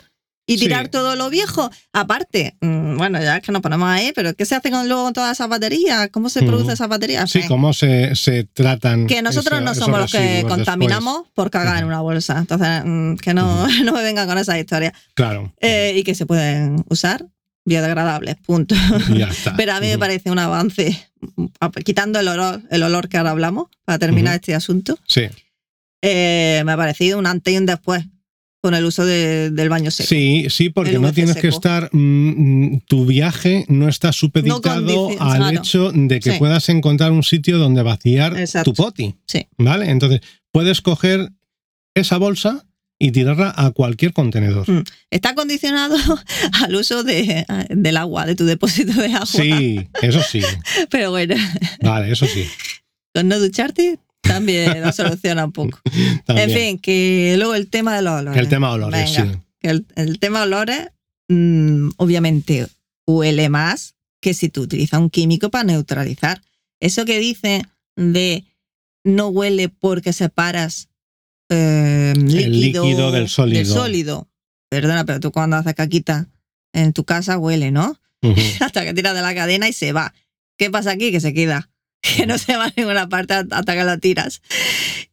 y 0.49 0.57
Sí. 0.57 0.65
tirar 0.65 0.87
todo 0.87 1.17
lo 1.17 1.29
viejo. 1.29 1.69
Aparte, 1.91 2.55
mm, 2.61 2.95
bueno, 2.97 3.19
ya 3.21 3.37
es 3.37 3.43
que 3.43 3.51
nos 3.51 3.61
ponemos 3.61 3.89
ahí, 3.89 4.13
pero 4.15 4.33
¿qué 4.33 4.45
se 4.45 4.55
hace 4.55 4.71
con 4.71 4.87
luego 4.87 5.03
con 5.03 5.13
todas 5.13 5.33
esas 5.37 5.49
baterías? 5.49 6.07
¿Cómo 6.11 6.29
se 6.29 6.41
producen 6.43 6.71
esas 6.71 6.87
baterías? 6.87 7.29
Sí, 7.29 7.39
fin, 7.39 7.49
cómo 7.49 7.73
se, 7.73 8.15
se 8.15 8.45
tratan. 8.45 9.07
que 9.07 9.21
nosotros 9.21 9.61
no 9.61 9.75
somos 9.75 9.99
los 9.99 10.11
que 10.11 10.45
contaminamos 10.47 11.23
por 11.33 11.49
cagar 11.51 11.79
en 11.79 11.85
una 11.85 11.99
bolsa. 11.99 12.37
Entonces, 12.37 12.81
mm, 12.85 13.15
que 13.15 13.33
no, 13.33 13.67
no 13.83 13.91
me 13.91 14.01
vengan 14.03 14.25
con 14.27 14.37
esa 14.37 14.57
historia. 14.57 14.93
Claro. 15.15 15.53
Eh, 15.59 15.93
y 15.97 16.03
que 16.03 16.15
se 16.15 16.25
pueden 16.25 16.85
usar 16.89 17.25
biodegradables, 17.67 18.37
punto. 18.37 18.73
Ya 19.15 19.27
está. 19.27 19.55
Pero 19.57 19.73
a 19.73 19.79
mí 19.81 19.87
me 19.87 19.97
parece 19.99 20.31
un 20.31 20.39
avance, 20.39 20.97
quitando 21.83 22.19
el 22.19 22.27
olor, 22.29 22.61
el 22.71 22.81
olor 22.83 23.09
que 23.09 23.17
ahora 23.17 23.31
hablamos, 23.31 23.67
para 23.85 23.99
terminar 23.99 24.35
este 24.35 24.55
asunto, 24.55 24.97
Sí. 25.07 25.23
eh, 26.01 26.61
me 26.65 26.71
ha 26.71 26.77
parecido 26.77 27.19
un 27.19 27.27
antes 27.27 27.53
y 27.53 27.57
un 27.57 27.65
después 27.65 28.05
con 28.61 28.73
el 28.73 28.85
uso 28.85 29.05
de- 29.05 29.51
del 29.51 29.69
baño 29.69 29.91
seco. 29.91 30.09
Sí, 30.09 30.47
sí, 30.49 30.69
porque 30.69 30.97
no 30.97 31.13
tienes 31.13 31.35
que 31.37 31.47
estar. 31.47 31.89
mm, 31.93 31.99
mm, 32.73 32.79
tu 32.87 33.05
viaje 33.05 33.65
no 33.69 33.87
está 33.87 34.11
supeditado 34.11 34.61
condici- 34.61 35.17
al 35.19 35.37
claro. 35.37 35.57
hecho 35.57 35.91
de 35.93 36.19
que 36.19 36.31
Sí. 36.33 36.39
puedas 36.39 36.67
encontrar 36.69 37.11
un 37.11 37.23
sitio 37.23 37.59
donde 37.59 37.83
vaciar 37.83 38.37
Exacto. 38.37 38.71
tu 38.71 38.75
poti. 38.83 39.15
Sí. 39.27 39.45
¿Vale? 39.57 39.89
Entonces, 39.91 40.21
puedes 40.51 40.81
coger 40.81 41.29
esa 41.95 42.17
bolsa 42.17 42.65
y 42.99 43.11
tirarla 43.11 43.53
a 43.55 43.71
cualquier 43.71 44.13
contenedor. 44.13 44.69
Mm. 44.69 44.83
Está 45.11 45.35
condicionado 45.35 45.95
al 46.63 46.75
uso 46.75 47.03
de, 47.03 47.45
del 47.69 47.97
agua, 47.97 48.25
de 48.25 48.35
tu 48.35 48.45
depósito 48.45 48.93
de 48.93 49.07
agua. 49.07 49.25
Sí, 49.25 49.87
eso 50.01 50.21
sí. 50.21 50.41
Pero 50.89 51.11
bueno, 51.11 51.35
Vale, 51.81 52.11
eso 52.11 52.25
sí. 52.25 52.45
con 53.13 53.27
no 53.27 53.39
ducharte 53.39 53.99
también 54.21 54.81
lo 54.81 54.91
soluciona 54.91 55.45
un 55.45 55.51
poco. 55.51 55.79
También. 56.25 56.49
En 56.49 56.55
fin, 56.55 56.79
que 56.79 57.35
luego 57.37 57.55
el 57.55 57.69
tema 57.69 57.95
de 57.95 58.01
los 58.01 58.19
olores. 58.19 58.39
El 58.39 58.49
tema 58.49 58.71
olores, 58.71 59.15
Venga. 59.15 59.33
sí. 59.33 59.39
El, 59.61 59.85
el 59.95 60.19
tema 60.19 60.43
olores, 60.43 60.89
mm, 61.29 61.91
obviamente, 61.97 62.67
huele 63.05 63.47
más 63.47 63.95
que 64.19 64.33
si 64.33 64.49
tú 64.49 64.63
utilizas 64.63 64.99
un 64.99 65.09
químico 65.09 65.49
para 65.49 65.63
neutralizar. 65.63 66.41
Eso 66.79 67.05
que 67.05 67.19
dice 67.19 67.63
de 67.95 68.43
no 69.03 69.29
huele 69.29 69.69
porque 69.69 70.13
separas 70.13 70.86
eh, 71.49 72.13
líquido, 72.17 72.83
líquido 72.83 73.11
del 73.11 73.29
sólido. 73.29 73.57
del 73.57 73.65
sólido. 73.65 74.29
Perdona, 74.69 75.05
pero 75.05 75.19
tú 75.19 75.31
cuando 75.31 75.55
haces 75.55 75.75
caquita 75.75 76.27
en 76.73 76.93
tu 76.93 77.05
casa 77.05 77.37
huele, 77.37 77.71
¿no? 77.71 77.99
Hasta 78.59 78.83
que 78.83 78.93
tiras 78.93 79.15
de 79.15 79.21
la 79.21 79.33
cadena 79.33 79.67
y 79.67 79.73
se 79.73 79.93
va. 79.93 80.13
¿Qué 80.57 80.69
pasa 80.69 80.91
aquí? 80.91 81.11
Que 81.11 81.19
se 81.19 81.33
queda. 81.33 81.69
Que 82.01 82.27
no 82.27 82.37
se 82.37 82.55
va 82.55 82.65
a 82.65 82.73
ninguna 82.77 83.09
parte 83.09 83.33
hasta 83.33 83.73
que 83.73 83.83
lo 83.83 83.97
tiras. 83.97 84.41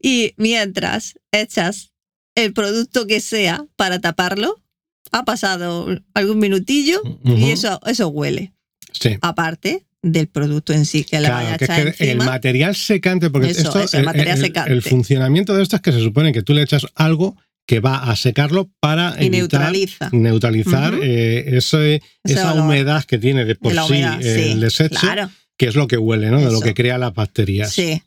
Y 0.00 0.34
mientras 0.36 1.18
echas 1.32 1.92
el 2.36 2.52
producto 2.52 3.06
que 3.06 3.20
sea 3.20 3.66
para 3.74 4.00
taparlo, 4.00 4.62
ha 5.10 5.24
pasado 5.24 5.88
algún 6.12 6.38
minutillo 6.38 7.00
y 7.24 7.50
eso, 7.50 7.80
eso 7.86 8.08
huele. 8.08 8.52
Sí. 8.92 9.16
Aparte 9.22 9.86
del 10.04 10.28
producto 10.28 10.72
en 10.72 10.84
sí 10.86 11.02
que 11.04 11.18
le 11.20 11.30
vaya 11.30 11.54
a 11.54 11.58
Claro, 11.58 11.74
echar 11.88 11.94
que 11.96 12.10
el 12.10 12.18
material 12.18 12.76
secante, 12.76 13.30
porque 13.30 13.50
Eso, 13.50 13.62
esto, 13.62 13.80
eso, 13.80 13.98
el 13.98 14.04
material 14.04 14.36
el- 14.38 14.44
secante. 14.44 14.72
el 14.72 14.82
funcionamiento 14.82 15.54
de 15.56 15.62
esto 15.62 15.76
es 15.76 15.82
que 15.82 15.92
se 15.92 16.00
supone 16.00 16.32
que 16.32 16.42
tú 16.42 16.52
le 16.54 16.62
echas 16.62 16.86
algo 16.94 17.36
que 17.66 17.80
va 17.80 17.96
a 18.10 18.14
secarlo 18.16 18.70
para 18.80 19.10
y 19.18 19.26
evitar, 19.26 19.30
neutraliza. 19.60 20.10
neutralizar 20.12 20.94
eh, 21.02 21.56
ese- 21.56 21.94
Ese 22.22 22.34
esa 22.34 22.52
olor. 22.52 22.64
humedad 22.66 23.02
que 23.04 23.16
tiene 23.18 23.44
de 23.46 23.54
por 23.54 23.72
la 23.72 23.86
sí 23.86 23.92
humedad, 23.94 24.22
el 24.22 24.60
desecho, 24.60 25.00
Claro, 25.00 25.30
que 25.56 25.66
es 25.68 25.74
lo 25.74 25.86
que 25.86 25.96
huele, 25.96 26.30
¿no? 26.30 26.40
De 26.40 26.52
lo 26.52 26.60
que 26.60 26.74
crea 26.74 26.98
las 26.98 27.14
bacterias. 27.14 27.72
sí. 27.72 28.02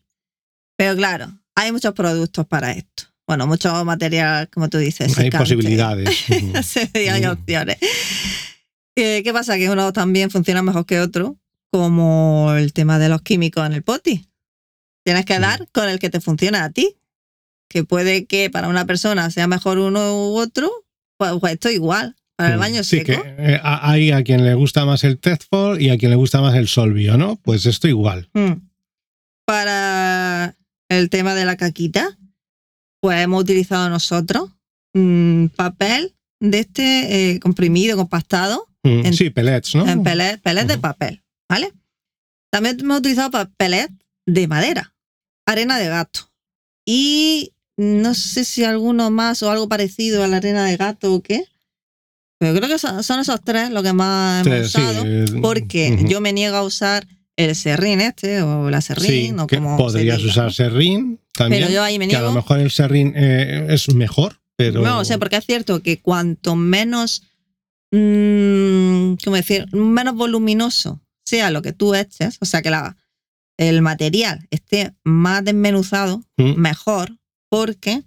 Pero 0.78 0.96
claro, 0.96 1.34
hay 1.56 1.72
muchos 1.72 1.94
productos 1.96 2.46
para 2.46 2.72
esto. 2.74 3.06
Bueno, 3.26 3.48
mucho 3.48 3.84
material, 3.84 4.48
como 4.50 4.70
tú 4.70 4.78
dices. 4.78 5.18
Hay 5.18 5.32
posibilidades. 5.32 6.10
Sí, 6.64 7.08
hay 7.10 7.26
opciones. 7.26 7.78
Eh, 8.96 9.22
¿Qué 9.24 9.34
pasa? 9.34 9.58
Que 9.58 9.70
uno 9.70 9.92
también 9.94 10.30
funciona 10.32 10.62
mejor 10.62 10.86
que 10.86 11.00
otro, 11.00 11.36
como 11.72 12.54
el 12.58 12.74
tema 12.74 13.00
de 13.00 13.10
los 13.10 13.22
químicos 13.22 13.66
en 13.66 13.74
el 13.74 13.84
poti. 13.84 14.28
Tienes 15.06 15.26
que 15.26 15.38
Mm. 15.40 15.42
dar 15.42 15.68
con 15.72 15.90
el 15.90 16.00
que 16.00 16.10
te 16.10 16.22
funciona 16.22 16.64
a 16.64 16.70
ti. 16.72 16.96
Que 17.70 17.84
puede 17.84 18.26
que 18.26 18.50
para 18.50 18.70
una 18.70 18.86
persona 18.86 19.30
sea 19.30 19.48
mejor 19.48 19.78
uno 19.78 20.30
u 20.32 20.38
otro, 20.38 20.72
pues, 21.18 21.32
pues 21.40 21.54
esto 21.54 21.70
igual. 21.70 22.16
Para 22.38 22.52
el 22.52 22.58
Mm, 22.58 22.60
baño 22.60 22.84
sí, 22.84 23.00
seco. 23.04 23.22
que 23.24 23.36
eh, 23.56 23.60
hay 23.64 24.12
a 24.12 24.24
quien 24.24 24.46
le 24.46 24.54
gusta 24.54 24.86
más 24.86 25.04
el 25.04 25.18
Teflon 25.18 25.82
y 25.82 25.90
a 25.90 25.98
quien 25.98 26.12
le 26.12 26.18
gusta 26.18 26.40
más 26.40 26.56
el 26.56 26.68
Solvio, 26.68 27.18
¿no? 27.18 27.36
Pues 27.38 27.66
esto 27.66 27.88
igual. 27.88 28.30
Mm. 28.34 28.54
Para 29.46 30.56
el 30.90 31.10
tema 31.10 31.34
de 31.34 31.46
la 31.46 31.58
caquita, 31.58 32.18
pues 33.02 33.20
hemos 33.22 33.42
utilizado 33.42 33.90
nosotros 33.90 34.52
papel 35.56 36.16
de 36.40 36.60
este 36.60 37.32
eh, 37.32 37.40
comprimido, 37.40 37.98
compactado, 37.98 38.66
Mm, 38.84 39.06
En- 39.08 39.14
sí, 39.14 39.30
pellets, 39.32 39.76
¿no? 39.76 39.88
en 39.88 40.02
pellet, 40.04 40.38
pellet 40.42 40.66
de 40.66 40.78
papel, 40.78 41.22
¿vale? 41.50 41.74
También 42.52 42.78
hemos 42.80 43.00
utilizado 43.00 43.32
pa- 43.32 43.50
pellet 43.58 43.90
de 44.26 44.48
madera, 44.48 44.94
arena 45.46 45.78
de 45.78 45.88
gato. 45.90 46.32
Y 46.86 47.54
no 47.78 48.14
sé 48.16 48.44
si 48.46 48.64
alguno 48.64 49.12
más 49.12 49.44
o 49.44 49.52
algo 49.52 49.68
parecido 49.70 50.24
a 50.24 50.28
la 50.28 50.38
arena 50.38 50.66
de 50.66 50.78
gato 50.78 51.14
o 51.14 51.22
qué. 51.22 51.44
Pero 52.40 52.56
creo 52.58 52.70
que 52.70 52.80
son, 52.80 53.04
son 53.04 53.20
esos 53.20 53.42
tres 53.44 53.72
los 53.72 53.84
que 53.84 53.94
más 53.94 54.46
hemos 54.46 54.58
Tres, 54.60 54.72
sí, 54.72 54.78
usado. 54.82 55.04
eh, 55.06 55.26
Porque 55.42 55.92
ujú. 55.94 56.08
yo 56.08 56.22
me 56.22 56.34
niego 56.34 56.56
a 56.56 56.64
usar 56.64 57.08
el 57.36 57.56
serrín 57.56 58.00
este 58.02 58.42
o 58.42 58.70
la 58.70 58.82
Sí, 58.82 58.88
serrín 58.94 59.40
o 59.40 59.48
que 59.48 59.58
como 59.58 59.78
se 59.78 59.84
podrías 59.84 60.18
diga, 60.20 60.30
usar 60.32 60.54
serrín 60.54 61.20
también. 61.34 61.64
Pero 61.64 61.74
yo 61.74 61.84
ahí 61.84 62.00
me 62.00 62.08
que 62.08 62.16
a 62.16 62.20
niego. 62.20 62.34
lo 62.34 62.36
mejor 62.42 62.60
el 62.60 62.72
serrín 62.72 63.14
eh, 63.16 63.68
es 63.70 63.94
mejor, 63.94 64.40
pero. 64.56 64.82
No, 64.82 65.00
o 65.00 65.06
sea, 65.06 65.18
porque 65.18 65.36
es 65.38 65.46
cierto 65.46 65.82
que 65.84 66.00
cuanto 66.02 66.56
menos, 66.56 67.24
mm, 67.92 69.16
¿cómo 69.24 69.36
decir? 69.36 69.66
Menos 69.74 70.16
voluminoso 70.16 71.02
sea 71.28 71.52
lo 71.52 71.62
que 71.62 71.74
tú 71.74 71.94
eches, 71.94 72.38
o 72.40 72.46
sea, 72.46 72.62
que 72.62 72.70
la, 72.70 72.96
el 73.58 73.82
material 73.82 74.48
esté 74.50 74.94
más 75.04 75.44
desmenuzado, 75.44 76.24
Mm, 76.38 76.54
mejor, 76.56 77.18
porque 77.50 78.04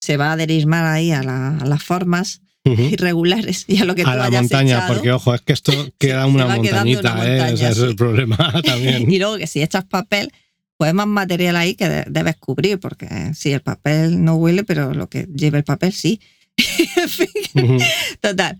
se 0.00 0.16
va 0.16 0.30
a 0.30 0.32
adherir 0.32 0.66
más 0.66 0.82
ahí 0.84 1.10
a, 1.12 1.22
la- 1.22 1.56
a 1.58 1.66
las 1.66 1.82
formas 1.82 2.40
ujú. 2.64 2.82
irregulares 2.82 3.64
y 3.68 3.78
a 3.80 3.84
lo 3.84 3.94
que 3.94 4.02
tú 4.02 4.08
A 4.10 4.16
la 4.16 4.24
hayas 4.26 4.42
montaña, 4.42 4.76
echado. 4.78 4.94
porque 4.94 5.12
ojo, 5.12 5.34
es 5.34 5.40
que 5.42 5.52
esto 5.52 5.72
queda 5.98 6.26
una 6.26 6.46
montañita, 6.46 7.12
una 7.12 7.24
¿eh? 7.26 7.28
montaña, 7.38 7.52
Ese 7.54 7.68
es 7.68 7.76
sí. 7.76 7.82
el 7.84 7.96
problema 7.96 8.36
también. 8.64 9.10
y 9.10 9.18
luego 9.18 9.36
que 9.36 9.46
si 9.46 9.62
echas 9.62 9.84
papel, 9.84 10.32
pues 10.76 10.92
más 10.94 11.06
material 11.06 11.54
ahí 11.56 11.74
que 11.76 11.88
de- 11.88 12.04
debes 12.08 12.36
cubrir, 12.36 12.80
porque 12.80 13.06
sí, 13.34 13.52
el 13.52 13.60
papel 13.60 14.24
no 14.24 14.34
huele, 14.36 14.64
pero 14.64 14.92
lo 14.94 15.08
que 15.08 15.28
lleva 15.34 15.58
el 15.58 15.64
papel 15.64 15.92
sí. 15.92 16.20
en 16.96 17.08
fin, 17.08 17.28
Ujú. 17.62 17.78
Total. 18.20 18.58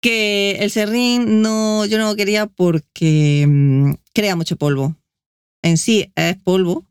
Que 0.00 0.58
el 0.60 0.70
serrín 0.70 1.42
no, 1.42 1.84
yo 1.86 1.98
no 1.98 2.06
lo 2.10 2.16
quería 2.16 2.46
porque 2.46 3.44
mm, 3.48 3.92
crea 4.14 4.36
mucho 4.36 4.56
polvo. 4.56 4.94
En 5.62 5.76
sí 5.76 6.12
es 6.14 6.36
polvo. 6.36 6.84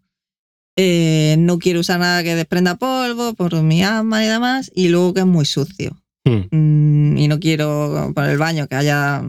Eh, 0.75 1.35
no 1.39 1.57
quiero 1.57 1.79
usar 1.79 1.99
nada 1.99 2.21
que 2.23 2.35
desprenda 2.35 2.75
polvo 2.75 3.33
por 3.33 3.61
mi 3.63 3.81
alma 3.83 4.23
y 4.23 4.27
demás. 4.27 4.71
Y 4.75 4.89
luego 4.89 5.13
que 5.13 5.21
es 5.21 5.25
muy 5.25 5.45
sucio. 5.45 5.97
Mm, 6.25 6.47
Mm, 6.51 7.17
y 7.17 7.27
no 7.29 7.39
quiero 7.39 8.11
para 8.13 8.31
el 8.31 8.37
baño 8.37 8.67
que 8.67 8.75
haya 8.75 9.23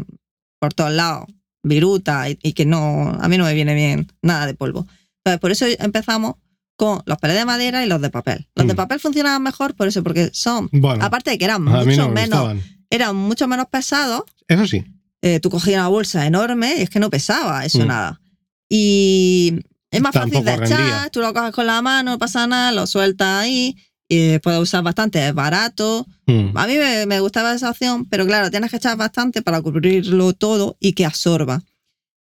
por 0.59 0.75
todos 0.75 0.91
lados 0.93 1.27
viruta 1.63 2.29
y, 2.29 2.39
y 2.43 2.53
que 2.55 2.67
no, 2.67 3.11
a 3.21 3.29
mí 3.29 3.39
no 3.39 3.45
me 3.45 3.55
viene 3.55 3.75
bien 3.75 4.09
nada 4.23 4.47
de 4.47 4.55
polvo. 4.55 4.87
Entonces, 5.19 5.41
por 5.41 5.51
eso 5.53 5.67
empezamos 5.79 6.35
con 6.77 7.03
los 7.07 7.19
pelés 7.19 7.37
de 7.37 7.45
madera 7.45 7.85
y 7.85 7.89
los 7.89 8.01
de 8.01 8.11
papel. 8.11 8.49
Los 8.57 8.67
de 8.67 8.73
Mm. 8.75 8.77
papel 8.77 9.01
funcionaban 9.01 9.43
mejor 9.43 9.75
por 9.75 9.87
eso, 9.89 10.03
porque 10.03 10.31
son, 10.33 10.69
Bueno, 10.73 11.05
aparte 11.05 11.31
de 11.31 11.39
que 11.39 11.45
eran 11.45 11.63
mucho 11.63 11.85
no 11.97 12.09
me 12.09 12.15
menos 12.23 12.41
gustaban. 12.41 12.63
Eran 12.91 13.17
mucho 13.17 13.47
menos 13.49 13.67
pesados. 13.71 14.23
Eso 14.47 14.67
sí. 14.67 14.85
eh, 15.23 15.41
tú 15.41 15.51
cogías 15.51 15.79
una 15.81 15.89
bolsa 15.89 16.27
enorme 16.27 16.75
y 16.79 16.83
es 16.83 16.91
que 16.91 17.01
no 17.01 17.11
pesaba 17.11 17.65
eso 17.65 17.81
Mm. 17.81 17.87
nada. 17.89 18.21
Y 18.69 19.61
es 19.91 20.01
más 20.01 20.15
fácil 20.15 20.33
de 20.45 20.55
echar, 20.55 20.59
rendía. 20.61 21.09
tú 21.11 21.21
lo 21.21 21.33
coges 21.33 21.53
con 21.53 21.67
la 21.67 21.81
mano, 21.83 22.13
no 22.13 22.19
pasa 22.19 22.47
nada, 22.47 22.73
lo 22.73 22.87
sueltas 22.87 23.43
ahí, 23.43 23.77
y 24.09 24.39
puedes 24.39 24.61
usar 24.61 24.83
bastante, 24.83 25.27
es 25.27 25.35
barato. 25.35 26.07
Mm, 26.27 26.57
A 26.57 26.67
mí 26.67 26.77
me, 26.77 27.07
me 27.07 27.21
gustaba 27.21 27.55
esa 27.55 27.71
opción, 27.71 28.07
pero 28.07 28.27
claro, 28.27 28.51
tienes 28.51 28.71
que 28.71 28.77
echar 28.77 28.97
bastante 28.97 29.43
para 29.43 29.61
cubrirlo 29.63 30.33
todo 30.35 30.77
y 30.81 30.93
que 30.93 31.05
absorba. 31.07 31.63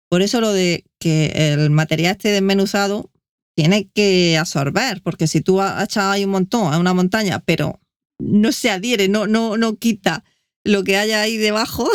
Por 0.10 0.22
eso 0.22 0.40
lo 0.42 0.52
de 0.54 0.86
que 1.00 1.54
el 1.54 1.70
material 1.70 2.12
esté 2.14 2.30
desmenuzado 2.30 3.10
tiene 3.56 3.90
que 3.94 4.38
absorber, 4.38 5.02
porque 5.02 5.28
si 5.28 5.42
tú 5.42 5.62
has 5.62 5.84
echado 5.84 6.12
ahí 6.12 6.24
un 6.26 6.32
montón 6.32 6.74
a 6.74 6.80
una 6.80 6.94
montaña, 6.94 7.40
pero 7.40 7.80
no 8.20 8.52
se 8.52 8.70
adhiere, 8.70 9.10
no, 9.10 9.28
no, 9.28 9.58
no 9.58 9.76
quita 9.76 10.24
lo 10.68 10.84
que 10.84 10.98
haya 10.98 11.22
ahí 11.22 11.38
debajo 11.38 11.90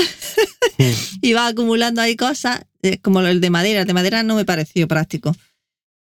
y 1.20 1.32
va 1.32 1.46
acumulando 1.46 2.00
ahí 2.00 2.16
cosas, 2.16 2.64
como 3.02 3.20
el 3.20 3.40
de 3.40 3.50
madera. 3.50 3.82
El 3.82 3.86
de 3.86 3.94
madera 3.94 4.22
no 4.22 4.34
me 4.34 4.44
pareció 4.44 4.88
práctico, 4.88 5.36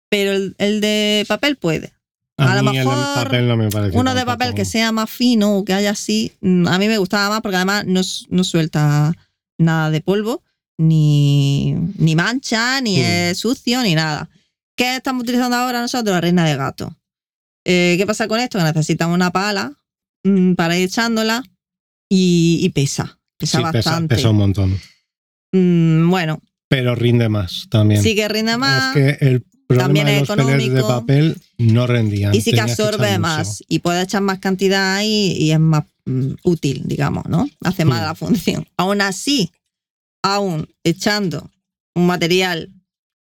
pero 0.10 0.32
el, 0.32 0.56
el 0.58 0.82
de 0.82 1.26
papel 1.28 1.58
puede. 1.58 1.94
A, 2.38 2.54
A 2.54 2.62
lo 2.62 2.72
mí 2.72 2.78
mejor 2.78 2.96
papel 3.16 3.48
no 3.48 3.58
me. 3.58 3.68
Uno 3.94 4.16
de 4.16 4.26
papel 4.26 4.54
que 4.54 4.64
sea 4.64 4.92
más 4.92 5.10
fino 5.10 5.58
o 5.58 5.66
que 5.66 5.74
haya 5.74 5.92
así, 5.92 6.32
mm, 6.42 6.68
a 6.68 6.78
mí 6.78 6.88
me 6.88 6.98
gustaba 6.98 7.30
más 7.30 7.42
porque 7.42 7.58
además 7.58 7.86
no, 7.86 8.02
no 8.30 8.44
suelta 8.44 9.14
nada 9.58 9.92
de 9.92 10.02
polvo, 10.02 10.44
ni, 10.78 11.74
ni 11.98 12.16
mancha, 12.16 12.80
ni 12.82 13.02
es 13.02 13.38
sucio, 13.38 13.82
ni 13.82 13.96
nada. 13.96 14.30
¿Qué 14.78 14.96
estamos 14.96 15.24
utilizando 15.24 15.58
ahora 15.58 15.82
nosotros? 15.82 16.14
La 16.14 16.22
reina 16.22 16.46
de 16.46 16.56
gato. 16.56 16.96
Eh, 17.66 17.96
¿Qué 17.98 18.08
pasa 18.08 18.30
con 18.30 18.40
esto? 18.40 18.58
Que 18.58 18.64
necesitamos 18.64 19.16
una 19.16 19.32
pala 19.32 19.74
mm, 20.24 20.54
para 20.54 20.78
ir 20.78 20.86
echándola 20.86 21.44
y, 22.10 22.60
y 22.62 22.70
pesa. 22.70 23.20
Pesa 23.38 23.58
Sí, 23.60 23.64
bastante. 23.64 24.16
pesa 24.16 24.30
un 24.32 24.36
montón. 24.38 24.80
Mm, 25.52 26.10
bueno, 26.10 26.42
Pero 26.68 26.96
rinde 26.96 27.30
más 27.30 27.68
también. 27.70 28.04
sí 28.04 28.16
que 28.16 28.28
rinde 28.28 28.58
más. 28.58 28.96
Es 28.96 29.18
que 29.18 29.26
el 29.26 29.42
problema 29.68 29.86
También 29.88 30.06
de 30.08 30.20
los 30.20 30.28
pellets 30.30 30.48
de 30.48 30.54
económico. 30.66 30.88
papel 30.88 31.38
no 31.58 31.88
rendían. 31.88 32.34
Y 32.36 32.42
sí 32.42 32.52
que 32.52 32.62
absorbe 32.62 33.18
más 33.20 33.64
y 33.68 33.80
puede 33.80 34.02
echar 34.04 34.22
más 34.22 34.40
cantidad 34.40 34.96
ahí 34.96 35.34
y 35.38 35.52
es 35.52 35.60
más 35.60 35.86
mm, 36.06 36.34
útil, 36.44 36.84
digamos, 36.86 37.26
¿no? 37.28 37.48
Hace 37.62 37.86
más 37.86 38.02
Hmm. 38.02 38.06
la 38.06 38.16
función. 38.16 38.68
Aún 38.78 39.02
así, 39.02 39.52
aún 40.24 40.68
echando 40.84 41.50
un 41.96 42.08
material 42.08 42.70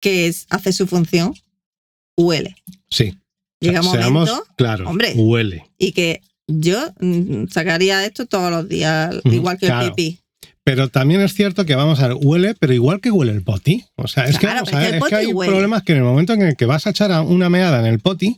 que 0.01 0.27
es- 0.27 0.47
hace 0.51 0.73
su 0.73 0.86
función, 0.86 1.35
huele. 2.16 2.56
Sí. 2.90 3.15
Llega 3.60 3.81
un 3.81 3.89
O 3.89 3.93
sea, 3.93 4.09
momento 4.10 4.44
claros. 4.56 4.89
hombre. 4.89 5.12
Huele. 5.16 5.65
y 5.78 5.93
que 5.93 6.23
yo 6.49 6.93
mm, 7.01 7.45
sacaría 7.51 8.05
esto 8.05 8.27
todos 8.27 8.51
los 8.51 8.69
días, 8.69 9.15
igual 9.25 9.59
que 9.59 9.66
claro. 9.66 9.87
el 9.87 9.93
pipí. 9.93 10.19
Pero 10.65 10.89
también 10.89 11.20
es 11.23 11.33
cierto 11.35 11.65
que 11.65 11.75
vamos 11.77 12.01
a 12.01 12.09
ver, 12.09 12.16
huele, 12.20 12.55
pero 12.59 12.75
igual 12.75 13.01
que 13.01 13.11
huele 13.11 13.33
el 13.33 13.43
poti. 13.43 13.85
O 13.97 14.07
sea, 14.09 14.25
es 14.25 14.39
que 14.39 14.47
vamos 14.47 14.69
a 14.69 14.73
es 14.73 14.77
que 14.77 14.77
ver, 14.77 14.87
el 14.87 14.95
es 14.95 14.95
que 14.95 15.01
poti 15.01 15.15
hay 15.15 15.33
huele. 15.33 15.53
problemas 15.53 15.83
que 15.83 15.93
en 15.93 15.99
el 15.99 16.05
momento 16.05 16.33
en 16.35 16.43
el 16.43 16.57
que 16.57 16.66
vas 16.66 16.87
a 16.87 16.91
echar 16.91 17.11
una 17.23 17.49
meada 17.49 17.79
en 17.81 17.87
el 17.87 18.01
poti, 18.01 18.37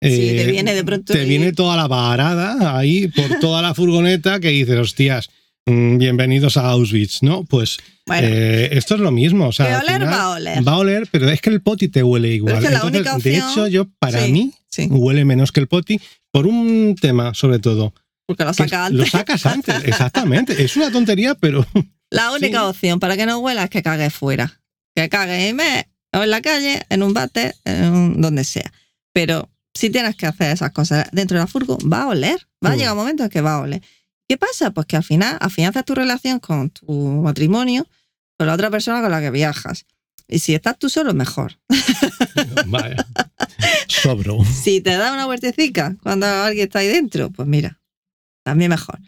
Sí, 0.00 0.08
eh, 0.30 0.44
te 0.44 0.52
viene 0.52 0.74
de 0.74 0.84
pronto 0.84 1.12
te 1.12 1.24
y- 1.24 1.28
viene 1.28 1.52
toda 1.52 1.76
la 1.76 1.88
varada 1.88 2.78
ahí 2.78 3.08
por 3.08 3.24
toda 3.40 3.60
la 3.62 3.74
furgoneta 3.74 4.38
que 4.38 4.48
dices, 4.50 4.78
hostias, 4.78 5.28
mm, 5.66 5.98
bienvenidos 5.98 6.56
a 6.56 6.70
Auschwitz, 6.70 7.22
¿no? 7.24 7.44
Pues 7.44 7.78
Bueno, 8.06 8.28
eh, 8.30 8.68
esto 8.72 8.94
es 8.94 9.00
lo 9.00 9.10
mismo. 9.10 9.48
O 9.48 9.52
sea, 9.52 9.80
al 9.80 9.84
oler 9.84 9.94
final 10.00 10.08
va 10.14 10.22
a 10.22 10.30
oler. 10.30 10.68
Va 10.68 10.72
a 10.72 10.78
oler, 10.78 11.08
pero 11.10 11.28
es 11.28 11.40
que 11.40 11.50
el 11.50 11.60
poti 11.60 11.88
te 11.88 12.02
huele 12.04 12.32
igual. 12.32 12.54
es 12.58 12.64
que 12.64 12.70
la 12.70 12.76
Entonces, 12.86 13.24
de 13.24 13.36
hecho, 13.38 13.66
yo, 13.66 13.86
para 13.98 14.24
Sí. 14.24 14.32
mí, 14.32 14.52
Sí, 14.70 14.86
huele 14.88 15.24
menos 15.24 15.50
que 15.50 15.60
el 15.60 15.66
poti 15.66 16.00
por 16.32 16.46
un 16.46 16.94
tema, 17.00 17.34
sobre 17.34 17.58
todo. 17.58 17.94
porque 18.26 18.44
lo 18.44 18.52
saca 18.52 18.90
Lo 18.90 18.96
antes. 19.02 19.10
sacas 19.10 19.46
antes, 19.46 19.74
exactamente. 19.84 20.62
Es 20.62 20.76
una 20.76 20.90
tontería, 20.90 21.34
pero 21.34 21.66
La 22.10 22.32
única 22.32 22.60
Sí. 22.60 22.64
opción 22.66 23.00
para 23.00 23.16
que 23.16 23.26
no 23.26 23.38
huela 23.38 23.64
es 23.64 23.70
que 23.70 23.82
cague 23.82 24.10
fuera. 24.10 24.60
Que 24.94 25.08
cague 25.08 25.48
en 25.48 25.56
me, 25.56 25.88
o 26.12 26.22
en 26.22 26.30
la 26.30 26.40
calle, 26.42 26.82
en 26.90 27.02
un 27.02 27.14
bate, 27.14 27.54
en 27.64 27.84
un- 27.92 28.20
donde 28.20 28.44
sea. 28.44 28.70
Pero 29.12 29.48
si 29.74 29.90
tienes 29.90 30.16
que 30.16 30.26
hacer 30.26 30.52
esas 30.52 30.72
cosas 30.72 31.08
dentro 31.12 31.36
de 31.38 31.44
la 31.44 31.46
furgo, 31.46 31.78
va 31.90 32.02
a 32.02 32.08
oler. 32.08 32.38
Va 32.64 32.70
a 32.70 32.74
Mm. 32.74 32.78
llegar 32.78 32.92
un 32.92 32.98
momento 32.98 33.24
en 33.24 33.30
que 33.30 33.40
va 33.40 33.54
a 33.54 33.60
oler. 33.60 33.82
¿Qué 34.28 34.36
pasa? 34.36 34.72
Pues 34.72 34.86
que 34.86 34.96
al 34.96 35.04
final 35.04 35.38
afianzas 35.40 35.84
tu 35.86 35.94
relación 35.94 36.38
con 36.40 36.68
tu 36.70 36.86
matrimonio 36.92 37.86
con 38.36 38.46
la 38.46 38.54
otra 38.54 38.70
persona 38.70 39.00
con 39.00 39.10
la 39.10 39.20
que 39.20 39.30
viajas. 39.30 39.86
Y 40.28 40.38
si 40.40 40.54
estás 40.54 40.78
tú 40.78 40.88
solo, 40.90 41.14
mejor. 41.14 41.58
Vaya. 42.66 42.96
Sobro. 43.88 44.38
Si 44.44 44.80
te 44.80 44.90
da 44.96 45.12
una 45.12 45.26
vueltecita 45.26 45.96
cuando 46.02 46.26
alguien 46.26 46.66
está 46.66 46.80
ahí 46.80 46.88
dentro, 46.88 47.30
pues 47.30 47.48
mira, 47.48 47.80
también 48.44 48.70
mejor. 48.70 48.98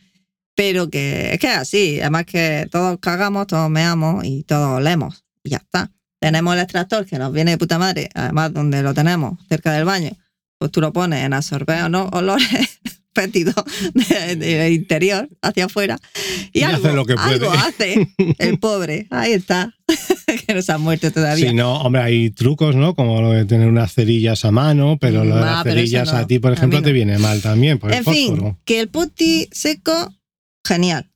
Pero 0.55 0.89
que 0.91 1.35
es 1.35 1.39
que 1.39 1.47
es 1.49 1.57
así, 1.57 2.01
además 2.01 2.25
que 2.27 2.69
todos 2.71 2.99
cagamos, 3.01 3.47
todos 3.47 3.71
meamos 3.71 4.25
y 4.25 4.43
todos 4.45 4.79
olemos. 4.79 5.25
Y 5.43 5.51
ya 5.51 5.59
está. 5.59 5.91
Tenemos 6.21 6.55
el 6.55 6.61
extractor 6.61 7.07
que 7.07 7.19
nos 7.19 7.33
viene 7.33 7.53
de 7.53 7.59
puta 7.59 7.79
madre, 7.79 8.09
además 8.15 8.53
donde 8.53 8.83
lo 8.83 8.93
tenemos, 8.93 9.39
cerca 9.49 9.73
del 9.73 9.85
baño, 9.87 10.11
pues 10.59 10.71
tú 10.71 10.81
lo 10.83 10.93
pones 10.93 11.25
en 11.25 11.33
absorber 11.33 11.91
¿no? 11.91 12.09
olores 12.13 12.47
fétidos 13.15 13.55
de- 13.95 14.37
del 14.37 14.73
interior 14.73 15.29
hacia 15.41 15.65
afuera. 15.67 15.99
Y, 16.53 16.61
Y 16.61 16.63
algo, 16.63 16.87
hace 16.89 16.97
lo 16.97 17.07
que 17.07 17.15
puede. 17.15 17.29
algo 17.35 17.51
hace 17.53 18.15
el 18.39 18.59
pobre. 18.59 19.07
Ahí 19.11 19.33
está. 19.33 19.75
que 20.47 20.55
no 20.55 20.62
se 20.62 20.73
ha 20.73 20.78
muerto 20.78 21.11
todavía. 21.11 21.48
Si 21.48 21.55
no, 21.55 21.81
hombre, 21.82 22.02
hay 22.02 22.31
trucos, 22.31 22.74
¿no? 22.77 22.94
Como 22.94 23.20
lo 23.20 23.32
de 23.32 23.44
tener 23.44 23.69
unas 23.69 23.93
cerillas 23.94 24.44
a 24.44 24.51
mano, 24.51 24.98
pero 25.01 25.24
lo 25.24 25.36
de 25.36 25.43
Ah, 25.43 25.44
las 25.44 25.62
cerillas 25.65 26.12
no. 26.12 26.19
a 26.19 26.27
ti, 26.27 26.39
por 26.39 26.52
ejemplo, 26.52 26.81
no. 26.81 26.85
te 26.85 26.93
viene 26.93 27.19
mal 27.19 27.40
también, 27.43 27.78
por 27.78 27.90
el 27.93 27.98
en 27.98 28.05
fin, 28.05 28.57
que 28.65 28.81
el 28.81 28.89
putti 28.89 29.48
seco, 29.52 30.12
genial. 30.66 31.07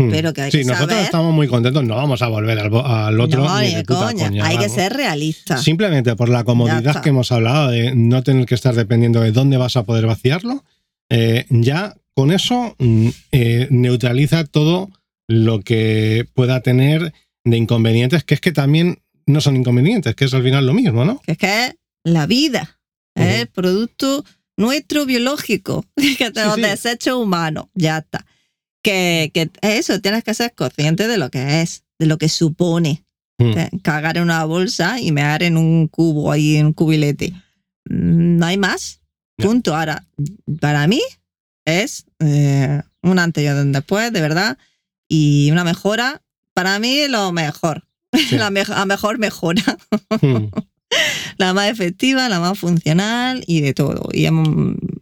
Mm. 0.00 0.10
pero 0.10 0.32
que 0.32 0.42
hay 0.42 0.50
sí, 0.52 0.58
que 0.58 0.64
nosotros 0.64 0.90
saber- 0.90 1.04
estamos 1.06 1.34
muy 1.34 1.48
contentos, 1.48 1.82
no 1.82 1.96
vamos 1.96 2.22
a 2.22 2.28
volver 2.28 2.56
al, 2.60 2.72
al 2.72 3.20
otro 3.20 3.42
no, 3.42 3.60
ni 3.60 3.74
de 3.74 3.82
puta 3.84 4.06
coña. 4.12 4.28
coña, 4.28 4.46
Hay 4.46 4.56
que 4.56 4.68
ser 4.68 4.92
realista. 4.92 5.56
Simplemente 5.58 6.14
por 6.14 6.28
la 6.28 6.44
comodidad 6.44 7.02
que 7.02 7.08
hemos 7.08 7.32
hablado 7.32 7.70
de 7.70 7.96
no 7.96 8.22
tener 8.22 8.46
que 8.46 8.54
estar 8.54 8.76
dependiendo 8.76 9.20
de 9.20 9.32
dónde 9.32 9.56
vas 9.56 9.76
a 9.76 9.82
poder 9.82 10.06
vaciarlo, 10.06 10.62
eh, 11.10 11.46
ya 11.50 11.96
con 12.14 12.30
eso 12.30 12.76
mm, 12.78 13.08
eh, 13.32 13.66
neutraliza 13.70 14.44
todo 14.44 14.88
lo 15.26 15.62
que 15.62 16.26
pueda 16.32 16.60
tener 16.60 17.12
de 17.50 17.56
inconvenientes, 17.56 18.24
que 18.24 18.34
es 18.34 18.40
que 18.40 18.52
también 18.52 19.02
no 19.26 19.40
son 19.40 19.56
inconvenientes, 19.56 20.14
que 20.14 20.24
es 20.24 20.34
al 20.34 20.42
final 20.42 20.66
lo 20.66 20.74
mismo, 20.74 21.04
¿no? 21.04 21.20
Que 21.20 21.32
es 21.32 21.38
que 21.38 21.66
es 21.66 21.74
la 22.04 22.26
vida. 22.26 22.80
Es 23.14 23.40
el 23.40 23.46
producto 23.48 24.24
nuestro 24.56 25.04
biológico 25.06 25.84
que 25.96 26.30
tenemos 26.30 26.56
sí. 26.56 26.62
desechos 26.62 27.16
humanos. 27.16 27.66
Ya 27.74 27.98
está. 27.98 28.26
Que, 28.82 29.30
que 29.34 29.50
eso, 29.62 30.00
tienes 30.00 30.24
que 30.24 30.34
ser 30.34 30.54
consciente 30.54 31.08
de 31.08 31.18
lo 31.18 31.30
que 31.30 31.62
es, 31.62 31.84
de 31.98 32.06
lo 32.06 32.18
que 32.18 32.28
supone. 32.28 33.04
Mm. 33.38 33.78
Cagar 33.82 34.16
en 34.16 34.24
una 34.24 34.44
bolsa 34.44 35.00
y 35.00 35.12
mear 35.12 35.42
en 35.42 35.56
un 35.56 35.88
cubo 35.88 36.32
ahí, 36.32 36.56
en 36.56 36.66
un 36.66 36.72
cubilete. 36.72 37.32
Mm, 37.88 38.36
No 38.38 38.46
hay 38.46 38.56
más. 38.56 39.00
No. 39.36 39.46
Punto. 39.46 39.74
Ahora, 39.76 40.04
para 40.60 40.86
mí 40.86 41.00
es 41.64 42.06
eh, 42.20 42.82
un 43.02 43.18
antes 43.18 43.44
y 43.44 43.48
un 43.48 43.72
después, 43.72 44.12
de 44.12 44.20
verdad. 44.20 44.58
Y 45.08 45.50
una 45.50 45.64
mejora. 45.64 46.22
Para 46.62 46.78
mí, 46.78 47.06
lo 47.08 47.32
mejor. 47.32 47.84
Sí. 48.12 48.36
la, 48.38 48.50
me- 48.50 48.64
la 48.64 48.84
mejor 48.86 49.18
mejora. 49.18 49.62
Mm. 50.22 50.46
La 51.36 51.52
más 51.52 51.68
efectiva, 51.70 52.30
la 52.30 52.40
más 52.40 52.58
funcional 52.58 53.44
y 53.46 53.60
de 53.60 53.74
todo. 53.74 54.08
Y 54.12 54.26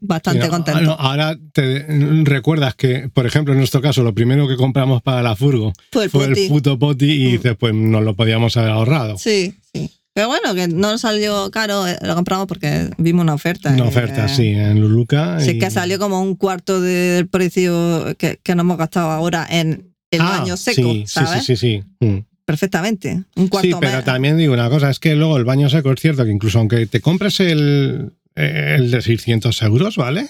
bastante 0.01 0.51
Mira, 0.51 0.93
ah, 0.93 0.97
Ahora 0.99 1.39
te 1.53 1.87
recuerdas 2.24 2.74
que, 2.74 3.09
por 3.09 3.24
ejemplo, 3.24 3.53
en 3.55 3.59
nuestro 3.61 3.81
caso, 3.81 4.03
lo 4.03 4.12
primero 4.12 4.49
que 4.49 4.57
compramos 4.57 5.01
para 5.01 5.23
la 5.23 5.37
furgo 5.37 5.73
Fue 5.93 6.05
el 6.05 6.11
fue 6.11 6.27
puti. 6.28 6.43
el 6.43 6.49
puto 6.49 6.78
poti 6.78 7.11
y 7.12 7.28
Mm. 7.28 7.33
dices, 7.33 7.57
pues 7.59 7.73
nos 7.73 8.03
lo 8.03 8.15
podíamos 8.16 8.57
haber 8.57 8.73
ahorrado. 8.73 9.16
Sí, 9.16 9.55
sí. 9.73 9.89
Pero 10.12 10.27
bueno, 10.27 10.55
que 10.57 10.66
no 10.66 10.99
salió 10.99 11.51
caro, 11.53 11.87
eh, 11.87 11.97
lo 12.03 12.15
compramos 12.16 12.49
porque 12.49 12.91
vimos 12.99 13.23
una 13.23 13.35
oferta. 13.35 13.70
Una 13.70 13.85
y, 13.85 13.89
oferta, 13.89 14.27
eh, 14.27 14.28
sí, 14.28 14.49
en 14.49 14.81
Luluca. 14.81 15.39
Sí, 15.41 15.53
y- 15.53 15.59
que 15.61 15.70
salió 15.70 15.99
como 16.01 16.20
un 16.20 16.35
cuarto 16.35 16.81
del 16.81 17.28
precio 17.28 18.15
que, 18.19 18.41
que 18.43 18.55
nos 18.57 18.65
hemos 18.65 18.77
gastado 18.77 19.11
ahora 19.11 19.47
en 19.49 19.95
el 20.11 20.20
Ah, 20.20 20.39
baño 20.41 20.57
seco, 20.57 20.93
sí, 20.93 21.05
¿sabes? 21.07 21.45
Sí, 21.45 21.57
sí, 21.57 21.57
sí. 21.57 21.85
sí. 22.01 22.07
Mm. 22.07 22.19
Perfectamente. 22.45 23.24
Un 23.35 23.49
cuarto 23.49 23.69
Sí, 23.69 23.74
pero 23.81 23.93
más. 23.97 24.05
también 24.05 24.37
digo 24.39 24.55
una 24.55 24.70
cosa, 24.70 24.89
es 24.89 25.01
que 25.01 25.16
luego 25.16 25.37
el 25.37 25.45
baño 25.45 25.69
seco 25.69 25.93
es 25.93 26.01
cierto 26.01 26.24
que 26.24 26.31
incluso 26.31 26.59
aunque 26.61 26.87
te 26.87 27.01
compres 27.01 27.41
el, 27.41 28.12
el 28.37 28.91
de 28.93 29.01
600 29.03 29.61
euros, 29.62 29.97
¿vale? 29.97 30.28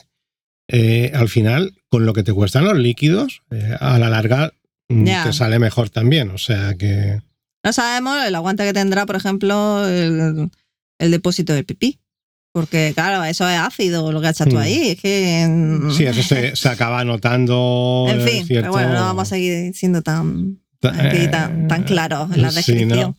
Eh, 0.69 1.12
al 1.15 1.28
final, 1.28 1.74
con 1.90 2.07
lo 2.07 2.12
que 2.15 2.23
te 2.23 2.32
cuestan 2.32 2.65
los 2.65 2.77
líquidos, 2.78 3.43
eh, 3.51 3.77
a 3.78 3.98
la 3.98 4.09
larga 4.09 4.53
mm, 4.89 5.05
te 5.24 5.32
sale 5.35 5.59
mejor 5.59 5.90
también. 5.90 6.31
O 6.31 6.39
sea 6.39 6.74
que... 6.74 7.20
No 7.62 7.73
sabemos 7.73 8.24
el 8.24 8.35
aguante 8.35 8.65
que 8.65 8.73
tendrá, 8.73 9.05
por 9.07 9.16
ejemplo, 9.16 9.86
el, 9.86 10.51
el 10.98 11.11
depósito 11.11 11.53
del 11.53 11.65
pipí. 11.66 11.98
Porque, 12.56 12.92
claro, 12.94 13.22
eso 13.22 13.46
es 13.46 13.58
ácido 13.58 14.10
lo 14.12 14.22
que 14.22 14.28
echas 14.30 14.48
tú 14.48 14.54
Mm. 14.56 14.60
ahí. 14.60 14.88
Es 14.92 15.00
que. 15.02 15.46
mm, 15.46 15.90
Sí, 15.90 16.04
eso 16.06 16.22
se, 16.22 16.56
se 16.56 16.68
acaba 16.70 17.04
notando. 17.04 18.06
En 18.08 18.20
eh, 18.22 18.24
fin, 18.24 18.46
cierto- 18.46 18.62
pero 18.62 18.72
bueno, 18.72 18.94
no 18.94 19.00
vamos 19.04 19.24
a 19.24 19.26
seguir 19.26 19.74
siendo 19.74 20.00
tan, 20.00 20.58
ta- 20.80 20.94
aquí 21.06 21.28
tan, 21.28 21.68
tan 21.68 21.82
eh, 21.82 21.84
claros 21.84 22.34
en 22.34 22.40
la 22.40 22.50
sí, 22.50 22.56
descripción. 22.56 22.98
¿no? 23.10 23.16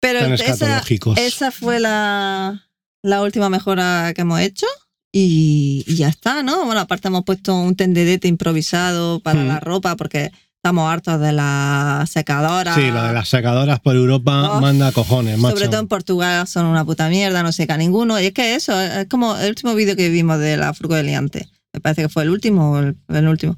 Pero 0.00 0.20
Tan 0.20 0.34
esa, 0.34 0.82
esa 1.16 1.50
fue 1.50 1.80
la, 1.80 2.68
la 3.02 3.22
última 3.22 3.48
mejora 3.48 4.12
que 4.14 4.20
hemos 4.20 4.40
hecho. 4.40 4.66
Y, 5.10 5.84
y 5.86 5.94
ya 5.96 6.08
está, 6.08 6.42
¿no? 6.42 6.66
Bueno, 6.66 6.82
aparte 6.82 7.08
hemos 7.08 7.24
puesto 7.24 7.56
un 7.56 7.74
tendedete 7.76 8.28
improvisado 8.28 9.20
para 9.20 9.40
Mm. 9.42 9.48
la 9.48 9.58
ropa 9.60 9.96
porque 9.96 10.30
estamos 10.68 10.92
hartos 10.92 11.18
de 11.18 11.32
la 11.32 12.04
secadora. 12.06 12.74
Sí, 12.74 12.90
lo 12.90 13.02
de 13.02 13.14
las 13.14 13.30
secadoras 13.30 13.80
por 13.80 13.96
Europa 13.96 14.50
Oh, 14.52 14.60
manda 14.60 14.92
cojones, 14.92 15.38
macho. 15.38 15.56
Sobre 15.56 15.68
todo 15.68 15.80
en 15.80 15.88
Portugal 15.88 16.46
son 16.46 16.66
una 16.66 16.84
puta 16.84 17.08
mierda, 17.08 17.42
no 17.42 17.52
seca 17.52 17.78
ninguno. 17.78 18.20
Y 18.20 18.26
es 18.26 18.32
que 18.34 18.54
eso, 18.54 18.78
es 18.78 19.06
como 19.08 19.34
el 19.38 19.48
último 19.48 19.74
vídeo 19.74 19.96
que 19.96 20.10
vimos 20.10 20.38
de 20.38 20.58
la 20.58 20.74
Furgo 20.74 20.94
de 20.94 21.04
Liante. 21.04 21.48
Me 21.72 21.80
parece 21.80 22.02
que 22.02 22.08
fue 22.10 22.24
el 22.24 22.30
último 22.30 22.72
o 22.72 22.78
el, 22.80 22.96
el 23.08 23.28
último. 23.28 23.56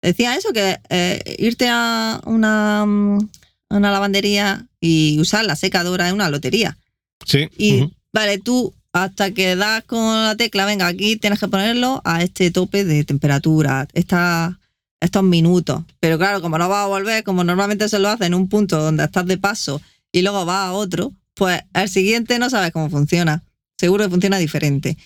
Decía 0.00 0.36
eso, 0.36 0.52
que 0.52 0.78
eh, 0.88 1.34
irte 1.38 1.66
a 1.68 2.20
una, 2.26 2.86
mm, 2.86 3.28
una 3.70 3.90
lavandería 3.90 4.64
y 4.80 5.18
usar 5.18 5.44
la 5.44 5.56
secadora 5.56 6.06
es 6.06 6.12
una 6.12 6.30
lotería. 6.30 6.78
Sí. 7.26 7.48
Y 7.58 7.92
vale, 8.12 8.38
tú 8.38 8.72
hasta 8.92 9.32
que 9.32 9.56
das 9.56 9.82
con 9.82 9.98
la 9.98 10.36
tecla, 10.36 10.64
venga, 10.64 10.86
aquí 10.86 11.16
tienes 11.16 11.40
que 11.40 11.48
ponerlo 11.48 12.02
a 12.04 12.22
este 12.22 12.52
tope 12.52 12.84
de 12.84 13.02
temperatura, 13.02 13.88
esta, 13.94 14.60
estos 15.02 15.22
minutos. 15.22 15.82
Pero 16.00 16.16
claro, 16.18 16.40
como 16.40 16.56
no 16.58 16.68
vas 16.68 16.84
a 16.84 16.88
volver, 16.88 17.22
como 17.24 17.44
normalmente 17.44 17.88
se 17.88 17.98
lo 17.98 18.08
hace 18.08 18.26
en 18.26 18.34
un 18.34 18.48
punto 18.48 18.80
donde 18.80 19.04
estás 19.04 19.26
de 19.26 19.36
paso 19.38 19.80
y 20.12 20.22
luego 20.22 20.44
vas 20.44 20.68
a 20.68 20.72
otro, 20.72 21.12
pues 21.34 21.60
el 21.74 21.88
siguiente 21.88 22.38
no 22.38 22.48
sabes 22.50 22.70
cómo 22.72 22.88
funciona. 22.90 23.42
Seguro 23.78 24.04
que 24.04 24.10
funciona 24.10 24.38
diferente. 24.38 24.96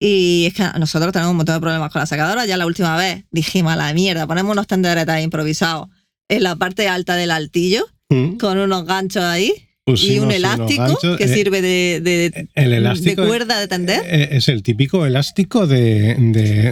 Y 0.00 0.46
es 0.46 0.54
que 0.54 0.64
nosotros 0.78 1.12
tenemos 1.12 1.30
un 1.30 1.36
montón 1.36 1.54
de 1.56 1.60
problemas 1.60 1.92
con 1.92 2.00
la 2.00 2.06
secadora. 2.06 2.44
Ya 2.46 2.56
la 2.56 2.66
última 2.66 2.96
vez 2.96 3.24
dijimos 3.30 3.72
a 3.72 3.76
la 3.76 3.92
mierda, 3.94 4.26
ponemos 4.26 4.52
unos 4.52 4.66
tenderetas 4.66 5.22
improvisados 5.22 5.88
en 6.28 6.42
la 6.42 6.56
parte 6.56 6.88
alta 6.88 7.14
del 7.16 7.30
altillo 7.30 7.86
Mm. 8.10 8.36
con 8.36 8.58
unos 8.58 8.84
ganchos 8.84 9.22
ahí 9.22 9.52
y 9.86 9.90
Pusimos 9.92 10.26
un 10.26 10.32
elástico 10.32 10.82
ganchos. 10.82 11.16
que 11.16 11.24
Eh, 11.24 11.34
sirve 11.34 11.62
de, 11.62 12.00
de- 12.02 12.48
El 12.54 12.72
elástico 12.72 13.22
de 13.22 13.28
cuerda 13.28 13.58
de 13.58 13.68
tender. 13.68 14.02
eh, 14.06 14.28
es 14.32 14.48
el 14.48 14.62
típico 14.62 15.06
elástico 15.06 15.66
de- 15.66 16.16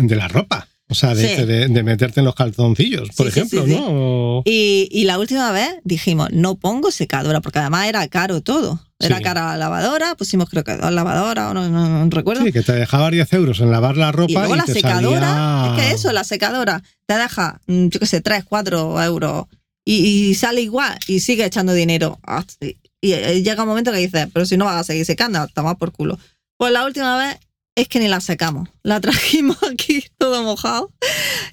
de 0.03 0.17
la 0.17 0.29
ropa. 0.29 0.69
O 0.91 0.95
sea, 0.95 1.15
de, 1.15 1.37
Sí. 1.37 1.45
de- 1.45 1.69
de 1.69 1.83
meterte 1.83 2.21
en 2.21 2.27
los 2.27 2.35
calzoncillos, 2.35 3.11
por 3.17 3.27
Sí, 3.31 3.39
ejemplo, 3.39 3.65
sí. 3.65 3.73
¿no? 3.75 4.43
Y, 4.45 4.89
y 4.91 5.05
la 5.05 5.19
última 5.19 5.53
vez 5.53 5.69
dijimos, 5.85 6.29
no 6.33 6.57
pongo 6.57 6.91
secadora, 6.91 7.41
porque 7.41 7.61
además 7.61 7.87
era 7.87 8.07
caro 8.09 8.41
todo. 8.41 8.81
Era 8.99 9.21
cara 9.23 9.47
la 9.53 9.57
lavadora, 9.57 10.15
pusimos 10.15 10.51
creo 10.51 10.63
que 10.63 10.77
dos 10.77 10.93
lavadoras, 10.93 11.55
no, 11.55 11.69
no- 11.71 12.05
no 12.05 12.11
recuerdo. 12.11 12.45
Sí, 12.45 12.53
que 12.53 12.63
te 12.63 12.73
dejaba 12.73 13.11
10 13.11 13.33
euros 13.33 13.61
en 13.61 13.71
lavar 13.71 13.97
la 13.97 14.13
ropa 14.13 14.31
y 14.31 14.35
luego 14.35 14.57
la 14.57 14.65
te 14.65 14.75
secadora, 14.75 15.21
salía- 15.21 15.75
es 15.77 15.83
que 15.89 15.95
eso, 15.95 16.13
la 16.13 16.25
secadora 16.25 16.83
te 17.07 17.15
deja, 17.17 17.61
mm, 17.67 17.87
yo 17.89 17.99
qué 18.01 18.05
sé, 18.07 18.21
3, 18.21 18.45
4 18.45 19.03
euros 19.03 19.47
y, 19.87 19.95
y 20.31 20.35
sale 20.35 20.61
igual 20.61 20.99
y 21.07 21.21
sigue 21.21 21.47
echando 21.47 21.73
dinero. 21.73 22.19
Ah, 22.27 22.45
Y, 22.61 23.13
llega 23.43 23.63
un 23.63 23.69
momento 23.71 23.91
que 23.93 23.97
dices, 23.99 24.29
pero 24.35 24.45
si 24.45 24.59
no 24.59 24.67
vas 24.67 24.77
a 24.77 24.85
seguir 24.85 25.07
secando, 25.07 25.47
toma 25.55 25.77
por 25.79 25.93
culo. 25.93 26.19
Pues 26.59 26.71
la 26.71 26.85
última 26.85 27.17
vez 27.17 27.39
es 27.77 27.89
que 27.89 27.99
ni 28.01 28.09
la 28.09 28.21
secamos. 28.21 28.69
La 28.83 29.01
trajimos 29.01 29.57
aquí 29.71 30.05
todo 30.19 30.43
mojado 30.43 30.93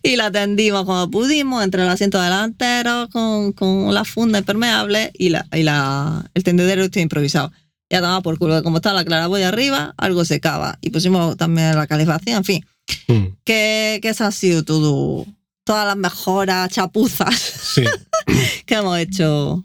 y 0.04 0.16
la 0.16 0.32
tendimos 0.32 0.86
como 0.86 1.10
pudimos 1.10 1.64
entre 1.64 1.84
el 1.84 1.90
asiento 1.90 2.20
delantero 2.22 3.08
con, 3.12 3.54
con 3.54 3.94
la 3.94 4.04
funda 4.06 4.40
impermeable 4.40 5.12
y, 5.14 5.30
la, 5.30 5.46
y 5.54 5.64
la, 5.64 6.30
el 6.34 6.44
tendedero 6.44 6.84
este 6.84 7.02
improvisado. 7.02 7.52
Ya 7.90 8.02
tomaba 8.02 8.22
por 8.22 8.38
culo, 8.38 8.62
como 8.64 8.78
estaba 8.78 8.96
la 8.96 9.06
claraboya 9.06 9.48
arriba, 9.48 9.94
algo 9.98 10.26
secaba. 10.26 10.78
Y 10.82 10.90
pusimos 10.90 11.38
también 11.38 11.76
la 11.76 11.88
calefacción, 11.88 12.38
en 12.38 12.44
fin 12.44 12.66
Mm, 13.10 13.36
que, 13.44 14.00
que 14.02 14.08
eso 14.10 14.24
ha 14.24 14.32
sido 14.32 14.64
todo, 14.64 15.26
todas 15.66 15.86
las 15.86 15.98
mejoras, 15.98 16.70
chapuzas 16.72 17.36
Sí. 17.38 17.84
que 18.66 18.76
hemos 18.76 18.98
hecho 18.98 19.62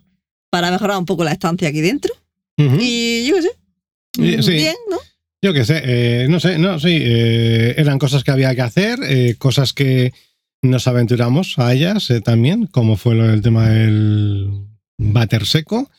para 0.51 0.73
mejorar 0.73 0.99
un 0.99 1.07
poco 1.07 1.23
la 1.23 1.31
estancia 1.31 1.69
aquí 1.69 1.81
dentro. 1.81 2.12
Y 2.57 3.24
yo 3.27 3.37
qué 3.37 3.43
sé. 3.43 3.51
Y- 4.19 4.43
sí. 4.43 4.51
Bien, 4.55 4.74
¿no? 4.91 4.99
Yo 5.43 5.52
qué 5.52 5.64
sé, 5.64 5.82
eh, 5.85 6.27
no 6.28 6.39
sé, 6.39 6.59
no, 6.59 6.78
sí, 6.78 6.98
eh, 7.01 7.74
eran 7.77 7.98
cosas 7.98 8.23
que 8.23 8.31
había 8.31 8.55
que 8.55 8.62
hacer, 8.62 9.01
eh, 9.02 9.35
cosas 9.39 9.73
que 9.73 10.12
nos 10.62 10.86
aventuramos 10.86 11.59
a 11.59 11.73
ellas 11.74 12.09
eh, 12.10 12.20
también, 12.20 12.66
como 12.66 12.97
fue 12.97 13.16
lo 13.16 13.27
del 13.27 13.43
tema 13.43 13.69
del 13.69 14.48
bater 14.97 15.44
seco. 15.44 15.90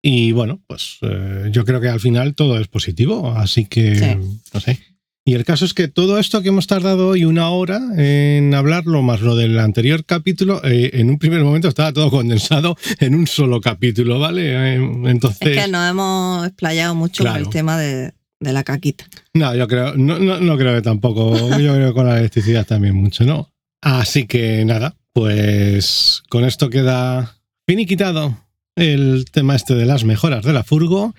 Y 0.00 0.32
bueno, 0.32 0.60
pues 0.66 0.98
eh, 1.02 1.48
yo 1.52 1.64
creo 1.64 1.80
que 1.80 1.88
al 1.88 2.00
final 2.00 2.34
todo 2.34 2.58
es 2.58 2.68
positivo, 2.68 3.32
así 3.36 3.66
que 3.66 4.18
no 4.52 4.60
sé. 4.60 4.78
Y 5.24 5.34
el 5.34 5.44
caso 5.44 5.64
es 5.64 5.74
que 5.74 5.86
todo 5.86 6.18
esto 6.18 6.42
que 6.42 6.48
hemos 6.48 6.66
tardado 6.66 7.08
hoy 7.10 7.24
una 7.24 7.50
hora 7.50 7.80
en 7.96 8.52
hablarlo, 8.54 9.02
más 9.02 9.20
lo 9.20 9.36
del 9.36 9.60
anterior 9.60 10.04
capítulo, 10.04 10.60
eh, 10.64 10.90
en 10.94 11.10
un 11.10 11.18
primer 11.20 11.44
momento 11.44 11.68
estaba 11.68 11.92
todo 11.92 12.10
condensado 12.10 12.76
en 12.98 13.14
un 13.14 13.28
solo 13.28 13.60
capítulo, 13.60 14.18
¿vale? 14.18 14.74
entonces. 14.74 15.56
Es 15.56 15.64
que 15.64 15.70
nos 15.70 15.88
hemos 15.88 16.46
explayado 16.46 16.96
mucho 16.96 17.22
con 17.22 17.36
el 17.36 17.48
tema 17.50 17.78
de, 17.78 18.12
la 18.50 18.64
caquita. 18.64 19.04
No, 19.34 19.54
yo 19.54 19.68
creo, 19.68 19.94
no, 19.94 20.18
no, 20.18 20.40
no 20.40 20.56
creo 20.56 20.74
que 20.74 20.82
tampoco. 20.82 21.36
Yo 21.58 21.74
creo 21.74 21.88
que 21.88 21.94
con 21.94 22.06
la 22.06 22.18
electricidad 22.18 22.66
también 22.66 22.94
mucho, 22.94 23.24
¿no? 23.24 23.52
Así 23.82 24.26
que 24.26 24.64
nada, 24.64 24.96
pues 25.12 26.22
con 26.28 26.44
esto 26.44 26.70
queda 26.70 27.36
finiquitado 27.66 28.38
el 28.76 29.26
tema 29.30 29.54
este 29.54 29.74
de 29.74 29.86
las 29.86 30.04
mejoras 30.04 30.44
de 30.44 30.52
la 30.52 30.64
furgo 30.64 31.14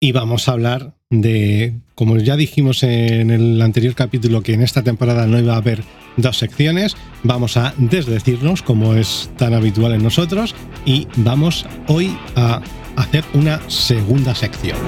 y 0.00 0.12
vamos 0.12 0.48
a 0.48 0.52
hablar 0.52 0.94
de, 1.10 1.74
como 1.94 2.16
ya 2.18 2.36
dijimos 2.36 2.82
en 2.82 3.30
el 3.30 3.60
anterior 3.62 3.94
capítulo, 3.94 4.42
que 4.42 4.54
en 4.54 4.62
esta 4.62 4.82
temporada 4.82 5.26
no 5.26 5.38
iba 5.38 5.54
a 5.54 5.58
haber 5.58 5.82
dos 6.16 6.38
secciones, 6.38 6.96
vamos 7.22 7.56
a 7.56 7.74
desdecirnos 7.78 8.62
como 8.62 8.94
es 8.94 9.30
tan 9.36 9.54
habitual 9.54 9.94
en 9.94 10.02
nosotros 10.02 10.54
y 10.84 11.06
vamos 11.16 11.66
hoy 11.86 12.16
a 12.36 12.60
hacer 12.96 13.24
una 13.34 13.60
segunda 13.68 14.34
sección. 14.34 14.78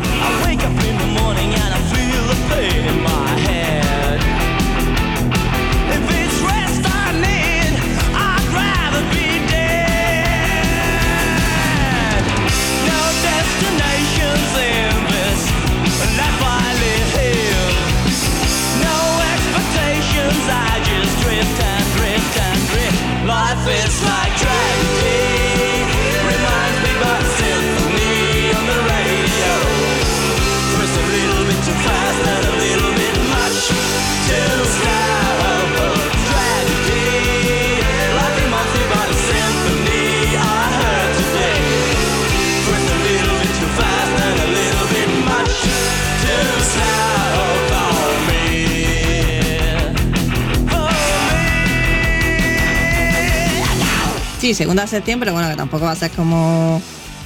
Sí, 54.51 54.55
segunda 54.55 54.83
de 54.83 54.89
septiembre, 54.89 55.31
bueno, 55.31 55.49
que 55.49 55.55
tampoco 55.55 55.85
va 55.85 55.93
a 55.93 55.95
ser 55.95 56.11
como 56.11 56.83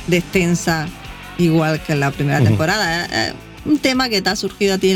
de 0.08 0.18
extensa 0.18 0.86
igual 1.38 1.82
que 1.82 1.94
en 1.94 2.00
la 2.00 2.10
primera 2.10 2.44
temporada. 2.44 3.06
Es 3.06 3.34
un 3.64 3.78
tema 3.78 4.10
que 4.10 4.20
te 4.20 4.28
ha 4.28 4.36
surgido 4.36 4.74
a 4.74 4.78
ti 4.78 4.92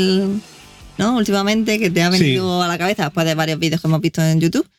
¿no? 0.99 1.17
últimamente, 1.17 1.79
que 1.79 1.89
te 1.89 2.03
ha 2.03 2.09
venido 2.11 2.61
a 2.61 2.67
la 2.67 2.77
cabeza 2.77 3.05
después 3.05 3.25
de 3.25 3.33
varios 3.33 3.57
vídeos 3.57 3.81
que 3.81 3.87
hemos 3.87 3.99
visto 3.99 4.21
en 4.21 4.39
YouTube. 4.39 4.69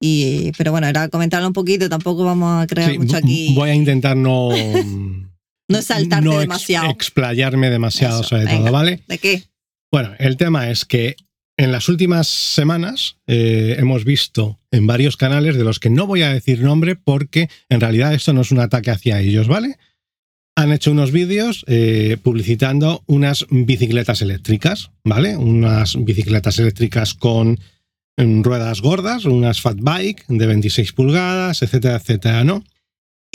Y, 0.00 0.52
pero 0.52 0.70
bueno, 0.70 0.86
era 0.86 1.10
comentarlo 1.10 1.46
un 1.46 1.52
poquito, 1.52 1.90
tampoco 1.90 2.24
vamos 2.24 2.62
a 2.62 2.66
crear 2.66 2.98
mucho 2.98 3.18
aquí. 3.18 3.52
Voy 3.54 3.68
a 3.68 3.74
intentar 3.74 4.16
no. 4.16 4.48
no 5.68 5.82
saltarte 5.82 6.24
no 6.24 6.38
demasiado. 6.38 6.88
explayarme 6.88 7.68
demasiado 7.68 8.22
sobre 8.22 8.46
todo, 8.46 8.72
¿vale? 8.72 9.02
¿De 9.08 9.18
qué? 9.18 9.42
Bueno, 9.92 10.14
el 10.18 10.38
tema 10.38 10.70
es 10.70 10.86
que 10.86 11.16
en 11.56 11.72
las 11.72 11.88
últimas 11.88 12.26
semanas 12.28 13.16
eh, 13.26 13.76
hemos 13.78 14.04
visto 14.04 14.58
en 14.70 14.86
varios 14.86 15.16
canales 15.16 15.56
de 15.56 15.64
los 15.64 15.78
que 15.78 15.90
no 15.90 16.06
voy 16.06 16.22
a 16.22 16.32
decir 16.32 16.60
nombre 16.60 16.96
porque 16.96 17.48
en 17.68 17.80
realidad 17.80 18.14
esto 18.14 18.32
no 18.32 18.40
es 18.40 18.50
un 18.50 18.58
ataque 18.58 18.90
hacia 18.90 19.20
ellos, 19.20 19.46
¿vale? 19.46 19.76
Han 20.56 20.72
hecho 20.72 20.90
unos 20.92 21.10
vídeos 21.10 21.64
eh, 21.66 22.16
publicitando 22.22 23.02
unas 23.06 23.46
bicicletas 23.50 24.22
eléctricas, 24.22 24.90
¿vale? 25.04 25.36
Unas 25.36 25.96
bicicletas 25.96 26.58
eléctricas 26.58 27.14
con 27.14 27.58
mm, 28.16 28.42
ruedas 28.42 28.80
gordas, 28.80 29.24
unas 29.24 29.60
fat 29.60 29.78
bike 29.80 30.24
de 30.28 30.46
26 30.46 30.92
pulgadas, 30.92 31.62
etcétera, 31.62 31.96
etcétera, 31.96 32.44
¿no? 32.44 32.64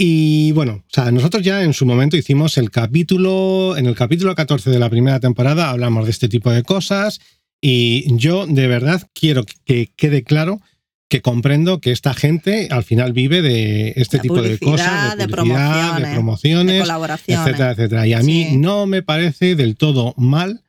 Y 0.01 0.53
bueno, 0.53 0.85
o 0.87 0.89
sea, 0.89 1.11
nosotros 1.11 1.43
ya 1.43 1.61
en 1.61 1.73
su 1.73 1.85
momento 1.85 2.15
hicimos 2.15 2.57
el 2.57 2.71
capítulo, 2.71 3.75
en 3.75 3.85
el 3.85 3.95
capítulo 3.95 4.33
14 4.33 4.69
de 4.69 4.79
la 4.79 4.89
primera 4.89 5.19
temporada 5.19 5.69
hablamos 5.69 6.05
de 6.05 6.11
este 6.11 6.29
tipo 6.29 6.51
de 6.51 6.63
cosas 6.63 7.19
y 7.61 8.15
yo 8.15 8.45
de 8.47 8.67
verdad 8.67 9.07
quiero 9.13 9.43
que 9.65 9.91
quede 9.95 10.23
claro 10.23 10.61
que 11.09 11.21
comprendo 11.21 11.81
que 11.81 11.91
esta 11.91 12.13
gente 12.13 12.67
al 12.69 12.83
final 12.83 13.13
vive 13.13 13.41
de 13.41 13.93
este 13.95 14.19
tipo 14.19 14.41
de 14.41 14.59
cosas, 14.59 15.17
de, 15.17 15.27
promociones, 15.27 16.07
de 16.07 16.13
promociones, 16.13 16.89
etcétera, 17.27 17.71
etcétera. 17.71 18.07
Y 18.07 18.13
a 18.13 18.21
mí 18.21 18.49
no 18.55 18.85
me 18.85 19.01
parece 19.01 19.55
del 19.55 19.75
todo 19.75 20.13
mal 20.17 20.63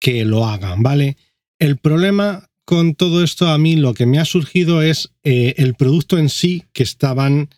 que 0.00 0.24
lo 0.24 0.46
hagan, 0.46 0.82
¿vale? 0.82 1.18
El 1.58 1.76
problema 1.76 2.48
con 2.64 2.94
todo 2.94 3.22
esto 3.22 3.48
a 3.48 3.58
mí 3.58 3.76
lo 3.76 3.92
que 3.92 4.06
me 4.06 4.18
ha 4.18 4.24
surgido 4.24 4.80
es 4.80 5.10
eh, 5.22 5.54
el 5.58 5.74
producto 5.74 6.16
en 6.16 6.30
sí 6.30 6.64
que 6.72 6.82
estaban 6.82 7.50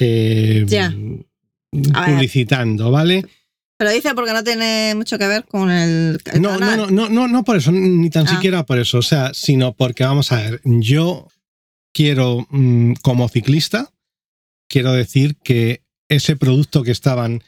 eh, 0.00 0.66
publicitando, 1.70 2.90
¿vale? 2.90 3.24
Pero 3.78 3.92
dice 3.92 4.12
porque 4.14 4.32
no 4.32 4.42
tiene 4.42 4.94
mucho 4.96 5.18
que 5.18 5.26
ver 5.28 5.44
con 5.44 5.70
el. 5.70 6.20
no, 6.40 6.58
no, 6.58 6.88
no, 6.90 7.08
no, 7.08 7.28
no 7.28 7.44
por 7.44 7.56
eso, 7.56 7.70
ni 7.70 8.10
tan 8.10 8.26
ah. 8.26 8.30
siquiera 8.30 8.66
por 8.66 8.78
eso. 8.78 8.98
O 8.98 9.02
sea, 9.02 9.32
sino 9.32 9.72
porque 9.72 10.04
vamos 10.04 10.32
a 10.32 10.36
ver, 10.36 10.60
yo 10.64 11.28
quiero, 11.94 12.46
mm, 12.50 12.94
como 13.02 13.28
ciclista, 13.28 13.92
quiero 14.68 14.92
decir 14.92 15.36
que 15.36 15.82
ese 16.08 16.36
producto 16.36 16.82
que 16.82 16.90
estaban 16.90 17.44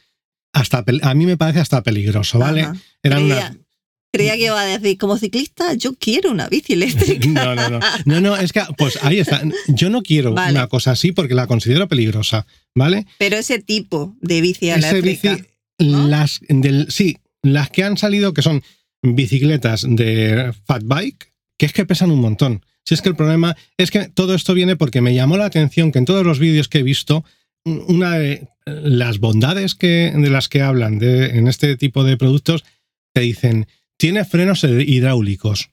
hasta 0.53 0.85
a 1.03 1.15
mí 1.15 1.27
me 1.27 1.37
parece 1.37 1.61
hasta 1.61 1.83
peligroso, 1.83 2.39
¿vale? 2.39 2.69
creía, 3.03 3.57
creía, 4.13 4.35
que 4.35 4.45
iba 4.45 4.61
a 4.61 4.67
decir, 4.67 4.99
como 4.99 5.17
ciclista, 5.17 5.75
yo 5.75 5.95
quiero 5.95 6.31
una 6.31 6.49
bici 6.49 6.75
eléctrica. 6.75 7.29
No, 7.29 7.55
no, 7.55 7.71
no. 7.71 7.81
No, 8.05 8.21
no, 8.21 8.37
es 8.37 8.53
que, 8.53 8.63
pues 8.77 8.99
ahí 9.03 9.19
está. 9.19 9.43
Yo 9.69 9.91
no 9.91 10.03
quiero 10.03 10.33
una 10.33 10.69
cosa 10.69 10.93
así 10.93 11.13
porque 11.13 11.35
la 11.35 11.47
considero 11.47 11.89
peligrosa, 11.89 12.47
¿vale? 12.75 13.07
Pero 13.19 13.37
ese 13.37 13.59
tipo 13.61 14.17
de 14.21 14.41
bici 14.41 14.71
eléctrica. 14.71 15.35
Bici, 15.35 15.50
las 15.81 16.41
del, 16.49 16.91
sí, 16.91 17.19
las 17.43 17.71
que 17.71 17.85
han 17.85 17.97
salido 17.97 18.33
que 18.35 18.43
son 18.43 18.63
bicicletas 19.03 19.87
de 19.89 20.53
fat 20.65 20.83
bike, 20.85 21.33
que 21.59 21.67
es 21.67 21.73
que 21.73 21.87
pesan 21.87 22.11
un 22.11 22.21
montón. 22.21 22.65
Si 22.85 22.95
es 22.95 23.03
que 23.03 23.09
el 23.09 23.17
problema 23.17 23.57
es 23.77 23.91
que 23.91 24.09
todo 24.09 24.35
esto 24.35 24.55
viene 24.55 24.77
porque 24.77 25.01
me 25.01 25.15
llamó 25.15 25.37
la 25.37 25.47
atención 25.47 25.93
que 25.93 25.99
en 25.99 26.05
todos 26.05 26.25
los 26.25 26.39
vídeos 26.39 26.69
que 26.69 26.79
he 26.79 26.83
visto, 26.83 27.25
una 27.65 28.19
de 28.19 28.49
las 28.65 29.19
bondades 29.19 29.75
que, 29.75 30.13
de 30.15 30.31
las 30.31 30.49
que 30.49 30.63
hablan 30.63 30.99
de, 30.99 31.39
en 31.39 31.49
este 31.49 31.77
tipo 31.77 32.05
de 32.05 32.17
productos, 32.17 32.65
te 33.13 33.23
dicen, 33.23 33.67
tiene 33.97 34.25
frenos 34.25 34.65
hidráulicos. 34.65 35.71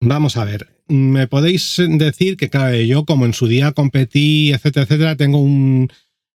Vamos 0.00 0.36
a 0.36 0.44
ver, 0.44 0.82
me 0.88 1.28
podéis 1.28 1.76
decir 1.78 2.36
que, 2.36 2.50
claro, 2.50 2.76
yo 2.76 3.04
como 3.04 3.26
en 3.26 3.32
su 3.32 3.46
día 3.46 3.72
competí, 3.72 4.52
etcétera, 4.52 4.84
etcétera, 4.84 5.16
tengo 5.16 5.38
un, 5.40 5.90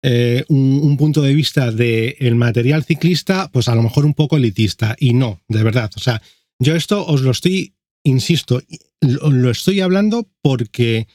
eh, 0.07 0.45
un, 0.49 0.98
punto 0.98 1.23
de 1.23 1.34
vista 1.34 1.72
del 1.72 2.36
material 2.36 2.84
ciclista, 2.84 3.49
pues 3.52 3.68
a 3.68 3.73
lo 3.73 3.82
mejor 3.82 4.06
un 4.06 4.14
poco 4.14 4.38
elitista. 4.38 4.95
Y 4.99 5.15
no, 5.15 5.41
de 5.48 5.64
verdad. 5.64 5.90
O 5.95 5.99
sea, 5.99 6.22
yo 6.60 6.76
esto 6.76 7.03
os 7.03 7.22
lo 7.22 7.32
estoy, 7.32 7.73
insisto, 8.03 8.61
lo, 9.02 9.49
estoy 9.49 9.80
hablando 9.80 10.30
porque 10.44 11.07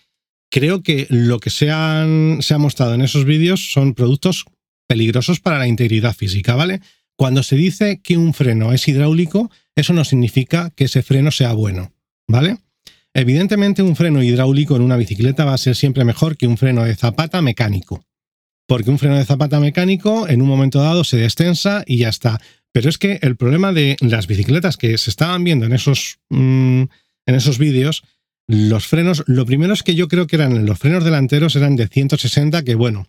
creo 0.51 0.83
que 0.83 1.07
lo 1.09 1.39
que 1.39 1.51
se, 1.51 1.71
han, 1.71 2.39
se 2.41 2.53
ha 2.53 2.59
mostrado 2.59 2.95
en 2.95 3.03
esos 3.03 3.25
vídeos 3.25 3.71
son 3.71 3.95
productos 3.95 4.45
peligrosos 4.89 5.39
para 5.39 5.61
la 5.61 5.69
integridad 5.69 6.17
física, 6.17 6.57
¿vale? 6.57 6.81
Cuando 7.17 7.45
se 7.45 7.55
dice 7.55 8.01
que 8.03 8.17
un 8.17 8.35
freno 8.35 8.73
es 8.73 8.89
hidráulico, 8.89 9.53
eso 9.77 9.93
no 9.93 10.05
significa 10.05 10.71
que 10.71 10.85
ese 10.85 11.05
freno 11.05 11.31
sea 11.31 11.53
bueno, 11.53 11.93
¿vale? 12.27 12.59
Evidentemente 13.15 13.85
un 13.85 13.95
freno 13.95 14.21
hidráulico 14.21 14.75
en 14.75 14.83
una 14.83 14.97
bicicleta 14.97 15.45
va 15.45 15.55
a 15.55 15.59
ser 15.59 15.77
siempre 15.77 16.05
mejor 16.05 16.37
que 16.37 16.49
un 16.49 16.57
freno 16.57 16.83
de 16.83 16.97
zapata 16.97 17.41
mecánico 17.41 18.05
porque 18.71 18.89
un 18.89 19.01
freno 19.01 19.19
de 19.19 19.25
zapata 19.25 19.59
mecánico 19.59 20.29
en 20.29 20.41
un 20.41 20.47
momento 20.47 20.81
dado 20.81 21.03
se 21.03 21.17
destensa 21.17 21.83
y 21.89 21.97
ya 21.97 22.09
está. 22.09 22.41
Pero 22.71 22.89
es 22.89 22.99
que 22.99 23.19
el 23.21 23.35
problema 23.35 23.73
de 23.73 23.97
las 23.99 24.29
bicicletas 24.29 24.77
que 24.77 24.97
se 24.97 25.11
estaban 25.11 25.43
viendo 25.43 25.67
en 25.67 25.73
esos, 25.73 26.21
mm, 26.29 26.85
esos 27.27 27.59
vídeos, 27.59 28.05
los 28.47 28.87
frenos, 28.87 29.25
lo 29.27 29.45
primero 29.45 29.73
es 29.73 29.83
que 29.83 29.97
yo 29.97 30.07
creo 30.07 30.29
que 30.29 30.37
eran 30.37 30.67
los 30.67 30.79
frenos 30.79 31.03
delanteros 31.03 31.57
eran 31.57 31.75
de 31.75 31.89
160, 31.89 32.63
que 32.63 32.77
bueno, 32.77 33.09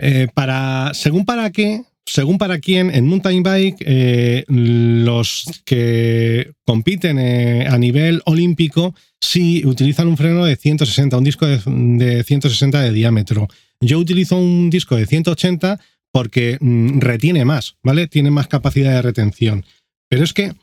eh, 0.00 0.26
para, 0.34 0.90
según 0.92 1.24
para 1.24 1.52
qué, 1.52 1.84
según 2.04 2.36
para 2.36 2.58
quién, 2.58 2.92
en 2.92 3.06
mountain 3.06 3.44
bike, 3.44 3.76
eh, 3.86 4.44
los 4.48 5.62
que 5.64 6.50
compiten 6.66 7.20
eh, 7.20 7.68
a 7.68 7.78
nivel 7.78 8.22
olímpico 8.24 8.92
sí 9.20 9.62
utilizan 9.64 10.08
un 10.08 10.16
freno 10.16 10.44
de 10.44 10.56
160, 10.56 11.16
un 11.16 11.22
disco 11.22 11.46
de 11.46 12.24
160 12.24 12.82
de 12.82 12.92
diámetro. 12.92 13.46
Yo 13.80 13.98
utilizo 13.98 14.36
un 14.36 14.70
disco 14.70 14.96
de 14.96 15.06
180 15.06 15.80
porque 16.12 16.58
mm, 16.60 16.98
retiene 16.98 17.44
más, 17.44 17.76
¿vale? 17.82 18.06
Tiene 18.06 18.30
más 18.30 18.48
capacidad 18.48 18.92
de 18.92 19.02
retención. 19.02 19.64
Pero 20.08 20.24
es 20.24 20.32
que 20.32 20.54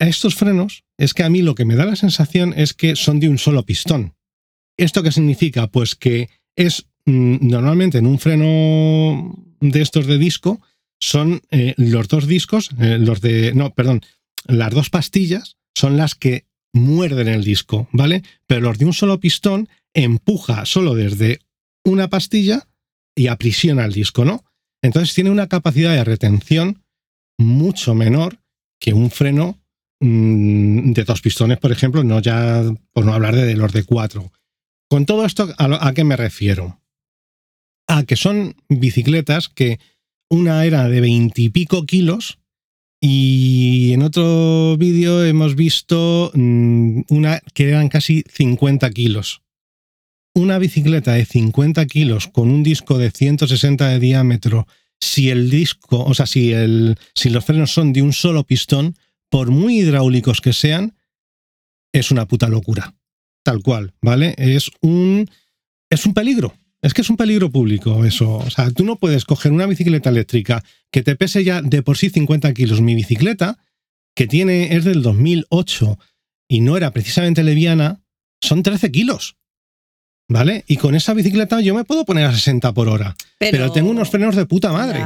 a 0.00 0.06
estos 0.06 0.34
frenos, 0.34 0.84
es 0.96 1.14
que 1.14 1.24
a 1.24 1.30
mí 1.30 1.42
lo 1.42 1.54
que 1.54 1.64
me 1.64 1.76
da 1.76 1.84
la 1.84 1.96
sensación 1.96 2.54
es 2.56 2.74
que 2.74 2.96
son 2.96 3.20
de 3.20 3.28
un 3.28 3.38
solo 3.38 3.64
pistón. 3.64 4.14
¿Esto 4.76 5.02
qué 5.02 5.10
significa? 5.10 5.66
Pues 5.68 5.94
que 5.94 6.28
es 6.56 6.86
mm, 7.06 7.38
normalmente 7.48 7.98
en 7.98 8.06
un 8.06 8.18
freno 8.18 9.34
de 9.60 9.80
estos 9.82 10.06
de 10.06 10.18
disco, 10.18 10.60
son 11.00 11.42
eh, 11.50 11.74
los 11.76 12.08
dos 12.08 12.26
discos, 12.26 12.70
eh, 12.80 12.98
los 12.98 13.20
de, 13.20 13.52
no, 13.54 13.72
perdón, 13.74 14.02
las 14.46 14.72
dos 14.72 14.90
pastillas 14.90 15.56
son 15.74 15.96
las 15.96 16.14
que 16.14 16.44
muerden 16.72 17.28
el 17.28 17.44
disco, 17.44 17.88
¿vale? 17.92 18.22
Pero 18.46 18.62
los 18.62 18.78
de 18.78 18.84
un 18.84 18.92
solo 18.92 19.20
pistón 19.20 19.68
empuja 19.94 20.64
solo 20.66 20.94
desde 20.94 21.40
una 21.90 22.08
pastilla 22.08 22.68
y 23.16 23.26
aprisiona 23.26 23.84
el 23.84 23.92
disco, 23.92 24.24
¿no? 24.24 24.44
Entonces 24.82 25.14
tiene 25.14 25.30
una 25.30 25.48
capacidad 25.48 25.92
de 25.92 26.04
retención 26.04 26.84
mucho 27.38 27.94
menor 27.94 28.38
que 28.80 28.92
un 28.92 29.10
freno 29.10 29.58
mm, 30.00 30.92
de 30.92 31.04
dos 31.04 31.20
pistones, 31.20 31.58
por 31.58 31.72
ejemplo, 31.72 32.04
no 32.04 32.20
ya 32.20 32.62
por 32.92 33.04
no 33.04 33.14
hablar 33.14 33.34
de 33.34 33.56
los 33.56 33.72
de 33.72 33.84
cuatro. 33.84 34.32
Con 34.88 35.04
todo 35.04 35.24
esto, 35.24 35.48
¿a, 35.58 35.92
qué 35.92 36.04
me 36.04 36.16
refiero? 36.16 36.80
A 37.86 38.04
que 38.04 38.16
son 38.16 38.56
bicicletas 38.68 39.48
que 39.48 39.78
una 40.30 40.64
era 40.64 40.88
de 40.88 41.00
veintipico 41.00 41.84
kilos 41.84 42.38
y 43.00 43.92
en 43.92 44.02
otro 44.02 44.76
vídeo 44.78 45.24
hemos 45.24 45.54
visto 45.54 46.30
mm, 46.34 47.02
una 47.10 47.40
que 47.54 47.68
eran 47.68 47.88
casi 47.88 48.24
50 48.28 48.90
kilos. 48.90 49.42
Una 50.38 50.58
bicicleta 50.58 51.14
de 51.14 51.24
50 51.24 51.84
kilos 51.86 52.28
con 52.28 52.48
un 52.48 52.62
disco 52.62 52.96
de 52.96 53.10
160 53.10 53.88
de 53.88 53.98
diámetro, 53.98 54.68
si 55.00 55.30
el 55.30 55.50
disco, 55.50 56.04
o 56.04 56.14
sea, 56.14 56.26
si, 56.26 56.52
el, 56.52 56.96
si 57.12 57.28
los 57.28 57.44
frenos 57.44 57.72
son 57.72 57.92
de 57.92 58.02
un 58.02 58.12
solo 58.12 58.44
pistón, 58.44 58.94
por 59.30 59.50
muy 59.50 59.80
hidráulicos 59.80 60.40
que 60.40 60.52
sean, 60.52 60.94
es 61.92 62.12
una 62.12 62.28
puta 62.28 62.46
locura. 62.46 62.94
Tal 63.42 63.64
cual, 63.64 63.94
¿vale? 64.00 64.36
Es 64.38 64.70
un, 64.80 65.28
es 65.90 66.06
un 66.06 66.14
peligro. 66.14 66.54
Es 66.82 66.94
que 66.94 67.00
es 67.00 67.10
un 67.10 67.16
peligro 67.16 67.50
público 67.50 68.04
eso. 68.04 68.36
O 68.36 68.50
sea, 68.50 68.70
tú 68.70 68.84
no 68.84 68.94
puedes 68.94 69.24
coger 69.24 69.50
una 69.50 69.66
bicicleta 69.66 70.10
eléctrica 70.10 70.62
que 70.92 71.02
te 71.02 71.16
pese 71.16 71.42
ya 71.42 71.62
de 71.62 71.82
por 71.82 71.98
sí 71.98 72.10
50 72.10 72.54
kilos. 72.54 72.80
Mi 72.80 72.94
bicicleta, 72.94 73.58
que 74.14 74.28
tiene, 74.28 74.76
es 74.76 74.84
del 74.84 75.02
2008 75.02 75.98
y 76.46 76.60
no 76.60 76.76
era 76.76 76.92
precisamente 76.92 77.42
leviana, 77.42 78.04
son 78.40 78.62
13 78.62 78.92
kilos. 78.92 79.34
¿Vale? 80.28 80.64
Y 80.66 80.76
con 80.76 80.94
esa 80.94 81.14
bicicleta 81.14 81.60
yo 81.60 81.74
me 81.74 81.84
puedo 81.84 82.04
poner 82.04 82.26
a 82.26 82.32
60 82.32 82.72
por 82.74 82.88
hora. 82.88 83.16
Pero, 83.38 83.72
tengo 83.72 83.90
unos 83.90 84.10
frenos 84.10 84.36
de 84.36 84.44
puta 84.44 84.72
madre. 84.72 85.02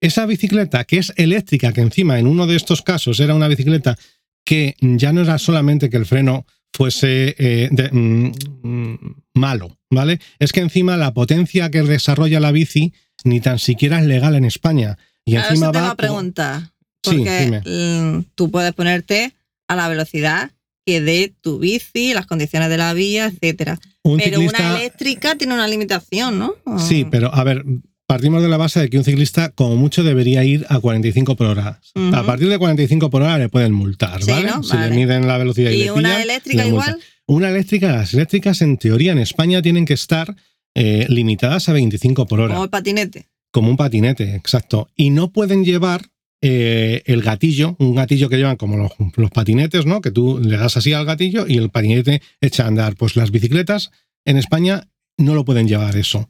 Esa 0.00 0.26
bicicleta 0.26 0.84
que 0.84 0.98
es 0.98 1.12
eléctrica, 1.16 1.72
que 1.72 1.80
encima 1.80 2.18
en 2.18 2.26
uno 2.26 2.46
de 2.46 2.56
estos 2.56 2.82
casos 2.82 3.20
era 3.20 3.34
una 3.34 3.48
bicicleta 3.48 3.96
que 4.44 4.76
ya 4.80 5.12
no 5.12 5.22
era 5.22 5.38
solamente 5.38 5.88
que 5.88 5.96
el 5.96 6.06
freno 6.06 6.44
fuese 6.72 7.36
eh, 7.38 7.70
mm, 7.92 8.32
mm, 8.62 8.98
malo, 9.34 9.78
¿vale? 9.90 10.20
Es 10.40 10.52
que 10.52 10.60
encima 10.60 10.96
la 10.96 11.14
potencia 11.14 11.70
que 11.70 11.82
desarrolla 11.82 12.40
la 12.40 12.50
bici 12.50 12.92
ni 13.22 13.40
tan 13.40 13.60
siquiera 13.60 14.00
es 14.00 14.06
legal 14.06 14.34
en 14.34 14.44
España. 14.44 14.98
Y 15.24 15.36
encima 15.36 15.70
va. 15.70 15.84
Una 15.84 15.94
pregunta. 15.94 16.72
Porque 17.00 17.62
sí, 17.64 18.26
tú 18.34 18.50
puedes 18.50 18.72
ponerte 18.72 19.34
a 19.68 19.76
la 19.76 19.88
velocidad 19.88 20.50
que 20.84 21.00
dé 21.00 21.34
tu 21.40 21.58
bici, 21.58 22.14
las 22.14 22.26
condiciones 22.26 22.68
de 22.68 22.76
la 22.76 22.92
vía, 22.94 23.26
etcétera. 23.26 23.78
pero 24.02 24.40
una 24.40 24.78
eléctrica 24.78 25.36
tiene 25.36 25.54
una 25.54 25.66
limitación, 25.66 26.38
¿no? 26.38 26.54
Sí, 26.78 27.06
pero 27.10 27.34
a 27.34 27.42
ver, 27.44 27.64
partimos 28.06 28.42
de 28.42 28.48
la 28.48 28.56
base 28.56 28.80
de 28.80 28.90
que 28.90 28.98
un 28.98 29.04
ciclista 29.04 29.50
como 29.50 29.76
mucho 29.76 30.02
debería 30.02 30.44
ir 30.44 30.66
a 30.68 30.78
45 30.80 31.36
por 31.36 31.46
hora. 31.46 31.80
A 32.12 32.22
partir 32.24 32.48
de 32.48 32.58
45 32.58 33.10
por 33.10 33.22
hora 33.22 33.38
le 33.38 33.48
pueden 33.48 33.72
multar, 33.72 34.20
¿vale? 34.26 34.50
Si 34.62 34.76
le 34.76 34.90
miden 34.90 35.26
la 35.26 35.38
velocidad 35.38 35.70
y, 35.70 35.84
¿Y 35.84 35.90
una 35.90 36.22
eléctrica 36.22 36.66
igual? 36.66 36.98
Una 37.26 37.48
eléctrica, 37.48 37.92
las 37.92 38.12
eléctricas 38.12 38.60
en 38.60 38.76
teoría 38.76 39.12
en 39.12 39.18
España 39.18 39.62
tienen 39.62 39.86
que 39.86 39.94
estar 39.94 40.36
eh, 40.74 41.06
limitadas 41.08 41.68
a 41.68 41.72
25 41.72 42.26
por 42.26 42.40
hora. 42.40 42.54
Como 42.54 42.64
el 42.64 42.70
patinete. 42.70 43.28
Como 43.50 43.70
un 43.70 43.76
patinete, 43.76 44.34
exacto. 44.34 44.88
Y 44.96 45.10
no 45.10 45.32
pueden 45.32 45.64
llevar 45.64 46.10
eh, 46.46 47.02
el 47.06 47.22
gatillo, 47.22 47.74
un 47.78 47.94
gatillo 47.94 48.28
que 48.28 48.36
llevan 48.36 48.56
como 48.56 48.90
los, 49.16 49.30
patinetes, 49.30 49.86
¿no? 49.86 50.02
Que 50.02 50.10
tú 50.10 50.38
le 50.38 50.58
das 50.58 50.76
así 50.76 50.92
al 50.92 51.06
gatillo 51.06 51.46
y 51.48 51.56
el 51.56 51.70
patinete 51.70 52.20
echa 52.42 52.64
a 52.64 52.66
andar. 52.66 52.96
Pues 52.96 53.16
las 53.16 53.30
bicicletas 53.30 53.92
en 54.26 54.36
España 54.36 54.90
no 55.16 55.34
lo 55.34 55.46
pueden 55.46 55.66
llevar 55.66 55.96
eso 55.96 56.28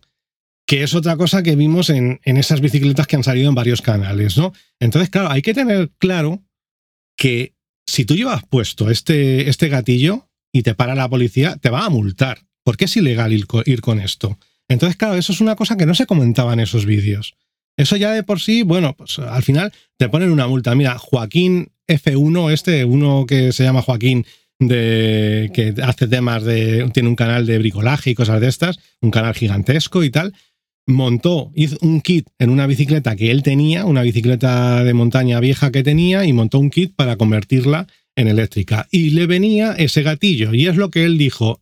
que 0.66 0.82
es 0.82 0.94
otra 0.94 1.16
cosa 1.16 1.42
que 1.42 1.56
vimos 1.56 1.90
en, 1.90 2.20
esas 2.24 2.60
bicicletas 2.62 3.06
que 3.06 3.16
han 3.16 3.24
salido 3.24 3.50
en 3.50 3.54
varios 3.54 3.82
canales, 3.82 4.38
¿no? 4.38 4.54
Entonces, 4.80 5.10
claro, 5.10 5.30
hay 5.30 5.42
que 5.42 5.52
tener 5.52 5.90
claro 5.98 6.42
que 7.18 7.54
si 7.86 8.06
tú 8.06 8.16
llevas 8.16 8.44
puesto 8.48 8.88
este, 8.88 9.50
este 9.50 9.68
gatillo 9.68 10.30
y 10.52 10.62
te 10.62 10.74
para 10.74 10.94
la 10.94 11.10
policía, 11.10 11.56
te 11.56 11.68
va 11.68 11.84
a 11.84 11.90
multar, 11.90 12.46
porque 12.62 12.86
es 12.86 12.96
ilegal 12.96 13.34
ir, 13.34 13.46
ir 13.66 13.82
con 13.82 14.00
esto. 14.00 14.38
Entonces, 14.68 14.96
claro, 14.96 15.16
eso 15.16 15.32
es 15.32 15.42
una 15.42 15.54
cosa 15.54 15.76
que 15.76 15.84
no 15.84 15.94
se 15.94 16.06
comentaba 16.06 16.54
en 16.54 16.60
esos 16.60 16.86
vídeos. 16.86 17.36
Eso 17.76 17.96
ya 17.96 18.12
de 18.12 18.22
por 18.22 18.40
sí, 18.40 18.62
bueno, 18.62 18.94
pues 18.96 19.18
al 19.18 19.42
final 19.42 19.72
te 19.96 20.08
ponen 20.08 20.30
una 20.30 20.46
multa. 20.46 20.74
Mira, 20.74 20.98
Joaquín 20.98 21.72
F1, 21.88 22.52
este, 22.52 22.84
uno 22.84 23.26
que 23.26 23.52
se 23.52 23.64
llama 23.64 23.82
Joaquín, 23.82 24.26
de 24.60 25.50
que 25.52 25.74
hace 25.82 26.06
temas 26.06 26.44
de. 26.44 26.88
tiene 26.94 27.08
un 27.08 27.16
canal 27.16 27.46
de 27.46 27.58
bricolaje 27.58 28.10
y 28.10 28.14
cosas 28.14 28.40
de 28.40 28.48
estas, 28.48 28.78
un 29.00 29.10
canal 29.10 29.34
gigantesco 29.34 30.04
y 30.04 30.10
tal 30.10 30.32
montó, 30.86 31.50
hizo 31.54 31.76
un 31.80 32.00
kit 32.00 32.28
en 32.38 32.50
una 32.50 32.66
bicicleta 32.66 33.16
que 33.16 33.30
él 33.30 33.42
tenía, 33.42 33.84
una 33.84 34.02
bicicleta 34.02 34.84
de 34.84 34.94
montaña 34.94 35.40
vieja 35.40 35.70
que 35.70 35.82
tenía, 35.82 36.24
y 36.24 36.32
montó 36.32 36.58
un 36.58 36.70
kit 36.70 36.94
para 36.94 37.16
convertirla 37.16 37.86
en 38.16 38.28
eléctrica. 38.28 38.86
Y 38.90 39.10
le 39.10 39.26
venía 39.26 39.72
ese 39.72 40.02
gatillo, 40.02 40.54
y 40.54 40.66
es 40.66 40.76
lo 40.76 40.90
que 40.90 41.04
él 41.04 41.18
dijo. 41.18 41.60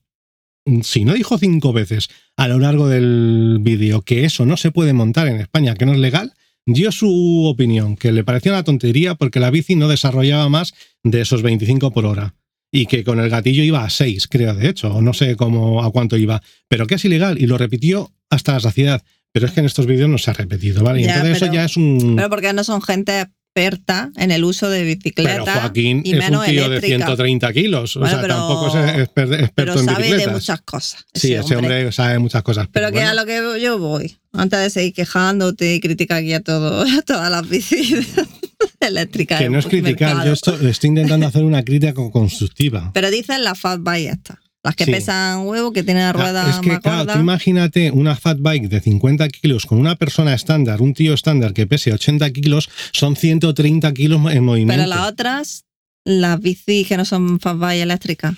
Si 0.82 1.04
no 1.04 1.14
dijo 1.14 1.38
cinco 1.38 1.72
veces 1.72 2.08
a 2.36 2.48
lo 2.48 2.58
largo 2.58 2.88
del 2.88 3.58
vídeo 3.60 4.02
que 4.02 4.24
eso 4.24 4.46
no 4.46 4.56
se 4.56 4.70
puede 4.70 4.92
montar 4.92 5.26
en 5.28 5.40
España, 5.40 5.74
que 5.74 5.86
no 5.86 5.92
es 5.92 5.98
legal, 5.98 6.34
dio 6.66 6.92
su 6.92 7.44
opinión, 7.46 7.96
que 7.96 8.12
le 8.12 8.24
parecía 8.24 8.52
una 8.52 8.62
tontería 8.62 9.14
porque 9.14 9.40
la 9.40 9.50
bici 9.50 9.74
no 9.74 9.88
desarrollaba 9.88 10.48
más 10.48 10.74
de 11.02 11.20
esos 11.20 11.42
25 11.42 11.90
por 11.90 12.06
hora. 12.06 12.34
Y 12.74 12.86
que 12.86 13.04
con 13.04 13.20
el 13.20 13.28
gatillo 13.28 13.62
iba 13.62 13.84
a 13.84 13.90
6, 13.90 14.28
creo, 14.28 14.54
de 14.54 14.68
hecho, 14.68 14.94
o 14.94 15.02
no 15.02 15.12
sé 15.12 15.36
cómo, 15.36 15.82
a 15.82 15.90
cuánto 15.90 16.16
iba, 16.16 16.42
pero 16.68 16.86
que 16.86 16.94
es 16.94 17.04
ilegal 17.04 17.38
y 17.38 17.46
lo 17.46 17.58
repitió 17.58 18.12
hasta 18.30 18.52
la 18.54 18.60
saciedad. 18.60 19.02
Pero 19.32 19.46
es 19.46 19.52
que 19.52 19.60
en 19.60 19.66
estos 19.66 19.86
vídeos 19.86 20.08
no 20.08 20.18
se 20.18 20.30
ha 20.30 20.34
repetido, 20.34 20.82
¿vale? 20.82 21.00
Y 21.00 21.04
entonces 21.04 21.36
eso 21.36 21.52
ya 21.52 21.64
es 21.64 21.76
un. 21.76 22.14
Pero 22.16 22.30
porque 22.30 22.52
no 22.52 22.64
son 22.64 22.80
gente 22.82 23.26
experta 23.54 24.10
en 24.16 24.30
el 24.30 24.44
uso 24.44 24.70
de 24.70 24.82
bicicleta. 24.82 25.30
Pero 25.30 25.44
Joaquín 25.44 26.02
es 26.04 26.30
un 26.30 26.44
tío 26.44 26.68
de 26.70 26.80
130 26.80 27.52
kilos. 27.52 27.96
o 27.96 28.06
sea, 28.06 28.22
tampoco 28.22 28.78
es 28.78 29.00
experto 29.00 29.34
en 29.34 29.50
pero 29.54 29.78
sabe 29.78 30.16
de 30.16 30.28
muchas 30.28 30.62
cosas. 30.62 31.04
Sí, 31.12 31.34
ese 31.34 31.56
hombre 31.56 31.92
sabe 31.92 32.18
muchas 32.18 32.42
cosas. 32.42 32.68
Pero, 32.72 32.90
que 32.90 33.02
a 33.02 33.14
lo 33.14 33.26
que 33.26 33.60
yo 33.60 33.78
voy, 33.78 34.16
antes 34.32 34.58
de 34.58 34.70
seguir 34.70 34.94
quejándote 34.94 35.74
y 35.74 35.80
criticar 35.80 36.18
aquí 36.18 36.32
a, 36.32 36.40
todo, 36.40 36.82
a 36.98 37.02
todas 37.02 37.30
las 37.30 37.48
bicis 37.48 38.08
eléctricas. 38.80 39.38
Que 39.38 39.50
no 39.50 39.58
es 39.58 39.66
criticar, 39.66 40.24
yo 40.24 40.32
estoy, 40.32 40.66
estoy 40.66 40.88
intentando 40.88 41.26
hacer 41.26 41.44
una 41.44 41.62
crítica 41.62 41.92
constructiva. 41.94 42.90
Pero 42.94 43.10
dicen 43.10 43.44
la 43.44 43.54
fat 43.54 43.80
bike 43.82 44.12
esta. 44.12 44.41
Las 44.64 44.76
que 44.76 44.86
pesan 44.86 45.40
huevo, 45.40 45.72
que 45.72 45.82
tienen 45.82 46.04
la 46.04 46.12
rueda 46.12 46.48
Es 46.48 46.60
que, 46.60 46.78
claro, 46.78 47.12
tú 47.12 47.18
imagínate 47.18 47.90
una 47.90 48.14
fat 48.14 48.38
bike 48.38 48.68
de 48.68 48.80
50 48.80 49.28
kilos 49.28 49.66
con 49.66 49.78
una 49.78 49.96
persona 49.96 50.34
estándar, 50.34 50.80
un 50.80 50.94
tío 50.94 51.14
estándar 51.14 51.52
que 51.52 51.66
pese 51.66 51.92
80 51.92 52.30
kilos, 52.30 52.70
son 52.92 53.16
130 53.16 53.92
kilos 53.92 54.20
en 54.30 54.44
movimiento. 54.44 54.74
Pero 54.74 54.86
las 54.86 55.10
otras, 55.10 55.64
las 56.04 56.40
bicis 56.40 56.86
que 56.86 56.96
no 56.96 57.04
son 57.04 57.40
fat 57.40 57.58
bike 57.58 57.82
eléctricas, 57.82 58.34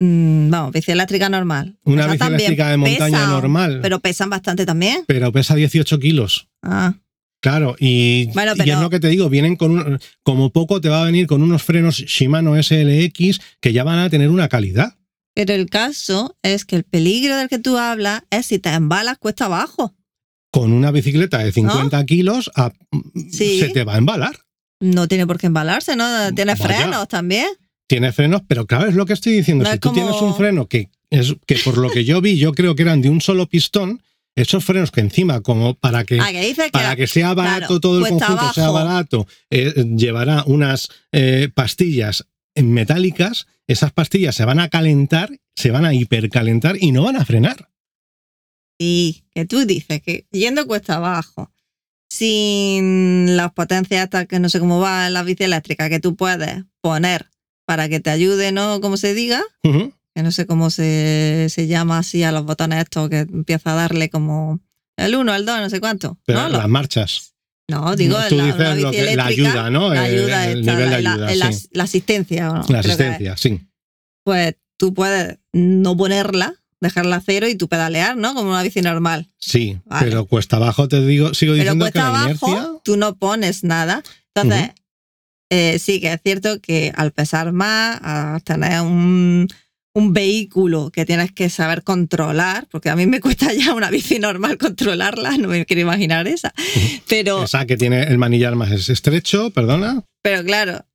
mm, 0.00 0.50
vamos, 0.50 0.72
bici 0.72 0.92
eléctrica 0.92 1.30
normal. 1.30 1.78
Una 1.84 2.08
bici 2.08 2.26
eléctrica 2.26 2.68
de 2.68 2.76
montaña 2.76 3.26
normal. 3.26 3.78
Pero 3.80 4.00
pesan 4.00 4.28
bastante 4.28 4.66
también. 4.66 5.04
Pero 5.06 5.32
pesa 5.32 5.54
18 5.54 5.98
kilos. 5.98 6.48
Ah. 6.62 6.94
Claro, 7.40 7.74
y, 7.80 8.28
y, 8.32 8.70
es 8.70 8.78
lo 8.78 8.88
que 8.88 9.00
te 9.00 9.08
digo, 9.08 9.28
vienen 9.28 9.56
con 9.56 9.72
un, 9.72 9.98
como 10.22 10.50
poco 10.52 10.80
te 10.80 10.88
va 10.88 11.02
a 11.02 11.04
venir 11.06 11.26
con 11.26 11.42
unos 11.42 11.64
frenos 11.64 11.96
Shimano 11.96 12.54
SLX 12.62 13.40
que 13.60 13.72
ya 13.72 13.82
van 13.82 13.98
a 13.98 14.08
tener 14.08 14.28
una 14.30 14.48
calidad. 14.48 14.94
Pero 15.34 15.54
el 15.54 15.70
caso 15.70 16.36
es 16.42 16.64
que 16.64 16.76
el 16.76 16.84
peligro 16.84 17.36
del 17.36 17.48
que 17.48 17.58
tú 17.58 17.78
hablas 17.78 18.22
es 18.30 18.46
si 18.46 18.58
te 18.58 18.70
embalas 18.70 19.18
cuesta 19.18 19.46
abajo. 19.46 19.94
Con 20.50 20.72
una 20.72 20.90
bicicleta 20.90 21.38
de 21.38 21.52
50 21.52 22.04
kilos 22.04 22.50
se 23.30 23.68
te 23.68 23.84
va 23.84 23.94
a 23.94 23.98
embalar. 23.98 24.36
No 24.80 25.08
tiene 25.08 25.26
por 25.26 25.38
qué 25.38 25.46
embalarse, 25.46 25.96
¿no? 25.96 26.32
Tiene 26.34 26.56
frenos 26.56 27.08
también. 27.08 27.48
Tiene 27.86 28.12
frenos, 28.12 28.42
pero 28.46 28.66
claro, 28.66 28.88
es 28.88 28.94
lo 28.94 29.06
que 29.06 29.12
estoy 29.12 29.34
diciendo. 29.34 29.64
si 29.70 29.78
tú 29.78 29.92
tienes 29.92 30.20
un 30.20 30.34
freno 30.34 30.66
que, 30.66 30.90
es, 31.10 31.34
que 31.46 31.56
por 31.56 31.78
lo 31.78 31.90
que 31.90 32.04
yo 32.04 32.20
vi, 32.20 32.36
yo 32.36 32.52
creo 32.52 32.74
que 32.74 32.82
eran 32.82 33.00
de 33.00 33.08
un 33.08 33.20
solo 33.20 33.46
pistón, 33.46 34.02
esos 34.34 34.64
frenos 34.64 34.90
que 34.90 35.00
encima, 35.00 35.40
como 35.40 35.74
para 35.74 36.04
que, 36.04 36.18
Ah, 36.20 36.32
que 36.32 36.70
para 36.72 36.96
que 36.96 37.06
sea 37.06 37.34
barato 37.34 37.58
claro, 37.66 37.80
todo 37.80 37.98
el 37.98 38.08
conjunto, 38.08 38.52
sea 38.54 38.70
barato, 38.70 39.26
eh, 39.50 39.84
llevará 39.94 40.42
unas 40.46 40.88
eh, 41.12 41.50
pastillas 41.54 42.26
metálicas, 42.56 43.46
esas 43.66 43.92
pastillas 43.92 44.34
se 44.34 44.44
van 44.44 44.60
a 44.60 44.68
calentar, 44.68 45.30
se 45.56 45.70
van 45.70 45.84
a 45.84 45.94
hipercalentar 45.94 46.76
y 46.80 46.92
no 46.92 47.04
van 47.04 47.16
a 47.16 47.24
frenar. 47.24 47.70
Y 48.78 49.24
que 49.34 49.44
tú 49.44 49.64
dices 49.64 50.02
que 50.02 50.26
yendo 50.30 50.66
cuesta 50.66 50.96
abajo, 50.96 51.52
sin 52.10 53.36
las 53.36 53.52
potencias 53.52 54.04
estas 54.04 54.26
que 54.26 54.38
no 54.38 54.48
sé 54.48 54.60
cómo 54.60 54.80
va 54.80 55.06
en 55.06 55.14
la 55.14 55.22
bici 55.22 55.44
eléctrica 55.44 55.88
que 55.88 56.00
tú 56.00 56.16
puedes 56.16 56.64
poner 56.80 57.30
para 57.64 57.88
que 57.88 58.00
te 58.00 58.10
ayude, 58.10 58.52
¿no? 58.52 58.80
Como 58.80 58.96
se 58.96 59.14
diga, 59.14 59.40
que 59.62 60.22
no 60.22 60.30
sé 60.30 60.46
cómo 60.46 60.68
se, 60.68 61.46
se 61.48 61.66
llama 61.66 61.98
así 61.98 62.22
a 62.22 62.32
los 62.32 62.44
botones 62.44 62.80
estos 62.80 63.08
que 63.08 63.20
empieza 63.20 63.72
a 63.72 63.76
darle 63.76 64.10
como 64.10 64.60
el 64.96 65.14
1, 65.14 65.34
el 65.34 65.46
2, 65.46 65.60
no 65.60 65.70
sé 65.70 65.80
cuánto. 65.80 66.18
Pero 66.26 66.42
¿no? 66.42 66.48
las 66.50 66.68
marchas. 66.68 67.31
No, 67.68 67.96
digo, 67.96 68.16
tú 68.28 68.36
la, 68.36 68.44
dices 68.46 68.60
una 68.60 68.74
bici 68.74 68.82
lo 68.84 68.90
que- 68.90 69.16
la 69.16 69.24
ayuda, 69.26 69.70
¿no? 69.70 69.94
La 69.94 70.08
El- 70.08 70.18
ayuda 70.20 70.46
el 70.50 70.60
esta, 70.60 70.72
nivel 70.74 70.90
de 70.90 71.02
la, 71.02 71.12
ayuda, 71.12 71.34
la- 71.36 71.52
sí. 71.52 71.68
la 71.72 71.84
asistencia. 71.84 72.62
La 72.68 72.80
es. 72.80 72.86
asistencia, 72.86 73.36
sí. 73.36 73.60
Pues 74.24 74.56
tú 74.76 74.92
puedes 74.94 75.38
no 75.52 75.96
ponerla, 75.96 76.54
dejarla 76.80 77.16
a 77.16 77.20
cero 77.24 77.48
y 77.48 77.54
tú 77.54 77.68
pedalear, 77.68 78.16
¿no? 78.16 78.34
Como 78.34 78.50
una 78.50 78.62
bici 78.62 78.80
normal. 78.82 79.28
Sí, 79.38 79.78
Vale. 79.84 80.06
pero 80.08 80.26
cuesta 80.26 80.56
abajo 80.56 80.88
te 80.88 81.00
digo, 81.04 81.32
sigo 81.34 81.52
Pero 81.52 81.62
diciendo 81.64 81.84
que 81.86 81.92
cuesta 81.92 82.10
la 82.12 82.22
abajo, 82.24 82.48
inercia. 82.48 82.70
tú 82.84 82.96
no 82.96 83.16
pones 83.16 83.64
nada. 83.64 84.02
Entonces, 84.34 84.70
eh, 85.50 85.78
sí 85.78 86.00
que 86.00 86.12
es 86.12 86.20
cierto 86.22 86.60
que 86.60 86.92
al 86.96 87.12
pesar 87.12 87.52
más, 87.52 88.00
al 88.02 88.42
tener 88.42 88.80
un, 88.80 89.48
un 89.94 90.12
vehículo 90.14 90.90
que 90.90 91.04
tienes 91.04 91.32
que 91.32 91.50
saber 91.50 91.82
controlar, 91.84 92.66
porque 92.70 92.88
a 92.88 92.96
mí 92.96 93.06
me 93.06 93.20
cuesta 93.20 93.52
ya 93.52 93.74
una 93.74 93.90
bici 93.90 94.18
normal 94.18 94.56
controlarla, 94.58 95.36
no 95.36 95.48
me 95.48 95.66
quiero 95.66 95.82
imaginar 95.82 96.26
esa. 96.28 96.52
Pero, 97.08 97.44
Esa 97.44 97.66
que 97.66 97.76
tiene 97.76 98.04
el 98.04 98.18
manillar 98.18 98.54
más 98.56 98.70
es- 98.70 98.88
estrecho, 98.88 99.50
perdona. 99.50 100.02
pero 100.22 100.42
claro, 100.44 100.86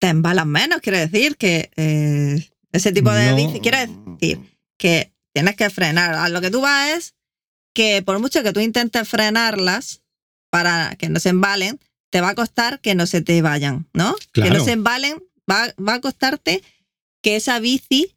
te 0.00 0.08
embalas 0.08 0.46
menos, 0.46 0.80
quiero 0.80 0.98
decir 0.98 1.36
que 1.36 1.70
eh, 1.76 2.48
ese 2.72 2.92
tipo 2.92 3.10
de 3.10 3.30
No. 3.30 3.36
bici, 3.36 3.60
quiero 3.60 3.78
decir 3.78 4.38
que 4.78 5.12
tienes 5.34 5.56
que 5.56 5.68
frenar. 5.70 6.14
A 6.14 6.28
lo 6.30 6.40
que 6.40 6.50
tú 6.50 6.60
vas 6.62 6.90
es 6.96 7.14
que 7.74 8.02
por 8.02 8.18
mucho 8.20 8.42
que 8.42 8.52
tú 8.54 8.60
intentes 8.60 9.06
frenarlas 9.08 10.00
para 10.50 10.96
que 10.96 11.08
no 11.10 11.20
se 11.20 11.28
embalen, 11.30 11.78
te 12.10 12.22
va 12.22 12.30
a 12.30 12.34
costar 12.34 12.80
que 12.80 12.94
no 12.94 13.04
se 13.06 13.20
te 13.20 13.42
vayan, 13.42 13.86
¿no? 13.92 14.14
Que 14.32 14.48
no 14.50 14.64
se 14.64 14.72
embalen, 14.72 15.22
va, 15.50 15.74
va 15.78 15.94
a 15.94 16.00
costarte 16.00 16.62
que 17.22 17.36
esa 17.36 17.58
bici 17.58 18.15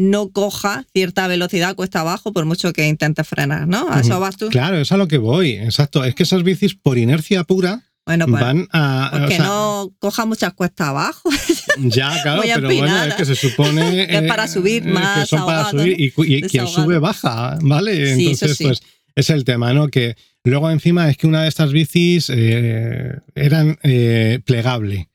no 0.00 0.30
coja 0.30 0.86
cierta 0.92 1.26
velocidad 1.28 1.74
cuesta 1.74 2.00
abajo 2.00 2.32
por 2.32 2.46
mucho 2.46 2.72
que 2.72 2.88
intentes 2.88 3.28
frenar, 3.28 3.68
¿no? 3.68 3.86
A 3.90 4.00
eso 4.00 4.18
vas 4.18 4.36
tú. 4.36 4.48
Claro, 4.48 4.78
es 4.78 4.90
a 4.92 4.96
lo 4.96 5.08
que 5.08 5.18
voy. 5.18 5.52
Exacto. 5.52 6.04
Es 6.04 6.14
que 6.14 6.22
esas 6.22 6.42
bicis, 6.42 6.74
por 6.74 6.96
inercia 6.96 7.44
pura, 7.44 7.82
Bueno, 8.06 8.26
pues, 8.26 8.40
van 8.40 8.66
a. 8.72 9.10
o 9.12 9.28
que 9.28 9.36
sea, 9.36 9.44
no 9.44 9.94
coja 9.98 10.24
muchas 10.24 10.54
cuestas 10.54 10.88
abajo. 10.88 11.28
Ya, 11.78 12.20
claro, 12.22 12.42
pero 12.44 12.68
bueno, 12.68 13.04
es 13.04 13.14
que 13.14 13.24
se 13.24 13.34
supone. 13.36 14.06
Que 14.08 14.18
es 14.18 14.22
para 14.22 14.48
subir 14.48 14.84
más 14.84 15.20
Que 15.20 15.26
son 15.26 15.46
para 15.46 15.70
subir 15.70 15.96
y, 15.98 16.42
quien 16.42 16.66
sube 16.66 16.98
baja, 16.98 17.58
¿vale? 17.62 18.14
Sí, 18.16 18.22
Entonces, 18.22 18.56
sí. 18.56 18.64
pues 18.64 18.82
es 19.14 19.30
el 19.30 19.44
tema, 19.44 19.72
¿no? 19.72 19.88
Que 19.88 20.16
luego 20.44 20.70
encima 20.70 21.10
es 21.10 21.16
que 21.16 21.26
una 21.26 21.42
de 21.42 21.48
estas 21.48 21.72
bicis 21.72 22.30
eh, 22.34 23.18
eran 23.34 23.78
eh, 23.82 24.40
plegable. 24.44 25.09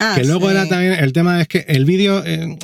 Ah, 0.00 0.14
que 0.16 0.24
luego 0.24 0.46
sí. 0.48 0.52
era 0.56 0.66
también, 0.66 0.94
el 0.94 1.12
tema 1.12 1.40
es 1.42 1.46
que 1.48 1.64
el 1.68 1.84
vídeo, 1.84 2.24
eh, 2.26 2.56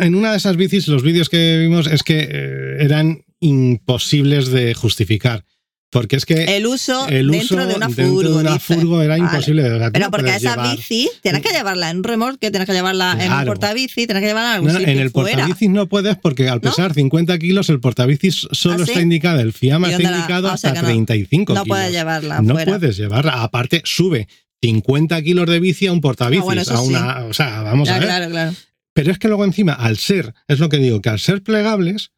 en 0.00 0.14
una 0.14 0.30
de 0.30 0.38
esas 0.38 0.56
bicis, 0.56 0.88
los 0.88 1.02
vídeos 1.02 1.28
que 1.28 1.58
vimos 1.60 1.86
es 1.86 2.02
que 2.02 2.26
eh, 2.30 2.76
eran 2.80 3.24
imposibles 3.40 4.48
de 4.48 4.74
justificar. 4.74 5.44
Porque 5.90 6.16
es 6.16 6.24
que 6.24 6.56
El 6.56 6.66
uso 6.66 7.06
el 7.08 7.28
uso 7.28 7.38
dentro 7.38 7.66
de 7.66 7.74
una 7.74 7.86
dentro 7.88 8.06
furgo. 8.06 8.22
de 8.22 8.40
una 8.40 8.58
furgo 8.58 9.02
era 9.02 9.18
Vale. 9.18 9.24
imposible. 9.24 9.62
de 9.62 9.68
verdad, 9.68 9.86
tú 9.88 9.92
Pero 9.92 10.06
no 10.06 10.10
porque 10.10 10.24
puedes 10.28 10.42
esa 10.42 10.54
llevar- 10.56 10.76
bici 10.78 11.10
tienes 11.22 11.42
que 11.42 11.50
llevarla 11.50 11.90
en 11.90 11.98
un 11.98 12.04
remolque, 12.04 12.50
tienes 12.50 12.66
que 12.66 12.72
llevarla 12.72 13.12
en 13.12 13.20
un 13.20 13.26
Claro. 13.26 13.46
portabici, 13.48 14.06
tienes 14.06 14.22
que 14.22 14.26
llevarla 14.28 14.48
en 14.52 14.54
algún 14.54 14.66
No, 14.68 14.72
no, 14.72 14.78
sitio 14.78 14.92
en 14.94 14.98
el 15.00 15.10
fuera. 15.10 15.36
portabicis 15.36 15.68
no 15.68 15.88
puedes 15.90 16.16
porque 16.16 16.48
al 16.48 16.62
¿No? 16.62 16.70
pesar 16.70 16.94
50 16.94 17.38
kilos 17.38 17.68
el 17.68 17.80
portabicis 17.80 18.48
solo 18.52 18.84
¿Ah, 18.84 18.86
sí? 18.86 18.92
está 18.92 19.02
indicado, 19.02 19.40
el 19.40 19.52
FIAMA 19.52 19.88
¿Y 19.90 19.92
está 19.92 20.10
la- 20.10 20.16
indicado 20.16 20.48
ah, 20.48 20.54
o 20.54 20.56
sea 20.56 20.70
hasta 20.70 20.80
que 20.80 20.86
no- 20.86 20.92
35 20.94 21.52
No 21.52 21.64
kilos. 21.64 21.76
puedes 21.76 21.92
llevarla 21.92 22.40
no 22.40 22.54
fuera. 22.54 22.78
puedes 22.78 22.96
llevarla. 22.96 23.42
Aparte, 23.42 23.82
sube 23.84 24.28
50 24.62 25.20
kilos 25.22 25.46
de 25.50 25.60
bici 25.60 25.86
a 25.88 25.92
un 25.92 26.00
portabicis. 26.00 26.42
Ah, 26.42 26.44
bueno, 26.44 26.62
a 26.62 26.64
sí. 26.64 26.72
una, 26.88 27.24
O 27.24 27.34
sea, 27.34 27.62
vamos 27.62 27.88
a 27.88 27.98
ver. 27.98 28.08
claro, 28.08 28.30
claro. 28.30 28.52
Pero 28.94 29.10
es 29.10 29.18
que 29.18 29.28
luego 29.28 29.44
encima, 29.44 29.72
al 29.72 29.96
ser, 29.98 30.34
es 30.48 30.58
lo 30.58 30.68
que 30.68 30.76
digo, 30.78 31.00
que 31.02 31.08
al 31.08 31.18
ser 31.18 31.42
plegables, 31.42 32.12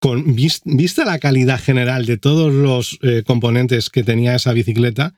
con 0.00 0.34
vis- 0.34 0.62
vista 0.64 1.04
la 1.04 1.18
calidad 1.18 1.60
general 1.60 2.06
de 2.06 2.16
todos 2.18 2.52
los 2.52 2.98
eh, 3.02 3.22
componentes 3.26 3.90
que 3.90 4.02
tenía 4.04 4.34
esa 4.34 4.52
bicicleta, 4.52 5.14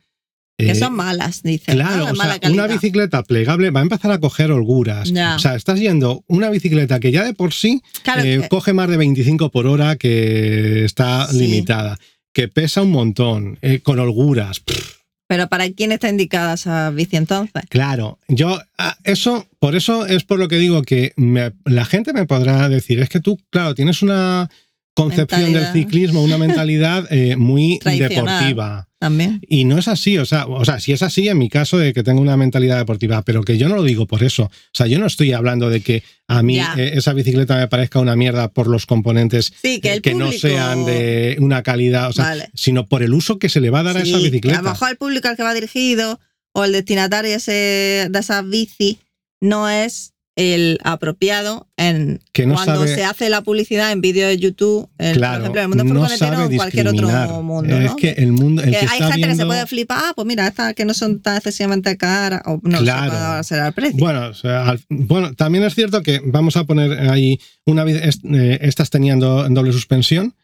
Que 0.59 0.71
eh, 0.71 0.75
son 0.75 0.95
malas, 0.95 1.43
dice. 1.43 1.73
Claro, 1.73 2.07
calidad. 2.17 2.51
una 2.51 2.67
bicicleta 2.67 3.23
plegable 3.25 3.71
va 3.71 3.81
a 3.81 3.83
empezar 3.83 4.11
a 4.11 4.19
coger 4.21 4.51
holguras. 4.53 5.11
Ya. 5.13 5.37
O 5.37 5.39
sea, 5.39 5.55
estás 5.55 5.79
yendo 5.79 6.25
una 6.29 6.49
bicicleta 6.51 6.99
que 6.99 7.13
ya 7.13 7.25
de 7.25 7.35
por 7.35 7.53
sí 7.53 7.83
Claro, 8.03 8.23
eh, 8.23 8.41
que- 8.43 8.49
coge 8.49 8.73
más 8.73 8.89
de 8.89 8.97
25 8.97 9.51
por 9.51 9.67
hora, 9.67 9.97
que 9.97 10.85
está 10.85 11.27
Sí. 11.29 11.39
limitada, 11.41 11.99
que 12.33 12.49
pesa 12.49 12.83
un 12.83 12.91
montón, 12.91 13.59
eh, 13.63 13.81
con 13.81 13.99
holguras. 13.99 14.61
Pff, 14.61 14.97
pero 15.27 15.49
¿para 15.49 15.69
quién 15.71 15.93
está 15.93 16.09
indicada 16.09 16.55
esa 16.55 16.91
bici 16.91 17.17
entonces? 17.17 17.63
Claro, 17.69 18.19
yo 18.29 18.61
ah, 18.79 18.97
eso, 19.05 19.47
por 19.59 19.75
eso 19.77 20.07
es 20.07 20.25
por 20.25 20.39
lo 20.39 20.49
que 20.49 20.57
digo 20.57 20.83
que 20.83 21.13
me- 21.17 21.53
la 21.65 21.85
gente 21.85 22.13
me 22.13 22.27
podrá 22.27 22.69
decir, 22.69 23.01
es 23.01 23.09
que 23.09 23.21
tú, 23.21 23.39
claro, 23.51 23.75
tienes 23.75 24.03
una 24.03 24.49
concepción 24.97 25.43
Mentalidad. 25.43 25.73
del 25.75 25.83
ciclismo, 25.85 26.23
una 26.25 26.39
mentalidad 26.39 27.07
eh, 27.13 27.37
muy 27.37 27.79
deportiva. 27.85 28.89
También. 28.99 29.43
Y 29.47 29.65
no 29.67 29.79
es 29.79 29.89
así, 29.89 30.17
o 30.17 30.25
sea, 30.25 30.47
o 30.47 30.65
sea, 30.65 30.81
si 30.81 30.93
es 30.93 31.03
así 31.03 31.29
en 31.29 31.37
mi 31.37 31.51
caso 31.51 31.77
de 31.77 31.93
que 31.93 32.03
tengo 32.03 32.21
una 32.23 32.37
mentalidad 32.39 32.79
deportiva, 32.79 33.21
pero 33.23 33.43
que 33.43 33.59
yo 33.59 33.69
no 33.69 33.77
lo 33.77 33.83
digo 33.83 34.07
por 34.07 34.25
eso. 34.25 34.45
O 34.45 34.51
sea, 34.73 34.87
yo 34.87 34.99
no 34.99 35.05
estoy 35.07 35.33
hablando 35.33 35.69
de 35.69 35.83
que 35.83 36.03
a 36.29 36.43
mí 36.43 36.57
Ya. 36.57 36.75
eh, 36.79 36.93
esa 36.95 37.13
bicicleta 37.13 37.57
me 37.59 37.69
parezca 37.69 38.01
una 38.01 38.17
mierda 38.17 38.49
por 38.49 38.69
los 38.69 38.87
componentes 38.87 39.53
Sí, 39.63 39.81
que 39.81 39.95
eh, 39.97 40.01
que 40.01 40.15
no 40.15 40.25
público- 40.27 40.49
sean 40.49 40.87
de 40.87 41.37
una 41.41 41.63
calidad, 41.63 42.09
o 42.09 42.13
sea, 42.15 42.25
Vale. 42.25 42.49
sino 42.55 42.89
por 42.89 43.03
el 43.03 43.13
uso 43.13 43.39
que 43.39 43.51
se 43.51 43.61
le 43.61 43.69
va 43.69 43.81
a 43.81 43.83
dar 43.83 43.99
a 43.99 44.03
Sí, 44.03 44.09
esa 44.09 44.19
que 44.19 44.25
bicicleta. 44.25 44.59
A 44.61 44.63
lo 44.63 44.71
mejor 44.71 44.89
el 44.91 44.97
público 44.97 45.29
al 45.29 45.37
que 45.37 45.43
va 45.43 45.53
dirigido 45.53 46.19
o 46.53 46.65
el 46.65 46.73
destinatario 46.73 47.37
ese, 47.37 48.09
de 48.11 48.19
esa 48.19 48.41
bici 48.41 48.99
no 49.43 49.69
es 49.69 50.15
el 50.37 50.79
apropiado 50.85 51.67
en 51.79 52.21
Que 52.33 52.45
no 52.47 52.55
cuando 52.55 52.75
sabe- 52.87 52.95
se 52.95 53.05
hace 53.05 53.31
la 53.31 53.41
publicidad 53.41 53.91
en 53.91 54.03
vídeo 54.03 54.29
de 54.29 54.37
YouTube, 54.37 54.89
en, 54.99 55.15
claro, 55.15 55.47
por 55.47 55.57
ejemplo, 55.57 55.61
en 55.61 55.65
el 55.65 55.69
mundo 55.69 55.85
no 55.85 56.01
furgonetero 56.01 56.31
o 56.31 56.35
sabe 56.37 56.51
en 56.53 56.57
cualquier 56.59 56.89
otro 56.89 57.43
mundo. 57.43 57.75
Es 57.77 57.91
¿no? 57.91 57.97
que 57.97 58.11
el 58.11 58.33
mundo, 58.33 58.63
el 58.63 58.71
Que 58.71 58.79
que, 58.81 58.87
hay 58.87 58.99
está 59.01 59.13
gente 59.13 59.15
que 59.15 59.23
se 59.23 59.27
viendo- 59.29 59.47
puede 59.47 59.67
flipar, 59.67 59.99
ah, 60.01 60.13
pues 60.15 60.27
mira, 60.27 60.47
estas 60.47 60.75
que 60.75 60.85
no 60.85 60.93
son 60.95 61.21
tan 61.21 61.37
excesivamente 61.39 61.97
caras, 61.97 62.43
o 62.45 62.61
no 62.63 62.79
Claro. 62.81 63.43
será 63.45 63.69
el 63.69 63.73
precio. 63.73 63.99
Bueno, 63.99 64.27
o 64.29 64.35
sea, 64.35 64.69
al- 64.69 64.81
bueno, 64.91 65.35
también 65.35 65.65
es 65.65 65.75
cierto 65.75 66.03
que 66.03 66.21
vamos 66.25 66.57
a 66.59 66.65
poner 66.65 67.09
ahí 67.11 67.41
una 67.65 67.85
vez 67.85 68.21
eh, 68.25 68.59
estas 68.61 68.91
tenían 68.91 69.19
do- 69.19 69.49
doble 69.49 69.73
suspensión. 69.73 70.35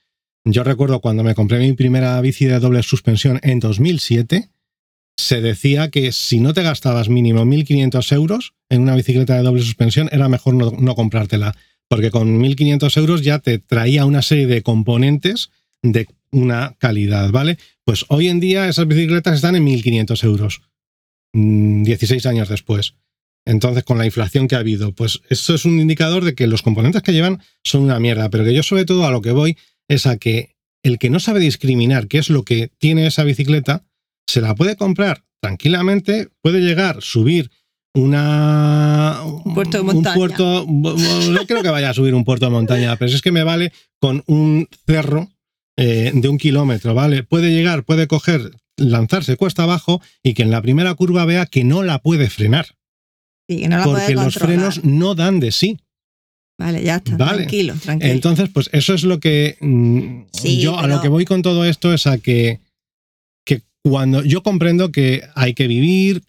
Yo 0.44 0.64
recuerdo 0.64 1.00
cuando 1.00 1.22
me 1.22 1.34
compré 1.34 1.58
mi 1.60 1.74
primera 1.74 2.20
bici 2.20 2.46
de 2.46 2.58
doble 2.58 2.82
suspensión 2.82 3.38
en 3.42 3.60
2007, 3.60 4.48
se 5.22 5.40
decía 5.40 5.90
que 5.90 6.12
si 6.12 6.40
no 6.40 6.52
te 6.52 6.62
gastabas 6.62 7.08
mínimo 7.08 7.44
1.500 7.44 8.12
euros 8.12 8.54
en 8.68 8.82
una 8.82 8.96
bicicleta 8.96 9.36
de 9.36 9.42
doble 9.42 9.62
suspensión, 9.62 10.08
era 10.10 10.28
mejor 10.28 10.54
no, 10.54 10.94
comprártela, 10.94 11.56
porque 11.88 12.10
con 12.10 12.40
1.500 12.40 12.96
euros 12.96 13.22
ya 13.22 13.38
te 13.38 13.58
traía 13.58 14.04
una 14.04 14.22
serie 14.22 14.46
de 14.46 14.62
componentes 14.62 15.50
de 15.80 16.08
una 16.32 16.74
calidad, 16.78 17.30
¿vale? 17.30 17.58
Pues 17.84 18.04
hoy 18.08 18.28
en 18.28 18.40
día 18.40 18.68
esas 18.68 18.88
bicicletas 18.88 19.36
están 19.36 19.54
en 19.54 19.64
1.500 19.64 20.24
euros, 20.24 20.62
mm, 21.32 21.84
16 21.84 22.26
años 22.26 22.48
después. 22.48 22.94
Entonces, 23.44 23.84
con 23.84 23.98
la 23.98 24.06
inflación 24.06 24.48
que 24.48 24.56
ha 24.56 24.60
habido, 24.60 24.92
pues 24.92 25.20
eso 25.28 25.54
es 25.54 25.64
un 25.64 25.78
indicador 25.78 26.24
de 26.24 26.34
que 26.34 26.46
los 26.46 26.62
componentes 26.62 27.02
que 27.02 27.12
llevan 27.12 27.42
son 27.62 27.82
una 27.82 28.00
mierda, 28.00 28.28
pero 28.30 28.44
que 28.44 28.54
yo 28.54 28.62
sobre 28.62 28.84
todo 28.84 29.06
a 29.06 29.10
lo 29.10 29.20
que 29.20 29.32
voy 29.32 29.56
es 29.88 30.06
a 30.06 30.16
que 30.16 30.56
el 30.82 30.98
que 30.98 31.10
no 31.10 31.20
sabe 31.20 31.40
discriminar 31.40 32.08
qué 32.08 32.18
es 32.18 32.28
lo 32.28 32.44
que 32.44 32.70
tiene 32.78 33.06
esa 33.06 33.24
bicicleta, 33.24 33.84
se 34.26 34.40
la 34.40 34.54
puede 34.54 34.76
comprar 34.76 35.22
tranquilamente, 35.40 36.28
puede 36.40 36.60
llegar, 36.60 37.02
subir 37.02 37.50
una 37.94 39.20
Un 39.44 39.54
puerto 39.54 39.76
de 39.78 39.80
un 39.82 39.86
montaña. 39.86 40.14
puerto, 40.16 40.66
no 40.68 41.46
creo 41.46 41.62
que 41.62 41.68
vaya 41.68 41.90
a 41.90 41.94
subir 41.94 42.14
un 42.14 42.24
puerto 42.24 42.46
de 42.46 42.52
montaña, 42.52 42.96
pero 42.96 43.10
es 43.10 43.20
que 43.22 43.32
me 43.32 43.42
vale 43.44 43.72
con 44.00 44.22
un 44.26 44.68
cerro 44.86 45.28
eh, 45.76 46.10
de 46.14 46.28
un 46.28 46.38
kilómetro, 46.38 46.94
¿vale? 46.94 47.22
Puede 47.22 47.50
llegar, 47.50 47.84
puede 47.84 48.06
coger, 48.06 48.52
lanzarse 48.76 49.36
cuesta 49.36 49.64
abajo 49.64 50.00
y 50.22 50.34
que 50.34 50.42
en 50.42 50.50
la 50.50 50.62
primera 50.62 50.94
curva 50.94 51.24
vea 51.24 51.46
que 51.46 51.64
no 51.64 51.82
la 51.82 51.98
puede 51.98 52.30
frenar, 52.30 52.66
Sí, 53.48 53.60
que 53.60 53.68
no 53.68 53.78
la 53.78 53.84
porque 53.84 54.00
puede 54.14 54.14
los 54.14 54.34
frenos 54.34 54.84
no 54.84 55.14
dan 55.14 55.40
de 55.40 55.52
sí. 55.52 55.78
Vale, 56.58 56.82
ya 56.84 56.96
está. 56.96 57.16
Vale. 57.16 57.38
Tranquilo, 57.38 57.74
tranquilo. 57.74 58.12
Entonces, 58.12 58.48
pues 58.52 58.70
eso 58.72 58.94
es 58.94 59.02
lo 59.02 59.18
que 59.18 59.56
mm, 59.60 60.22
Sí, 60.32 60.60
yo 60.60 60.78
a 60.78 60.86
lo 60.86 61.00
que 61.00 61.08
voy 61.08 61.24
con 61.24 61.42
todo 61.42 61.64
esto 61.64 61.92
es 61.92 62.06
a 62.06 62.18
que 62.18 62.60
cuando 63.82 64.22
yo 64.22 64.42
comprendo 64.42 64.92
que 64.92 65.22
hay 65.34 65.54
que 65.54 65.66
vivir, 65.66 66.22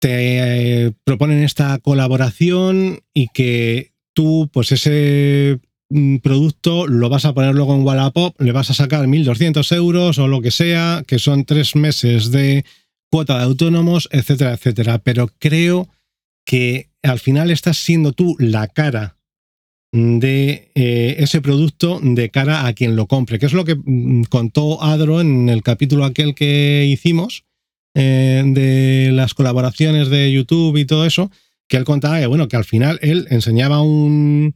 te 0.00 0.86
eh, 0.86 0.92
proponen 1.04 1.42
esta 1.42 1.78
colaboración 1.78 3.00
y 3.12 3.28
que 3.28 3.92
tú, 4.14 4.48
pues 4.52 4.72
ese 4.72 5.60
mm, 5.90 6.18
producto 6.18 6.86
lo 6.86 7.08
vas 7.08 7.24
a 7.24 7.34
poner 7.34 7.54
luego 7.54 7.74
en 7.74 7.82
Wallapop, 7.82 8.40
le 8.40 8.52
vas 8.52 8.70
a 8.70 8.74
sacar 8.74 9.06
1.200 9.06 9.76
euros 9.76 10.18
o 10.18 10.28
lo 10.28 10.40
que 10.40 10.50
sea, 10.50 11.02
que 11.06 11.18
son 11.18 11.44
tres 11.44 11.76
meses 11.76 12.30
de 12.30 12.64
cuota 13.10 13.38
de 13.38 13.44
autónomos, 13.44 14.08
etcétera, 14.10 14.54
etcétera. 14.54 14.98
Pero 14.98 15.28
creo 15.38 15.88
que 16.46 16.88
al 17.02 17.18
final 17.18 17.50
estás 17.50 17.76
siendo 17.76 18.12
tú 18.12 18.36
la 18.38 18.68
cara 18.68 19.16
de 19.92 20.70
eh, 20.74 21.16
ese 21.18 21.40
producto 21.40 22.00
de 22.02 22.30
cara 22.30 22.66
a 22.66 22.72
quien 22.74 22.94
lo 22.94 23.06
compre, 23.06 23.38
que 23.38 23.46
es 23.46 23.52
lo 23.52 23.64
que 23.64 23.74
mm, 23.74 24.24
contó 24.24 24.82
Adro 24.82 25.20
en 25.20 25.48
el 25.48 25.62
capítulo 25.62 26.04
aquel 26.04 26.34
que 26.34 26.86
hicimos 26.86 27.44
eh, 27.94 28.42
de 28.46 29.10
las 29.12 29.34
colaboraciones 29.34 30.08
de 30.08 30.30
YouTube 30.30 30.76
y 30.76 30.84
todo 30.84 31.06
eso, 31.06 31.30
que 31.68 31.76
él 31.76 31.84
contaba 31.84 32.20
que, 32.20 32.26
bueno, 32.26 32.46
que 32.46 32.56
al 32.56 32.64
final 32.64 32.98
él 33.02 33.26
enseñaba 33.30 33.82
un, 33.82 34.54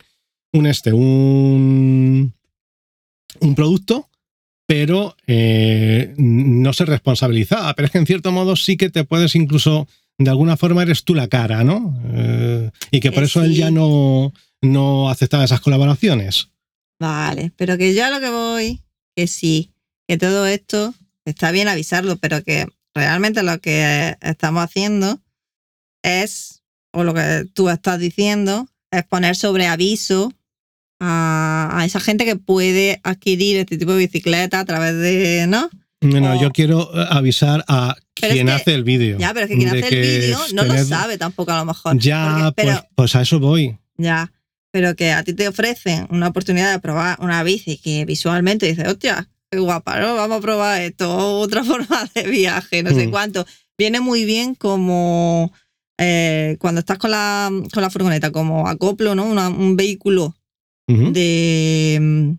un 0.53 0.67
este, 0.67 0.93
un, 0.93 2.33
un 3.41 3.55
producto, 3.57 4.09
pero 4.67 5.17
eh, 5.27 6.15
no 6.17 6.73
se 6.73 6.85
responsabilizaba. 6.85 7.75
Pero 7.75 7.87
es 7.87 7.93
que 7.93 7.99
en 7.99 8.07
cierto 8.07 8.31
modo 8.31 8.55
sí 8.55 8.77
que 8.77 8.89
te 8.89 9.05
puedes 9.05 9.35
incluso, 9.35 9.89
de 10.17 10.31
alguna 10.31 10.57
forma 10.57 10.83
eres 10.83 11.05
tú 11.05 11.15
la 11.15 11.29
cara, 11.29 11.65
¿no? 11.65 11.95
Y 12.91 13.01
que 13.01 13.13
por 13.13 13.25
eso 13.25 13.43
él 13.43 13.55
ya 13.55 13.71
no, 13.71 14.33
no 14.65 15.09
aceptaba 15.11 15.45
esas 15.45 15.61
colaboraciones. 15.61 16.49
Vale, 16.99 17.53
pero 17.57 17.77
que 17.79 17.95
yo 17.95 18.05
a 18.05 18.11
lo 18.11 18.21
que 18.21 18.31
voy, 18.31 18.81
que 19.17 19.27
sí, 19.27 19.71
que 20.09 20.17
todo 20.19 20.47
esto 20.47 20.95
está 21.25 21.51
bien 21.51 21.69
avisarlo, 21.69 22.17
pero 22.17 22.43
que 22.45 22.67
realmente 22.95 23.43
lo 23.43 23.59
que 23.61 24.17
estamos 24.21 24.63
haciendo 24.65 25.21
es, 26.03 26.63
o 26.93 27.05
lo 27.05 27.15
que 27.15 27.47
tú 27.55 27.69
estás 27.69 27.99
diciendo, 27.99 28.69
es 28.91 29.05
poner 29.05 29.37
sobre 29.37 29.67
aviso 29.67 30.33
a, 31.01 31.71
a 31.73 31.85
esa 31.85 32.01
gente 32.01 32.25
que 32.25 32.37
puede 32.37 33.01
adquirir 33.03 33.57
este 33.57 33.79
tipo 33.79 33.93
de 33.93 33.99
bicicleta 33.99 34.61
a 34.61 34.65
través 34.65 34.95
de, 34.97 35.47
¿no? 35.49 35.69
No, 36.01 36.21
no, 36.21 36.35
O- 36.39 36.41
yo 36.41 36.51
quiero 36.53 36.95
avisar 37.11 37.65
a 37.67 37.97
Pero 38.15 38.29
es 38.29 38.35
quien 38.35 38.47
que- 38.47 38.53
hace 38.53 38.75
el 38.75 38.85
vídeo. 38.85 39.19
Ya, 39.19 39.33
pero 39.33 39.47
es 39.47 39.51
que 39.51 39.57
quien 39.57 39.69
hace 39.71 39.89
el 39.89 40.01
vídeo 40.03 40.39
no 40.53 40.65
lo 40.65 40.85
sabe 40.85 41.19
tampoco 41.19 41.51
a 41.53 41.59
lo 41.59 41.65
mejor. 41.65 41.99
Ya, 41.99 42.53
Porque- 42.55 42.63
pero, 42.63 42.73
pues, 42.79 42.91
pues 42.95 43.17
a 43.17 43.23
eso 43.23 43.41
voy. 43.41 43.77
Ya, 43.97 44.31
pero 44.75 44.97
que 44.97 45.13
a 45.13 45.23
ti 45.23 45.35
te 45.35 45.47
ofrecen 45.47 46.09
una 46.11 46.27
oportunidad 46.27 46.73
de 46.73 46.81
probar 46.81 47.17
una 47.21 47.45
bici 47.45 47.77
que 47.79 48.05
visualmente 48.05 48.67
dices, 48.67 48.89
hostia, 48.89 49.29
qué 49.49 49.61
guapa, 49.61 50.01
¿no? 50.01 50.17
Vamos 50.17 50.39
a 50.39 50.41
probar 50.41 50.83
esto, 50.83 51.17
otra 51.39 51.63
forma 51.63 52.11
de 52.13 52.25
viaje, 52.27 52.83
no 52.83 52.91
sé 52.91 53.07
Mm. 53.07 53.11
cuánto. 53.13 53.47
Viene 53.79 54.01
muy 54.01 54.25
bien 54.25 54.57
como 54.57 55.53
eh, 55.97 56.57
cuando 56.59 56.81
estás 56.81 56.99
con 56.99 57.13
la, 57.13 57.53
con 57.73 57.83
la 57.85 57.89
furgoneta, 57.89 58.33
como 58.33 58.67
acoplo, 58.67 59.15
¿no? 59.15 59.27
Una- 59.27 59.49
un 59.49 59.77
vehículo 59.77 60.35
de 61.13 61.99
mm, 62.01 62.31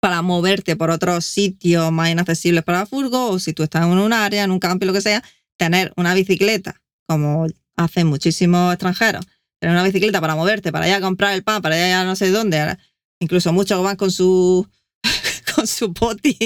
para 0.00 0.22
moverte 0.22 0.76
por 0.76 0.88
otros 0.90 1.26
sitios 1.26 1.92
más 1.92 2.08
inaccesibles 2.08 2.64
para 2.64 2.78
la 2.80 2.86
furgo, 2.86 3.32
o 3.32 3.38
si 3.38 3.52
tú 3.52 3.62
estás 3.64 3.84
en 3.84 3.98
un 3.98 4.14
área, 4.14 4.44
en 4.44 4.50
un 4.50 4.60
campo, 4.60 4.86
lo 4.86 4.94
que 4.94 5.02
sea, 5.02 5.22
tener 5.58 5.92
una 5.98 6.14
bicicleta, 6.14 6.80
como 7.06 7.46
hacen 7.76 8.06
muchísimos 8.06 8.72
extranjeros, 8.72 9.26
tener 9.66 9.76
una 9.76 9.84
bicicleta 9.84 10.20
para 10.20 10.34
moverte, 10.36 10.70
para 10.72 10.86
ir 10.88 10.94
a 10.94 11.00
comprar 11.00 11.34
el 11.34 11.42
pan, 11.42 11.60
para 11.62 11.76
ir 11.76 11.92
a 11.94 12.04
no 12.04 12.14
sé 12.16 12.30
dónde, 12.30 12.76
incluso 13.20 13.52
muchos 13.52 13.82
van 13.82 13.96
con 13.96 14.10
su 14.10 14.66
con 15.54 15.66
su 15.66 15.92
poti 15.92 16.36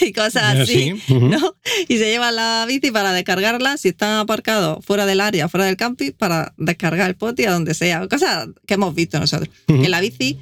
y 0.00 0.12
cosas 0.12 0.56
Eh, 0.56 0.60
así. 0.62 0.94
sí. 1.06 1.14
¿no? 1.14 1.54
Y 1.88 1.98
se 1.98 2.10
llevan 2.10 2.36
la 2.36 2.64
bici 2.68 2.90
para 2.90 3.12
descargarla 3.12 3.76
si 3.78 3.88
están 3.88 4.18
aparcados 4.18 4.84
fuera 4.84 5.06
del 5.06 5.20
área, 5.20 5.48
fuera 5.48 5.64
del 5.66 5.76
camping, 5.76 6.12
para 6.12 6.54
descargar 6.56 7.08
el 7.08 7.16
poti 7.16 7.44
a 7.46 7.52
donde 7.52 7.74
sea. 7.74 8.06
Cosas 8.08 8.48
que 8.66 8.74
hemos 8.74 8.94
visto 8.94 9.18
nosotros. 9.18 9.48
Que 9.66 9.88
la 9.88 10.00
bici 10.00 10.38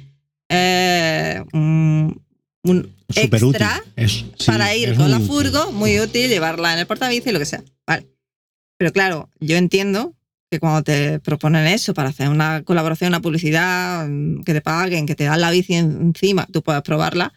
es 0.49 1.41
un, 1.53 2.21
un 2.63 2.95
extra 3.15 3.83
Es- 3.95 4.25
sí, 4.37 4.45
para 4.45 4.75
ir 4.75 4.95
con 4.95 5.09
la 5.11 5.19
furgo, 5.19 5.71
muy 5.71 5.99
útil, 5.99 6.29
llevarla 6.29 6.73
en 6.73 6.79
el 6.79 6.87
portabici, 6.87 7.31
lo 7.31 7.39
que 7.39 7.45
sea. 7.45 7.63
Vale. 7.85 8.07
Pero 8.77 8.91
claro, 8.91 9.29
yo 9.39 9.55
entiendo 9.57 10.13
que 10.49 10.59
cuando 10.59 10.83
te 10.83 11.19
proponen 11.19 11.67
eso 11.67 11.93
para 11.93 12.09
hacer 12.09 12.29
una 12.29 12.63
colaboración, 12.63 13.09
una 13.09 13.21
publicidad, 13.21 14.07
mm, 14.07 14.43
que 14.43 14.53
te 14.53 14.61
paguen, 14.61 15.05
que 15.05 15.15
te 15.15 15.25
dan 15.25 15.41
la 15.41 15.51
bici 15.51 15.73
en- 15.75 16.01
encima, 16.01 16.47
tú 16.51 16.61
puedes 16.63 16.81
probarla, 16.83 17.33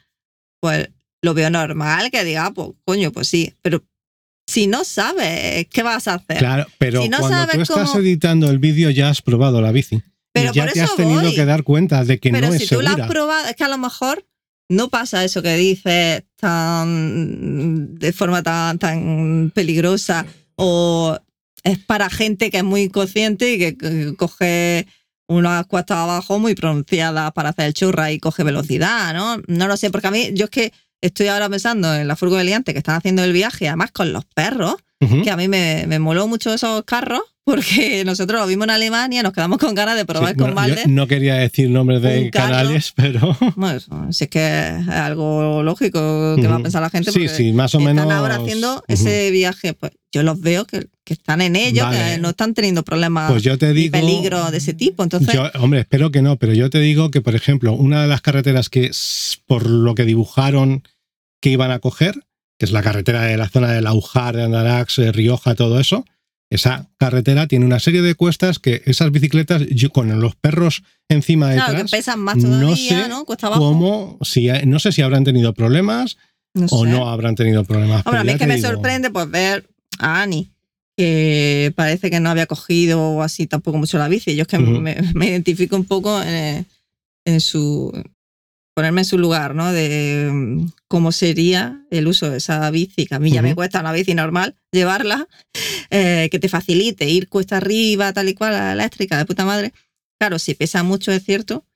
pues 0.60 0.88
lo 1.22 1.34
veo 1.34 1.50
normal 1.50 2.10
que 2.10 2.24
diga, 2.24 2.46
ah, 2.46 2.52
pues 2.54 2.68
coño, 2.84 3.10
pues 3.12 3.28
sí. 3.28 3.52
Pero 3.62 3.82
si 4.46 4.66
no 4.68 4.84
sabes, 4.84 5.66
¿qué 5.70 5.82
vas 5.82 6.06
a 6.08 6.14
hacer? 6.14 6.38
Claro, 6.38 6.66
pero 6.78 7.02
Si 7.02 7.08
no 7.08 7.18
cuando 7.18 7.36
tú 7.46 7.50
sabes 7.52 7.68
estás 7.70 7.88
cómo- 7.90 8.00
editando 8.00 8.50
el 8.50 8.58
vídeo 8.58 8.90
ya 8.90 9.08
has 9.10 9.22
probado 9.22 9.60
la 9.60 9.72
bici. 9.72 10.02
Pero 10.32 10.50
y 10.52 10.54
ya 10.54 10.64
por 10.64 10.72
te 10.72 10.80
has 10.80 10.86
eso 10.90 10.96
tenido 10.96 11.20
voy. 11.22 11.34
que 11.34 11.44
dar 11.44 11.64
cuenta 11.64 12.04
de 12.04 12.18
que 12.20 12.30
Pero 12.30 12.46
no 12.46 12.52
si 12.56 12.62
es 12.62 12.68
tú 12.68 12.80
la 12.80 12.90
segura. 12.90 13.04
has 13.06 13.10
probado, 13.10 13.48
es 13.48 13.56
que 13.56 13.64
a 13.64 13.68
lo 13.68 13.78
mejor 13.78 14.24
no 14.68 14.88
pasa 14.88 15.24
eso 15.24 15.42
que 15.42 15.56
dices 15.56 16.22
tan 16.36 17.96
de 17.98 18.12
forma 18.12 18.42
tan, 18.42 18.78
tan 18.78 19.50
peligrosa 19.54 20.24
o 20.56 21.18
es 21.64 21.78
para 21.78 22.10
gente 22.10 22.50
que 22.50 22.58
es 22.58 22.64
muy 22.64 22.88
consciente 22.88 23.52
y 23.52 23.58
que, 23.58 24.14
coge 24.16 24.86
unas 25.28 25.66
cuestas 25.66 25.98
abajo 25.98 26.38
muy 26.38 26.54
pronunciadas 26.54 27.32
para 27.32 27.50
hacer 27.50 27.66
el 27.66 27.74
churra 27.74 28.10
y 28.10 28.18
coge 28.18 28.42
velocidad, 28.42 29.14
¿no? 29.14 29.40
No 29.46 29.68
lo 29.68 29.76
sé, 29.76 29.90
porque 29.90 30.08
a 30.08 30.10
mí, 30.10 30.30
yo 30.34 30.46
es 30.46 30.50
que 30.50 30.72
estoy 31.00 31.28
ahora 31.28 31.48
pensando 31.48 31.94
en 31.94 32.08
la 32.08 32.16
furgo 32.16 32.36
de 32.36 32.44
liante 32.44 32.72
que 32.72 32.78
están 32.78 32.96
haciendo 32.96 33.22
el 33.22 33.32
viaje, 33.32 33.68
además 33.68 33.92
con 33.92 34.12
los 34.12 34.24
perros, 34.24 34.76
Que 35.00 35.30
a 35.30 35.36
mí 35.36 35.48
me, 35.48 35.86
me 35.88 35.98
moló 35.98 36.28
mucho 36.28 36.52
esos 36.52 36.84
carros, 36.84 37.22
porque 37.42 38.04
nosotros 38.04 38.38
lo 38.38 38.46
vimos 38.46 38.64
en 38.66 38.70
Alemania, 38.70 39.22
nos 39.22 39.32
quedamos 39.32 39.56
con 39.58 39.74
ganas 39.74 39.96
de 39.96 40.04
probar 40.04 40.32
Sí, 40.32 40.36
con 40.36 40.52
bueno, 40.54 40.74
Valde. 40.76 40.82
no 40.88 41.06
quería 41.06 41.36
decir 41.36 41.70
nombres 41.70 42.02
de 42.02 42.30
canales, 42.30 42.92
pero 42.94 43.34
Bueno, 43.56 43.80
si 44.12 44.24
es 44.24 44.30
que 44.30 44.68
es 44.78 44.88
algo 44.88 45.62
lógico 45.62 46.36
que 46.36 46.46
va 46.46 46.56
a 46.56 46.60
pensar 46.60 46.82
la 46.82 46.90
gente. 46.90 47.12
sí, 47.12 47.28
sí, 47.28 47.52
más 47.54 47.74
o 47.74 47.78
están 47.78 47.94
menos. 47.96 48.12
ahora 48.12 48.36
haciendo 48.36 48.84
ese 48.88 49.30
viaje. 49.30 49.72
Pues 49.72 49.92
yo 50.12 50.22
los 50.22 50.38
veo 50.38 50.66
que, 50.66 50.88
que 51.02 51.14
están 51.14 51.40
en 51.40 51.56
ello, 51.56 51.84
Vale. 51.84 51.98
que 51.98 52.18
no 52.18 52.30
están 52.30 52.52
teniendo 52.52 52.82
problemas 52.82 53.30
Pues 53.30 53.42
yo 53.42 53.56
te 53.56 53.72
digo. 53.72 53.92
peligro 53.92 54.50
de 54.50 54.58
ese 54.58 54.74
tipo. 54.74 55.02
Entonces, 55.02 55.32
Yo, 55.32 55.50
hombre, 55.60 55.80
espero 55.80 56.10
que 56.10 56.20
no, 56.20 56.36
pero 56.36 56.52
yo 56.52 56.68
te 56.68 56.78
digo 56.80 57.10
que, 57.10 57.22
por 57.22 57.34
ejemplo, 57.34 57.72
una 57.72 58.02
de 58.02 58.08
las 58.08 58.20
carreteras 58.20 58.68
que, 58.68 58.90
por 59.46 59.66
lo 59.66 59.94
que 59.94 60.04
dibujaron 60.04 60.82
que 61.40 61.48
iban 61.50 61.70
a 61.70 61.78
coger, 61.78 62.22
que 62.60 62.66
es 62.66 62.72
la 62.72 62.82
carretera 62.82 63.22
de 63.22 63.38
la 63.38 63.48
zona 63.48 63.72
de 63.72 63.80
Laujar, 63.80 64.36
de 64.36 64.42
Andarax, 64.42 64.98
Rioja, 65.14 65.54
todo 65.54 65.80
eso, 65.80 66.04
esa 66.50 66.90
carretera 66.98 67.46
tiene 67.46 67.64
una 67.64 67.80
serie 67.80 68.02
de 68.02 68.14
cuestas 68.14 68.58
que 68.58 68.82
esas 68.84 69.10
bicicletas, 69.10 69.62
yo, 69.70 69.88
con 69.88 70.20
los 70.20 70.36
perros 70.36 70.82
encima 71.08 71.50
claro, 71.54 71.78
que 71.78 71.84
pesan 71.86 72.20
más 72.20 72.36
no 72.36 72.58
todavía, 72.58 73.04
sé 73.04 73.08
¿no? 73.08 73.24
Cuesta 73.24 73.46
abajo. 73.46 73.62
cómo, 73.62 74.18
si, 74.20 74.48
no 74.66 74.78
sé 74.78 74.92
si 74.92 75.00
habrán 75.00 75.24
tenido 75.24 75.54
problemas 75.54 76.18
No 76.52 76.66
o 76.66 76.84
no 76.84 77.08
habrán 77.08 77.34
tenido 77.34 77.64
problemas. 77.64 78.04
Hombre, 78.04 78.20
a 78.20 78.24
mí 78.24 78.32
es 78.32 78.38
que 78.38 78.46
me 78.46 78.56
digo, 78.56 78.68
sorprende 78.68 79.08
pues 79.08 79.30
ver 79.30 79.66
a 79.98 80.20
Ani, 80.20 80.50
que 80.98 81.72
parece 81.76 82.10
que 82.10 82.20
no 82.20 82.28
había 82.28 82.44
cogido 82.44 83.22
así 83.22 83.46
tampoco 83.46 83.78
mucho 83.78 83.96
la 83.96 84.08
bici. 84.08 84.36
Yo 84.36 84.42
es 84.42 84.48
que 84.48 84.58
me, 84.58 84.98
me 85.14 85.28
identifico 85.28 85.76
un 85.76 85.86
poco 85.86 86.22
en, 86.22 86.66
en 87.24 87.40
su 87.40 87.90
ponerme 88.80 89.02
en 89.02 89.04
su 89.04 89.18
lugar, 89.18 89.54
¿no? 89.54 89.72
De 89.72 90.30
mm, 90.32 90.68
cómo 90.88 91.12
sería 91.12 91.84
el 91.90 92.08
uso 92.08 92.30
de 92.30 92.38
esa 92.38 92.70
bici, 92.70 93.04
que 93.04 93.14
a 93.14 93.18
mí 93.18 93.30
ya 93.30 93.42
me 93.42 93.50
Ujú. 93.50 93.56
cuesta 93.56 93.80
una 93.80 93.92
bici 93.92 94.14
normal 94.14 94.54
llevarla, 94.72 95.28
eh, 95.90 96.30
que 96.30 96.38
te 96.38 96.48
facilite 96.48 97.06
ir 97.06 97.28
cuesta 97.28 97.58
arriba, 97.58 98.14
tal 98.14 98.30
y 98.30 98.34
cual, 98.34 98.52
la 98.52 98.72
eléctrica, 98.72 99.18
de 99.18 99.26
puta 99.26 99.44
madre. 99.44 99.74
Claro, 100.18 100.38
si 100.38 100.54
pesa 100.54 100.82
mucho, 100.82 101.12
es 101.12 101.22
cierto, 101.22 101.66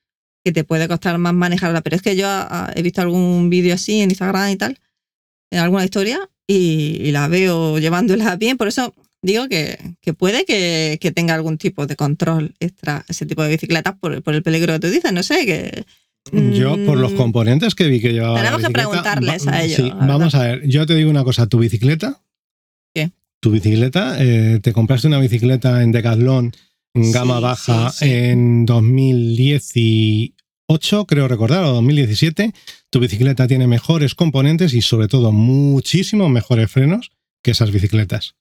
que 0.43 0.51
te 0.53 0.65
puede 0.65 0.89
costar 0.89 1.19
más 1.19 1.35
manejarla, 1.35 1.83
pero 1.83 1.95
es 1.95 2.01
que 2.01 2.17
yo 2.17 2.27
ah, 2.27 2.73
he 2.75 2.81
visto 2.81 3.03
algún 3.03 3.51
vídeo 3.51 3.75
así 3.75 4.01
en 4.01 4.11
Instagram 4.11 4.53
y 4.53 4.57
tal, 4.57 4.81
en 5.51 5.59
alguna 5.59 5.85
historia, 5.85 6.31
y, 6.47 7.03
y 7.03 7.13
la 7.13 7.29
veo 7.29 7.79
llevándola 7.79 8.37
bien, 8.37 8.57
por 8.57 8.69
eso 8.69 8.95
digo 9.21 9.47
que, 9.49 9.79
que 10.01 10.15
puede 10.15 10.47
que, 10.47 10.99
que 11.03 11.11
tenga 11.11 11.35
algún 11.35 11.59
tipo 11.59 11.87
de 11.87 11.97
control 11.97 12.55
extra 12.61 13.05
ese 13.09 13.27
tipo 13.27 13.43
de 13.43 13.51
bicicletas 13.51 13.95
por, 13.99 14.23
por 14.23 14.35
el 14.35 14.43
peligro 14.43 14.73
que 14.73 14.81
tú 14.81 14.89
dices, 14.89 15.13
no 15.13 15.23
sé, 15.23 15.45
que... 15.45 15.85
Yo, 16.33 16.83
por 16.85 16.99
los 16.99 17.13
Mm, 17.13 17.17
componentes 17.17 17.75
que 17.75 17.87
vi 17.87 18.01
que 18.01 18.13
llevaba. 18.13 18.35
la 18.39 18.45
Tenemos 18.45 18.63
que 18.67 18.73
preguntarles 18.73 19.47
a 19.47 19.63
ellos, 19.63 19.77
Sí, 19.77 19.93
vamos 19.95 20.35
a 20.35 20.43
ver. 20.43 20.67
Yo 20.69 20.87
te 20.87 20.95
digo 20.95 21.11
una 21.11 21.25
cosa: 21.25 21.47
tu 21.47 21.59
bicicleta. 21.59 22.23
¿Qué? 22.95 23.11
Tu 23.41 23.51
bicicleta, 23.51 24.17
eh, 24.23 24.59
te 24.63 24.73
compraste 24.73 25.07
una 25.09 25.19
bicicleta 25.21 25.83
en 25.83 25.93
Decathlon, 25.93 26.53
en 26.95 27.05
Sí, 27.05 27.13
gama 27.13 27.41
baja, 27.41 27.91
sí, 27.91 28.07
en 28.11 28.65
2018, 28.67 31.07
creo 31.07 31.29
recordar, 31.29 31.65
o 31.65 31.73
2017. 31.75 32.53
Tu 32.91 33.01
bicicleta 33.01 33.47
tiene 33.47 33.67
mejores 33.67 34.15
componentes 34.15 34.73
y, 34.75 34.83
sobre 34.83 35.09
todo, 35.09 35.33
muchísimo 35.33 36.29
mejores 36.29 36.71
frenos 36.71 37.11
que 37.43 37.51
esas 37.51 37.71
bicicletas. 37.71 38.35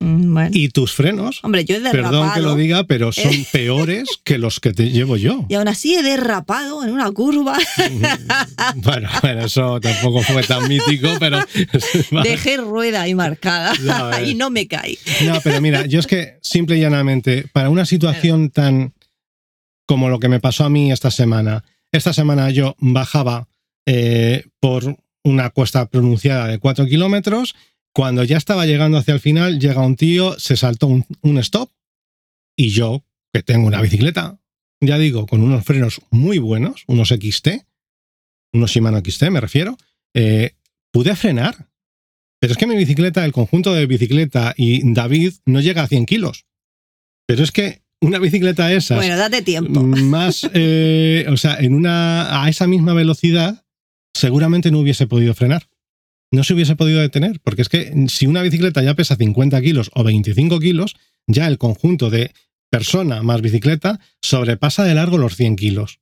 Mm, 0.00 0.32
Bueno. 0.34 0.50
Y 0.52 0.68
tus 0.68 0.92
frenos, 0.92 1.40
Hombre, 1.42 1.64
yo 1.64 1.76
he 1.76 1.80
derrapado. 1.80 2.10
perdón 2.10 2.34
que 2.34 2.40
lo 2.40 2.54
diga, 2.56 2.84
pero 2.84 3.12
son 3.12 3.32
peores 3.52 4.08
que 4.24 4.38
los 4.38 4.60
que 4.60 4.72
te 4.72 4.90
llevo 4.90 5.16
yo. 5.16 5.46
Y 5.48 5.54
aún 5.54 5.68
así 5.68 5.94
he 5.94 6.02
derrapado 6.02 6.84
en 6.84 6.92
una 6.92 7.10
curva. 7.12 7.58
Bueno, 8.76 9.08
bueno, 9.22 9.44
eso 9.44 9.80
tampoco 9.80 10.22
fue 10.22 10.42
tan 10.42 10.68
mítico, 10.68 11.08
pero. 11.18 11.38
Dejé 12.22 12.56
rueda 12.58 13.02
ahí 13.02 13.14
marcada 13.14 13.74
y 14.24 14.34
no 14.34 14.50
me 14.50 14.66
caí. 14.66 14.98
No, 15.24 15.40
pero 15.42 15.60
mira, 15.60 15.86
yo 15.86 16.00
es 16.00 16.06
que 16.06 16.38
simple 16.42 16.76
y 16.76 16.80
llanamente, 16.80 17.46
para 17.52 17.70
una 17.70 17.86
situación 17.86 18.50
tan 18.50 18.92
como 19.86 20.08
lo 20.08 20.18
que 20.18 20.28
me 20.28 20.40
pasó 20.40 20.64
a 20.64 20.70
mí 20.70 20.90
esta 20.92 21.10
semana, 21.10 21.64
Esta 21.92 22.12
semana 22.12 22.50
yo 22.50 22.74
bajaba 22.80 23.46
eh, 23.86 24.44
por 24.60 24.96
una 25.22 25.50
cuesta 25.50 25.86
pronunciada 25.86 26.48
de 26.48 26.58
4 26.58 26.86
kilómetros. 26.86 27.54
Cuando 27.94 28.24
ya 28.24 28.36
estaba 28.36 28.66
llegando 28.66 28.98
hacia 28.98 29.14
el 29.14 29.20
final, 29.20 29.60
llega 29.60 29.86
un 29.86 29.96
tío, 29.96 30.38
se 30.38 30.56
saltó 30.56 30.88
un, 30.88 31.06
un 31.22 31.38
stop 31.38 31.70
y 32.56 32.70
yo, 32.70 33.04
que 33.32 33.42
tengo 33.42 33.66
una 33.66 33.80
bicicleta, 33.80 34.38
ya 34.80 34.98
digo, 34.98 35.26
con 35.26 35.42
unos 35.42 35.64
frenos 35.64 36.00
muy 36.10 36.38
buenos, 36.38 36.84
unos 36.86 37.08
XT, 37.08 37.48
unos 38.52 38.70
Shimano 38.70 39.00
XT 39.04 39.30
me 39.30 39.40
refiero, 39.40 39.76
eh, 40.14 40.54
pude 40.92 41.14
frenar. 41.16 41.68
Pero 42.40 42.52
es 42.52 42.58
que 42.58 42.66
mi 42.66 42.76
bicicleta, 42.76 43.24
el 43.24 43.32
conjunto 43.32 43.72
de 43.72 43.86
bicicleta 43.86 44.54
y 44.56 44.92
David 44.92 45.34
no 45.46 45.60
llega 45.60 45.82
a 45.82 45.88
100 45.88 46.06
kilos. 46.06 46.46
Pero 47.26 47.42
es 47.42 47.52
que 47.52 47.82
una 48.00 48.18
bicicleta 48.18 48.72
esa. 48.72 48.96
Bueno, 48.96 49.16
date 49.16 49.42
tiempo. 49.42 49.82
Más, 49.82 50.48
eh, 50.52 51.26
o 51.28 51.36
sea, 51.36 51.56
en 51.56 51.74
una, 51.74 52.42
a 52.42 52.48
esa 52.48 52.66
misma 52.66 52.92
velocidad, 52.92 53.64
seguramente 54.14 54.70
no 54.70 54.80
hubiese 54.80 55.06
podido 55.06 55.34
frenar. 55.34 55.66
No 56.34 56.44
se 56.44 56.54
hubiese 56.54 56.76
podido 56.76 57.00
detener, 57.00 57.40
porque 57.40 57.62
es 57.62 57.68
que 57.68 58.06
si 58.08 58.26
una 58.26 58.42
bicicleta 58.42 58.82
ya 58.82 58.94
pesa 58.94 59.16
50 59.16 59.60
kilos 59.62 59.90
o 59.94 60.02
25 60.02 60.58
kilos, 60.58 60.96
ya 61.26 61.46
el 61.46 61.58
conjunto 61.58 62.10
de 62.10 62.32
persona 62.70 63.22
más 63.22 63.40
bicicleta 63.40 64.00
sobrepasa 64.20 64.84
de 64.84 64.94
largo 64.94 65.16
los 65.16 65.36
100 65.36 65.56
kilos. 65.56 66.00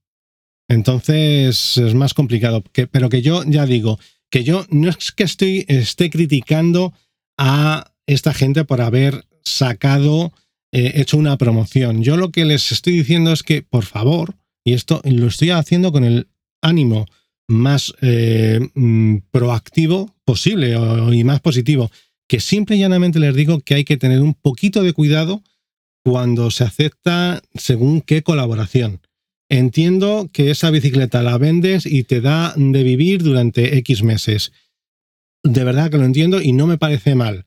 Entonces 0.69 1.77
es 1.77 1.95
más 1.95 2.15
complicado. 2.15 2.65
Pero 2.91 3.09
que 3.11 3.21
yo 3.21 3.45
ya 3.45 3.67
digo, 3.67 3.99
que 4.31 4.43
yo 4.43 4.65
no 4.71 4.89
es 4.89 5.13
que 5.13 5.25
estoy, 5.25 5.67
esté 5.69 6.09
criticando 6.09 6.95
a 7.37 7.93
esta 8.07 8.33
gente 8.33 8.65
por 8.65 8.81
haber 8.81 9.27
sacado, 9.45 10.33
eh, 10.73 10.93
hecho 10.95 11.19
una 11.19 11.37
promoción. 11.37 12.03
Yo 12.03 12.17
lo 12.17 12.31
que 12.31 12.47
les 12.47 12.73
estoy 12.73 12.95
diciendo 12.95 13.33
es 13.33 13.43
que, 13.43 13.61
por 13.63 13.85
favor, 13.85 14.37
y 14.65 14.73
esto 14.73 15.03
lo 15.05 15.27
estoy 15.27 15.51
haciendo 15.51 15.93
con 15.93 16.05
el 16.05 16.29
ánimo 16.63 17.07
más 17.49 17.93
eh, 18.01 18.61
mm, 18.75 19.19
proactivo 19.31 20.11
posible 20.33 20.75
y 21.13 21.25
más 21.25 21.43
positivo, 21.43 21.91
que 22.27 22.41
simple 22.41 22.77
y 22.77 22.79
llanamente 22.79 23.19
les 23.19 23.35
digo 23.35 23.61
que 23.61 23.75
hay 23.75 23.85
que 23.85 23.99
tener 23.99 24.23
un 24.23 24.33
poquito 24.33 24.83
de 24.83 24.95
cuidado 24.95 25.43
cuando 26.03 26.51
se 26.51 26.65
acepta 26.65 27.43
según 27.55 28.01
qué 28.01 28.23
colaboración. 28.23 29.03
Entiendo 29.51 30.31
que 30.33 30.51
esa 30.51 30.71
bicicleta 30.71 31.23
la 31.23 31.37
vendes 31.37 31.85
y 31.85 32.05
te 32.05 32.23
da 32.23 32.55
de 32.57 32.83
vivir 32.83 33.23
durante 33.23 33.77
X 33.77 34.03
meses. 34.03 34.53
De 35.43 35.65
verdad 35.65 35.91
que 35.91 35.99
lo 35.99 36.07
entiendo 36.07 36.41
y 36.41 36.53
no 36.53 36.67
me 36.67 36.79
parece 36.79 37.15
mal. 37.15 37.45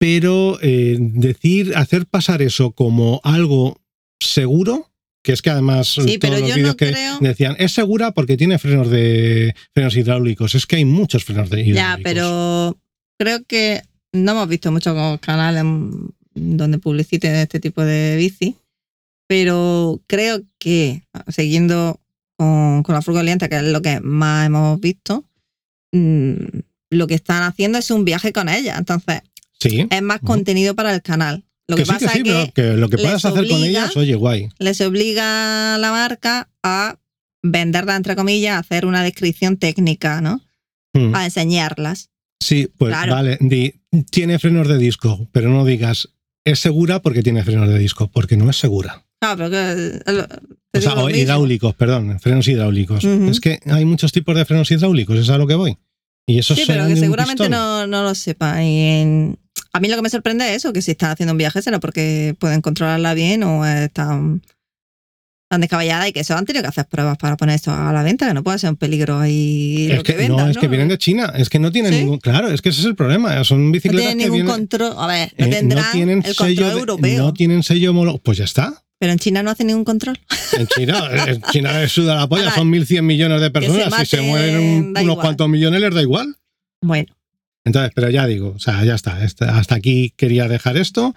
Pero 0.00 0.58
eh, 0.60 0.96
decir, 0.98 1.76
hacer 1.76 2.06
pasar 2.06 2.42
eso 2.42 2.72
como 2.72 3.20
algo 3.22 3.80
seguro, 4.18 4.90
que 5.22 5.32
es 5.32 5.40
que 5.42 5.50
además 5.50 5.88
Sí, 5.88 6.18
todos 6.18 6.40
los 6.40 6.54
vídeos 6.54 6.68
no 6.70 6.76
que 6.76 6.90
creo- 6.92 7.18
decían, 7.20 7.56
es 7.58 7.72
segura 7.72 8.12
porque 8.12 8.36
tiene 8.36 8.58
frenos 8.58 8.90
de 8.90 9.54
frenos 9.72 9.96
hidráulicos. 9.96 10.54
Es 10.54 10.66
que 10.66 10.76
hay 10.76 10.84
muchos 10.84 11.24
frenos 11.24 11.48
de 11.50 11.60
hidráulicos. 11.62 11.98
Ya, 11.98 11.98
pero 12.02 12.78
creo 13.18 13.44
que 13.44 13.82
no 14.12 14.32
hemos 14.32 14.48
visto 14.48 14.72
muchos 14.72 15.20
canales 15.20 15.64
donde 16.34 16.78
publiciten 16.78 17.34
este 17.36 17.60
tipo 17.60 17.82
de 17.84 18.16
bici, 18.16 18.56
pero 19.28 20.00
creo 20.06 20.42
que 20.58 21.02
siguiendo 21.28 22.00
con, 22.36 22.82
con 22.82 22.94
la 22.94 23.02
furgolienta, 23.02 23.48
que 23.48 23.56
es 23.56 23.62
lo 23.62 23.80
que 23.82 24.00
más 24.00 24.46
hemos 24.46 24.80
visto, 24.80 25.24
mm, 25.92 26.34
lo 26.90 27.06
que 27.06 27.14
están 27.14 27.42
haciendo 27.44 27.78
es 27.78 27.90
un 27.90 28.04
viaje 28.04 28.32
con 28.32 28.48
ella. 28.48 28.76
Entonces, 28.76 29.20
Sí. 29.60 29.86
es 29.88 30.02
más 30.02 30.20
contenido 30.20 30.74
para 30.74 30.92
el 30.92 31.02
canal. 31.02 31.44
Lo 31.68 31.76
que, 31.76 31.82
que 31.82 31.86
sí, 31.86 31.92
pasa 31.92 32.06
que 32.06 32.12
sí, 32.12 32.18
es 32.18 32.24
que 32.24 32.52
pero 32.52 32.52
que 32.52 32.76
lo 32.76 32.88
que 32.88 32.98
puedas 32.98 33.24
hacer 33.24 33.48
con 33.48 33.62
ellas, 33.62 33.96
oye, 33.96 34.14
guay. 34.14 34.48
les 34.58 34.80
obliga 34.80 35.74
a 35.74 35.78
la 35.78 35.90
marca 35.90 36.48
a 36.62 36.98
venderla, 37.42 37.96
entre 37.96 38.16
comillas, 38.16 38.56
a 38.56 38.58
hacer 38.58 38.86
una 38.86 39.02
descripción 39.02 39.56
técnica, 39.56 40.20
¿no? 40.20 40.40
Mm. 40.94 41.14
A 41.14 41.24
enseñarlas. 41.24 42.10
Sí, 42.40 42.68
pues 42.76 42.92
Claro. 42.92 43.14
vale, 43.14 43.38
di, 43.40 43.74
tiene 44.10 44.38
frenos 44.38 44.68
de 44.68 44.78
disco, 44.78 45.28
pero 45.32 45.48
no 45.50 45.64
digas, 45.64 46.08
es 46.44 46.58
segura 46.58 47.00
porque 47.00 47.22
tiene 47.22 47.44
frenos 47.44 47.68
de 47.68 47.78
disco, 47.78 48.10
porque 48.10 48.36
no 48.36 48.50
es 48.50 48.56
segura. 48.56 49.04
Claro, 49.20 49.36
pero 49.36 49.50
que, 49.50 50.02
eh, 50.04 50.26
O 50.74 50.80
sea, 50.80 51.10
hidráulicos, 51.16 51.74
perdón, 51.76 52.18
frenos 52.18 52.48
hidráulicos. 52.48 53.04
Es 53.04 53.40
que 53.40 53.60
hay 53.66 53.84
muchos 53.84 54.10
tipos 54.10 54.34
de 54.34 54.44
frenos 54.44 54.70
hidráulicos, 54.70 55.16
es 55.18 55.30
a 55.30 55.38
lo 55.38 55.46
que 55.46 55.54
voy. 55.54 55.76
Y 56.26 56.38
eso 56.38 56.54
Sí, 56.54 56.64
pero 56.66 56.86
que 56.86 56.96
seguramente 56.96 57.48
no, 57.48 57.86
no 57.86 58.02
lo 58.02 58.14
sepa. 58.14 58.62
Y 58.62 58.78
en- 58.78 59.38
a 59.72 59.80
mí 59.80 59.88
lo 59.88 59.96
que 59.96 60.02
me 60.02 60.10
sorprende 60.10 60.48
es 60.50 60.56
eso, 60.58 60.72
que 60.72 60.82
si 60.82 60.92
están 60.92 61.10
haciendo 61.10 61.32
un 61.32 61.38
viaje 61.38 61.62
será 61.62 61.80
porque 61.80 62.34
pueden 62.38 62.60
controlarla 62.60 63.14
bien 63.14 63.42
o 63.42 63.66
están 63.66 64.42
tan 65.50 65.60
descabellada 65.60 66.08
y 66.08 66.12
que 66.12 66.20
eso 66.20 66.34
han 66.34 66.46
tenido 66.46 66.62
que 66.62 66.68
hacer 66.68 66.86
pruebas 66.86 67.18
para 67.18 67.36
poner 67.36 67.56
esto 67.56 67.72
a 67.72 67.92
la 67.92 68.02
venta, 68.02 68.26
que 68.26 68.32
no 68.32 68.42
puede 68.42 68.58
ser 68.58 68.70
un 68.70 68.76
peligro 68.76 69.18
ahí 69.18 69.88
Es 69.90 69.96
lo 69.98 70.02
que, 70.02 70.12
que, 70.12 70.18
vendan, 70.18 70.46
no, 70.46 70.50
es 70.50 70.56
que 70.56 70.66
vienen 70.68 70.88
de 70.88 70.96
China, 70.96 71.30
es 71.36 71.50
que 71.50 71.58
no 71.58 71.70
tienen 71.70 71.92
¿Sí? 71.92 71.98
ningún. 72.00 72.18
Claro, 72.20 72.48
es 72.48 72.62
que 72.62 72.70
ese 72.70 72.80
es 72.80 72.86
el 72.86 72.94
problema. 72.96 73.42
Son 73.44 73.66
No 73.66 73.72
bicicletas 73.72 74.00
tienen 74.14 74.18
que 74.18 74.24
ningún 74.24 74.36
vienen. 74.46 74.52
control. 74.54 74.94
A 74.96 75.06
ver, 75.06 75.34
no 75.36 75.46
eh, 75.46 75.50
tendrán 75.50 75.92
tienen 75.92 76.18
el 76.24 76.34
sello 76.34 76.36
control 76.62 76.70
de- 76.74 76.80
europeo. 76.80 77.22
no 77.24 77.34
tienen 77.34 77.62
sello 77.62 77.90
homólogo. 77.90 78.18
Pues 78.18 78.38
ya 78.38 78.44
está. 78.44 78.82
Pero 79.02 79.14
en 79.14 79.18
China 79.18 79.42
no 79.42 79.50
hacen 79.50 79.66
ningún 79.66 79.82
control. 79.82 80.16
En 80.56 80.68
China, 80.68 81.10
en 81.26 81.42
China 81.50 81.80
les 81.80 81.90
suda 81.90 82.14
la 82.14 82.28
polla, 82.28 82.52
son 82.52 82.70
1.100 82.70 83.02
millones 83.02 83.40
de 83.40 83.50
personas. 83.50 83.92
Si 83.98 84.06
se 84.06 84.22
mueren 84.22 84.94
unos 84.96 85.16
cuantos 85.16 85.48
millones, 85.48 85.80
les 85.80 85.92
da 85.92 86.00
igual. 86.02 86.36
Bueno, 86.80 87.12
Entonces, 87.64 87.90
pero 87.96 88.10
ya 88.10 88.28
digo, 88.28 88.52
o 88.54 88.60
sea, 88.60 88.84
ya 88.84 88.94
está. 88.94 89.24
este- 89.24 89.46
Hasta 89.46 89.74
aquí 89.74 90.14
quería 90.16 90.46
dejar 90.46 90.76
esto, 90.76 91.16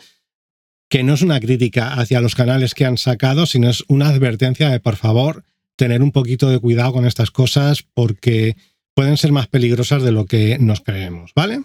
que 0.89 1.03
no 1.03 1.13
es 1.13 1.21
una 1.21 1.39
crítica 1.39 1.93
hacia 1.93 2.21
los 2.21 2.33
canales 2.33 2.73
que 2.73 2.85
han 2.87 2.97
sacado, 2.97 3.45
sino 3.45 3.69
es 3.69 3.83
una 3.87 4.07
advertencia 4.07 4.71
de, 4.71 4.79
por 4.79 4.95
favor, 4.95 5.43
tener 5.75 6.01
un 6.01 6.11
poquito 6.11 6.49
de 6.49 6.57
cuidado 6.57 6.91
con 6.91 7.05
estas 7.05 7.29
cosas 7.29 7.83
porque 7.93 8.55
pueden 8.95 9.17
ser 9.17 9.31
más 9.31 9.45
peligrosas 9.45 10.01
de 10.01 10.11
lo 10.11 10.25
que 10.25 10.57
nos 10.57 10.81
creemos, 10.81 11.33
¿vale? 11.35 11.61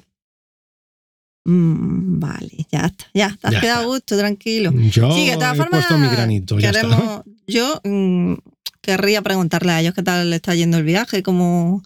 Mm, 1.51 2.21
vale, 2.21 2.67
ya 2.71 2.87
está. 2.87 3.05
Ya, 3.15 3.37
te 3.41 3.47
has 3.49 3.53
Ya 3.55 3.61
quedado 3.61 3.79
a 3.79 3.83
está. 3.83 3.93
gusto, 3.95 4.19
tranquilo. 4.19 4.73
Yo 4.91 5.15
Sí, 5.15 5.27
de 5.27 5.35
todas 5.35 5.55
he 5.55 5.57
formas, 5.57 5.87
puesto 5.87 5.99
mi 5.99 6.09
granito, 6.09 6.59
ya 6.59 6.71
está. 6.71 6.83
queremos, 6.83 7.23
yo 7.47 7.81
mm, 7.85 8.35
querría 8.81 9.23
preguntarle 9.23 9.73
a 9.73 9.81
ellos 9.81 9.95
qué 9.95 10.03
tal 10.03 10.31
le 10.31 10.37
está 10.37 10.55
yendo 10.55 10.79
el 10.79 10.85
viaje, 10.85 11.23
cómo, 11.23 11.83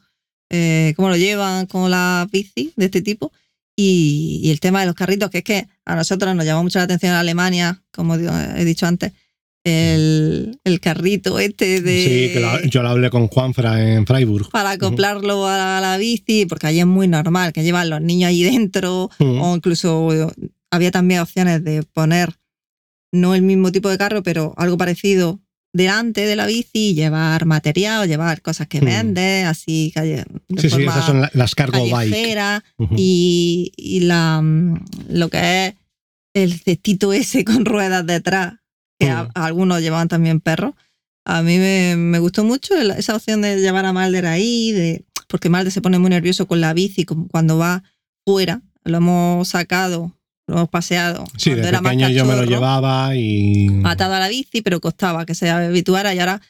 eh, 0.50 0.92
cómo 0.96 1.08
lo 1.08 1.16
llevan 1.16 1.66
con 1.66 1.90
la 1.90 2.28
bici 2.30 2.72
de 2.76 2.84
este 2.86 3.02
tipo. 3.02 3.32
Y, 3.76 4.40
y 4.44 4.50
el 4.52 4.60
tema 4.60 4.80
de 4.80 4.86
los 4.86 4.94
carritos, 4.94 5.30
que 5.30 5.38
es 5.38 5.44
que 5.44 5.66
a 5.84 5.96
nosotros 5.96 6.34
nos 6.36 6.44
llamó 6.44 6.62
mucho 6.62 6.78
la 6.78 6.84
atención 6.84 7.10
en 7.12 7.18
Alemania, 7.18 7.82
como 7.90 8.14
he 8.14 8.64
dicho 8.64 8.86
antes, 8.86 9.12
el, 9.64 10.58
el 10.64 10.80
carrito 10.80 11.38
este 11.38 11.80
de... 11.80 12.04
Sí, 12.04 12.32
que 12.34 12.40
la- 12.40 12.62
yo 12.66 12.82
lo 12.82 12.90
hablé 12.90 13.10
con 13.10 13.28
Juanfra 13.28 13.94
en 13.94 14.06
Freiburg. 14.06 14.50
para 14.50 14.72
acoplarlo 14.72 15.46
a 15.48 15.80
la 15.80 15.96
bici, 15.98 16.46
porque 16.46 16.66
allí 16.66 16.80
es 16.80 16.86
muy 16.86 17.08
normal 17.08 17.52
que 17.52 17.62
llevan 17.62 17.90
los 17.90 18.00
niños 18.02 18.28
allí 18.28 18.42
dentro, 18.44 19.10
o 19.18 19.56
incluso 19.56 20.30
había 20.70 20.90
también 20.90 21.20
opciones 21.20 21.64
de 21.64 21.82
poner 21.82 22.34
no 23.12 23.34
el 23.34 23.42
mismo 23.42 23.72
tipo 23.72 23.88
de 23.88 23.96
carro, 23.98 24.22
pero 24.22 24.54
algo 24.56 24.76
parecido 24.76 25.40
delante 25.72 26.26
de 26.26 26.36
la 26.36 26.46
bici, 26.46 26.94
llevar 26.94 27.46
material, 27.46 28.06
llevar 28.06 28.42
cosas 28.42 28.68
que 28.68 28.80
vendes, 28.80 29.44
así 29.46 29.90
calle, 29.94 30.24
de 30.48 30.60
Sí, 30.62 30.70
sí, 30.70 30.82
esas 30.84 31.04
son 31.06 31.20
la- 31.22 31.30
las 31.32 31.54
cargo 31.54 31.80
bike. 31.88 32.10
callejera, 32.12 32.62
Ujú. 32.78 32.94
y, 32.98 33.72
y 33.76 34.00
la, 34.00 34.40
mm, 34.42 34.84
lo 35.10 35.28
que 35.30 35.66
es 35.66 35.74
el 36.34 36.60
cestito 36.60 37.12
ese 37.12 37.44
con 37.44 37.64
ruedas 37.64 38.06
detrás, 38.06 38.54
que 38.98 39.10
a- 39.10 39.24
Mm. 39.24 39.28
algunos 39.34 39.80
llevaban 39.80 40.08
también 40.08 40.40
perros. 40.40 40.74
A 41.24 41.42
mí 41.42 41.58
me, 41.58 41.96
me 41.96 42.18
gustó 42.18 42.44
mucho 42.44 42.74
esa 42.74 43.16
opción 43.16 43.40
de 43.42 43.58
llevar 43.60 43.86
a 43.86 43.92
Malder 43.92 44.26
ahí, 44.26 44.72
de, 44.72 45.04
porque 45.28 45.48
Malder 45.48 45.72
se 45.72 45.80
pone 45.80 45.98
muy 45.98 46.10
nervioso 46.10 46.46
con 46.46 46.60
la 46.60 46.74
bici 46.74 47.04
cuando 47.04 47.56
va 47.58 47.82
fuera. 48.26 48.60
Lo 48.84 48.98
hemos 48.98 49.48
sacado, 49.48 50.12
lo 50.46 50.56
hemos 50.56 50.68
paseado. 50.68 51.24
Sí, 51.38 51.50
de 51.54 51.66
era 51.66 51.80
pequeño 51.80 52.10
yo 52.10 52.24
me 52.26 52.36
lo 52.36 52.44
llevaba 52.44 53.16
y... 53.16 53.68
Atado 53.84 54.12
a 54.14 54.20
la 54.20 54.28
bici, 54.28 54.60
pero 54.60 54.80
costaba 54.80 55.24
que 55.24 55.34
se 55.34 55.48
habituara 55.48 56.14
y 56.14 56.18
ahora 56.18 56.42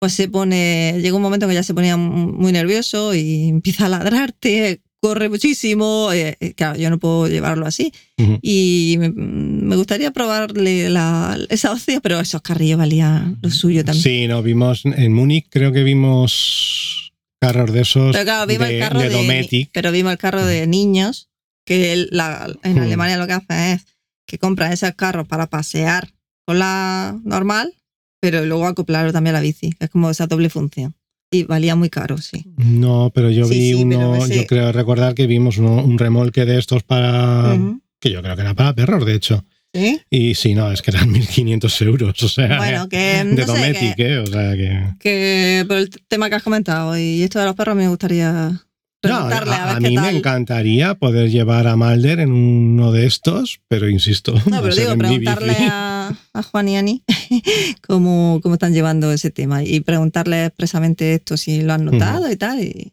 pues 0.00 0.12
se 0.12 0.28
pone, 0.28 0.96
llega 1.00 1.16
un 1.16 1.22
momento 1.22 1.48
que 1.48 1.54
ya 1.54 1.62
se 1.64 1.74
ponía 1.74 1.96
muy 1.96 2.52
nervioso 2.52 3.14
y 3.14 3.48
empieza 3.48 3.86
a 3.86 3.88
ladrarte, 3.88 4.82
corre 5.00 5.28
muchísimo, 5.28 6.10
eh, 6.12 6.36
eh, 6.40 6.54
claro, 6.54 6.78
yo 6.78 6.90
no 6.90 6.98
puedo 6.98 7.28
llevarlo 7.28 7.66
así. 7.66 7.92
Ujú. 8.18 8.38
Y 8.42 8.96
me, 8.98 9.10
me 9.10 9.76
gustaría 9.76 10.10
probarle 10.10 10.90
la, 10.90 11.38
esa 11.50 11.72
opción, 11.72 12.00
pero 12.02 12.18
esos 12.20 12.42
carrillos 12.42 12.78
valían 12.78 13.38
lo 13.42 13.50
suyo 13.50 13.84
también. 13.84 14.02
Sí, 14.02 14.26
no, 14.28 14.42
vimos 14.42 14.82
en 14.84 15.12
Múnich, 15.12 15.46
creo 15.50 15.72
que 15.72 15.82
vimos 15.84 17.12
carros 17.40 17.72
de 17.72 17.82
esos 17.82 18.12
Pero 18.12 18.24
claro, 18.24 18.46
vimos 18.46 18.68
de, 18.68 18.74
el 18.74 18.80
carro 18.80 19.00
de 19.00 19.08
de, 19.08 19.14
Dometic. 19.14 19.70
pero 19.72 19.92
vimos 19.92 20.12
el 20.12 20.18
carro 20.18 20.44
de 20.44 20.66
niños, 20.66 21.28
que 21.64 22.06
la- 22.10 22.52
en. 22.62 22.78
Alemania 22.78 23.16
lo 23.18 23.26
que 23.26 23.34
hacen 23.34 23.56
es 23.74 23.86
que 24.26 24.38
compran 24.38 24.72
esos 24.72 24.92
carros 24.94 25.26
para 25.28 25.46
pasear 25.46 26.12
con 26.46 26.58
la 26.58 27.18
normal, 27.24 27.72
pero 28.20 28.44
luego 28.44 28.66
acoplarlo 28.66 29.12
también 29.12 29.36
a 29.36 29.38
la 29.38 29.42
bici, 29.42 29.70
que 29.72 29.84
es 29.84 29.90
como 29.90 30.10
esa 30.10 30.26
doble 30.26 30.50
función. 30.50 30.94
Y 31.30 31.42
valía 31.44 31.76
muy 31.76 31.90
caro, 31.90 32.16
sí. 32.18 32.46
No, 32.56 33.10
pero 33.14 33.30
yo 33.30 33.46
Sí, 33.46 33.54
vi 33.54 33.68
sí, 33.68 33.74
uno, 33.74 34.16
ese- 34.16 34.34
yo 34.36 34.46
creo 34.46 34.72
recordar 34.72 35.14
que 35.14 35.26
vimos 35.26 35.58
uno- 35.58 35.84
un 35.84 35.98
remolque 35.98 36.44
de 36.46 36.58
estos 36.58 36.82
para... 36.82 37.56
Que 38.00 38.10
yo 38.10 38.22
creo 38.22 38.34
que 38.36 38.42
era 38.42 38.54
para 38.54 38.74
perros, 38.74 39.04
de 39.04 39.14
hecho. 39.14 39.44
¿Sí? 39.74 40.00
Y 40.08 40.34
si 40.36 40.54
no, 40.54 40.72
es 40.72 40.80
que 40.80 40.90
eran 40.92 41.10
1.500 41.12 41.82
euros, 41.84 42.22
o 42.22 42.28
sea, 42.28 42.56
Bueno, 42.56 42.88
que 42.88 42.96
de 43.24 43.24
no 43.24 43.44
Dometic, 43.44 43.96
que, 43.96 44.14
¿eh? 44.14 44.18
O 44.20 44.26
sea, 44.26 44.56
que... 44.56 44.94
que 44.98 45.64
por 45.68 45.76
el 45.76 45.90
tema 46.08 46.30
que 46.30 46.36
has 46.36 46.42
comentado 46.42 46.96
y 46.98 47.22
esto 47.22 47.38
de 47.38 47.44
los 47.44 47.54
perros 47.54 47.76
me 47.76 47.88
gustaría 47.88 48.32
No, 48.32 48.60
preguntarle 49.02 49.52
a, 49.54 49.62
a, 49.62 49.66
ver 49.66 49.76
a 49.76 49.80
qué 49.80 49.88
mí 49.90 49.94
tal. 49.96 50.04
me 50.12 50.18
encantaría 50.18 50.94
poder 50.94 51.30
llevar 51.30 51.66
a 51.66 51.76
Malder 51.76 52.20
en 52.20 52.32
uno 52.32 52.90
de 52.92 53.04
estos, 53.06 53.60
pero 53.68 53.90
insisto, 53.90 54.32
No, 54.46 54.62
pero 54.62 54.74
digo, 54.74 54.96
preguntarle 54.96 55.56
a, 55.70 56.14
a 56.32 56.42
Juan 56.42 56.68
y 56.68 56.76
Ani 56.78 57.02
cómo, 57.86 58.40
cómo 58.42 58.54
están 58.54 58.72
llevando 58.72 59.12
ese 59.12 59.30
tema 59.30 59.62
y 59.64 59.80
preguntarle 59.80 60.46
expresamente 60.46 61.14
esto, 61.14 61.36
si 61.36 61.62
lo 61.62 61.72
han 61.74 61.84
notado 61.84 62.30
y 62.30 62.36
tal. 62.36 62.60
Y... 62.62 62.92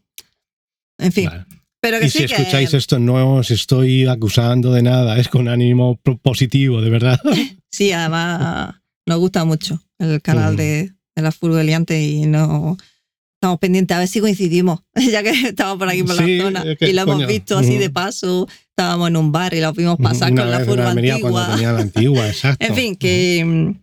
En 0.98 1.12
fin, 1.12 1.26
Vale. 1.30 1.46
pero 1.82 2.00
que 2.00 2.06
Y 2.06 2.10
sí 2.10 2.20
si 2.20 2.26
que... 2.28 2.34
escucháis 2.36 2.74
esto, 2.74 3.00
no 3.00 3.36
os 3.36 3.52
estoy 3.52 4.06
acusando 4.08 4.72
de 4.72 4.82
nada, 4.84 5.18
es 5.20 5.28
con 5.30 5.48
ánimo 5.48 6.00
positivo, 6.22 6.82
de 6.82 6.90
verdad. 6.90 7.20
Sí, 7.72 7.92
además 7.92 8.76
nos 9.06 9.20
gusta 9.20 9.44
mucho 9.44 9.82
el 10.00 10.22
canal 10.22 10.54
Mm. 10.54 10.58
de, 10.58 10.94
de 11.14 11.22
la 11.22 11.34
Furgoliante 11.34 12.02
y 12.02 12.22
no 12.26 12.78
estamos 13.34 13.60
pendientes 13.60 13.94
a 13.96 14.00
ver 14.00 14.08
si 14.08 14.22
coincidimos, 14.22 14.80
ya 15.12 15.22
que 15.22 15.32
estamos 15.50 15.78
por 15.78 15.90
aquí 15.90 16.04
por 16.04 16.16
Sí, 16.16 16.38
la 16.38 16.44
zona 16.46 16.64
es 16.64 16.78
que, 16.78 16.90
y 16.90 16.94
lo 16.94 17.02
hemos 17.02 17.16
coño, 17.16 17.28
visto 17.28 17.58
así 17.58 17.78
de 17.78 17.90
paso. 17.90 18.48
Estábamos 18.70 19.10
en 19.10 19.18
un 19.18 19.32
bar 19.34 19.54
y 19.54 19.60
lo 19.60 19.74
vimos 19.74 19.98
pasar 19.98 20.32
Una 20.32 20.42
con 20.44 20.52
la 20.52 20.58
vez 20.60 20.68
Almería 20.70 21.20
cuando 21.20 21.38
antigua. 21.40 21.56
tenía 21.56 21.72
la 21.74 21.80
antigua, 21.82 22.28
exacto. 22.30 22.66
En 22.66 22.76
fin, 22.76 22.96
que, 22.96 23.76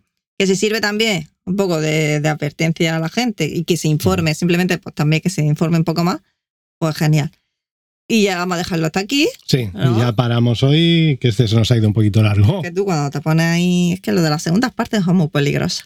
que 0.43 0.47
se 0.47 0.55
sirve 0.57 0.81
también 0.81 1.29
un 1.45 1.55
poco 1.55 1.79
de, 1.79 2.19
de 2.19 2.29
advertencia 2.29 2.95
a 2.95 2.99
la 2.99 3.09
gente 3.09 3.45
y 3.45 3.63
que 3.63 3.77
se 3.77 3.87
informe, 3.87 4.33
simplemente 4.35 4.77
pues 4.77 4.93
también 4.93 5.21
que 5.21 5.29
se 5.29 5.41
informe 5.43 5.77
un 5.77 5.83
poco 5.85 6.03
más, 6.03 6.19
pues 6.79 6.95
genial. 6.97 7.31
Y 8.09 8.23
ya 8.23 8.37
vamos 8.37 8.55
a 8.55 8.57
dejarlo 8.57 8.85
hasta 8.87 8.99
aquí, 8.99 9.29
Sí, 9.47 9.69
¿no? 9.73 9.95
y 9.95 9.99
ya 9.99 10.11
paramos 10.13 10.61
hoy, 10.63 11.17
que 11.21 11.29
este 11.29 11.47
se 11.47 11.55
nos 11.55 11.71
ha 11.71 11.77
ido 11.77 11.87
un 11.87 11.93
poquito 11.93 12.21
largo. 12.21 12.61
que 12.61 12.71
tú 12.71 12.83
cuando 12.83 13.09
te 13.09 13.21
pones 13.21 13.45
ahí, 13.45 13.93
es 13.93 14.01
que 14.01 14.11
lo 14.11 14.21
de 14.21 14.29
las 14.29 14.43
segundas 14.43 14.73
partes 14.73 14.99
es 14.99 15.07
muy 15.07 15.29
peligroso. 15.29 15.83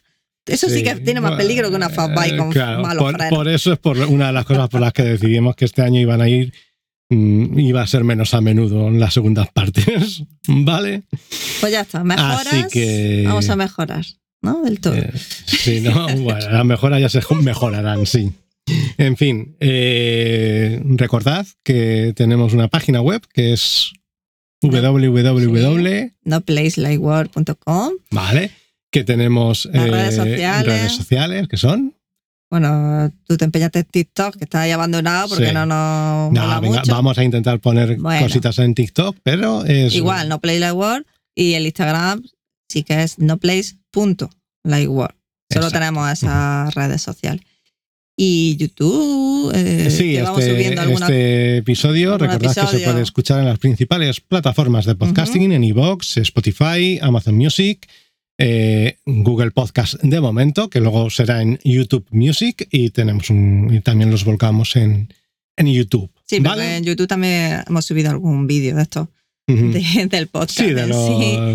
Eso 0.47 0.69
sí, 0.69 0.81
que 0.81 0.95
tiene 0.95 1.19
más 1.21 1.34
peligro 1.34 1.69
que 1.69 1.75
una 1.75 1.89
fatbike 1.89 2.34
Eh, 2.34 2.38
con 2.38 2.51
claro, 2.51 2.81
malos 2.81 3.03
por, 3.03 3.15
frenos. 3.15 3.38
por 3.38 3.47
eso 3.49 3.73
es 3.73 3.79
por 3.79 3.97
una 3.99 4.27
de 4.27 4.34
las 4.34 4.45
cosas 4.45 4.69
por 4.69 4.79
las 4.81 4.93
que 4.93 5.03
decidimos 5.03 5.55
que 5.55 5.65
este 5.65 5.81
año 5.81 5.99
iban 5.99 6.21
a 6.21 6.29
ir, 6.29 6.53
mm, 7.09 7.59
iba 7.59 7.81
a 7.81 7.88
ser 7.88 8.03
menos 8.05 8.34
a 8.34 8.39
menudo 8.41 8.88
en 8.88 8.99
las 8.99 9.13
segundas 9.13 9.49
partes, 9.53 10.23
¿vale? 10.47 11.03
Pues 11.59 11.71
ya 11.73 11.81
está, 11.81 12.03
mejoras. 12.03 12.47
Así 12.47 12.63
que- 12.71 13.25
Vamos 13.27 13.49
a 13.49 13.55
mejorar, 13.57 14.05
¿no? 14.41 14.64
Del 14.64 14.80
todo. 14.80 14.95
Eh, 14.95 15.11
sí, 15.45 15.81
no, 15.81 16.07
bueno, 16.18 16.49
las 16.49 16.65
mejoras 16.65 17.01
ya 17.01 17.09
se 17.09 17.22
mejorarán, 17.41 18.05
sí. 18.05 18.31
En 18.97 19.15
fin, 19.15 19.55
eh, 19.59 20.81
recordad 20.84 21.45
que 21.64 22.14
tenemos 22.15 22.53
una 22.53 22.68
página 22.68 22.99
web 23.01 23.22
que 23.34 23.53
es 23.53 23.91
www. 24.61 26.11
NoPlaceLikeWord.com. 26.23 27.93
Vale, 28.11 28.51
que 28.91 29.03
tenemos 29.03 29.69
Las 29.72 29.89
redes 29.89 30.14
eh, 30.14 30.18
sociales. 30.18 30.65
redes 30.65 30.91
sociales, 30.93 31.47
que 31.47 31.57
son. 31.57 31.93
Bueno, 32.49 33.11
tú 33.27 33.35
te 33.35 33.43
empeñaste 33.45 33.80
en 33.80 33.85
TikTok, 33.85 34.38
que 34.38 34.45
está 34.45 34.61
ahí 34.61 34.72
abandonado 34.72 35.27
porque 35.30 35.47
Sí. 35.47 35.53
no 35.53 35.65
nos 35.65 36.31
No, 36.34 36.61
venga, 36.61 36.80
mucho. 36.80 36.91
vamos 36.93 37.18
a 37.18 37.23
intentar 37.23 37.59
poner 37.59 37.97
Bueno. 37.97 38.26
cositas 38.26 38.57
en 38.59 38.73
TikTok, 38.73 39.18
pero 39.23 39.65
es. 39.65 39.93
Igual, 39.95 40.30
no 40.30 40.39
play 40.39 40.59
like 40.59 40.73
word. 40.73 41.03
Y 41.35 41.53
el 41.53 41.65
Instagram 41.65 42.23
sí 42.68 42.84
que 42.84 43.03
es 43.03 43.19
noplace.likeword. 43.19 45.11
Solo 45.49 45.65
Exacto. 45.68 45.72
tenemos 45.72 46.11
esas 46.11 46.73
redes 46.76 47.02
sociales. 47.02 47.41
Y 48.19 48.57
YouTube, 48.57 49.52
eh, 49.56 49.91
Sí, 49.91 50.14
que 50.14 50.23
vamos 50.23 50.39
este, 50.39 50.56
subiendo 50.56 50.81
algunas 50.81 51.10
este 51.10 51.57
episodio, 51.57 52.18
recordad 52.18 52.39
que 52.41 52.49
se 52.53 52.60
episodio. 52.61 52.85
puede 52.85 53.02
escuchar 53.03 53.39
en 53.39 53.45
las 53.45 53.60
principales 53.60 54.22
plataformas 54.22 54.85
de 54.85 54.95
podcasting, 54.95 55.52
en 55.52 55.64
iVoox, 55.64 56.18
Spotify, 56.18 56.98
Amazon 56.99 57.35
Music, 57.35 57.88
eh, 58.39 58.98
Google 59.06 59.52
Podcast 59.52 60.02
de 60.02 60.19
momento, 60.19 60.68
que 60.69 60.80
luego 60.81 61.11
será 61.11 61.44
en 61.44 61.60
YouTube 61.64 62.07
Music 62.10 62.68
y 62.72 62.89
tenemos 62.89 63.30
un, 63.30 63.72
y 63.72 63.81
también 63.81 64.10
los 64.10 64.26
volcamos 64.26 64.76
en, 64.76 65.14
en 65.56 65.68
YouTube. 65.68 66.10
Sí, 66.26 66.38
pero 66.41 66.49
¿vale? 66.56 66.77
en 66.77 66.84
YouTube 66.85 67.07
también 67.07 67.64
hemos 67.68 67.85
subido 67.85 68.10
algún 68.10 68.48
vídeo 68.48 68.76
de 68.76 68.81
esto, 68.81 69.11
De- 69.48 70.07
del 70.11 70.28
podcast. 70.28 70.60
sí, 70.60 70.74
de 70.74 70.82
en 70.82 70.90
los. 70.90 71.07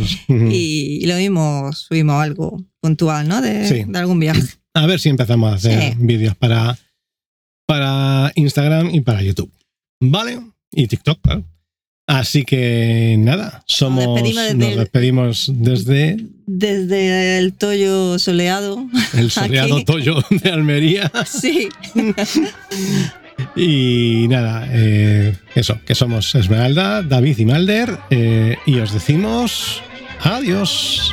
sí. 0.09 0.19
ujú. 0.29 0.49
Y, 0.51 0.99
y 1.03 1.07
lo 1.07 1.17
mismo, 1.17 1.71
subimos 1.73 2.23
algo 2.23 2.63
puntual, 2.81 3.29
¿no? 3.29 3.41
De, 3.43 3.67
Sí. 3.69 3.85
de 3.87 3.99
algún 3.99 4.19
viaje. 4.19 4.43
A 4.75 4.87
ver 4.87 4.99
si 5.01 5.11
empezamos 5.11 5.53
a 5.53 5.57
hacer 5.57 5.93
Sí. 5.93 5.99
vídeos 6.01 6.35
para, 6.35 6.79
para 7.67 8.33
Instagram 8.35 8.95
y 8.95 9.03
para 9.03 9.23
YouTube. 9.23 9.53
¿Vale? 10.01 10.41
Y 10.73 10.87
TikTok, 10.87 11.21
claro. 11.21 11.45
Así 12.09 12.45
que 12.45 13.15
nada, 13.19 13.63
somos. 13.67 14.05
Nos 14.07 14.23
despedimos 14.35 14.77
despedimos 14.77 15.51
desde 15.55 16.17
Desde 16.47 17.39
el 17.39 17.53
Toyo 17.53 18.19
soleado. 18.19 18.87
el 19.15 19.31
soleado 19.31 19.75
Aquí. 19.77 19.85
Toyo 19.85 20.17
de 20.43 20.51
Almería. 20.51 21.13
Sí. 21.27 21.69
Y 23.55 24.27
nada, 24.29 24.67
eh, 24.71 25.35
eso, 25.55 25.79
que 25.85 25.95
somos 25.95 26.35
Esmeralda, 26.35 27.03
David 27.03 27.39
y 27.39 27.45
Malder. 27.45 27.99
eh, 28.11 28.57
y 28.67 28.79
os 28.79 28.93
decimos 28.93 29.83
adiós. 30.21 31.13